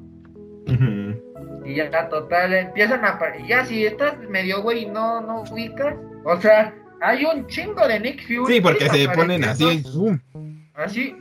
Y 1.64 1.74
ya 1.74 2.08
total, 2.08 2.52
empiezan 2.52 3.04
a 3.04 3.18
ya 3.46 3.64
si 3.64 3.86
estás 3.86 4.18
medio 4.28 4.62
güey 4.62 4.84
y 4.84 4.86
no, 4.86 5.20
no 5.20 5.42
ubicas, 5.42 5.96
o 6.24 6.36
sea, 6.40 6.74
hay 7.00 7.24
un 7.24 7.46
chingo 7.46 7.86
de 7.86 8.00
Nick 8.00 8.26
Fury. 8.26 8.54
Sí, 8.54 8.60
porque 8.60 8.88
se 8.88 9.08
ponen 9.08 9.44
así, 9.44 9.82
así, 10.74 11.16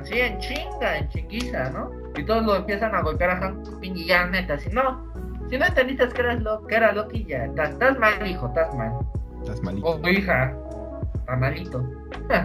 así 0.00 0.20
en 0.20 0.38
chinga, 0.38 0.98
en 0.98 1.08
chinguiza, 1.08 1.70
¿no? 1.70 1.90
Y 2.16 2.24
todos 2.24 2.44
lo 2.44 2.56
empiezan 2.56 2.94
a 2.94 3.02
golpear 3.02 3.30
a 3.30 3.36
Hank 3.36 3.80
Ping 3.80 3.96
y 3.96 4.06
ya 4.06 4.26
neta, 4.26 4.58
si 4.58 4.70
no, 4.70 5.12
si 5.50 5.58
no 5.58 5.66
entendiste 5.66 6.08
que, 6.08 6.20
eras 6.20 6.42
lo, 6.42 6.66
que 6.66 6.74
era 6.74 6.92
Loki, 6.92 7.24
ya 7.24 7.44
estás, 7.44 7.98
mal, 7.98 8.26
hijo, 8.26 8.48
estás 8.48 8.74
mal. 8.74 8.92
Estás 9.40 9.62
malito. 9.62 9.86
O 9.86 10.08
hija, 10.08 10.56
Tamalito. 11.28 11.84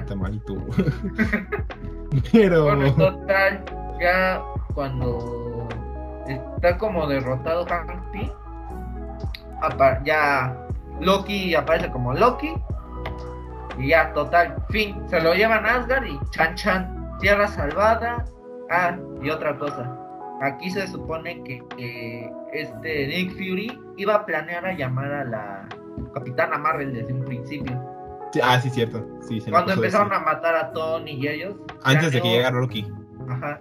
Tamalito. 0.07 0.55
Pero. 2.31 2.63
Bueno, 2.65 2.93
total, 2.95 3.63
ya 3.99 4.43
cuando 4.75 5.69
está 6.27 6.77
como 6.77 7.07
derrotado 7.07 7.65
Hank 7.65 7.89
ya 10.03 10.53
Loki 10.99 11.55
aparece 11.55 11.89
como 11.91 12.13
Loki. 12.13 12.53
Y 13.77 13.87
ya, 13.87 14.11
total, 14.13 14.57
fin. 14.69 15.01
Se 15.07 15.21
lo 15.21 15.33
llevan 15.33 15.65
a 15.65 15.77
Asgard 15.77 16.05
y 16.05 16.19
chan 16.31 16.53
chan, 16.55 17.17
tierra 17.19 17.47
salvada. 17.47 18.25
Ah, 18.69 18.97
y 19.21 19.29
otra 19.29 19.57
cosa. 19.57 19.97
Aquí 20.41 20.69
se 20.69 20.85
supone 20.87 21.41
que, 21.43 21.63
que 21.77 22.29
este 22.51 23.07
Nick 23.07 23.31
Fury 23.31 23.79
iba 23.95 24.15
a 24.15 24.25
planear 24.25 24.65
a 24.65 24.73
llamar 24.73 25.11
a 25.11 25.23
la 25.23 25.69
Capitana 26.13 26.57
Marvel 26.57 26.93
desde 26.93 27.13
un 27.13 27.23
principio 27.23 27.93
ah, 28.41 28.59
sí, 28.59 28.69
cierto. 28.69 29.05
Sí, 29.27 29.41
Cuando 29.49 29.73
empezaron 29.73 30.11
a 30.13 30.19
matar 30.19 30.55
a 30.55 30.71
Tony 30.71 31.11
y 31.11 31.27
ellos. 31.27 31.55
Antes 31.83 32.11
de 32.11 32.21
que 32.21 32.29
llegara 32.29 32.55
Rocky. 32.55 32.87
Ajá. 33.29 33.59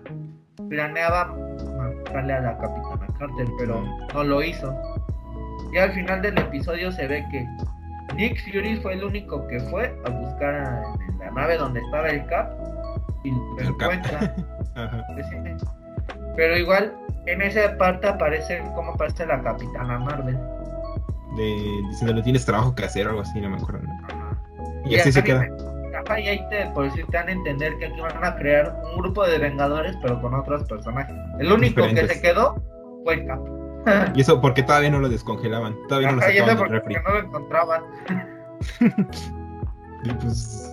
Planeaba 0.69 1.35
matarle 1.77 2.33
a 2.33 2.41
la 2.41 2.59
Capitana 2.59 3.07
Carter, 3.19 3.47
pero 3.59 3.85
no 4.15 4.25
lo 4.25 4.43
hizo. 4.43 4.75
Y 5.73 5.79
al 5.79 5.93
final 5.93 6.23
del 6.23 6.39
episodio 6.39 6.93
se 6.93 7.07
ve 7.07 7.25
que 7.31 7.47
Nick 8.15 8.43
Fury 8.45 8.77
fue 8.77 8.95
el 8.95 9.05
único 9.05 9.47
que 9.49 9.61
fue 9.61 9.95
a 10.05 10.11
buscar 10.11 10.55
a, 10.55 10.83
la 11.19 11.31
nave 11.31 11.57
donde 11.57 11.81
estaba 11.81 12.09
el 12.09 12.27
Cap 12.27 12.53
y 13.25 13.31
lo 13.31 13.61
encuentra. 13.61 14.35
Ajá. 14.75 15.05
Pero 16.37 16.57
igual 16.57 16.95
en 17.27 17.43
esa 17.43 17.77
parte 17.77 18.09
aparece 18.09 18.63
como 18.75 18.93
aparece 18.93 19.27
la 19.27 19.43
Capitana 19.43 19.99
Marvel. 19.99 20.39
De, 21.37 21.83
diciéndole 21.89 22.23
tienes 22.23 22.45
trabajo 22.45 22.75
que 22.75 22.85
hacer 22.85 23.07
o 23.07 23.11
algo 23.11 23.23
así, 23.23 23.41
no 23.41 23.51
me 23.51 23.57
acuerdo. 23.57 23.87
Y, 24.93 24.97
así 24.97 25.13
se 25.13 25.25
queda. 25.25 25.47
y 26.19 26.29
ahí 26.29 26.41
te, 26.51 26.69
decir, 26.81 27.07
te 27.07 27.17
dan 27.17 27.29
a 27.29 27.33
entender 27.33 27.77
que 27.79 27.87
aquí 27.87 28.01
van 28.01 28.23
a 28.23 28.37
crear 28.37 28.77
un 28.93 29.03
grupo 29.03 29.27
de 29.27 29.39
Vengadores, 29.39 29.97
pero 30.03 30.21
con 30.21 30.35
otros 30.35 30.65
personajes. 30.65 31.15
El 31.39 31.51
único 31.51 31.83
que 31.89 32.07
se 32.07 32.21
quedó 32.21 32.63
fue 33.05 33.15
el 33.15 33.27
Cap. 33.27 33.41
y 34.15 34.21
eso 34.21 34.41
porque 34.41 34.63
todavía 34.63 34.91
no 34.91 35.01
lo 35.01 35.09
descongelaban. 35.09 35.77
Todavía 35.89 36.11
no 36.11 36.17
lo 36.17 36.23
sacaban 36.23 36.57
del 36.59 36.69
refri. 36.69 36.95
no 36.95 37.15
lo 37.15 37.19
encontraban. 37.21 37.83
y 40.05 40.13
pues. 40.13 40.69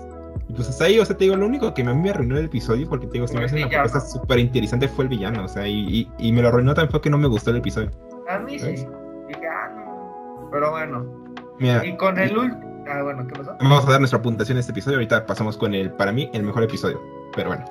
Y 0.50 0.54
pues 0.54 0.68
hasta 0.68 0.86
ahí, 0.86 0.98
o 0.98 1.06
sea, 1.06 1.16
te 1.16 1.26
digo, 1.26 1.36
lo 1.36 1.46
único 1.46 1.72
que 1.76 1.84
a 1.84 1.86
mí 1.86 2.02
me 2.02 2.10
arruinó 2.10 2.36
el 2.36 2.46
episodio, 2.46 2.90
porque 2.90 3.06
te 3.06 3.14
digo, 3.14 3.28
si 3.28 3.38
me 3.38 3.46
hace 3.46 3.56
una 3.58 3.70
propuesta 3.70 4.00
súper 4.00 4.40
interesante, 4.40 4.88
fue 4.88 5.04
el 5.04 5.10
villano, 5.10 5.46
o 5.46 5.48
sea, 5.48 5.68
y, 5.68 6.12
y, 6.18 6.32
me 6.32 6.42
lo 6.42 6.48
arruinó 6.48 6.74
también 6.74 6.90
fue 6.90 7.02
que 7.02 7.12
no 7.12 7.20
me 7.20 7.28
gustó 7.28 7.52
el 7.52 7.58
episodio. 7.58 7.92
A 8.28 8.40
mí 8.40 8.58
sí. 8.58 8.66
Dije, 9.28 9.48
ah, 9.48 9.70
no. 9.76 10.50
Pero 10.52 10.72
bueno. 10.72 11.06
Mira, 11.60 11.86
y 11.86 11.96
con 11.98 12.18
el 12.18 12.36
último 12.36 12.69
Ah, 12.90 13.04
bueno, 13.04 13.28
¿qué 13.28 13.36
pasó? 13.36 13.56
Vamos 13.60 13.88
a 13.88 13.92
dar 13.92 14.00
nuestra 14.00 14.22
puntuación 14.22 14.58
en 14.58 14.62
este 14.62 14.72
episodio. 14.72 14.98
Ahorita 14.98 15.26
pasamos 15.26 15.58
con 15.58 15.74
el, 15.74 15.92
para 15.92 16.12
mí, 16.12 16.30
el 16.34 16.44
mejor 16.44 16.64
episodio. 16.64 17.02
Pero 17.36 17.50
bueno. 17.50 17.66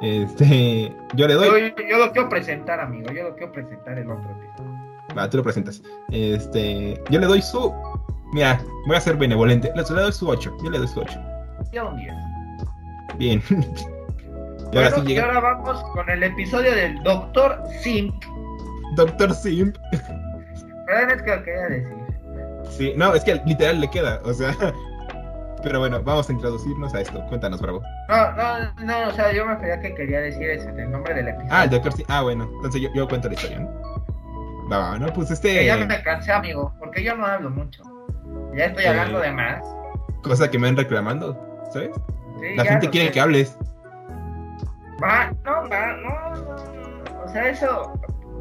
Este, 0.00 0.94
yo 1.14 1.28
le 1.28 1.34
doy. 1.34 1.74
Yo, 1.88 1.98
lo 1.98 2.12
quiero 2.12 2.28
presentar, 2.28 2.80
amigo. 2.80 3.12
Yo 3.12 3.24
lo 3.24 3.34
quiero 3.34 3.52
presentar 3.52 3.98
el 3.98 4.10
otro 4.10 4.30
episodio. 4.30 4.72
Va, 5.16 5.28
tú 5.28 5.36
lo 5.36 5.42
presentas. 5.42 5.82
Este, 6.10 7.00
yo 7.10 7.20
le 7.20 7.26
doy 7.26 7.42
su. 7.42 7.72
Mira, 8.32 8.60
voy 8.86 8.96
a 8.96 9.00
ser 9.00 9.16
benevolente. 9.16 9.70
Le, 9.74 9.82
doy 9.82 10.12
su 10.12 10.28
8. 10.28 10.56
Yo 10.64 10.70
le 10.70 10.78
doy 10.78 10.88
su 10.88 11.00
8. 11.00 11.20
Yo 11.72 11.88
un 11.88 11.96
10. 11.96 12.14
Bien. 13.18 13.42
y 14.72 14.76
ahora, 14.76 14.90
sí 14.90 15.00
llega... 15.02 15.24
ahora 15.26 15.40
vamos 15.40 15.84
con 15.92 16.08
el 16.08 16.22
episodio 16.22 16.74
del 16.74 17.02
Doctor 17.02 17.62
Sim. 17.82 18.12
Doctor 18.96 19.32
Simp. 19.34 19.76
Perdón, 20.86 21.10
es 21.10 21.22
que 21.22 21.36
lo 21.36 21.42
quería 21.44 21.68
decir. 21.68 22.01
Sí, 22.70 22.92
no, 22.96 23.14
es 23.14 23.24
que 23.24 23.40
literal 23.46 23.80
le 23.80 23.90
queda, 23.90 24.20
o 24.24 24.32
sea. 24.32 24.54
Pero 25.62 25.78
bueno, 25.78 26.02
vamos 26.02 26.28
a 26.28 26.32
introducirnos 26.32 26.92
a 26.92 27.00
esto. 27.02 27.24
Cuéntanos, 27.28 27.60
Bravo. 27.60 27.80
No, 28.08 28.32
no, 28.32 28.72
no, 28.84 29.08
o 29.08 29.12
sea, 29.12 29.32
yo 29.32 29.46
me 29.46 29.54
refería 29.54 29.80
que 29.80 29.94
quería 29.94 30.20
decir 30.20 30.50
ese, 30.50 30.68
el 30.70 30.90
nombre 30.90 31.14
del 31.14 31.28
episodio. 31.28 31.50
Ah, 31.52 31.64
el 31.64 31.70
Doctor 31.70 31.92
Simp. 31.92 32.10
Ah, 32.10 32.22
bueno, 32.22 32.50
entonces 32.56 32.80
yo, 32.80 32.88
yo 32.94 33.06
cuento 33.08 33.28
la 33.28 33.34
historia, 33.34 33.60
¿no? 33.60 34.68
Va, 34.72 34.98
¿no? 34.98 35.06
Pues 35.12 35.30
este. 35.30 35.60
Que 35.60 35.66
ya 35.66 35.76
me 35.76 36.02
cansé, 36.02 36.32
amigo, 36.32 36.74
porque 36.80 37.04
yo 37.04 37.14
no 37.16 37.24
hablo 37.26 37.50
mucho. 37.50 37.84
Ya 38.56 38.64
estoy 38.66 38.84
Eh, 38.84 38.88
hablando 38.88 39.20
de 39.20 39.30
más. 39.30 39.64
Cosa 40.24 40.50
que 40.50 40.58
me 40.58 40.66
han 40.68 40.76
reclamando, 40.76 41.38
¿sabes? 41.72 41.90
Sí, 42.40 42.56
La 42.56 42.64
gente 42.64 42.90
quiere 42.90 43.06
sé. 43.08 43.12
que 43.12 43.20
hables. 43.20 43.56
Va, 45.02 45.32
no, 45.44 45.68
va, 45.68 45.86
no, 45.96 46.34
no, 46.34 46.56
no. 46.56 47.24
O 47.24 47.28
sea, 47.28 47.48
eso, 47.48 47.92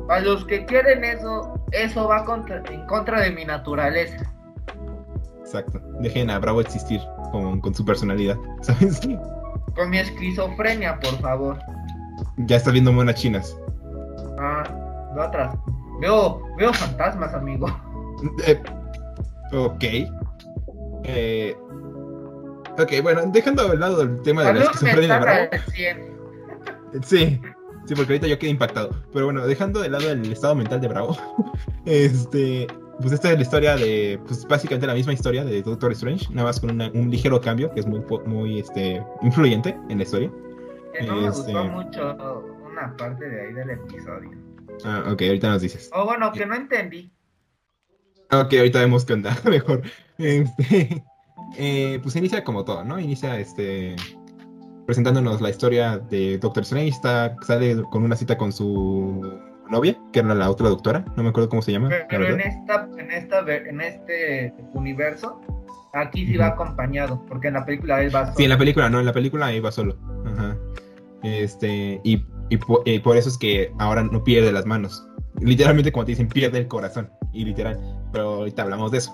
a 0.10 0.20
los 0.22 0.44
que 0.46 0.66
quieren 0.66 1.04
eso, 1.04 1.54
eso 1.72 2.08
va 2.08 2.26
contra, 2.26 2.62
en 2.72 2.86
contra 2.86 3.22
de 3.22 3.32
mi 3.32 3.46
naturaleza. 3.46 4.32
Exacto. 5.40 5.80
Dejen 6.00 6.30
a 6.30 6.40
Bravo 6.40 6.62
existir 6.62 7.02
con, 7.32 7.60
con 7.62 7.74
su 7.74 7.84
personalidad, 7.84 8.38
¿sabes? 8.62 9.02
Con 9.76 9.90
mi 9.90 10.00
esquizofrenia, 10.00 11.00
por 11.00 11.20
favor. 11.20 11.58
Ya 12.38 12.58
está 12.58 12.72
viendo 12.72 12.92
monas 12.92 13.16
chinas. 13.16 13.58
Ah, 14.40 14.64
de 15.16 15.22
atrás. 15.22 15.56
Veo, 16.00 16.42
veo 16.58 16.74
fantasmas, 16.74 17.34
amigo. 17.34 17.68
Eh, 18.46 18.62
ok. 19.52 19.84
Eh, 21.06 21.58
ok, 22.78 22.92
bueno, 23.02 23.24
dejando 23.26 23.68
de 23.68 23.78
lado 23.78 24.04
el 24.04 24.22
tema 24.22 24.44
de 24.44 24.54
la 24.54 24.64
esquizofrenia 24.66 25.16
de 25.16 25.20
Bravo. 25.20 25.50
al 25.52 25.60
100. 25.72 26.12
Sí, 27.02 27.42
sí, 27.86 27.96
porque 27.96 28.14
ahorita 28.14 28.28
yo 28.28 28.38
quedé 28.40 28.50
impactado. 28.52 28.90
Pero 29.14 29.26
bueno, 29.26 29.46
dejando 29.46 29.82
de 29.82 29.90
lado 29.90 30.10
el 30.12 30.32
estado 30.32 30.56
mental 30.56 30.82
de 30.82 30.88
Bravo, 30.88 31.16
este, 31.86 32.68
pues 33.00 33.12
esta 33.14 33.32
es 33.32 33.36
la 33.38 33.42
historia 33.42 33.76
de, 33.76 34.20
pues 34.28 34.48
básicamente 34.48 34.88
la 34.88 34.94
misma 34.94 35.14
historia 35.14 35.44
de 35.44 35.62
Doctor 35.62 35.92
Strange, 35.94 36.28
nada 36.32 36.48
más 36.48 36.60
con 36.60 36.72
una- 36.72 36.92
un 36.94 37.10
ligero 37.10 37.40
cambio 37.42 37.72
que 37.74 37.80
es 37.82 37.88
muy, 37.88 38.02
muy, 38.26 38.60
este, 38.60 39.04
influyente 39.22 39.78
en 39.90 39.98
la 39.98 40.04
historia. 40.04 40.32
Que 40.94 41.06
no 41.08 41.16
me 41.16 41.28
Este- 41.28 41.54
gustó 41.54 41.64
mucho 41.66 42.44
una 42.72 42.96
parte 42.98 43.28
de 43.30 43.48
ahí 43.48 43.54
del 43.54 43.70
episodio. 43.72 44.32
Ah, 44.84 45.04
ok, 45.12 45.22
ahorita 45.24 45.50
nos 45.50 45.62
dices. 45.62 45.90
O 45.94 46.06
bueno, 46.06 46.32
que 46.32 46.46
no 46.46 46.56
entendí. 46.56 47.12
Ok, 48.32 48.54
ahorita 48.54 48.80
vemos 48.80 49.04
qué 49.06 49.14
onda, 49.14 49.36
mejor. 49.50 49.82
Este, 50.18 51.04
eh, 51.58 52.00
pues 52.02 52.16
inicia 52.16 52.44
como 52.44 52.64
todo, 52.64 52.84
¿no? 52.84 53.00
Inicia 53.00 53.38
este 53.40 53.96
presentándonos 54.92 55.40
la 55.40 55.50
historia 55.50 56.00
de 56.10 56.38
Doctor 56.38 56.64
Strange, 56.64 56.90
está, 56.90 57.34
sale 57.48 57.82
con 57.92 58.04
una 58.04 58.18
cita 58.18 58.38
con 58.38 58.52
su 58.52 59.40
novia, 59.70 59.98
que 60.12 60.20
era 60.20 60.36
la 60.36 60.52
otra 60.52 60.68
doctora, 60.68 61.06
no 61.16 61.24
me 61.24 61.30
acuerdo 61.30 61.48
cómo 61.48 61.62
se 61.62 61.72
llama. 61.72 61.88
la 61.88 62.06
Pero 62.10 62.26
en 62.26 62.42
esta, 62.42 62.90
en 62.98 63.10
esta, 63.10 63.40
en 63.40 63.80
este 63.80 64.54
universo, 64.74 65.40
aquí 65.94 66.26
sí 66.28 66.36
va 66.36 66.48
acompañado, 66.48 67.26
porque 67.30 67.48
en 67.48 67.54
la 67.54 67.64
película 67.66 68.04
él 68.04 68.14
va 68.14 68.26
solo. 68.26 68.36
Sí, 68.36 68.44
en 68.44 68.50
la 68.50 68.58
película, 68.58 68.90
no, 68.90 69.00
en 69.00 69.06
la 69.06 69.14
película 69.14 69.54
iba 69.54 69.72
solo. 69.72 69.98
Ajá. 70.26 70.58
Este, 71.24 72.02
y, 72.04 72.26
y 72.50 72.58
po- 72.58 72.82
y 72.86 73.00
por 73.00 73.16
eso 73.16 73.30
es 73.30 73.38
que 73.38 73.72
ahora 73.80 74.04
no 74.04 74.22
pierde 74.26 74.52
las 74.52 74.66
manos. 74.66 75.08
Literalmente, 75.40 75.94
como 75.94 76.04
te 76.04 76.12
dicen, 76.12 76.28
pierde 76.28 76.58
el 76.58 76.68
corazón. 76.68 77.10
Y 77.32 77.46
literal, 77.46 77.80
pero 78.12 78.24
ahorita 78.40 78.64
hablamos 78.64 78.92
de 78.92 78.98
eso. 78.98 79.14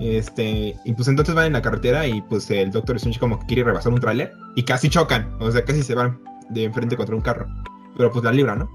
Este, 0.00 0.76
y 0.84 0.92
pues 0.94 1.08
entonces 1.08 1.34
van 1.34 1.46
en 1.46 1.52
la 1.54 1.62
carretera 1.62 2.06
y 2.06 2.22
pues 2.22 2.50
el 2.50 2.70
Doctor 2.70 2.96
Strange 2.96 3.18
como 3.18 3.38
que 3.40 3.46
quiere 3.46 3.64
rebasar 3.64 3.92
un 3.92 4.00
tráiler 4.00 4.32
y 4.54 4.62
casi 4.62 4.88
chocan, 4.88 5.36
o 5.40 5.50
sea, 5.50 5.64
casi 5.64 5.82
se 5.82 5.94
van 5.94 6.20
de 6.50 6.64
enfrente 6.64 6.96
contra 6.96 7.16
un 7.16 7.20
carro. 7.22 7.46
Pero 7.96 8.12
pues 8.12 8.24
la 8.24 8.32
libra, 8.32 8.54
¿no? 8.54 8.68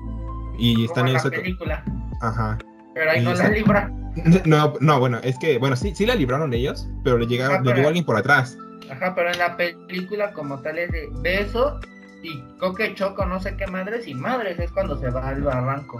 Y 0.59 0.73
como 0.73 0.85
están 0.85 1.03
en 1.03 1.07
en 1.07 1.13
la 1.13 1.19
eso. 1.19 1.29
película. 1.29 1.83
Ajá. 2.21 2.57
Pero 2.93 3.11
ahí 3.11 3.21
Y 3.21 3.23
no 3.23 3.31
está- 3.31 3.47
la 3.49 3.55
libra. 3.55 3.91
No, 4.45 4.73
no, 4.79 4.99
bueno, 4.99 5.17
es 5.23 5.39
que, 5.39 5.57
bueno, 5.57 5.75
sí, 5.75 5.95
sí 5.95 6.05
la 6.05 6.13
libraron 6.13 6.53
ellos, 6.53 6.87
pero 7.03 7.17
le, 7.17 7.25
llegaron, 7.25 7.63
le 7.65 7.73
llegó 7.73 7.87
alguien 7.87 8.05
por 8.05 8.15
atrás. 8.15 8.55
Ajá, 8.91 9.15
pero 9.15 9.31
en 9.31 9.39
la 9.39 9.57
película 9.57 10.31
como 10.33 10.59
tal 10.59 10.77
es 10.77 10.91
de 10.91 11.09
beso 11.23 11.79
y 12.21 12.39
coque 12.59 12.93
choco, 12.93 13.25
no 13.25 13.39
sé 13.39 13.55
qué 13.57 13.65
madres 13.65 14.07
y 14.07 14.13
madres 14.13 14.59
es 14.59 14.71
cuando 14.71 14.99
se 14.99 15.09
va 15.09 15.29
al 15.29 15.41
barranco. 15.41 15.99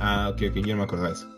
Ah, 0.00 0.28
ok, 0.30 0.42
ok, 0.50 0.56
yo 0.56 0.74
no 0.74 0.78
me 0.78 0.82
acordaba 0.84 1.08
de 1.08 1.14
eso. 1.14 1.28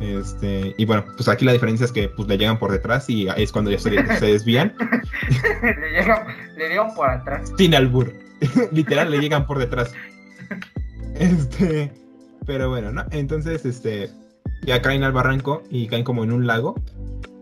Este, 0.00 0.74
y 0.76 0.84
bueno, 0.84 1.04
pues 1.16 1.28
aquí 1.28 1.44
la 1.44 1.52
diferencia 1.52 1.84
es 1.86 1.92
que 1.92 2.08
pues 2.08 2.28
le 2.28 2.36
llegan 2.36 2.58
por 2.58 2.70
detrás 2.72 3.08
y 3.08 3.28
es 3.36 3.52
cuando 3.52 3.70
ya 3.70 3.78
se, 3.78 3.90
se 4.18 4.26
desvían. 4.26 4.74
le, 5.62 5.90
llegan, 5.92 6.26
le 6.56 6.68
dieron 6.68 6.94
por 6.94 7.08
atrás. 7.08 7.52
Sin 7.56 7.74
albur. 7.74 8.12
Literal, 8.72 9.10
le 9.10 9.18
llegan 9.18 9.46
por 9.46 9.58
detrás. 9.58 9.92
Este, 11.14 11.92
pero 12.46 12.68
bueno, 12.68 12.92
¿no? 12.92 13.04
Entonces, 13.10 13.64
este, 13.64 14.10
ya 14.66 14.82
caen 14.82 15.04
al 15.04 15.12
barranco 15.12 15.62
y 15.70 15.86
caen 15.86 16.04
como 16.04 16.24
en 16.24 16.32
un 16.32 16.46
lago. 16.46 16.74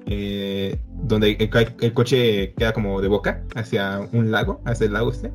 eh, 0.06 0.78
donde 1.04 1.32
el, 1.80 1.94
coche 1.94 2.52
queda 2.54 2.72
como 2.72 3.00
de 3.00 3.08
boca 3.08 3.42
hacia 3.56 4.00
un 4.12 4.30
lago, 4.30 4.60
hacia 4.66 4.86
el 4.86 4.92
lago 4.92 5.10
este. 5.10 5.30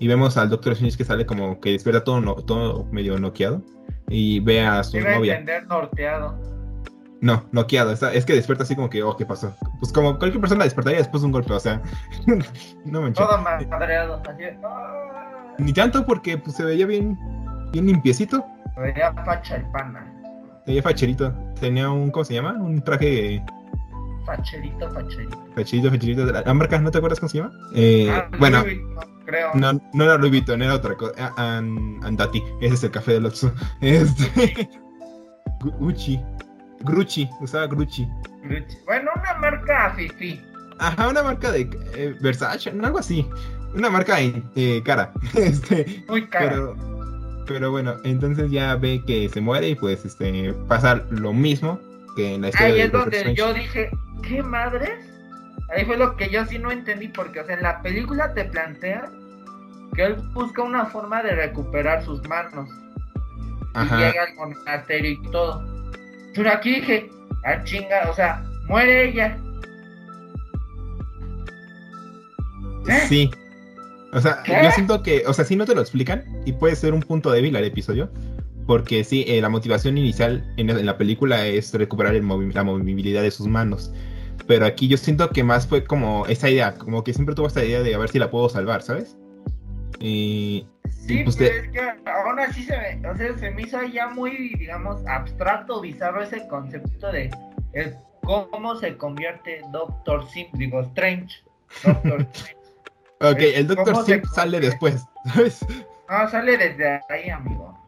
Y 0.00 0.08
vemos 0.08 0.36
al 0.36 0.48
Doctor 0.50 0.72
Strange 0.72 0.96
que 0.96 1.04
sale 1.04 1.24
como 1.26 1.60
que 1.60 1.70
despierta 1.72 2.02
todo, 2.02 2.20
no- 2.20 2.34
todo 2.36 2.84
medio 2.90 3.18
noqueado. 3.18 3.62
Y 4.08 4.40
ve 4.40 4.60
a 4.60 4.82
su 4.82 4.92
Debe 4.96 5.14
novia. 5.16 5.38
entender 5.38 5.66
norteado. 5.66 6.36
No, 7.24 7.42
noqueado. 7.52 7.90
está- 7.92 8.12
es 8.12 8.26
que 8.26 8.34
despierta 8.34 8.64
así 8.64 8.76
como 8.76 8.90
que, 8.90 9.02
oh, 9.02 9.16
¿qué 9.16 9.24
pasó? 9.24 9.56
Pues 9.80 9.90
como 9.92 10.18
cualquier 10.18 10.40
persona 10.42 10.64
despertaría 10.64 10.98
después 10.98 11.22
de 11.22 11.26
un 11.26 11.32
golpe, 11.32 11.54
o 11.54 11.58
sea. 11.60 11.80
no 12.84 13.00
manches. 13.00 13.26
Todo 13.26 13.38
madreado. 13.38 14.20
Así 14.28 14.42
¡ah! 14.62 15.54
Ni 15.58 15.72
tanto 15.72 16.04
porque 16.04 16.36
pues, 16.36 16.54
se 16.56 16.64
veía 16.64 16.84
bien, 16.86 17.18
bien 17.72 17.86
limpiecito. 17.86 18.44
Veía 18.76 19.10
facha 19.24 19.56
el 19.56 19.64
pana. 19.70 20.04
Se 20.66 20.72
veía 20.72 20.82
facherito. 20.82 21.32
Tenía 21.58 21.88
un, 21.90 22.10
¿cómo 22.10 22.24
se 22.24 22.34
llama? 22.34 22.52
Un 22.60 22.82
traje 22.82 23.42
Facherito, 24.26 24.90
facherito. 24.90 25.38
facherito, 25.54 25.90
facherito. 25.90 26.26
de 26.26 26.32
La, 26.44 26.54
marca, 26.54 26.78
¿no 26.78 26.90
te 26.90 26.98
acuerdas 26.98 27.20
cómo 27.20 27.28
se 27.30 27.38
llama? 27.38 27.52
Eh, 27.74 28.10
Ah, 28.10 28.28
bueno, 28.38 28.60
Louis 28.62 28.78
Vuitton, 28.82 29.22
creo. 29.24 29.50
no, 29.54 29.80
no 29.94 30.04
era 30.04 30.16
Louis 30.18 30.30
Vuitton, 30.30 30.60
era 30.62 30.74
otra 30.74 30.94
cosa. 30.94 31.32
An- 31.38 32.00
Andati. 32.02 32.42
Ese 32.60 32.74
es 32.74 32.84
el 32.84 32.90
café 32.90 33.12
del 33.12 33.26
Oxxo. 33.26 33.50
Este... 33.80 34.68
Gu- 35.60 35.76
Gucci. 35.78 36.20
Grucci. 36.84 37.28
Usaba 37.40 37.66
Grucci. 37.66 38.06
Gucci. 38.44 38.76
Bueno, 38.86 39.10
una 39.16 39.34
marca 39.34 39.92
fifi. 39.96 40.40
Ajá, 40.78 41.08
una 41.08 41.22
marca 41.22 41.50
de 41.52 41.68
eh, 41.94 42.14
Versace, 42.20 42.70
algo 42.70 42.98
así. 42.98 43.26
Una 43.74 43.90
marca 43.90 44.16
eh, 44.20 44.82
cara. 44.84 45.12
Este, 45.34 46.04
Muy 46.08 46.26
cara. 46.28 46.50
pero, 46.50 46.76
pero 47.46 47.70
bueno, 47.70 47.96
entonces 48.04 48.50
ya 48.50 48.74
ve 48.76 49.02
que 49.06 49.28
se 49.28 49.40
muere 49.40 49.70
y 49.70 49.74
pues 49.74 50.04
este 50.04 50.52
pasa 50.68 51.02
lo 51.10 51.32
mismo 51.32 51.80
que 52.16 52.34
en 52.34 52.42
la 52.42 52.48
historia 52.48 52.74
Ahí 52.74 52.80
es 52.80 52.92
donde 52.92 53.16
Strange. 53.16 53.38
yo 53.38 53.54
dije, 53.54 53.90
¿qué 54.22 54.42
madres? 54.42 54.92
Ahí 55.74 55.84
fue 55.84 55.96
lo 55.96 56.16
que 56.16 56.30
yo 56.30 56.44
sí 56.46 56.58
no 56.58 56.70
entendí, 56.70 57.08
porque, 57.08 57.40
o 57.40 57.46
sea, 57.46 57.56
en 57.56 57.62
la 57.62 57.80
película 57.82 58.32
te 58.34 58.44
plantea 58.44 59.10
que 59.94 60.04
él 60.04 60.14
busca 60.32 60.62
una 60.62 60.86
forma 60.86 61.22
de 61.22 61.34
recuperar 61.34 62.04
sus 62.04 62.22
manos. 62.28 62.68
Y 63.74 63.78
Ajá. 63.78 63.98
llega 63.98 64.22
al 64.24 64.34
monasterio 64.36 65.10
y 65.10 65.22
todo. 65.30 65.73
Pero 66.34 66.50
aquí 66.50 66.76
dije, 66.76 67.08
ah, 67.44 67.62
chinga, 67.64 68.10
o 68.10 68.14
sea, 68.14 68.42
muere 68.68 69.10
ella. 69.10 69.36
¿Eh? 72.88 73.06
Sí. 73.08 73.30
O 74.12 74.20
sea, 74.20 74.42
¿Qué? 74.44 74.60
yo 74.62 74.70
siento 74.72 75.02
que, 75.02 75.24
o 75.26 75.32
sea, 75.32 75.44
sí 75.44 75.56
no 75.56 75.64
te 75.64 75.74
lo 75.74 75.80
explican 75.80 76.24
y 76.44 76.52
puede 76.52 76.76
ser 76.76 76.94
un 76.94 77.00
punto 77.00 77.30
débil 77.30 77.56
al 77.56 77.64
episodio. 77.64 78.10
Porque 78.66 79.04
sí, 79.04 79.24
eh, 79.28 79.40
la 79.42 79.50
motivación 79.50 79.98
inicial 79.98 80.42
en, 80.56 80.70
en 80.70 80.86
la 80.86 80.96
película 80.96 81.46
es 81.46 81.74
recuperar 81.74 82.14
el 82.14 82.22
movi- 82.22 82.52
la 82.54 82.64
movilidad 82.64 83.22
de 83.22 83.30
sus 83.30 83.46
manos. 83.46 83.92
Pero 84.46 84.64
aquí 84.66 84.88
yo 84.88 84.96
siento 84.96 85.28
que 85.30 85.44
más 85.44 85.66
fue 85.66 85.84
como 85.84 86.26
esa 86.26 86.48
idea, 86.48 86.74
como 86.74 87.04
que 87.04 87.12
siempre 87.12 87.34
tuvo 87.34 87.46
esta 87.46 87.64
idea 87.64 87.82
de 87.82 87.94
a 87.94 87.98
ver 87.98 88.08
si 88.08 88.18
la 88.18 88.30
puedo 88.30 88.48
salvar, 88.48 88.82
¿sabes? 88.82 89.16
Y, 90.00 90.66
Sí, 91.06 91.22
pues 91.22 91.36
pero 91.36 91.50
te- 91.50 91.58
es 91.58 91.68
que 91.68 91.80
aún 92.10 92.38
así 92.40 92.62
se 92.64 92.76
me, 92.78 93.08
o 93.08 93.16
sea, 93.16 93.36
se 93.36 93.50
me 93.50 93.62
hizo 93.62 93.82
ya 93.82 94.08
muy, 94.08 94.54
digamos, 94.54 95.06
abstracto, 95.06 95.80
bizarro 95.80 96.22
ese 96.22 96.46
concepto 96.48 97.12
de 97.12 97.30
el 97.74 97.94
cómo 98.22 98.76
se 98.76 98.96
convierte 98.96 99.60
Doctor 99.70 100.26
Sim, 100.30 100.46
digo, 100.54 100.80
Strange. 100.80 101.42
Doctor 101.84 102.20
Strange. 102.32 102.56
Ok, 103.20 103.38
el 103.38 103.66
Doctor 103.66 103.92
¿cómo 103.92 104.04
se 104.06 104.14
Sim 104.14 104.24
sale 104.34 104.60
después, 104.60 105.04
¿sabes? 105.34 105.64
No, 106.08 106.28
sale 106.28 106.56
desde 106.56 107.00
ahí, 107.10 107.28
amigo. 107.30 107.78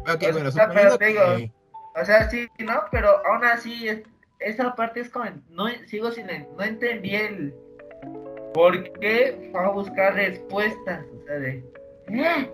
Ok, 0.00 0.18
Pues, 0.18 0.32
bueno, 0.32 0.48
o 0.48 0.52
sea, 0.52 0.68
pero 0.68 0.98
te 0.98 1.06
digo, 1.06 1.20
que... 1.36 1.52
O 2.00 2.04
sea, 2.04 2.28
sí, 2.30 2.48
¿no? 2.58 2.82
Pero 2.90 3.24
aún 3.26 3.44
así, 3.44 3.88
es- 3.88 4.02
esa 4.40 4.74
parte 4.74 5.00
es 5.00 5.10
como, 5.10 5.26
no, 5.50 5.66
sigo 5.86 6.10
sin, 6.10 6.26
no 6.26 6.64
entendí 6.64 7.14
el 7.14 7.54
por 8.52 8.92
qué 9.00 9.48
fue 9.52 9.60
a 9.60 9.68
buscar 9.70 10.14
respuestas, 10.14 11.04
o 11.06 11.26
sea, 11.26 11.38
de... 11.38 11.64
¿eh? 12.08 12.50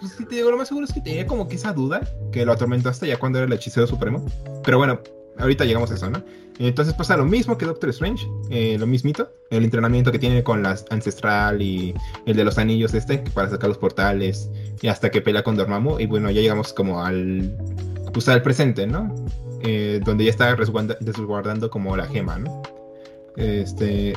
Pues 0.00 0.12
sí, 0.12 0.24
te 0.26 0.36
digo, 0.36 0.50
lo 0.50 0.56
más 0.56 0.68
seguro 0.68 0.86
es 0.86 0.92
que 0.92 1.00
tenía 1.00 1.26
como 1.26 1.48
que 1.48 1.56
esa 1.56 1.72
duda 1.72 2.00
que 2.32 2.44
lo 2.44 2.52
atormentó 2.52 2.88
hasta 2.88 3.06
ya 3.06 3.18
cuando 3.18 3.38
era 3.38 3.46
el 3.46 3.52
hechicero 3.52 3.86
supremo. 3.86 4.24
Pero 4.64 4.78
bueno, 4.78 5.00
ahorita 5.38 5.64
llegamos 5.64 5.90
a 5.90 5.94
eso, 5.94 6.10
¿no? 6.10 6.22
Entonces 6.58 6.94
pasa 6.94 7.16
lo 7.16 7.24
mismo 7.24 7.58
que 7.58 7.66
Doctor 7.66 7.90
Strange, 7.90 8.26
eh, 8.50 8.76
lo 8.78 8.86
mismito, 8.86 9.32
el 9.50 9.64
entrenamiento 9.64 10.12
que 10.12 10.18
tiene 10.18 10.42
con 10.44 10.62
la 10.62 10.76
ancestral 10.90 11.60
y 11.60 11.94
el 12.26 12.36
de 12.36 12.44
los 12.44 12.58
anillos 12.58 12.94
este, 12.94 13.18
para 13.18 13.50
sacar 13.50 13.68
los 13.68 13.78
portales, 13.78 14.50
y 14.80 14.88
hasta 14.88 15.10
que 15.10 15.20
pelea 15.20 15.42
con 15.42 15.56
Dormammu, 15.56 15.98
y 15.98 16.06
bueno, 16.06 16.30
ya 16.30 16.40
llegamos 16.40 16.72
como 16.72 17.02
al, 17.02 17.56
pues 18.12 18.28
al 18.28 18.42
presente, 18.42 18.86
¿no? 18.86 19.12
Eh, 19.62 20.00
donde 20.04 20.24
ya 20.24 20.30
está 20.30 20.54
resguardando 20.54 21.70
como 21.70 21.96
la 21.96 22.06
gema, 22.06 22.38
¿no? 22.38 22.62
Este, 23.36 24.14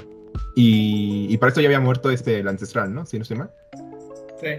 y, 0.55 1.27
y 1.29 1.37
para 1.37 1.49
esto 1.49 1.61
ya 1.61 1.67
había 1.67 1.79
muerto 1.79 2.09
este, 2.09 2.39
el 2.39 2.47
ancestral, 2.47 2.93
¿no? 2.93 3.05
Si 3.05 3.17
no 3.17 3.23
estoy 3.23 3.37
mal. 3.37 3.51
Sí. 4.41 4.49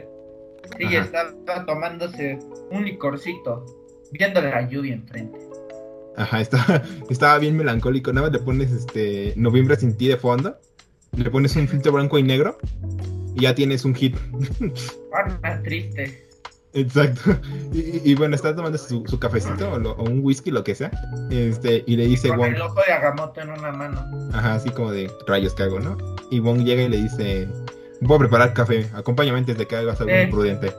Sí, 0.76 0.96
estaba 0.96 1.64
tomándose 1.66 2.38
un 2.70 2.84
licorcito, 2.84 3.64
viendo 4.12 4.40
la 4.40 4.68
lluvia 4.68 4.94
enfrente. 4.94 5.38
Ajá, 6.16 6.40
estaba, 6.40 6.82
estaba 7.10 7.38
bien 7.38 7.56
melancólico. 7.56 8.12
Nada 8.12 8.28
más 8.28 8.38
le 8.38 8.44
pones 8.44 8.70
este 8.72 9.32
Noviembre 9.36 9.76
sin 9.76 9.96
ti 9.96 10.08
de 10.08 10.16
fondo. 10.16 10.58
Le 11.16 11.30
pones 11.30 11.56
un 11.56 11.66
filtro 11.68 11.92
blanco 11.92 12.18
y 12.18 12.22
negro. 12.22 12.58
Y 13.34 13.42
ya 13.42 13.54
tienes 13.54 13.84
un 13.84 13.94
hit. 13.94 14.16
Ah, 15.42 15.58
triste. 15.64 16.27
Exacto. 16.78 17.38
Y, 17.70 18.14
bueno, 18.14 18.34
está 18.34 18.56
tomando 18.56 18.78
su, 18.78 19.02
cafecito 19.20 19.70
o, 19.70 20.02
un 20.02 20.20
whisky, 20.24 20.50
lo 20.50 20.64
que 20.64 20.74
sea. 20.74 20.90
Este, 21.30 21.84
y 21.86 21.96
le 21.96 22.06
dice 22.06 22.28
Con 22.28 22.54
el 22.54 22.60
ojo 22.60 22.80
de 22.86 22.92
Agamotto 22.92 23.42
en 23.42 23.50
una 23.50 23.70
mano. 23.70 24.30
Ajá, 24.32 24.54
así 24.54 24.70
como 24.70 24.90
de 24.90 25.10
rayos 25.26 25.52
que 25.54 25.64
hago, 25.64 25.78
¿no? 25.78 25.96
Y 26.30 26.40
Wong 26.40 26.64
llega 26.64 26.82
y 26.82 26.88
le 26.88 26.96
dice: 26.96 27.46
Voy 28.00 28.16
a 28.16 28.18
preparar 28.20 28.54
café. 28.54 28.88
Acompáñame 28.94 29.38
antes 29.38 29.58
de 29.58 29.66
que 29.66 29.76
hagas 29.76 30.00
algo 30.00 30.14
muy 30.14 30.26
prudente. 30.26 30.74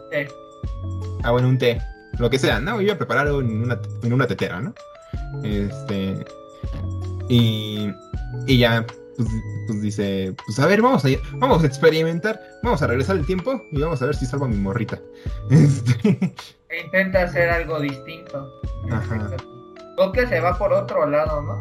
Ah, 1.24 1.32
bueno, 1.32 1.48
un 1.48 1.60
té. 1.60 1.80
Lo 2.18 2.30
que 2.30 2.40
sea, 2.40 2.60
¿no? 2.60 2.76
Voy 2.76 2.90
a 2.90 2.98
preparar 2.98 3.28
en 3.28 3.62
una, 3.62 3.80
en 4.02 4.14
una 4.14 4.26
tetera, 4.26 4.60
¿no? 4.60 4.74
Este. 5.44 6.26
Y, 7.30 7.92
y 8.48 8.58
ya, 8.58 8.86
pues, 9.24 9.44
pues, 9.68 9.82
dice: 9.82 10.34
Pues 10.46 10.60
a 10.60 10.66
ver, 10.66 10.82
vamos 10.82 11.04
a, 11.06 11.10
vamos 11.34 11.64
a 11.64 11.68
experimentar. 11.68 12.42
Vamos 12.64 12.82
a 12.82 12.88
regresar 12.88 13.18
el 13.18 13.26
tiempo 13.26 13.62
y 13.72 13.82
vamos 13.82 14.02
a 14.02 14.06
ver 14.06 14.16
si 14.16 14.26
salvo 14.26 14.46
a 14.46 14.48
mi 14.48 14.58
morrita. 14.58 15.00
Este... 15.50 16.34
Intenta 16.86 17.24
hacer 17.24 17.50
algo 17.50 17.80
distinto. 17.80 18.62
Ajá. 18.92 19.36
O 19.98 20.12
que 20.12 20.26
se 20.28 20.40
va 20.40 20.58
por 20.58 20.72
otro 20.72 21.06
lado, 21.08 21.42
¿no? 21.42 21.60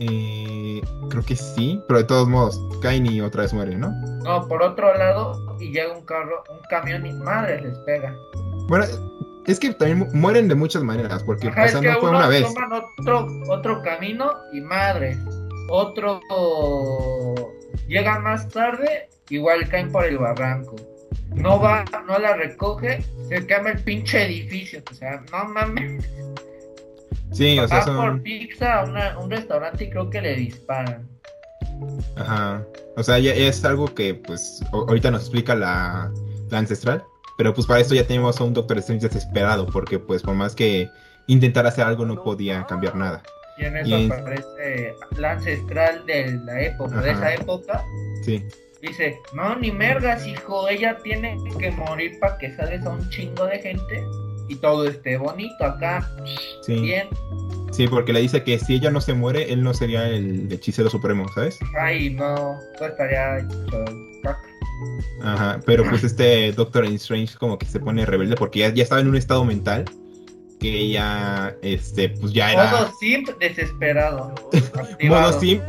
Eh, 0.00 0.80
creo 1.10 1.24
que 1.24 1.34
sí, 1.34 1.82
pero 1.88 1.98
de 1.98 2.04
todos 2.04 2.28
modos, 2.28 2.60
Kaini 2.80 3.20
otra 3.20 3.42
vez 3.42 3.52
muere, 3.52 3.76
¿no? 3.76 3.90
No, 4.22 4.46
por 4.46 4.62
otro 4.62 4.96
lado, 4.96 5.56
y 5.58 5.72
llega 5.72 5.92
un 5.92 6.04
carro, 6.04 6.44
un 6.50 6.60
camión 6.70 7.04
y 7.04 7.12
madre 7.12 7.60
les 7.60 7.76
pega. 7.80 8.16
Bueno, 8.68 8.86
es 9.46 9.58
que 9.58 9.74
también 9.74 10.08
mueren 10.12 10.46
de 10.46 10.54
muchas 10.54 10.84
maneras, 10.84 11.24
porque 11.24 11.48
Ajá, 11.48 11.64
es 11.64 11.74
que 11.74 11.88
no 11.88 11.98
fue 11.98 12.10
una 12.10 12.28
vez. 12.28 12.42
Toman 12.42 12.72
otro, 12.72 13.26
otro 13.48 13.82
camino 13.82 14.30
y 14.52 14.60
madre. 14.60 15.18
Otro 15.68 16.20
llega 17.86 18.18
más 18.20 18.48
tarde, 18.48 19.08
igual 19.30 19.68
caen 19.68 19.92
por 19.92 20.04
el 20.04 20.18
barranco. 20.18 20.76
No 21.34 21.60
va, 21.60 21.84
no 22.06 22.18
la 22.18 22.34
recoge, 22.34 23.02
se 23.28 23.46
quema 23.46 23.70
el 23.70 23.80
pinche 23.80 24.24
edificio. 24.24 24.82
O 24.90 24.94
sea, 24.94 25.22
no 25.30 25.44
mames. 25.50 26.08
Sí, 27.32 27.58
o 27.58 27.68
sea, 27.68 27.82
son... 27.82 27.96
por 27.96 28.22
pizza 28.22 28.80
a 28.80 29.18
un 29.18 29.30
restaurante 29.30 29.84
y 29.84 29.90
creo 29.90 30.08
que 30.08 30.22
le 30.22 30.34
disparan. 30.34 31.06
Ajá. 32.16 32.64
O 32.96 33.02
sea, 33.02 33.18
ya 33.18 33.32
es 33.32 33.64
algo 33.64 33.94
que, 33.94 34.14
pues, 34.14 34.64
ahorita 34.72 35.10
nos 35.10 35.22
explica 35.22 35.54
la, 35.54 36.10
la 36.50 36.58
ancestral. 36.58 37.04
Pero 37.38 37.54
pues 37.54 37.68
para 37.68 37.78
esto 37.78 37.94
ya 37.94 38.04
tenemos 38.04 38.40
a 38.40 38.44
un 38.44 38.52
Doctor 38.52 38.78
Strange 38.78 39.06
desesperado, 39.06 39.64
porque 39.66 40.00
pues 40.00 40.22
por 40.22 40.34
más 40.34 40.56
que 40.56 40.90
intentara 41.28 41.68
hacer 41.68 41.84
algo 41.84 42.04
no 42.04 42.20
podía 42.20 42.66
cambiar 42.66 42.96
nada. 42.96 43.22
Y 43.58 43.64
en 43.64 43.76
eso 43.76 43.96
aparece 43.96 44.94
la 45.16 45.32
ancestral 45.32 46.06
de 46.06 46.38
la 46.44 46.62
época, 46.62 47.00
de 47.00 47.10
esa 47.10 47.34
época. 47.34 47.84
Sí. 48.24 48.44
Dice, 48.80 49.18
no, 49.32 49.56
ni 49.56 49.72
mergas, 49.72 50.24
hijo, 50.26 50.68
ella 50.68 50.96
tiene 51.02 51.36
que 51.58 51.72
morir 51.72 52.12
para 52.20 52.38
que 52.38 52.54
salga 52.54 52.80
a 52.88 52.94
un 52.94 53.10
chingo 53.10 53.46
de 53.46 53.58
gente 53.58 54.04
y 54.48 54.54
todo 54.56 54.86
esté 54.86 55.16
bonito 55.16 55.64
acá. 55.64 56.08
Sí. 56.62 56.80
Bien. 56.80 57.08
Sí, 57.72 57.86
porque 57.88 58.12
le 58.12 58.20
dice 58.20 58.44
que 58.44 58.58
si 58.58 58.74
ella 58.74 58.90
no 58.90 59.00
se 59.00 59.14
muere, 59.14 59.52
él 59.52 59.62
no 59.62 59.74
sería 59.74 60.08
el 60.08 60.50
hechicero 60.52 60.88
supremo, 60.88 61.26
¿sabes? 61.34 61.58
Ay, 61.78 62.10
no, 62.10 62.58
pues 62.78 62.90
estaría 62.92 63.46
Ajá, 65.22 65.60
pero 65.66 65.84
pues 65.88 66.04
este 66.04 66.52
Doctor 66.52 66.84
Strange 66.84 67.36
como 67.36 67.58
que 67.58 67.66
se 67.66 67.80
pone 67.80 68.06
rebelde 68.06 68.36
porque 68.36 68.60
ya, 68.60 68.68
ya 68.68 68.84
estaba 68.84 69.00
en 69.00 69.08
un 69.08 69.16
estado 69.16 69.44
mental 69.44 69.84
que 70.58 70.80
ella, 70.80 71.56
este, 71.62 72.10
pues 72.10 72.32
ya 72.32 72.52
era... 72.52 72.70
Modo 72.70 72.92
simp 72.98 73.28
desesperado. 73.38 74.34
modo 75.02 75.40
simp, 75.40 75.62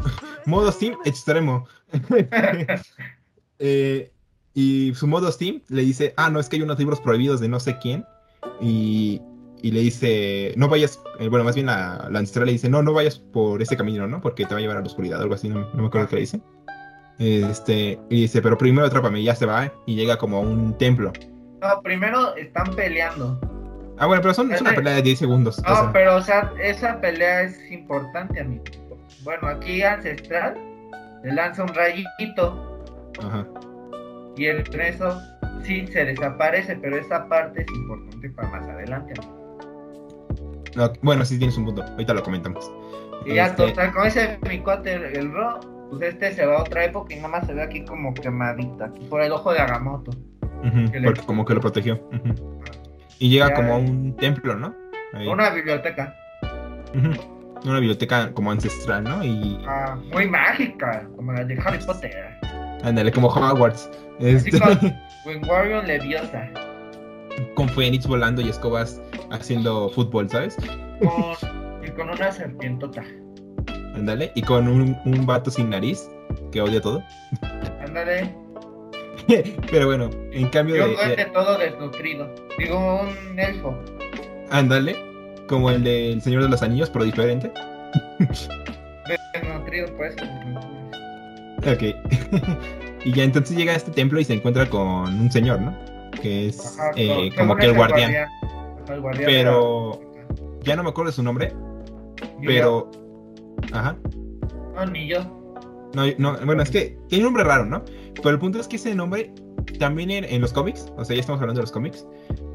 modo 0.46 0.72
simp 0.72 0.98
extremo. 1.06 1.68
Eh, 3.62 4.10
y 4.54 4.94
su 4.96 5.06
modo 5.06 5.34
simp 5.34 5.66
le 5.68 5.82
dice, 5.82 6.14
ah, 6.16 6.30
no, 6.30 6.40
es 6.40 6.48
que 6.48 6.56
hay 6.56 6.62
unos 6.62 6.80
libros 6.80 7.02
prohibidos 7.02 7.42
de 7.42 7.50
no 7.50 7.60
sé 7.60 7.78
quién. 7.78 8.06
Y, 8.62 9.22
y 9.62 9.72
le 9.72 9.82
dice, 9.82 10.54
no 10.56 10.70
vayas, 10.70 11.02
eh, 11.20 11.28
bueno, 11.28 11.44
más 11.44 11.56
bien 11.56 11.68
la, 11.68 12.08
la 12.10 12.20
ancestral 12.20 12.46
le 12.46 12.54
dice, 12.54 12.70
no, 12.70 12.82
no 12.82 12.94
vayas 12.94 13.20
por 13.20 13.62
ese 13.62 13.76
camino, 13.76 14.08
¿no? 14.08 14.22
Porque 14.22 14.46
te 14.46 14.54
va 14.54 14.60
a 14.60 14.62
llevar 14.62 14.78
a 14.78 14.80
la 14.80 14.86
oscuridad, 14.86 15.22
algo 15.22 15.34
así, 15.34 15.50
no, 15.50 15.70
no 15.74 15.82
me 15.82 15.88
acuerdo 15.88 16.08
qué 16.08 16.16
le 16.16 16.22
dice. 16.22 16.42
Este, 17.20 18.00
y 18.10 18.22
dice, 18.22 18.42
pero 18.42 18.58
primero 18.58 18.88
atrápame, 18.88 19.20
y 19.20 19.26
ya 19.26 19.36
se 19.36 19.46
va 19.46 19.74
y 19.86 19.96
llega 19.96 20.18
como 20.18 20.38
a 20.38 20.40
un 20.40 20.78
templo. 20.78 21.12
No, 21.62 21.82
primero 21.84 22.34
están 22.38 22.74
peleando. 22.76 23.40
Ah, 24.00 24.06
bueno, 24.06 24.22
pero 24.22 24.34
son, 24.34 24.52
es 24.54 24.62
una 24.62 24.74
pelea 24.74 24.96
de 24.96 25.02
10 25.02 25.20
segundos. 25.20 25.62
No, 25.68 25.92
pero 25.92 26.16
o 26.16 26.22
sea, 26.22 26.54
esa 26.62 27.02
pelea 27.02 27.44
es 27.44 27.70
importante 27.70 28.40
a 28.40 28.46
mí. 28.46 28.62
Bueno, 29.24 29.48
aquí 29.48 29.84
Ancestral 29.84 30.56
le 31.24 31.34
lanza 31.34 31.64
un 31.64 31.74
rayito. 31.74 32.82
Ajá. 33.22 33.46
Y 34.38 34.46
el 34.46 34.64
eso 34.80 35.22
sí 35.64 35.86
se 35.88 36.06
desaparece, 36.06 36.78
pero 36.78 36.98
esa 36.98 37.28
parte 37.28 37.64
es 37.64 37.68
importante 37.74 38.30
para 38.30 38.48
más 38.48 38.70
adelante. 38.70 39.14
bueno, 41.02 41.26
sí 41.26 41.38
tienes 41.38 41.58
un 41.58 41.66
punto. 41.66 41.84
Ahorita 41.84 42.14
lo 42.14 42.24
comentamos. 42.24 42.72
Y 43.26 43.34
ya, 43.34 43.48
este 43.48 43.68
total, 43.68 43.92
con 43.92 44.08
ese 44.08 44.40
mi 44.48 44.60
cuate, 44.60 44.94
el, 44.94 45.34
Ro, 45.34 45.60
pues 45.90 46.14
este 46.14 46.34
se 46.34 46.46
va 46.46 46.60
a 46.60 46.62
otra 46.62 46.86
época 46.86 47.14
y 47.14 47.18
nada 47.18 47.28
más 47.28 47.46
se 47.46 47.54
ve 47.54 47.64
aquí 47.64 47.84
como 47.84 48.14
quemadita, 48.14 48.94
por 49.10 49.22
el 49.22 49.34
ojo 49.34 49.52
de 49.52 49.60
Agamotto. 49.60 50.12
porque 51.04 51.22
como 51.26 51.44
que 51.44 51.54
lo 51.54 51.60
protegió. 51.60 52.00
Y 53.20 53.30
llega 53.30 53.54
como 53.54 53.74
a 53.74 53.78
un 53.78 54.16
templo, 54.16 54.56
¿no? 54.56 54.74
Una 55.14 55.50
biblioteca. 55.50 56.16
Una 56.94 57.80
biblioteca 57.80 58.32
como 58.34 58.52
ancestral, 58.52 59.04
¿no? 59.04 59.24
Y... 59.24 59.60
Ah, 59.68 59.98
muy 60.14 60.28
mágica, 60.28 61.08
como 61.16 61.34
la 61.34 61.44
de 61.44 61.60
Harry 61.64 61.80
Potter. 61.86 62.40
Ándale, 62.84 63.12
como 63.12 63.28
Hogwarts. 63.28 63.90
Este... 64.20 64.58
Con 64.58 64.94
Wingardium 65.26 65.86
Leviosa. 65.86 66.50
Con 67.56 67.68
Phoenix 67.70 68.08
volando 68.08 68.42
y 68.42 68.50
escobas 68.50 69.02
haciendo 69.32 69.90
fútbol, 69.90 70.30
¿sabes? 70.30 70.56
Con... 71.00 71.86
y 71.86 71.92
con 71.92 72.10
una 72.10 72.32
serpientota. 72.32 73.04
Ándale, 73.96 74.32
y 74.36 74.42
con 74.42 74.70
un, 74.70 74.98
un 75.04 75.26
vato 75.26 75.52
sin 75.52 75.70
nariz 75.70 76.10
que 76.54 76.62
odia 76.62 76.80
todo. 76.80 77.04
Ándale. 77.86 78.34
Pero 79.72 79.86
bueno, 79.88 80.10
en 80.32 80.48
cambio 80.50 80.76
Yo 80.76 80.88
de, 80.88 81.16
de... 81.16 81.26
todo 81.26 81.58
desnutrido. 81.58 82.34
Digo, 82.58 83.02
un 83.02 83.40
elfo. 83.40 83.78
Ándale, 84.50 84.96
como 85.48 85.70
el 85.70 85.84
del 85.84 86.22
Señor 86.22 86.44
de 86.44 86.50
los 86.50 86.64
Anillos, 86.64 86.90
pero 86.90 87.06
diferente. 87.06 87.52
desnutrido, 89.34 89.88
pues. 89.98 90.16
Ok. 91.60 91.96
y 93.06 93.14
ya 93.14 93.24
entonces 93.24 93.56
llega 93.56 93.74
a 93.74 93.76
este 93.76 93.92
templo 93.92 94.20
y 94.20 94.24
se 94.24 94.34
encuentra 94.34 94.68
con 94.68 95.20
un 95.20 95.32
señor, 95.32 95.62
¿no? 95.62 95.78
Que 96.22 96.48
es 96.48 96.78
eh, 96.96 97.30
como 97.38 97.56
que 97.56 97.68
el 97.68 97.76
guardián. 97.76 98.14
El 98.88 99.02
guardián 99.02 99.26
pero 99.26 100.02
ya 100.62 100.76
no 100.76 100.84
me 100.84 100.90
acuerdo 100.90 101.12
de 101.12 101.16
su 101.16 101.24
nombre. 101.24 101.54
Pero. 102.44 102.90
Ajá. 103.72 103.96
No, 104.76 104.86
ni 104.88 105.08
yo. 105.08 105.20
No, 105.94 106.04
no, 106.18 106.46
bueno, 106.46 106.64
es 106.64 106.70
que 106.70 106.98
tiene 107.08 107.26
un 107.26 107.34
nombre 107.34 107.44
raro, 107.44 107.66
¿no? 107.66 107.84
Pero 108.16 108.30
el 108.32 108.40
punto 108.40 108.60
es 108.60 108.68
que 108.68 108.76
ese 108.78 108.96
nombre 108.96 109.34
también 109.80 110.12
en, 110.12 110.42
los 110.42 110.54
cómics, 110.54 110.92
o 110.98 111.06
sea, 111.06 111.16
ya 111.16 111.22
estamos 111.22 111.42
hablando 111.42 111.60
de 111.60 111.64
los 111.64 111.72
cómics, 111.72 112.06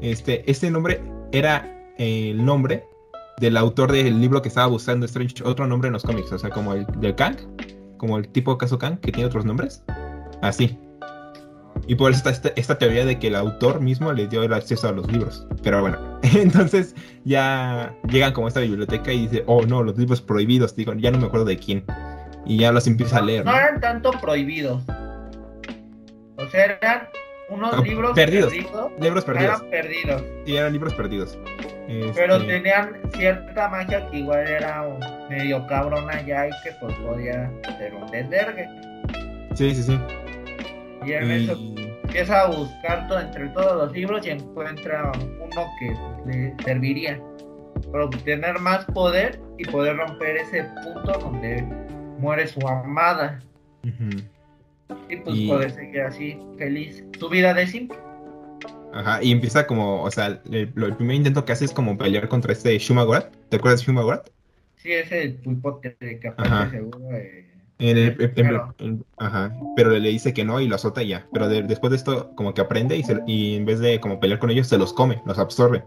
este, 0.01 0.49
este 0.49 0.69
nombre 0.69 1.01
era 1.31 1.71
el 1.97 2.43
nombre 2.43 2.83
del 3.39 3.57
autor 3.57 3.91
del 3.91 4.19
libro 4.19 4.41
que 4.41 4.49
estaba 4.49 4.67
buscando 4.67 5.05
Strange, 5.05 5.43
otro 5.43 5.67
nombre 5.67 5.87
en 5.87 5.93
los 5.93 6.03
cómics, 6.03 6.31
o 6.31 6.39
sea, 6.39 6.49
como 6.49 6.73
el 6.73 6.85
del 6.99 7.15
Kang, 7.15 7.37
como 7.97 8.17
el 8.17 8.27
tipo 8.29 8.57
caso 8.57 8.77
Kang, 8.77 8.99
que 8.99 9.11
tiene 9.11 9.27
otros 9.27 9.45
nombres, 9.45 9.83
así. 10.41 10.77
Y 11.87 11.95
por 11.95 12.11
eso 12.11 12.29
está 12.29 12.51
esta, 12.55 12.77
teoría 12.77 13.05
de 13.05 13.19
que 13.19 13.27
el 13.27 13.35
autor 13.35 13.81
mismo 13.81 14.11
le 14.11 14.27
dio 14.27 14.43
el 14.43 14.53
acceso 14.53 14.87
a 14.87 14.91
los 14.91 15.11
libros. 15.11 15.45
Pero 15.61 15.81
bueno, 15.81 15.97
entonces 16.23 16.95
ya 17.25 17.93
llegan 18.09 18.33
como 18.33 18.47
a 18.47 18.49
esta 18.49 18.61
biblioteca 18.61 19.11
y 19.11 19.27
dice, 19.27 19.43
oh 19.45 19.65
no, 19.65 19.83
los 19.83 19.97
libros 19.97 20.21
prohibidos, 20.21 20.75
digo, 20.75 20.93
ya 20.93 21.11
no 21.11 21.19
me 21.19 21.25
acuerdo 21.25 21.45
de 21.45 21.57
quién. 21.57 21.83
Y 22.45 22.57
ya 22.57 22.71
los 22.71 22.87
empieza 22.87 23.17
a 23.17 23.21
leer. 23.21 23.45
No, 23.45 23.55
eran 23.55 23.81
tanto 23.81 24.11
prohibidos. 24.21 24.83
Eran 26.55 27.09
unos 27.49 27.73
Ah, 27.73 27.81
libros 27.81 28.13
perdidos. 28.13 28.51
perdidos. 28.53 28.91
Libros 28.99 29.25
perdidos. 29.25 29.55
Eran 29.61 29.69
perdidos. 29.69 30.23
Sí, 30.45 30.55
eran 30.57 30.73
libros 30.73 30.93
perdidos. 30.95 31.39
Pero 32.15 32.35
Este, 32.37 32.47
tenían 32.47 32.99
cierta 33.15 33.69
magia 33.69 34.09
que 34.09 34.17
igual 34.17 34.47
era 34.47 34.83
medio 35.29 35.65
cabrona 35.67 36.21
ya 36.25 36.47
y 36.47 36.51
que 36.63 36.71
pues 36.79 36.95
podía 36.95 37.51
ser 37.77 37.93
un 37.93 38.07
desvergue. 38.07 38.67
Sí, 39.53 39.75
sí, 39.75 39.83
sí. 39.83 39.99
Y 41.05 41.13
en 41.13 41.29
eso 41.31 41.53
Y... 41.53 41.93
empieza 42.03 42.41
a 42.41 42.47
buscar 42.47 43.07
todo, 43.07 43.19
entre 43.19 43.47
todos 43.49 43.75
los 43.85 43.91
libros 43.91 44.25
y 44.25 44.31
encuentra 44.31 45.11
uno 45.39 45.65
que 45.79 45.95
le 46.25 46.55
serviría 46.63 47.21
para 47.91 48.05
obtener 48.05 48.57
más 48.59 48.85
poder 48.85 49.39
y 49.59 49.65
poder 49.65 49.97
romper 49.97 50.37
ese 50.37 50.63
punto 50.83 51.19
donde 51.19 51.61
muere 52.17 52.47
su 52.47 52.67
amada. 52.67 53.39
Ujú. 53.83 54.21
Y 55.09 55.15
pues 55.17 55.35
Y- 55.35 55.69
seguir 55.75 56.01
así 56.01 56.37
feliz 56.57 57.03
su 57.19 57.29
vida 57.29 57.53
de 57.53 57.67
simple. 57.67 57.97
Ajá, 58.93 59.21
y 59.21 59.31
empieza 59.31 59.67
como, 59.67 60.03
o 60.03 60.11
sea, 60.11 60.27
el, 60.49 60.71
el 60.75 60.95
primer 60.95 61.15
intento 61.17 61.43
que 61.43 61.51
hace 61.51 61.65
es 61.65 61.73
como 61.73 61.97
pelear 61.97 62.29
contra 62.29 62.53
este 62.53 62.77
Shumagorat. 62.77 63.33
¿Te 63.49 63.57
acuerdas 63.57 63.81
de 63.81 63.87
Shumagorat? 63.87 64.29
Sí, 64.77 64.93
ese 64.93 65.19
es 65.19 65.25
el 65.25 65.33
pulpote 65.35 65.97
de 65.99 66.19
aparte 66.29 66.77
seguro. 66.77 66.99
eh, 67.11 67.51
En 67.77 67.97
el- 67.97 68.21
en- 68.21 68.29
Claro. 68.33 68.73
en- 68.79 69.03
ajá, 69.17 69.53
pero 69.75 69.89
le, 69.89 69.99
le 69.99 70.09
dice 70.09 70.33
que 70.33 70.45
no 70.45 70.61
y 70.61 70.67
lo 70.69 70.75
azota 70.75 71.03
y 71.03 71.09
ya. 71.09 71.27
Pero 71.33 71.49
de- 71.49 71.63
después 71.63 71.91
de 71.91 71.97
esto, 71.97 72.31
como 72.35 72.53
que 72.53 72.61
aprende 72.61 72.95
y, 72.95 73.03
se- 73.03 73.21
y 73.27 73.55
en 73.57 73.65
vez 73.65 73.79
de 73.79 73.99
como 73.99 74.19
pelear 74.21 74.39
con 74.39 74.49
ellos, 74.49 74.67
se 74.67 74.77
los 74.77 74.93
come, 74.93 75.21
los 75.25 75.37
absorbe. 75.39 75.83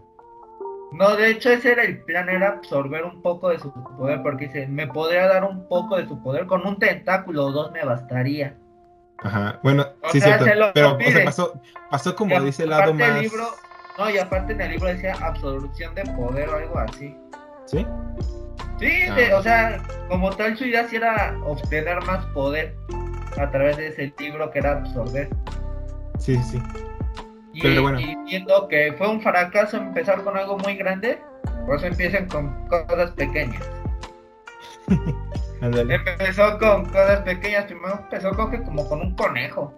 No, 0.91 1.15
de 1.15 1.31
hecho 1.31 1.49
ese 1.49 1.71
era 1.71 1.83
el 1.83 2.03
plan, 2.03 2.29
era 2.29 2.49
absorber 2.49 3.03
un 3.05 3.21
poco 3.23 3.49
de 3.49 3.57
su 3.59 3.71
poder, 3.97 4.21
porque 4.21 4.45
dice, 4.45 4.67
me 4.67 4.85
podría 4.85 5.27
dar 5.27 5.43
un 5.45 5.67
poco 5.67 5.97
de 5.97 6.07
su 6.07 6.21
poder, 6.21 6.45
con 6.45 6.65
un 6.67 6.77
tentáculo 6.77 7.45
o 7.45 7.51
dos 7.51 7.71
me 7.71 7.83
bastaría. 7.83 8.55
Ajá, 9.23 9.59
bueno, 9.63 9.85
O 10.01 10.09
sí, 10.11 10.19
sea, 10.21 10.37
cierto. 10.37 10.45
se 10.45 10.55
lo 10.55 10.73
Pero 10.73 10.95
o 10.97 11.01
sea, 11.11 11.25
pasó, 11.25 11.61
pasó 11.91 12.15
como 12.15 12.35
Y 12.35 12.43
de 12.43 12.49
ese 12.49 12.65
lado 12.65 12.91
el 12.91 12.97
más. 12.97 13.21
libro, 13.21 13.47
no, 13.97 14.09
y 14.09 14.17
aparte 14.17 14.53
en 14.53 14.61
el 14.61 14.71
libro 14.71 14.87
decía 14.87 15.13
absorción 15.21 15.93
de 15.95 16.03
poder 16.05 16.47
o 16.49 16.55
algo 16.55 16.79
así. 16.79 17.15
¿Sí? 17.65 17.85
Sí, 18.79 18.91
Ah. 19.09 19.15
de- 19.15 19.33
o 19.33 19.43
sea, 19.43 19.81
como 20.07 20.29
tal 20.31 20.57
su 20.57 20.65
idea 20.65 20.87
sí 20.87 20.95
era 20.95 21.35
obtener 21.45 22.01
más 22.05 22.25
poder 22.27 22.75
a 23.37 23.49
través 23.51 23.75
de 23.77 23.87
ese 23.87 24.13
libro 24.19 24.49
que 24.51 24.59
era 24.59 24.71
absorber. 24.73 25.27
Sí, 26.17 26.35
sí, 26.37 26.43
sí. 26.57 26.63
Y, 27.51 27.61
Pero 27.61 27.81
bueno. 27.81 27.99
y 27.99 28.15
viendo 28.25 28.67
que 28.69 28.93
fue 28.97 29.09
un 29.09 29.21
fracaso 29.21 29.75
empezar 29.77 30.23
con 30.23 30.37
algo 30.37 30.57
muy 30.59 30.75
grande, 30.75 31.19
por 31.65 31.75
eso 31.75 31.87
empiezan 31.87 32.27
con 32.29 32.67
cosas 32.67 33.11
pequeñas. 33.11 33.61
Empezó 35.61 36.57
con 36.57 36.85
cosas 36.85 37.21
pequeñas, 37.21 37.65
primero 37.65 37.99
empezó 38.01 38.31
con 38.35 38.51
que 38.51 38.61
como 38.63 38.87
con 38.87 39.01
un 39.01 39.15
conejo. 39.15 39.73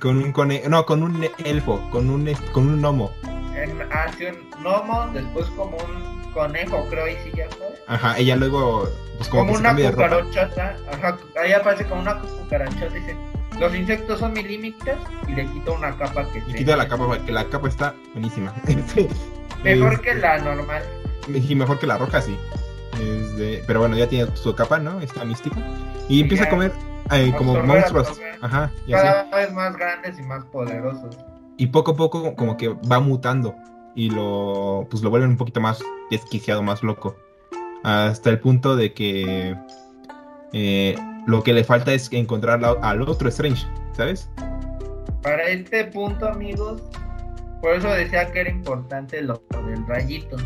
Con 0.00 0.18
un 0.18 0.32
conejo, 0.32 0.68
no, 0.68 0.86
con 0.86 1.02
un 1.02 1.28
elfo, 1.44 1.80
con 1.90 2.10
un, 2.10 2.32
con 2.52 2.68
un 2.68 2.80
gnomo. 2.80 3.10
En, 3.54 3.80
hace 3.92 4.32
un 4.32 4.50
gnomo, 4.62 5.08
después 5.12 5.46
como 5.50 5.76
un 5.76 6.32
conejo, 6.32 6.84
creo, 6.88 7.06
y 7.08 7.12
sí 7.16 7.32
ya 7.36 7.48
fue. 7.50 7.66
Ajá, 7.86 8.18
ella 8.18 8.36
luego, 8.36 8.88
pues 9.18 9.28
como, 9.28 9.46
Como, 9.46 9.54
que 9.54 9.60
una 9.60 9.90
cucarachota, 9.90 10.76
ajá, 10.92 11.16
ahí 11.40 11.52
aparece 11.52 11.84
como 11.84 12.00
una 12.00 12.18
cucarachota, 12.18 12.88
dice, 12.88 13.16
los 13.60 13.74
insectos 13.74 14.18
son 14.18 14.32
mi 14.32 14.42
límites 14.42 14.96
y 15.28 15.32
le 15.32 15.46
quito 15.46 15.74
una 15.74 15.96
capa 15.96 16.24
que 16.32 16.40
tiene. 16.40 16.58
quita 16.58 16.76
la 16.76 16.88
capa, 16.88 17.06
porque 17.06 17.32
la 17.32 17.44
capa 17.48 17.68
está 17.68 17.94
buenísima. 18.12 18.52
Mejor 19.62 19.94
Este, 19.94 20.04
que 20.04 20.14
la 20.14 20.38
normal. 20.38 20.82
Y 21.28 21.54
mejor 21.54 21.78
que 21.78 21.86
la 21.86 21.98
roja, 21.98 22.20
sí. 22.20 22.36
Pero 23.66 23.80
bueno, 23.80 23.96
ya 23.96 24.08
tiene 24.08 24.34
su 24.36 24.54
capa, 24.54 24.78
¿no? 24.78 25.00
Está 25.00 25.24
místico. 25.24 25.56
Y 26.08 26.22
empieza 26.22 26.44
a 26.44 26.48
comer 26.48 26.72
eh, 27.12 27.32
como 27.36 27.54
monstruos. 27.62 28.20
Ajá, 28.42 28.70
y 28.86 28.92
así. 28.92 29.06
Cada 29.06 29.36
vez 29.36 29.52
más 29.52 29.76
grandes 29.76 30.18
y 30.18 30.22
más 30.22 30.44
poderosos. 30.46 31.16
Y 31.56 31.66
poco 31.68 31.92
a 31.92 31.96
poco 31.96 32.34
como 32.36 32.56
que 32.56 32.68
va 32.68 33.00
mutando. 33.00 33.54
Y 33.94 34.10
lo, 34.10 34.86
pues 34.90 35.02
lo 35.02 35.08
vuelven 35.10 35.30
un 35.30 35.36
poquito 35.38 35.60
más 35.60 35.82
desquiciado, 36.10 36.62
más 36.62 36.82
loco. 36.82 37.16
Hasta 37.82 38.30
el 38.30 38.40
punto 38.40 38.76
de 38.76 38.92
que 38.92 39.56
eh, 40.52 40.96
lo 41.26 41.42
que 41.42 41.52
le 41.52 41.64
falta 41.64 41.92
es 41.94 42.12
encontrar 42.12 42.60
la- 42.60 42.76
al 42.82 43.02
otro 43.02 43.28
Strange, 43.28 43.66
¿sabes? 43.92 44.28
Para 45.22 45.44
este 45.44 45.84
punto, 45.86 46.28
amigos, 46.28 46.82
por 47.60 47.72
eso 47.72 47.88
decía 47.88 48.30
que 48.30 48.40
era 48.40 48.50
importante 48.50 49.22
lo 49.22 49.42
del 49.66 49.86
rayito. 49.86 50.36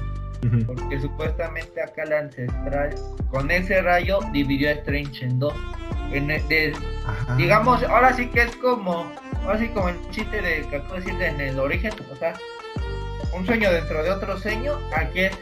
Porque 0.67 1.01
supuestamente 1.01 1.83
acá 1.83 2.05
la 2.07 2.21
ancestral 2.21 2.95
con 3.31 3.51
ese 3.51 3.83
rayo 3.83 4.21
dividió 4.33 4.71
a 4.71 4.73
Strange 4.73 5.25
en 5.25 5.39
dos. 5.39 5.55
En 6.13 6.27
de- 6.29 6.73
digamos, 7.37 7.83
ahora 7.85 8.13
sí 8.15 8.27
que 8.29 8.43
es 8.43 8.57
como, 8.57 9.13
ahora 9.45 9.59
sí 9.59 9.69
como 9.69 9.91
el 9.91 9.97
chiste 10.11 10.41
de 10.43 10.67
que 10.69 10.77
acabo 10.77 10.95
de 10.95 11.01
decir 11.03 11.23
en 11.23 11.41
el 11.41 11.59
origen, 11.59 11.93
o 12.11 12.17
sea, 12.17 12.35
un 13.37 13.47
sueño 13.47 13.71
dentro 13.71 14.03
de 14.03 14.11
otro 14.11 14.37
sueño, 14.39 14.73
aquí 14.97 15.21
es 15.21 15.39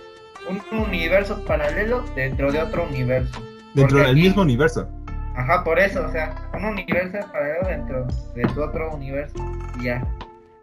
un 0.49 0.61
universo 0.78 1.42
paralelo 1.44 2.05
dentro 2.14 2.53
de 2.53 2.61
otro 2.61 2.84
universo. 2.86 3.40
Dentro 3.74 3.99
del 3.99 4.11
aquí- 4.11 4.20
mismo 4.22 4.42
universo. 4.42 4.88
Ajá, 5.36 5.62
por 5.62 5.78
eso, 5.78 6.05
o 6.05 6.11
sea, 6.11 6.34
un 6.53 6.64
universo 6.64 7.18
paralelo 7.32 7.68
dentro 7.68 8.07
de 8.34 8.49
su 8.49 8.61
otro 8.62 8.92
universo. 8.94 9.34
Y 9.80 9.84
ya. 9.84 10.05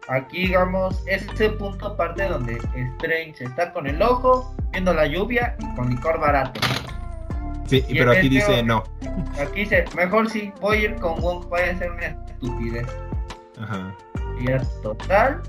Aquí, 0.08 0.46
digamos, 0.46 1.02
es 1.06 1.26
ese 1.34 1.50
punto 1.50 1.96
parte 1.96 2.28
donde 2.28 2.58
Strange 2.98 3.44
está 3.44 3.72
con 3.72 3.86
el 3.86 4.00
ojo, 4.00 4.54
viendo 4.70 4.94
la 4.94 5.06
lluvia 5.06 5.56
y 5.58 5.74
con 5.74 5.90
licor 5.90 6.20
barato. 6.20 6.60
Sí, 7.66 7.84
Y 7.88 7.98
pero 7.98 8.12
aquí 8.12 8.26
este- 8.38 8.52
dice 8.52 8.62
no. 8.62 8.84
Aquí 9.40 9.60
dice, 9.60 9.84
mejor 9.96 10.30
sí, 10.30 10.52
voy 10.60 10.76
a 10.76 10.80
ir 10.82 10.94
con 10.96 11.20
Wong, 11.20 11.48
vaya 11.48 11.72
a 11.72 11.78
ser 11.78 11.90
una 11.90 12.06
estupidez. 12.06 12.86
Ajá. 13.60 13.92
Y 14.40 14.46
ya 14.48 14.62
total. 14.82 15.42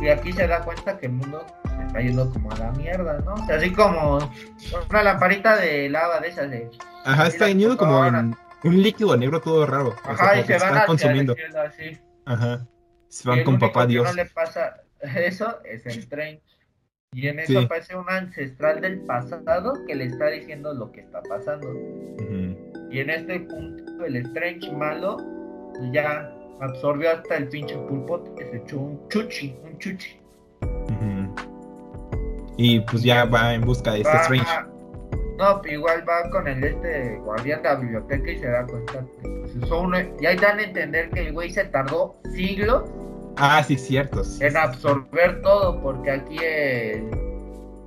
Y 0.00 0.08
aquí 0.08 0.32
se 0.32 0.46
da 0.46 0.60
cuenta 0.60 0.98
que 0.98 1.06
el 1.06 1.12
mundo 1.12 1.44
se 1.78 1.86
está 1.86 2.00
yendo 2.00 2.30
como 2.30 2.50
a 2.52 2.56
la 2.56 2.72
mierda, 2.72 3.18
¿no? 3.24 3.34
O 3.34 3.46
sea, 3.46 3.56
así 3.56 3.70
como 3.72 4.18
una 4.90 5.02
lamparita 5.02 5.56
de 5.56 5.88
lava 5.90 6.20
de 6.20 6.28
esas 6.28 6.50
de... 6.50 6.70
Ajá, 7.04 7.26
está 7.26 7.48
yendo 7.48 7.76
como 7.76 8.04
en 8.06 8.36
un 8.64 8.82
líquido 8.82 9.16
negro 9.16 9.40
todo 9.40 9.66
raro. 9.66 9.90
O 9.90 10.16
sea, 10.16 10.26
Ajá, 10.30 10.38
y 10.40 10.44
se 10.44 10.58
van 10.58 10.68
está 10.74 10.86
consumiendo. 10.86 11.34
así. 11.66 11.98
Ajá. 12.26 12.66
Se 13.12 13.28
van 13.28 13.38
el 13.40 13.44
con 13.44 13.54
único 13.54 13.66
papá 13.68 13.82
que 13.86 13.92
Dios. 13.92 14.04
no 14.08 14.14
le 14.14 14.24
pasa 14.26 14.82
eso 15.16 15.58
es 15.64 15.84
el 15.86 15.98
Strange. 15.98 16.40
Y 17.14 17.28
en 17.28 17.40
eso 17.40 17.52
Sí. 17.52 17.64
aparece 17.66 17.94
un 17.94 18.08
ancestral 18.08 18.80
del 18.80 19.00
pasado 19.00 19.74
que 19.86 19.94
le 19.94 20.04
está 20.06 20.28
diciendo 20.28 20.72
lo 20.72 20.90
que 20.92 21.00
está 21.02 21.20
pasando. 21.22 21.68
Y 22.90 23.00
en 23.00 23.10
este 23.10 23.40
punto 23.40 24.04
el 24.06 24.16
Strange 24.16 24.72
malo 24.72 25.18
ya 25.92 26.32
absorbió 26.60 27.10
hasta 27.10 27.36
el 27.36 27.48
pinche 27.48 27.76
pulpo 27.76 28.34
que 28.34 28.44
se 28.50 28.56
echó 28.58 28.78
un 28.80 29.08
chuchi, 29.10 29.54
un 29.62 29.78
chuchi. 29.78 30.18
Y 32.56 32.80
pues 32.80 33.02
ya 33.02 33.24
va 33.24 33.54
en 33.54 33.62
busca 33.62 33.92
de 33.92 34.00
este 34.00 34.12
Va- 34.12 34.22
Strange. 34.22 34.50
No, 35.38 35.60
pues 35.60 35.72
igual 35.72 36.04
va 36.08 36.30
con 36.30 36.46
el 36.46 36.62
este 36.62 37.16
guardián 37.18 37.62
de 37.62 37.68
la 37.68 37.74
biblioteca 37.76 38.30
y 38.30 38.38
se 38.38 38.46
da 38.48 38.66
cuenta 38.66 39.04
que 39.22 39.28
pues, 39.58 39.70
uno- 39.70 39.98
y 40.20 40.26
ahí 40.26 40.36
dan 40.36 40.58
a 40.58 40.62
entender 40.62 41.10
que 41.10 41.20
el 41.26 41.32
güey 41.32 41.50
se 41.50 41.64
tardó 41.64 42.16
siglos 42.34 42.84
Ah, 43.36 43.62
sí, 43.66 43.76
cierto. 43.76 44.22
sí, 44.24 44.44
en 44.44 44.52
sí. 44.52 44.56
absorber 44.56 45.40
todo, 45.42 45.80
porque 45.82 46.10
aquí 46.10 46.36
el, 46.38 47.10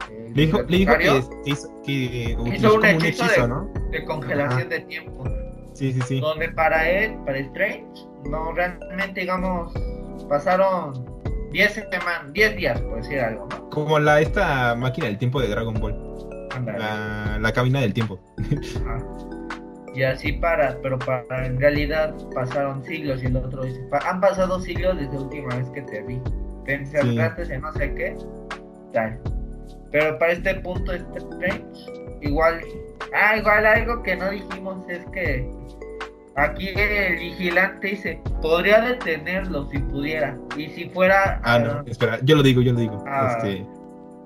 el 0.09 0.33
Le 0.33 0.45
dijo, 0.45 0.61
le 0.63 0.77
dijo 0.77 0.97
que, 0.97 1.23
hizo, 1.45 1.81
que 1.83 2.35
utilizó 2.39 2.67
Hizo 2.67 2.75
un 2.75 2.85
hechizo 2.85 3.41
de- 3.41 3.47
¿no? 3.47 3.69
de 3.91 4.05
congelación 4.05 4.69
de 4.69 4.79
tiempo. 4.81 5.23
Sí, 5.73 5.91
sí, 5.93 6.01
sí. 6.07 6.19
Donde 6.19 6.49
para 6.49 6.89
él, 6.89 7.15
para 7.25 7.37
Strange, 7.39 7.85
no 8.29 8.51
realmente, 8.53 9.21
digamos, 9.21 9.73
pasaron 10.29 11.05
10 11.51 11.73
semanas, 11.73 12.31
10 12.33 12.55
días, 12.55 12.81
por 12.81 12.97
decir 13.01 13.19
algo, 13.19 13.47
¿no? 13.49 13.69
Como 13.69 13.99
la 13.99 14.21
esta 14.21 14.73
máquina 14.75 15.07
del 15.07 15.17
tiempo 15.17 15.41
de 15.41 15.47
Dragon 15.49 15.73
Ball. 15.75 16.01
La, 16.77 17.37
la 17.39 17.51
cabina 17.51 17.81
del 17.81 17.93
tiempo. 17.93 18.19
Ajá. 18.85 19.05
Y 19.95 20.03
así 20.03 20.33
para, 20.33 20.77
pero 20.81 20.99
para 20.99 21.45
en 21.45 21.57
realidad 21.59 22.13
pasaron 22.33 22.83
siglos 22.83 23.23
y 23.23 23.27
el 23.27 23.37
otro 23.37 23.63
dice, 23.63 23.79
"Pa- 23.89 23.99
han 24.09 24.19
pasado 24.19 24.59
siglos 24.59 24.97
desde 24.97 25.13
la 25.13 25.21
última 25.21 25.55
vez 25.55 25.69
que 25.69 25.81
te 25.83 26.01
vi. 26.03 26.19
Te 26.65 26.73
encerraste 26.73 27.53
en 27.53 27.61
no 27.61 27.71
sé 27.73 27.93
qué, 27.95 28.15
tal. 28.91 29.19
Pero 29.91 30.19
para 30.19 30.33
este 30.33 30.55
punto 30.55 30.91
este 30.91 31.19
Strange, 31.19 31.63
igual, 32.21 32.59
ah, 33.13 33.37
igual 33.37 33.65
algo 33.65 34.03
que 34.03 34.15
no 34.17 34.29
dijimos 34.31 34.83
es 34.89 35.05
que 35.13 35.49
aquí 36.35 36.69
el 36.75 37.17
vigilante 37.19 37.87
dice, 37.87 38.19
podría 38.41 38.81
detenerlo 38.81 39.69
si 39.69 39.77
pudiera. 39.79 40.37
Y 40.57 40.67
si 40.71 40.89
fuera... 40.89 41.39
Ah, 41.43 41.59
no, 41.59 41.83
espera, 41.89 42.19
yo 42.23 42.35
lo 42.35 42.43
digo, 42.43 42.61
yo 42.61 42.73
lo 42.73 42.79
digo. 42.79 43.01
Ah. 43.07 43.37
Este, 43.37 43.65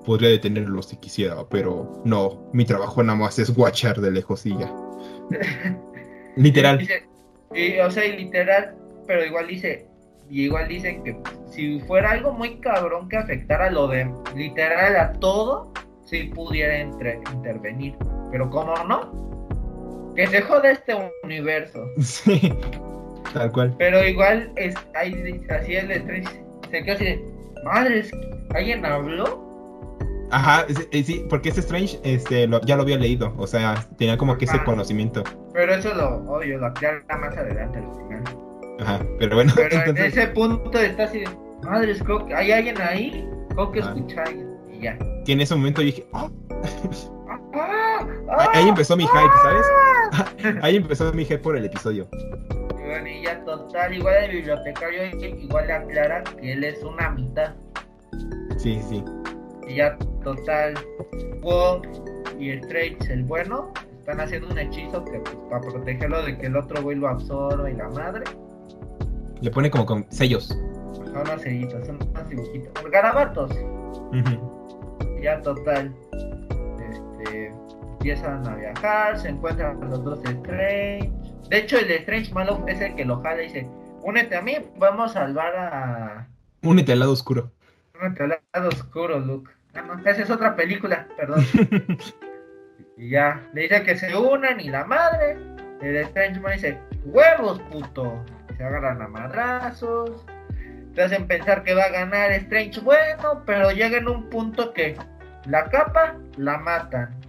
podría 0.04 0.30
detenerlo 0.30 0.82
si 0.82 0.96
quisiera, 0.96 1.36
pero 1.48 2.02
no, 2.04 2.50
mi 2.52 2.64
trabajo 2.64 3.02
nada 3.04 3.18
más 3.18 3.38
es 3.38 3.54
guachar 3.54 4.00
de 4.00 4.10
lejos 4.10 4.44
y 4.46 4.56
ya. 4.58 4.72
Literal. 6.36 6.78
Dice, 6.78 7.04
o 7.82 7.90
sea, 7.90 8.04
y 8.04 8.16
literal, 8.16 8.74
pero 9.06 9.24
igual 9.24 9.46
dice, 9.48 9.86
y 10.30 10.44
igual 10.44 10.68
dicen 10.68 11.02
que 11.02 11.16
si 11.50 11.80
fuera 11.80 12.12
algo 12.12 12.32
muy 12.32 12.60
cabrón 12.60 13.08
que 13.08 13.16
afectara 13.16 13.70
lo 13.70 13.88
de 13.88 14.08
literal 14.36 14.96
a 14.96 15.12
todo, 15.14 15.72
si 16.04 16.24
pudiera 16.24 16.78
entre- 16.78 17.20
intervenir. 17.32 17.94
Pero 18.30 18.48
como 18.48 18.74
no, 18.84 20.14
que 20.14 20.26
se 20.26 20.40
jode 20.42 20.72
este 20.72 20.94
universo. 21.24 21.84
Sí, 22.00 22.52
tal 23.32 23.50
cual. 23.52 23.74
Pero 23.78 24.06
igual 24.06 24.52
es 24.56 24.74
ahí 24.94 25.14
así 25.50 25.74
el 25.74 25.90
Strange 25.90 26.44
se 26.70 26.84
queda 26.84 26.94
así 26.94 27.04
de, 27.04 27.24
madres, 27.64 28.10
¿alguien 28.54 28.84
habló? 28.84 29.49
Ajá, 30.30 30.64
sí, 30.92 31.26
porque 31.28 31.48
ese 31.48 31.60
Strange 31.60 31.98
este, 32.04 32.46
lo- 32.46 32.60
ya 32.62 32.76
lo 32.76 32.82
había 32.82 32.96
leído, 32.98 33.34
o 33.36 33.46
sea, 33.46 33.84
tenía 33.98 34.16
como 34.16 34.36
que 34.38 34.44
ese 34.44 34.56
Ah. 34.58 34.64
conocimiento. 34.64 35.24
Pero 35.52 35.74
eso 35.74 35.92
lo 35.94 36.16
obvio, 36.32 36.58
lo 36.58 36.66
aclara 36.66 37.02
más 37.18 37.36
adelante 37.36 37.78
al 37.78 37.94
final. 37.96 38.22
Ajá, 38.80 39.00
pero 39.18 39.34
bueno, 39.36 39.52
Pero 39.56 39.74
en 39.74 39.80
entonces, 39.88 40.16
ese 40.16 40.26
punto 40.28 40.78
está 40.78 41.04
así 41.04 41.24
creo 42.02 42.24
que 42.26 42.34
hay 42.34 42.52
alguien 42.52 42.80
ahí, 42.80 43.28
que 43.72 43.80
Ah. 43.80 43.92
escucha. 43.94 44.24
Y 44.72 44.80
ya. 44.82 44.96
que 45.26 45.32
en 45.32 45.40
ese 45.42 45.54
momento 45.54 45.82
yo 45.82 45.86
dije, 45.86 46.06
"Oh", 46.12 46.30
¡Ah! 47.54 48.06
ahí- 48.38 48.62
ahí 48.62 48.68
empezó 48.68 48.96
mi 48.96 49.04
hype, 49.04 49.36
¿sabes? 49.42 49.66
Ahí 50.62 50.76
empezó 50.76 51.12
mi 51.12 51.24
hype 51.24 51.38
por 51.38 51.56
el 51.56 51.64
episodio. 51.66 52.08
Y 52.78 52.82
bueno, 52.88 53.08
y 53.08 53.22
ya 53.22 53.44
total, 53.44 53.94
igual 53.94 54.14
el 54.24 54.30
bibliotecario 54.32 55.04
igual 55.38 55.66
le 55.66 55.72
aclara 55.72 56.22
que 56.24 56.52
él 56.52 56.64
es 56.64 56.82
una 56.82 57.10
mitad. 57.10 57.52
Sí, 58.56 58.80
sí. 58.88 59.04
Y 59.68 59.76
ya 59.76 59.96
total, 60.22 60.74
Wong 61.42 61.86
y 62.38 62.50
Strange, 62.50 63.12
el 63.12 63.24
bueno, 63.24 63.72
están 63.98 64.20
haciendo 64.20 64.48
un 64.48 64.58
hechizo 64.58 65.04
que 65.04 65.18
pues, 65.20 65.36
para 65.48 65.60
protegerlo 65.60 66.22
de 66.22 66.36
que 66.36 66.46
el 66.46 66.56
otro 66.56 66.82
güey 66.82 66.96
lo 66.96 67.08
absorba 67.08 67.70
y 67.70 67.74
la 67.74 67.88
madre. 67.90 68.24
Le 69.40 69.50
pone 69.50 69.70
como 69.70 69.86
con 69.86 70.06
sellos. 70.10 70.48
Son 70.94 71.16
unos 71.16 71.42
sellitos, 71.42 71.86
son 71.86 71.98
unos 72.02 72.28
dibujitos. 72.28 72.72
Garabatos. 72.90 73.50
Y 75.18 75.22
ya 75.22 75.40
total. 75.42 75.94
Este. 76.90 77.52
Empiezan 77.92 78.46
a 78.46 78.54
viajar, 78.56 79.18
se 79.18 79.28
encuentran 79.28 79.78
los 79.88 80.02
dos 80.02 80.18
Strange. 80.24 81.12
De 81.48 81.58
hecho, 81.58 81.78
el 81.78 81.90
Strange 81.90 82.32
malo 82.32 82.64
es 82.66 82.80
el 82.80 82.94
que 82.94 83.04
lo 83.04 83.20
jala 83.20 83.42
y 83.42 83.46
dice: 83.46 83.68
Únete 84.02 84.36
a 84.36 84.42
mí, 84.42 84.56
vamos 84.78 85.10
a 85.10 85.20
salvar 85.20 85.54
a. 85.56 86.28
Únete 86.62 86.92
al 86.92 87.00
lado 87.00 87.12
oscuro. 87.12 87.50
Únete 88.00 88.22
al 88.22 88.40
lado 88.52 88.68
oscuro, 88.68 89.18
Luke. 89.18 89.50
Ah, 89.74 89.82
no, 89.82 89.98
esa 89.98 90.22
es 90.22 90.30
otra 90.30 90.56
película, 90.56 91.06
perdón. 91.16 91.44
y 92.96 93.10
ya, 93.10 93.46
le 93.52 93.62
dice 93.62 93.82
que 93.82 93.96
se 93.96 94.16
unan 94.16 94.60
y 94.60 94.68
la 94.68 94.84
madre. 94.84 95.36
El 95.80 95.96
Strange 95.96 96.40
man 96.40 96.54
dice: 96.54 96.78
¡Huevos, 97.04 97.60
puto! 97.70 98.24
Se 98.56 98.64
agarran 98.64 99.00
a 99.02 99.08
madrazos. 99.08 100.24
Te 100.94 101.02
hacen 101.02 101.26
pensar 101.26 101.62
que 101.62 101.74
va 101.74 101.84
a 101.84 101.90
ganar 101.90 102.32
Strange 102.32 102.80
bueno, 102.80 103.42
pero 103.46 103.70
llega 103.70 103.98
en 103.98 104.08
un 104.08 104.28
punto 104.28 104.72
que 104.72 104.96
la 105.46 105.68
capa 105.70 106.16
la 106.36 106.58
matan. 106.58 107.20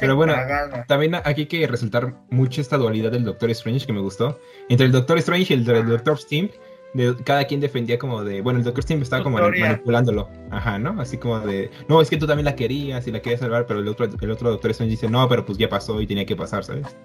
Pero 0.00 0.16
bueno, 0.16 0.32
cagada. 0.32 0.84
También 0.86 1.14
aquí 1.16 1.42
hay 1.42 1.46
que 1.46 1.66
resaltar 1.66 2.14
mucho 2.30 2.60
esta 2.60 2.78
dualidad 2.78 3.12
del 3.12 3.24
Doctor 3.24 3.50
Strange 3.50 3.86
que 3.86 3.92
me 3.92 4.00
gustó. 4.00 4.40
Entre 4.68 4.86
el 4.86 4.92
Doctor 4.92 5.18
Strange 5.18 5.54
y 5.54 5.56
el 5.56 5.64
Doctor 5.64 6.18
Steam, 6.18 6.48
de, 6.96 7.16
cada 7.24 7.44
quien 7.44 7.60
defendía 7.60 7.98
como 7.98 8.24
de. 8.24 8.40
Bueno, 8.40 8.58
el 8.58 8.64
Doctor 8.64 8.82
Steam 8.82 9.02
estaba 9.02 9.22
como 9.22 9.38
manipulándolo. 9.38 10.28
Ajá, 10.50 10.78
¿no? 10.78 11.00
Así 11.00 11.18
como 11.18 11.40
de. 11.40 11.70
No, 11.88 12.00
es 12.00 12.10
que 12.10 12.16
tú 12.16 12.26
también 12.26 12.44
la 12.44 12.56
querías 12.56 13.06
y 13.06 13.12
la 13.12 13.20
querías 13.20 13.40
salvar, 13.40 13.66
pero 13.66 13.80
el 13.80 13.88
otro, 13.88 14.06
el 14.06 14.30
otro 14.30 14.50
Doctor 14.50 14.70
Strange 14.70 14.90
dice, 14.90 15.08
no, 15.08 15.28
pero 15.28 15.44
pues 15.44 15.58
ya 15.58 15.68
pasó 15.68 16.00
y 16.00 16.06
tenía 16.06 16.26
que 16.26 16.36
pasar, 16.36 16.64
¿sabes? 16.64 16.96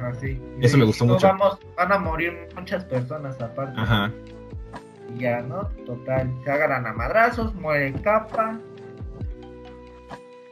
Así. 0.00 0.40
Eso 0.60 0.76
me 0.76 0.84
gustó 0.84 1.06
No 1.06 1.14
mucho. 1.14 1.26
Vamos, 1.26 1.58
van 1.76 1.92
a 1.92 1.98
morir 1.98 2.48
muchas 2.54 2.84
personas 2.84 3.40
aparte. 3.40 3.80
Ajá. 3.80 4.12
Y 5.14 5.22
ya, 5.22 5.42
¿no? 5.42 5.66
Total, 5.86 6.30
se 6.44 6.50
agarran 6.50 6.86
a 6.86 6.92
madrazos, 6.92 7.54
muere 7.54 7.92
capa. 8.02 8.58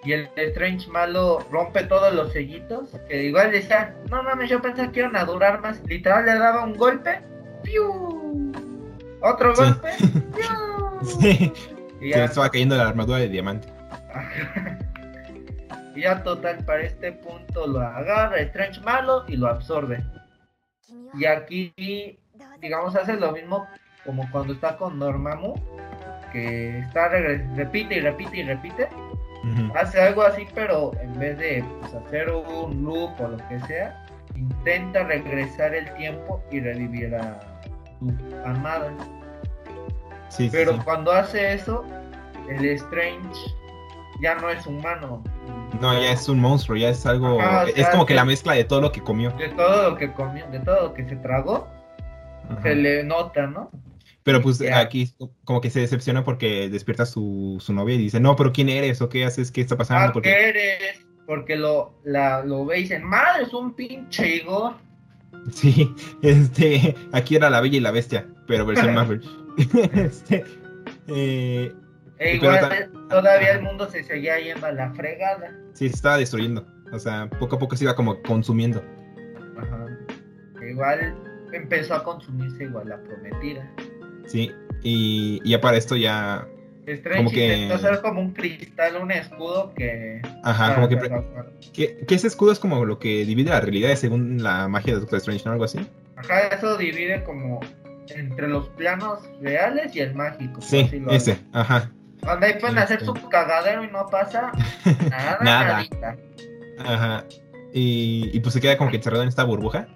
Y 0.05 0.12
el 0.12 0.28
Strange 0.36 0.89
malo 0.89 1.44
rompe 1.51 1.82
todos 1.85 2.14
los 2.14 2.32
sellitos. 2.32 2.90
Que 3.09 3.24
igual 3.24 3.51
decía, 3.51 3.94
no 4.10 4.23
mames, 4.23 4.48
yo 4.48 4.62
pensaba 4.62 4.90
que 4.93 5.01
iban 5.01 5.16
a 5.16 5.24
durar 5.24 5.60
más. 5.60 5.82
Literal 5.86 6.24
le 6.24 6.39
daba 6.39 6.64
un 6.64 6.74
golpe. 6.74 7.20
¡piu! 7.66 8.52
Otro 9.27 9.55
Sí. 9.55 9.62
golpe. 9.62 9.90
Sí. 11.03 11.53
Y 12.01 12.12
Se 12.12 12.19
ya, 12.19 12.24
estaba 12.24 12.51
cayendo 12.51 12.77
la 12.77 12.89
armadura 12.89 13.19
de 13.19 13.28
diamante. 13.28 13.69
y 15.94 16.01
ya 16.03 16.23
total, 16.23 16.65
para 16.65 16.82
este 16.82 17.12
punto 17.12 17.66
lo 17.66 17.81
agarra 17.81 18.39
Strange 18.40 18.81
malo 18.81 19.24
y 19.28 19.36
lo 19.36 19.48
absorbe. 19.48 20.03
Y 21.15 21.24
aquí, 21.27 22.19
digamos, 22.61 22.97
hace 22.97 23.15
lo 23.15 23.32
mismo 23.32 23.66
como 24.05 24.28
cuando 24.31 24.53
está 24.55 24.77
con 24.77 24.98
Dormammu. 24.98 25.55
Que 26.32 26.81
está 26.81 27.09
repite 27.09 27.97
y 27.97 28.01
repite 28.01 28.39
y 28.39 28.43
repite. 28.43 28.89
Hace 29.77 30.01
algo 30.01 30.23
así, 30.23 30.47
pero 30.55 30.93
en 31.01 31.19
vez 31.19 31.39
de 31.39 31.65
pues, 31.81 31.94
hacer 31.94 32.31
un 32.31 32.82
loop 32.82 33.20
o 33.20 33.28
lo 33.28 33.36
que 33.48 33.61
sea, 33.61 34.05
intenta 34.35 35.05
regresar 35.05 35.73
el 35.74 35.93
tiempo 35.94 36.43
y 36.51 36.61
revivir 36.61 37.15
a 37.15 37.40
su 37.98 38.12
amada. 38.44 38.93
Sí, 40.28 40.48
Pero 40.51 40.73
sí. 40.74 40.81
cuando 40.85 41.12
hace 41.12 41.55
eso, 41.55 41.85
el 42.48 42.64
Strange 42.70 43.39
ya 44.20 44.35
no 44.36 44.51
es 44.51 44.66
humano. 44.66 45.23
No, 45.81 45.93
ya 45.93 46.12
es 46.12 46.28
un 46.28 46.40
monstruo, 46.40 46.77
ya 46.77 46.89
es 46.90 47.05
algo. 47.06 47.40
Ajá, 47.40 47.64
es 47.64 47.74
sea, 47.74 47.90
como 47.90 48.06
que 48.06 48.14
la 48.14 48.24
mezcla 48.24 48.55
de 48.55 48.64
todo 48.64 48.81
lo 48.81 48.93
que 48.93 49.01
comió. 49.02 49.31
De 49.32 49.48
todo 49.51 49.90
lo 49.90 49.97
que 49.97 50.12
comió, 50.12 50.47
de 50.48 50.60
todo 50.60 50.89
lo 50.89 50.94
que 50.94 51.06
se 51.09 51.16
tragó, 51.16 51.68
Ajá. 52.51 52.62
se 52.62 52.74
le 52.74 53.05
nota, 53.05 53.47
¿no? 53.47 53.70
Pero 54.23 54.43
pues 54.43 54.59
Ya. 54.59 54.81
aquí 54.81 55.14
como 55.44 55.60
que 55.60 55.70
se 55.70 55.81
decepciona 55.81 56.24
porque 56.24 56.68
despierta 56.68 57.06
su, 57.06 57.59
su 57.60 57.73
novia 57.73 57.94
y 57.94 57.98
dice, 57.98 58.18
no, 58.18 58.35
pero 58.35 58.52
¿quién 58.52 58.68
eres? 58.68 59.01
¿O 59.01 59.09
qué 59.09 59.24
haces? 59.24 59.52
¿Qué 59.52 59.60
está 59.60 59.77
pasando? 59.77 60.09
Ah, 60.09 60.12
Porque... 60.12 60.31
¿qué 60.31 60.48
eres? 60.48 61.06
Porque 61.27 61.56
lo, 61.56 61.93
la, 62.05 62.44
lo 62.44 62.64
ve 62.66 62.78
y 62.78 62.82
dicen, 62.82 63.05
madre, 63.05 63.44
es 63.44 63.52
un 63.55 63.74
pinche 63.74 64.36
Igor. 64.36 64.74
Sí, 65.53 65.95
este, 66.23 66.95
aquí 67.13 67.37
era 67.37 67.51
la 67.51 67.61
Bella 67.61 67.77
y 67.77 67.81
la 67.81 67.91
Bestia, 67.91 68.27
pero 68.47 68.67
versión 68.67 68.95
Marvel. 68.95 69.21
este, 69.95 70.45
eh, 71.09 71.73
E 72.19 72.35
igual 72.37 72.61
ta- 72.61 72.89
todavía 73.09 73.53
el 73.53 73.63
mundo 73.63 73.89
se 73.91 74.03
seguía 74.05 74.39
yendo 74.41 74.67
a 74.67 74.73
la 74.73 74.93
fregada. 74.95 75.51
sí, 75.73 75.89
se 75.89 75.95
estaba 75.95 76.19
destruyendo. 76.19 76.67
O 76.93 76.99
sea, 76.99 77.29
poco 77.39 77.57
a 77.57 77.59
poco 77.59 77.77
se 77.77 77.85
iba 77.85 77.95
como 77.97 78.21
consumiendo. 78.23 78.83
Ajá. 79.59 79.87
Igual 80.69 81.15
empezó 81.53 81.95
a 81.95 82.05
consumirse 82.05 82.65
igual 82.65 82.89
la 82.89 83.03
prometida. 83.03 83.71
Sí, 84.27 84.51
y 84.83 85.41
ya 85.49 85.61
para 85.61 85.77
esto 85.77 85.97
ya... 85.97 86.47
Strange 86.87 87.19
Como 87.19 87.31
que- 87.31 87.47
intentó 87.55 87.75
hacer 87.75 88.01
como 88.01 88.21
un 88.21 88.33
cristal, 88.33 88.97
un 89.03 89.11
escudo 89.11 89.73
que... 89.75 90.23
Ajá, 90.45 90.75
como 90.77 90.89
que... 90.89 90.99
Que, 91.73 91.99
que 92.07 92.15
ese 92.15 92.29
escudo 92.29 92.53
es 92.53 92.59
como 92.59 92.85
lo 92.85 92.99
que 92.99 93.25
divide 93.25 93.51
la 93.51 93.61
realidad 93.61 93.95
según 93.97 94.43
la 94.43 94.69
magia 94.69 94.95
de 94.95 95.01
Doctor 95.01 95.19
Strange, 95.19 95.45
¿no? 95.45 95.53
Algo 95.53 95.65
así. 95.65 95.79
Ajá, 96.17 96.41
eso 96.49 96.77
divide 96.79 97.23
como 97.25 97.61
entre 98.09 98.47
los 98.49 98.69
planos 98.71 99.19
reales 99.43 99.95
y 99.97 100.01
el 100.01 100.15
mágico. 100.15 100.61
Sí, 100.63 100.89
ese, 101.11 101.33
hablo. 101.53 101.61
ajá. 101.61 101.91
Donde 102.23 102.47
ahí 102.47 102.55
pueden 102.61 102.79
hacer 102.79 103.01
Este. 103.03 103.07
su 103.21 103.29
cagadero 103.29 103.85
y 103.85 103.89
no 103.91 104.07
pasa 104.07 104.53
nada. 105.11 105.39
Nada. 105.43 105.73
nadita. 105.79 106.17
Ajá. 106.79 107.25
Y, 107.75 108.31
y 108.33 108.41
pues 108.41 108.55
se 108.55 108.61
queda 108.61 108.79
como 108.79 108.91
que 108.91 108.97
encerrado 108.97 109.23
en 109.23 109.29
esta 109.29 109.45
burbuja. 109.45 109.87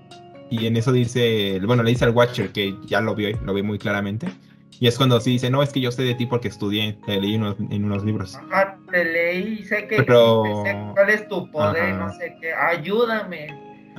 Y 0.51 0.67
en 0.67 0.77
eso 0.77 0.91
dice, 0.93 1.61
bueno, 1.65 1.85
le 1.85 1.91
dice 1.91 2.05
al 2.05 2.11
Watcher 2.11 2.51
que 2.51 2.75
ya 2.85 3.01
lo 3.01 3.15
vio, 3.15 3.31
lo 3.45 3.55
ve 3.55 3.63
muy 3.63 3.79
claramente. 3.79 4.27
Y 4.79 4.87
es 4.87 4.97
cuando 4.97 5.21
sí 5.21 5.33
dice, 5.33 5.51
no, 5.51 5.63
es 5.63 5.73
que 5.73 5.81
yo 5.81 5.91
sé 5.93 6.03
de 6.03 6.15
ti 6.15 6.27
porque 6.27 6.49
estudié, 6.49 6.95
te 7.05 7.21
leí 7.21 7.37
unos- 7.37 7.57
en 7.71 7.85
unos 7.85 8.05
libros. 8.05 8.37
Ajá, 8.37 8.79
te 8.91 9.05
leí, 9.05 9.65
sé 9.65 9.87
que 9.87 9.97
Pero- 10.03 10.45
sé 10.65 10.77
cuál 10.95 11.11
es 11.11 11.29
tu 11.29 11.51
poder, 11.51 11.83
Ajá. 11.95 12.07
no 12.07 12.13
sé 12.15 12.37
qué. 12.41 12.53
Ayúdame. 12.55 13.49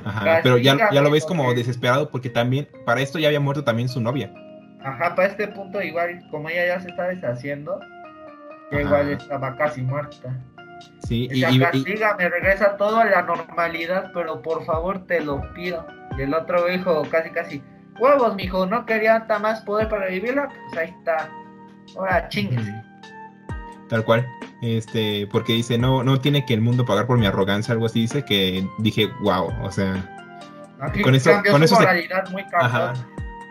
Ajá, 0.04 0.40
pero 0.42 0.58
ya, 0.58 0.90
ya 0.90 1.00
lo 1.02 1.10
ves 1.10 1.24
como 1.24 1.52
desesperado 1.54 2.10
porque 2.10 2.28
también, 2.28 2.68
para 2.84 3.00
esto 3.00 3.18
ya 3.20 3.28
había 3.28 3.38
muerto 3.38 3.62
también 3.62 3.88
su 3.88 4.00
novia. 4.00 4.32
Ajá, 4.84 5.14
para 5.14 5.28
este 5.28 5.46
punto 5.46 5.80
igual, 5.80 6.20
como 6.32 6.48
ella 6.48 6.66
ya 6.66 6.80
se 6.80 6.88
está 6.88 7.04
deshaciendo, 7.06 7.78
ya 8.72 8.80
igual 8.80 9.10
estaba 9.12 9.54
casi 9.56 9.82
muerta. 9.82 10.36
Sí, 11.06 11.28
y, 11.30 11.44
y- 11.44 11.56
y- 11.56 11.60
castígame, 11.60 12.28
regresa 12.28 12.76
todo 12.76 12.96
a 12.96 13.04
la 13.04 13.22
normalidad, 13.22 14.10
pero 14.12 14.42
por 14.42 14.64
favor 14.64 15.06
te 15.06 15.20
lo 15.20 15.40
pido. 15.54 15.86
Y 16.18 16.22
el 16.22 16.34
otro 16.34 16.66
dijo 16.66 17.02
casi 17.08 17.30
casi, 17.30 17.62
huevos, 17.98 18.34
mijo, 18.34 18.66
no 18.66 18.84
quería 18.86 19.16
hasta 19.16 19.38
más 19.38 19.60
poder 19.62 19.88
para 19.88 20.06
revivirla, 20.06 20.48
pues 20.68 20.78
ahí 20.78 20.94
está. 20.98 21.30
Ahora 21.96 22.28
chinguese. 22.28 22.74
tal 23.88 24.04
cual. 24.04 24.26
Este, 24.62 25.26
porque 25.32 25.52
dice, 25.54 25.76
no, 25.76 26.02
no 26.04 26.20
tiene 26.20 26.46
que 26.46 26.54
el 26.54 26.60
mundo 26.60 26.84
pagar 26.84 27.06
por 27.06 27.18
mi 27.18 27.26
arrogancia, 27.26 27.72
algo 27.72 27.86
así 27.86 28.00
dice, 28.02 28.24
que 28.24 28.66
dije, 28.78 29.08
wow, 29.22 29.52
o 29.62 29.70
sea, 29.70 30.08
Aquí 30.82 31.00
Con 31.02 31.14
eso- 31.14 31.30
con 31.48 31.62
eso 31.62 31.76
se- 31.76 32.30
muy 32.32 32.44
Ajá. 32.60 32.92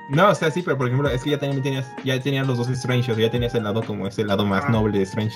No, 0.09 0.29
o 0.29 0.35
sea, 0.35 0.51
sí, 0.51 0.61
pero 0.61 0.77
por 0.77 0.87
ejemplo, 0.87 1.07
es 1.09 1.23
que 1.23 1.29
ya 1.29 1.39
tenías, 1.39 1.89
ya 2.03 2.19
tenías 2.19 2.45
los 2.45 2.57
dos 2.57 2.67
Strange, 2.69 3.09
o 3.09 3.15
sea, 3.15 3.25
ya 3.25 3.31
tenías 3.31 3.55
el 3.55 3.63
lado 3.63 3.81
como 3.83 4.05
es 4.05 4.19
el 4.19 4.27
lado 4.27 4.45
más 4.45 4.69
noble 4.69 4.97
de 4.97 5.05
Strange, 5.05 5.33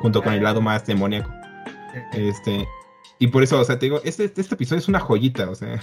junto 0.00 0.20
con 0.22 0.32
el 0.32 0.42
lado 0.42 0.60
más 0.60 0.84
demoníaco. 0.84 1.30
Este, 2.12 2.66
y 3.20 3.28
por 3.28 3.44
eso, 3.44 3.60
o 3.60 3.64
sea, 3.64 3.78
te 3.78 3.86
digo, 3.86 4.00
este, 4.02 4.24
este 4.24 4.54
episodio 4.54 4.80
es 4.80 4.88
una 4.88 4.98
joyita, 4.98 5.48
o 5.48 5.54
sea. 5.54 5.80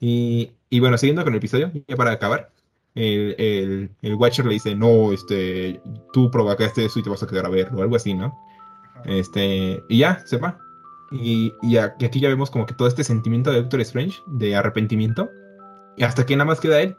Y, 0.00 0.52
y 0.70 0.80
bueno, 0.80 0.98
siguiendo 0.98 1.24
con 1.24 1.32
el 1.32 1.38
episodio, 1.38 1.70
ya 1.86 1.96
para 1.96 2.12
acabar, 2.12 2.50
el, 2.94 3.34
el, 3.38 3.90
el 4.02 4.14
Watcher 4.14 4.46
le 4.46 4.54
dice, 4.54 4.74
no, 4.74 5.12
este, 5.12 5.80
tú 6.12 6.30
provocaste 6.30 6.84
eso 6.86 6.98
y 6.98 7.02
te 7.02 7.10
vas 7.10 7.22
a 7.22 7.26
quedar 7.26 7.46
a 7.46 7.50
ver, 7.50 7.70
o 7.74 7.82
algo 7.82 7.96
así, 7.96 8.14
¿no? 8.14 8.36
Este, 9.04 9.82
y 9.88 9.98
ya, 9.98 10.22
se 10.26 10.38
va. 10.38 10.58
Y, 11.12 11.52
y 11.62 11.76
aquí 11.76 12.18
ya 12.18 12.28
vemos 12.28 12.50
como 12.50 12.66
que 12.66 12.74
todo 12.74 12.88
este 12.88 13.04
sentimiento 13.04 13.52
de 13.52 13.62
Doctor 13.62 13.80
Strange, 13.82 14.18
de 14.26 14.56
arrepentimiento, 14.56 15.30
y 15.96 16.02
hasta 16.02 16.26
que 16.26 16.36
nada 16.36 16.46
más 16.46 16.60
queda 16.60 16.80
él, 16.80 16.96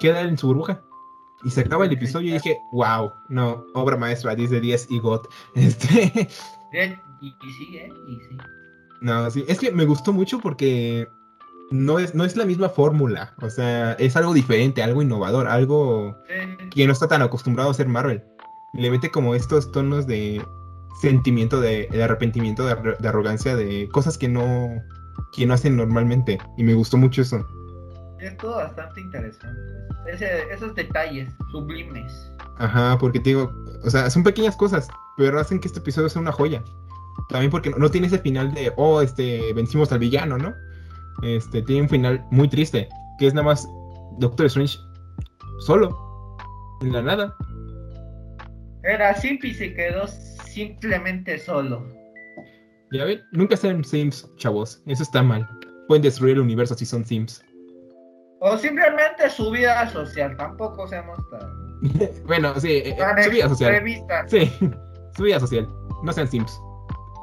queda 0.00 0.20
él 0.22 0.30
en 0.30 0.38
su 0.38 0.48
burbuja. 0.48 0.82
Y 1.44 1.50
se 1.50 1.60
acaba 1.60 1.84
el 1.84 1.92
episodio 1.92 2.30
y 2.30 2.32
dije, 2.32 2.58
wow, 2.72 3.12
no, 3.28 3.64
obra 3.74 3.96
maestra, 3.96 4.34
10 4.34 4.50
de 4.50 4.60
10 4.60 4.90
y 4.90 4.98
God. 4.98 5.20
Este. 5.54 6.28
Y, 7.20 7.26
y 7.26 7.52
sí, 7.58 7.76
¿eh? 7.76 7.92
Y 8.08 8.16
sí. 8.16 8.38
No, 9.00 9.30
sí, 9.30 9.44
es 9.46 9.60
que 9.60 9.70
me 9.70 9.84
gustó 9.84 10.12
mucho 10.12 10.40
porque 10.40 11.06
no 11.70 11.98
es, 11.98 12.14
no 12.14 12.24
es 12.24 12.36
la 12.36 12.44
misma 12.44 12.68
fórmula. 12.68 13.34
O 13.42 13.50
sea, 13.50 13.92
es 13.94 14.16
algo 14.16 14.32
diferente, 14.34 14.82
algo 14.82 15.02
innovador, 15.02 15.46
algo 15.48 16.16
que 16.70 16.86
no 16.86 16.92
está 16.92 17.08
tan 17.08 17.22
acostumbrado 17.22 17.68
a 17.70 17.72
hacer 17.72 17.88
Marvel. 17.88 18.22
Le 18.72 18.90
mete 18.90 19.10
como 19.10 19.34
estos 19.34 19.70
tonos 19.72 20.06
de 20.06 20.42
sentimiento, 21.00 21.60
de, 21.60 21.88
de 21.90 22.02
arrepentimiento, 22.02 22.66
de, 22.66 22.74
de 22.98 23.08
arrogancia, 23.08 23.56
de 23.56 23.88
cosas 23.88 24.18
que 24.18 24.28
no, 24.28 24.68
que 25.32 25.46
no 25.46 25.54
hacen 25.54 25.76
normalmente. 25.76 26.38
Y 26.56 26.64
me 26.64 26.74
gustó 26.74 26.96
mucho 26.96 27.22
eso. 27.22 27.46
Estuvo 28.20 28.56
bastante 28.56 29.00
interesante. 29.00 29.60
Ese- 30.12 30.52
esos 30.52 30.74
detalles 30.74 31.30
sublimes. 31.52 32.32
Ajá, 32.58 32.98
porque 32.98 33.20
te 33.20 33.30
digo, 33.30 33.52
o 33.84 33.90
sea, 33.90 34.10
son 34.10 34.24
pequeñas 34.24 34.56
cosas, 34.56 34.88
pero 35.16 35.38
hacen 35.38 35.60
que 35.60 35.68
este 35.68 35.78
episodio 35.80 36.08
sea 36.08 36.20
una 36.22 36.32
joya. 36.32 36.62
También 37.28 37.50
porque 37.50 37.70
no, 37.70 37.76
no 37.78 37.90
tiene 37.90 38.06
ese 38.08 38.18
final 38.18 38.52
de, 38.54 38.72
oh, 38.76 39.00
este, 39.02 39.52
vencimos 39.52 39.92
al 39.92 39.98
villano, 40.00 40.36
¿no? 40.38 40.54
Este, 41.22 41.62
tiene 41.62 41.82
un 41.82 41.88
final 41.88 42.24
muy 42.30 42.48
triste, 42.48 42.88
que 43.18 43.26
es 43.26 43.34
nada 43.34 43.46
más 43.46 43.68
Doctor 44.18 44.46
Strange 44.46 44.76
solo, 45.60 46.36
en 46.80 46.92
la 46.92 47.02
nada. 47.02 47.36
Era 48.84 49.14
simple 49.14 49.50
y 49.50 49.54
se 49.54 49.74
quedó 49.74 50.06
simplemente 50.06 51.38
solo. 51.38 51.86
Ya 52.92 53.04
ven, 53.04 53.20
nunca 53.32 53.56
sean 53.56 53.84
Sims, 53.84 54.30
chavos, 54.36 54.82
eso 54.86 55.02
está 55.02 55.22
mal. 55.22 55.46
Pueden 55.88 56.02
destruir 56.02 56.34
el 56.34 56.42
universo 56.42 56.74
si 56.74 56.86
son 56.86 57.04
Sims. 57.04 57.44
O 58.40 58.56
simplemente 58.56 59.28
su 59.30 59.50
vida 59.50 59.88
social. 59.90 60.36
Tampoco 60.36 60.86
seamos 60.86 61.18
tan. 61.30 62.22
bueno, 62.26 62.58
sí, 62.60 62.82
eh, 62.84 62.94
tan 62.96 63.22
su 63.22 63.30
vida 63.30 63.48
social. 63.48 63.84
Sí, 64.28 64.52
su 65.16 65.22
vida 65.24 65.40
social, 65.40 65.68
no 66.02 66.12
sean 66.12 66.28
Sims. 66.28 66.60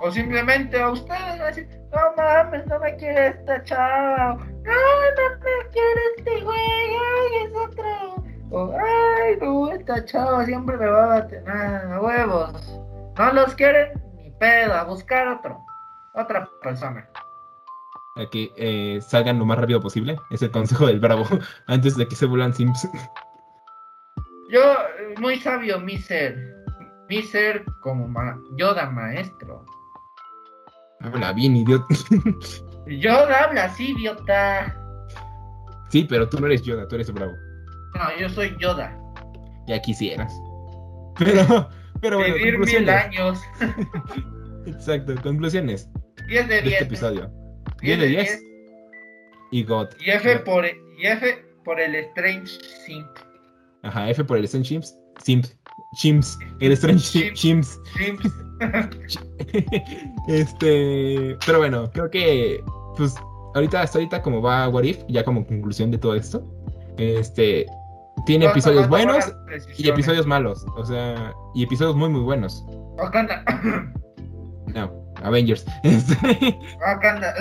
O 0.06 0.12
simplemente 0.12 0.80
a 0.80 0.92
ustedes 0.92 1.20
van 1.20 1.42
a 1.42 1.46
decir, 1.46 1.68
no 1.92 2.00
mames, 2.16 2.68
no 2.68 2.80
me 2.80 2.96
quiere 2.96 3.30
esta 3.30 3.64
chava. 3.64 4.36
No, 4.36 4.44
no 4.72 5.40
me 5.40 5.70
quiere 5.72 6.02
este 6.16 6.42
güey, 6.42 6.60
ay, 6.60 7.46
es 7.46 7.52
otro. 7.58 8.24
O, 8.52 8.78
ay, 8.78 9.36
no, 9.42 9.72
esta 9.72 10.06
chava 10.06 10.46
siempre 10.46 10.78
me 10.78 10.86
va 10.86 11.04
a 11.06 11.08
bater. 11.08 11.44
Ah, 11.48 12.00
huevos. 12.00 12.80
No 13.18 13.34
los 13.34 13.56
quieren 13.56 14.00
ni 14.18 14.30
pedo, 14.30 14.76
a 14.76 14.84
buscar 14.84 15.28
otro. 15.28 15.58
Otra 16.14 16.48
persona. 16.62 17.10
A 18.18 18.30
que 18.30 18.52
eh, 18.58 19.02
salgan 19.02 19.40
lo 19.40 19.46
más 19.46 19.58
rápido 19.58 19.82
posible, 19.82 20.18
es 20.30 20.40
el 20.44 20.52
consejo 20.52 20.86
del 20.86 21.00
Bravo, 21.00 21.26
antes 21.68 21.98
de 21.98 22.08
que 22.08 22.16
se 22.16 22.28
vuelvan 22.28 22.54
Sims. 22.54 22.88
Yo, 24.52 24.62
eh, 24.62 25.16
muy 25.20 25.40
sabio, 25.40 25.80
mi 25.80 25.98
ser. 25.98 26.38
Mi 27.10 27.24
ser 27.24 27.66
como 27.82 28.08
ma- 28.08 28.38
Yoda 28.56 28.90
maestro. 28.92 29.66
Habla 31.06 31.34
bien, 31.34 31.56
idiota. 31.58 31.86
Yoda 32.88 33.44
habla 33.46 33.66
así, 33.66 33.92
idiota. 33.92 34.76
sí, 35.90 36.06
pero 36.08 36.28
tú 36.30 36.40
no 36.40 36.46
eres 36.48 36.62
Yoda, 36.64 36.88
tú 36.88 36.96
eres 36.96 37.12
Bravo. 37.12 37.34
No, 37.96 38.18
yo 38.20 38.30
soy 38.30 38.56
Yoda. 38.60 38.96
Ya 39.68 39.82
quisieras. 39.82 40.34
Pero, 41.18 41.70
pero 42.02 42.18
bueno, 42.18 42.36
Vivir 42.36 42.60
mil 42.60 42.90
años. 42.90 43.40
Exacto, 44.66 45.16
conclusiones 45.24 45.90
10 46.28 46.48
de 46.48 46.56
de 46.56 46.62
10. 46.62 46.74
este 46.74 46.84
episodio. 46.86 47.32
10 47.82 48.00
de 48.00 48.08
10 48.08 48.40
y 49.52 49.64
God. 49.64 49.88
Y 50.00 50.10
F 50.12 50.40
por, 50.40 50.66
y 50.66 51.06
F 51.08 51.46
por 51.64 51.80
el 51.80 51.96
Strange 51.96 52.48
Simp. 52.86 53.08
Ajá, 53.84 54.10
F 54.10 54.24
por 54.26 54.38
el 54.38 54.44
Strange 54.46 54.68
Chimps. 54.70 54.96
Simps. 55.24 55.58
Chimps. 55.96 56.38
El 56.60 56.72
Strange 56.74 57.04
Chim- 57.04 57.34
Chimps. 57.34 57.80
Simp. 57.98 58.22
este. 60.28 61.38
Pero 61.46 61.58
bueno, 61.60 61.90
creo 61.92 62.10
que. 62.10 62.64
Pues 62.98 63.16
ahorita, 63.56 63.82
hasta 63.82 63.98
ahorita, 64.00 64.22
como 64.22 64.42
va 64.42 64.70
What 64.70 64.84
If, 64.84 65.00
ya 65.10 65.24
como 65.24 65.46
conclusión 65.46 65.92
de 65.92 65.98
todo 65.98 66.16
esto. 66.16 66.44
Este. 66.98 67.66
Tiene 68.26 68.46
episodios 68.46 68.88
buenos 68.88 69.34
y 69.78 69.90
episodios 69.90 70.26
malos. 70.26 70.66
O 70.78 70.86
sea, 70.86 71.34
y 71.54 71.64
episodios 71.64 71.96
muy, 71.96 72.10
muy 72.10 72.22
buenos. 72.22 72.64
Wakanda. 72.98 73.44
No, 74.74 74.92
Avengers. 75.22 75.66
Este, 75.84 76.58
Wakanda. 76.80 77.34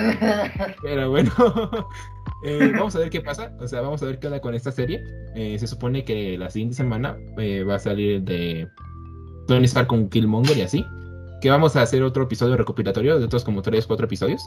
Pero 0.83 1.09
bueno, 1.09 1.31
eh, 2.43 2.71
vamos 2.73 2.95
a 2.95 2.99
ver 2.99 3.09
qué 3.09 3.21
pasa. 3.21 3.51
O 3.59 3.67
sea, 3.67 3.81
vamos 3.81 4.01
a 4.03 4.05
ver 4.05 4.19
qué 4.19 4.27
onda 4.27 4.39
con 4.41 4.53
esta 4.53 4.71
serie. 4.71 5.03
Eh, 5.35 5.57
se 5.59 5.67
supone 5.67 6.03
que 6.03 6.37
la 6.37 6.49
siguiente 6.49 6.75
semana 6.75 7.17
eh, 7.37 7.63
va 7.63 7.75
a 7.75 7.79
salir 7.79 8.21
de 8.23 8.67
Tony 9.47 9.65
Stark 9.65 9.87
con 9.87 10.09
Killmonger 10.09 10.57
y 10.57 10.61
así. 10.61 10.85
Que 11.41 11.49
vamos 11.49 11.75
a 11.75 11.81
hacer 11.81 12.03
otro 12.03 12.23
episodio 12.23 12.57
recopilatorio 12.57 13.19
de 13.19 13.25
otros 13.25 13.43
como 13.43 13.61
3, 13.61 13.85
4 13.85 14.05
episodios. 14.05 14.43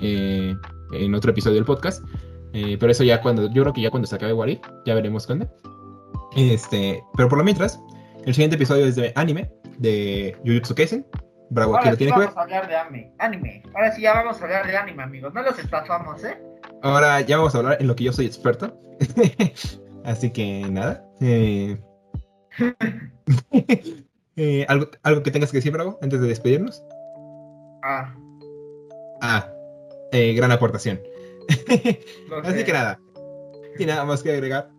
en 0.00 1.14
otro 1.14 1.30
episodio 1.30 1.56
del 1.56 1.64
podcast. 1.64 2.04
Pero 2.52 2.90
eso 2.90 3.04
ya 3.04 3.20
cuando, 3.22 3.46
yo 3.52 3.62
creo 3.62 3.72
que 3.72 3.80
ya 3.80 3.90
cuando 3.90 4.06
se 4.06 4.16
acabe 4.16 4.32
What 4.32 4.48
If, 4.48 4.60
ya 4.84 4.94
veremos 4.94 5.28
onda. 5.28 5.50
Este, 6.36 7.02
pero 7.16 7.28
por 7.28 7.38
lo 7.38 7.44
mientras, 7.44 7.80
el 8.24 8.34
siguiente 8.34 8.56
episodio 8.56 8.86
es 8.86 8.96
de 8.96 9.12
anime, 9.16 9.50
de 9.78 10.36
Jujutsu 10.44 10.74
Kaisen. 10.74 11.06
Bravo, 11.52 11.76
Ahora 11.76 11.90
sí 11.92 11.98
que 11.98 12.10
vamos 12.10 12.34
a 12.36 12.40
hablar 12.42 12.66
de 12.66 12.76
anime. 12.76 13.12
anime. 13.18 13.62
Ahora 13.74 13.92
sí 13.92 14.00
ya 14.02 14.14
vamos 14.14 14.40
a 14.40 14.44
hablar 14.44 14.66
de 14.66 14.74
anime, 14.76 15.02
amigos. 15.02 15.34
No 15.34 15.42
los 15.42 15.58
estafamos, 15.58 16.24
¿eh? 16.24 16.38
Ahora 16.82 17.20
ya 17.20 17.36
vamos 17.36 17.54
a 17.54 17.58
hablar 17.58 17.76
en 17.78 17.88
lo 17.88 17.94
que 17.94 18.04
yo 18.04 18.12
soy 18.12 18.24
experto. 18.26 18.80
Así 20.04 20.30
que 20.30 20.66
nada. 20.70 21.04
eh, 21.20 21.78
eh, 24.36 24.66
¿algo, 24.68 24.88
¿Algo 25.02 25.22
que 25.22 25.30
tengas 25.30 25.50
que 25.50 25.58
decir, 25.58 25.72
Bravo, 25.72 25.98
antes 26.00 26.20
de 26.20 26.28
despedirnos? 26.28 26.82
Ah, 27.82 28.14
Ah, 29.20 29.46
eh, 30.10 30.32
gran 30.34 30.50
aportación. 30.52 31.00
Así 32.44 32.64
que 32.64 32.72
nada. 32.72 32.98
Sin 33.76 33.88
nada 33.88 34.04
más 34.04 34.22
que 34.22 34.32
agregar. 34.32 34.70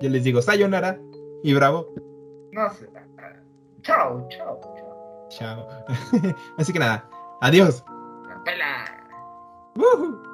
Yo 0.00 0.08
les 0.10 0.24
digo 0.24 0.40
sayonara 0.42 0.98
y 1.42 1.52
bravo. 1.54 1.94
No 2.52 2.70
sé. 2.72 2.88
Chao, 3.82 4.26
chao, 4.30 4.60
chao. 5.28 5.66
Así 6.58 6.72
que 6.72 6.78
nada. 6.78 7.04
Adiós. 7.40 7.84
La 8.28 8.42
pela. 8.44 8.84
Woohoo. 9.76 10.33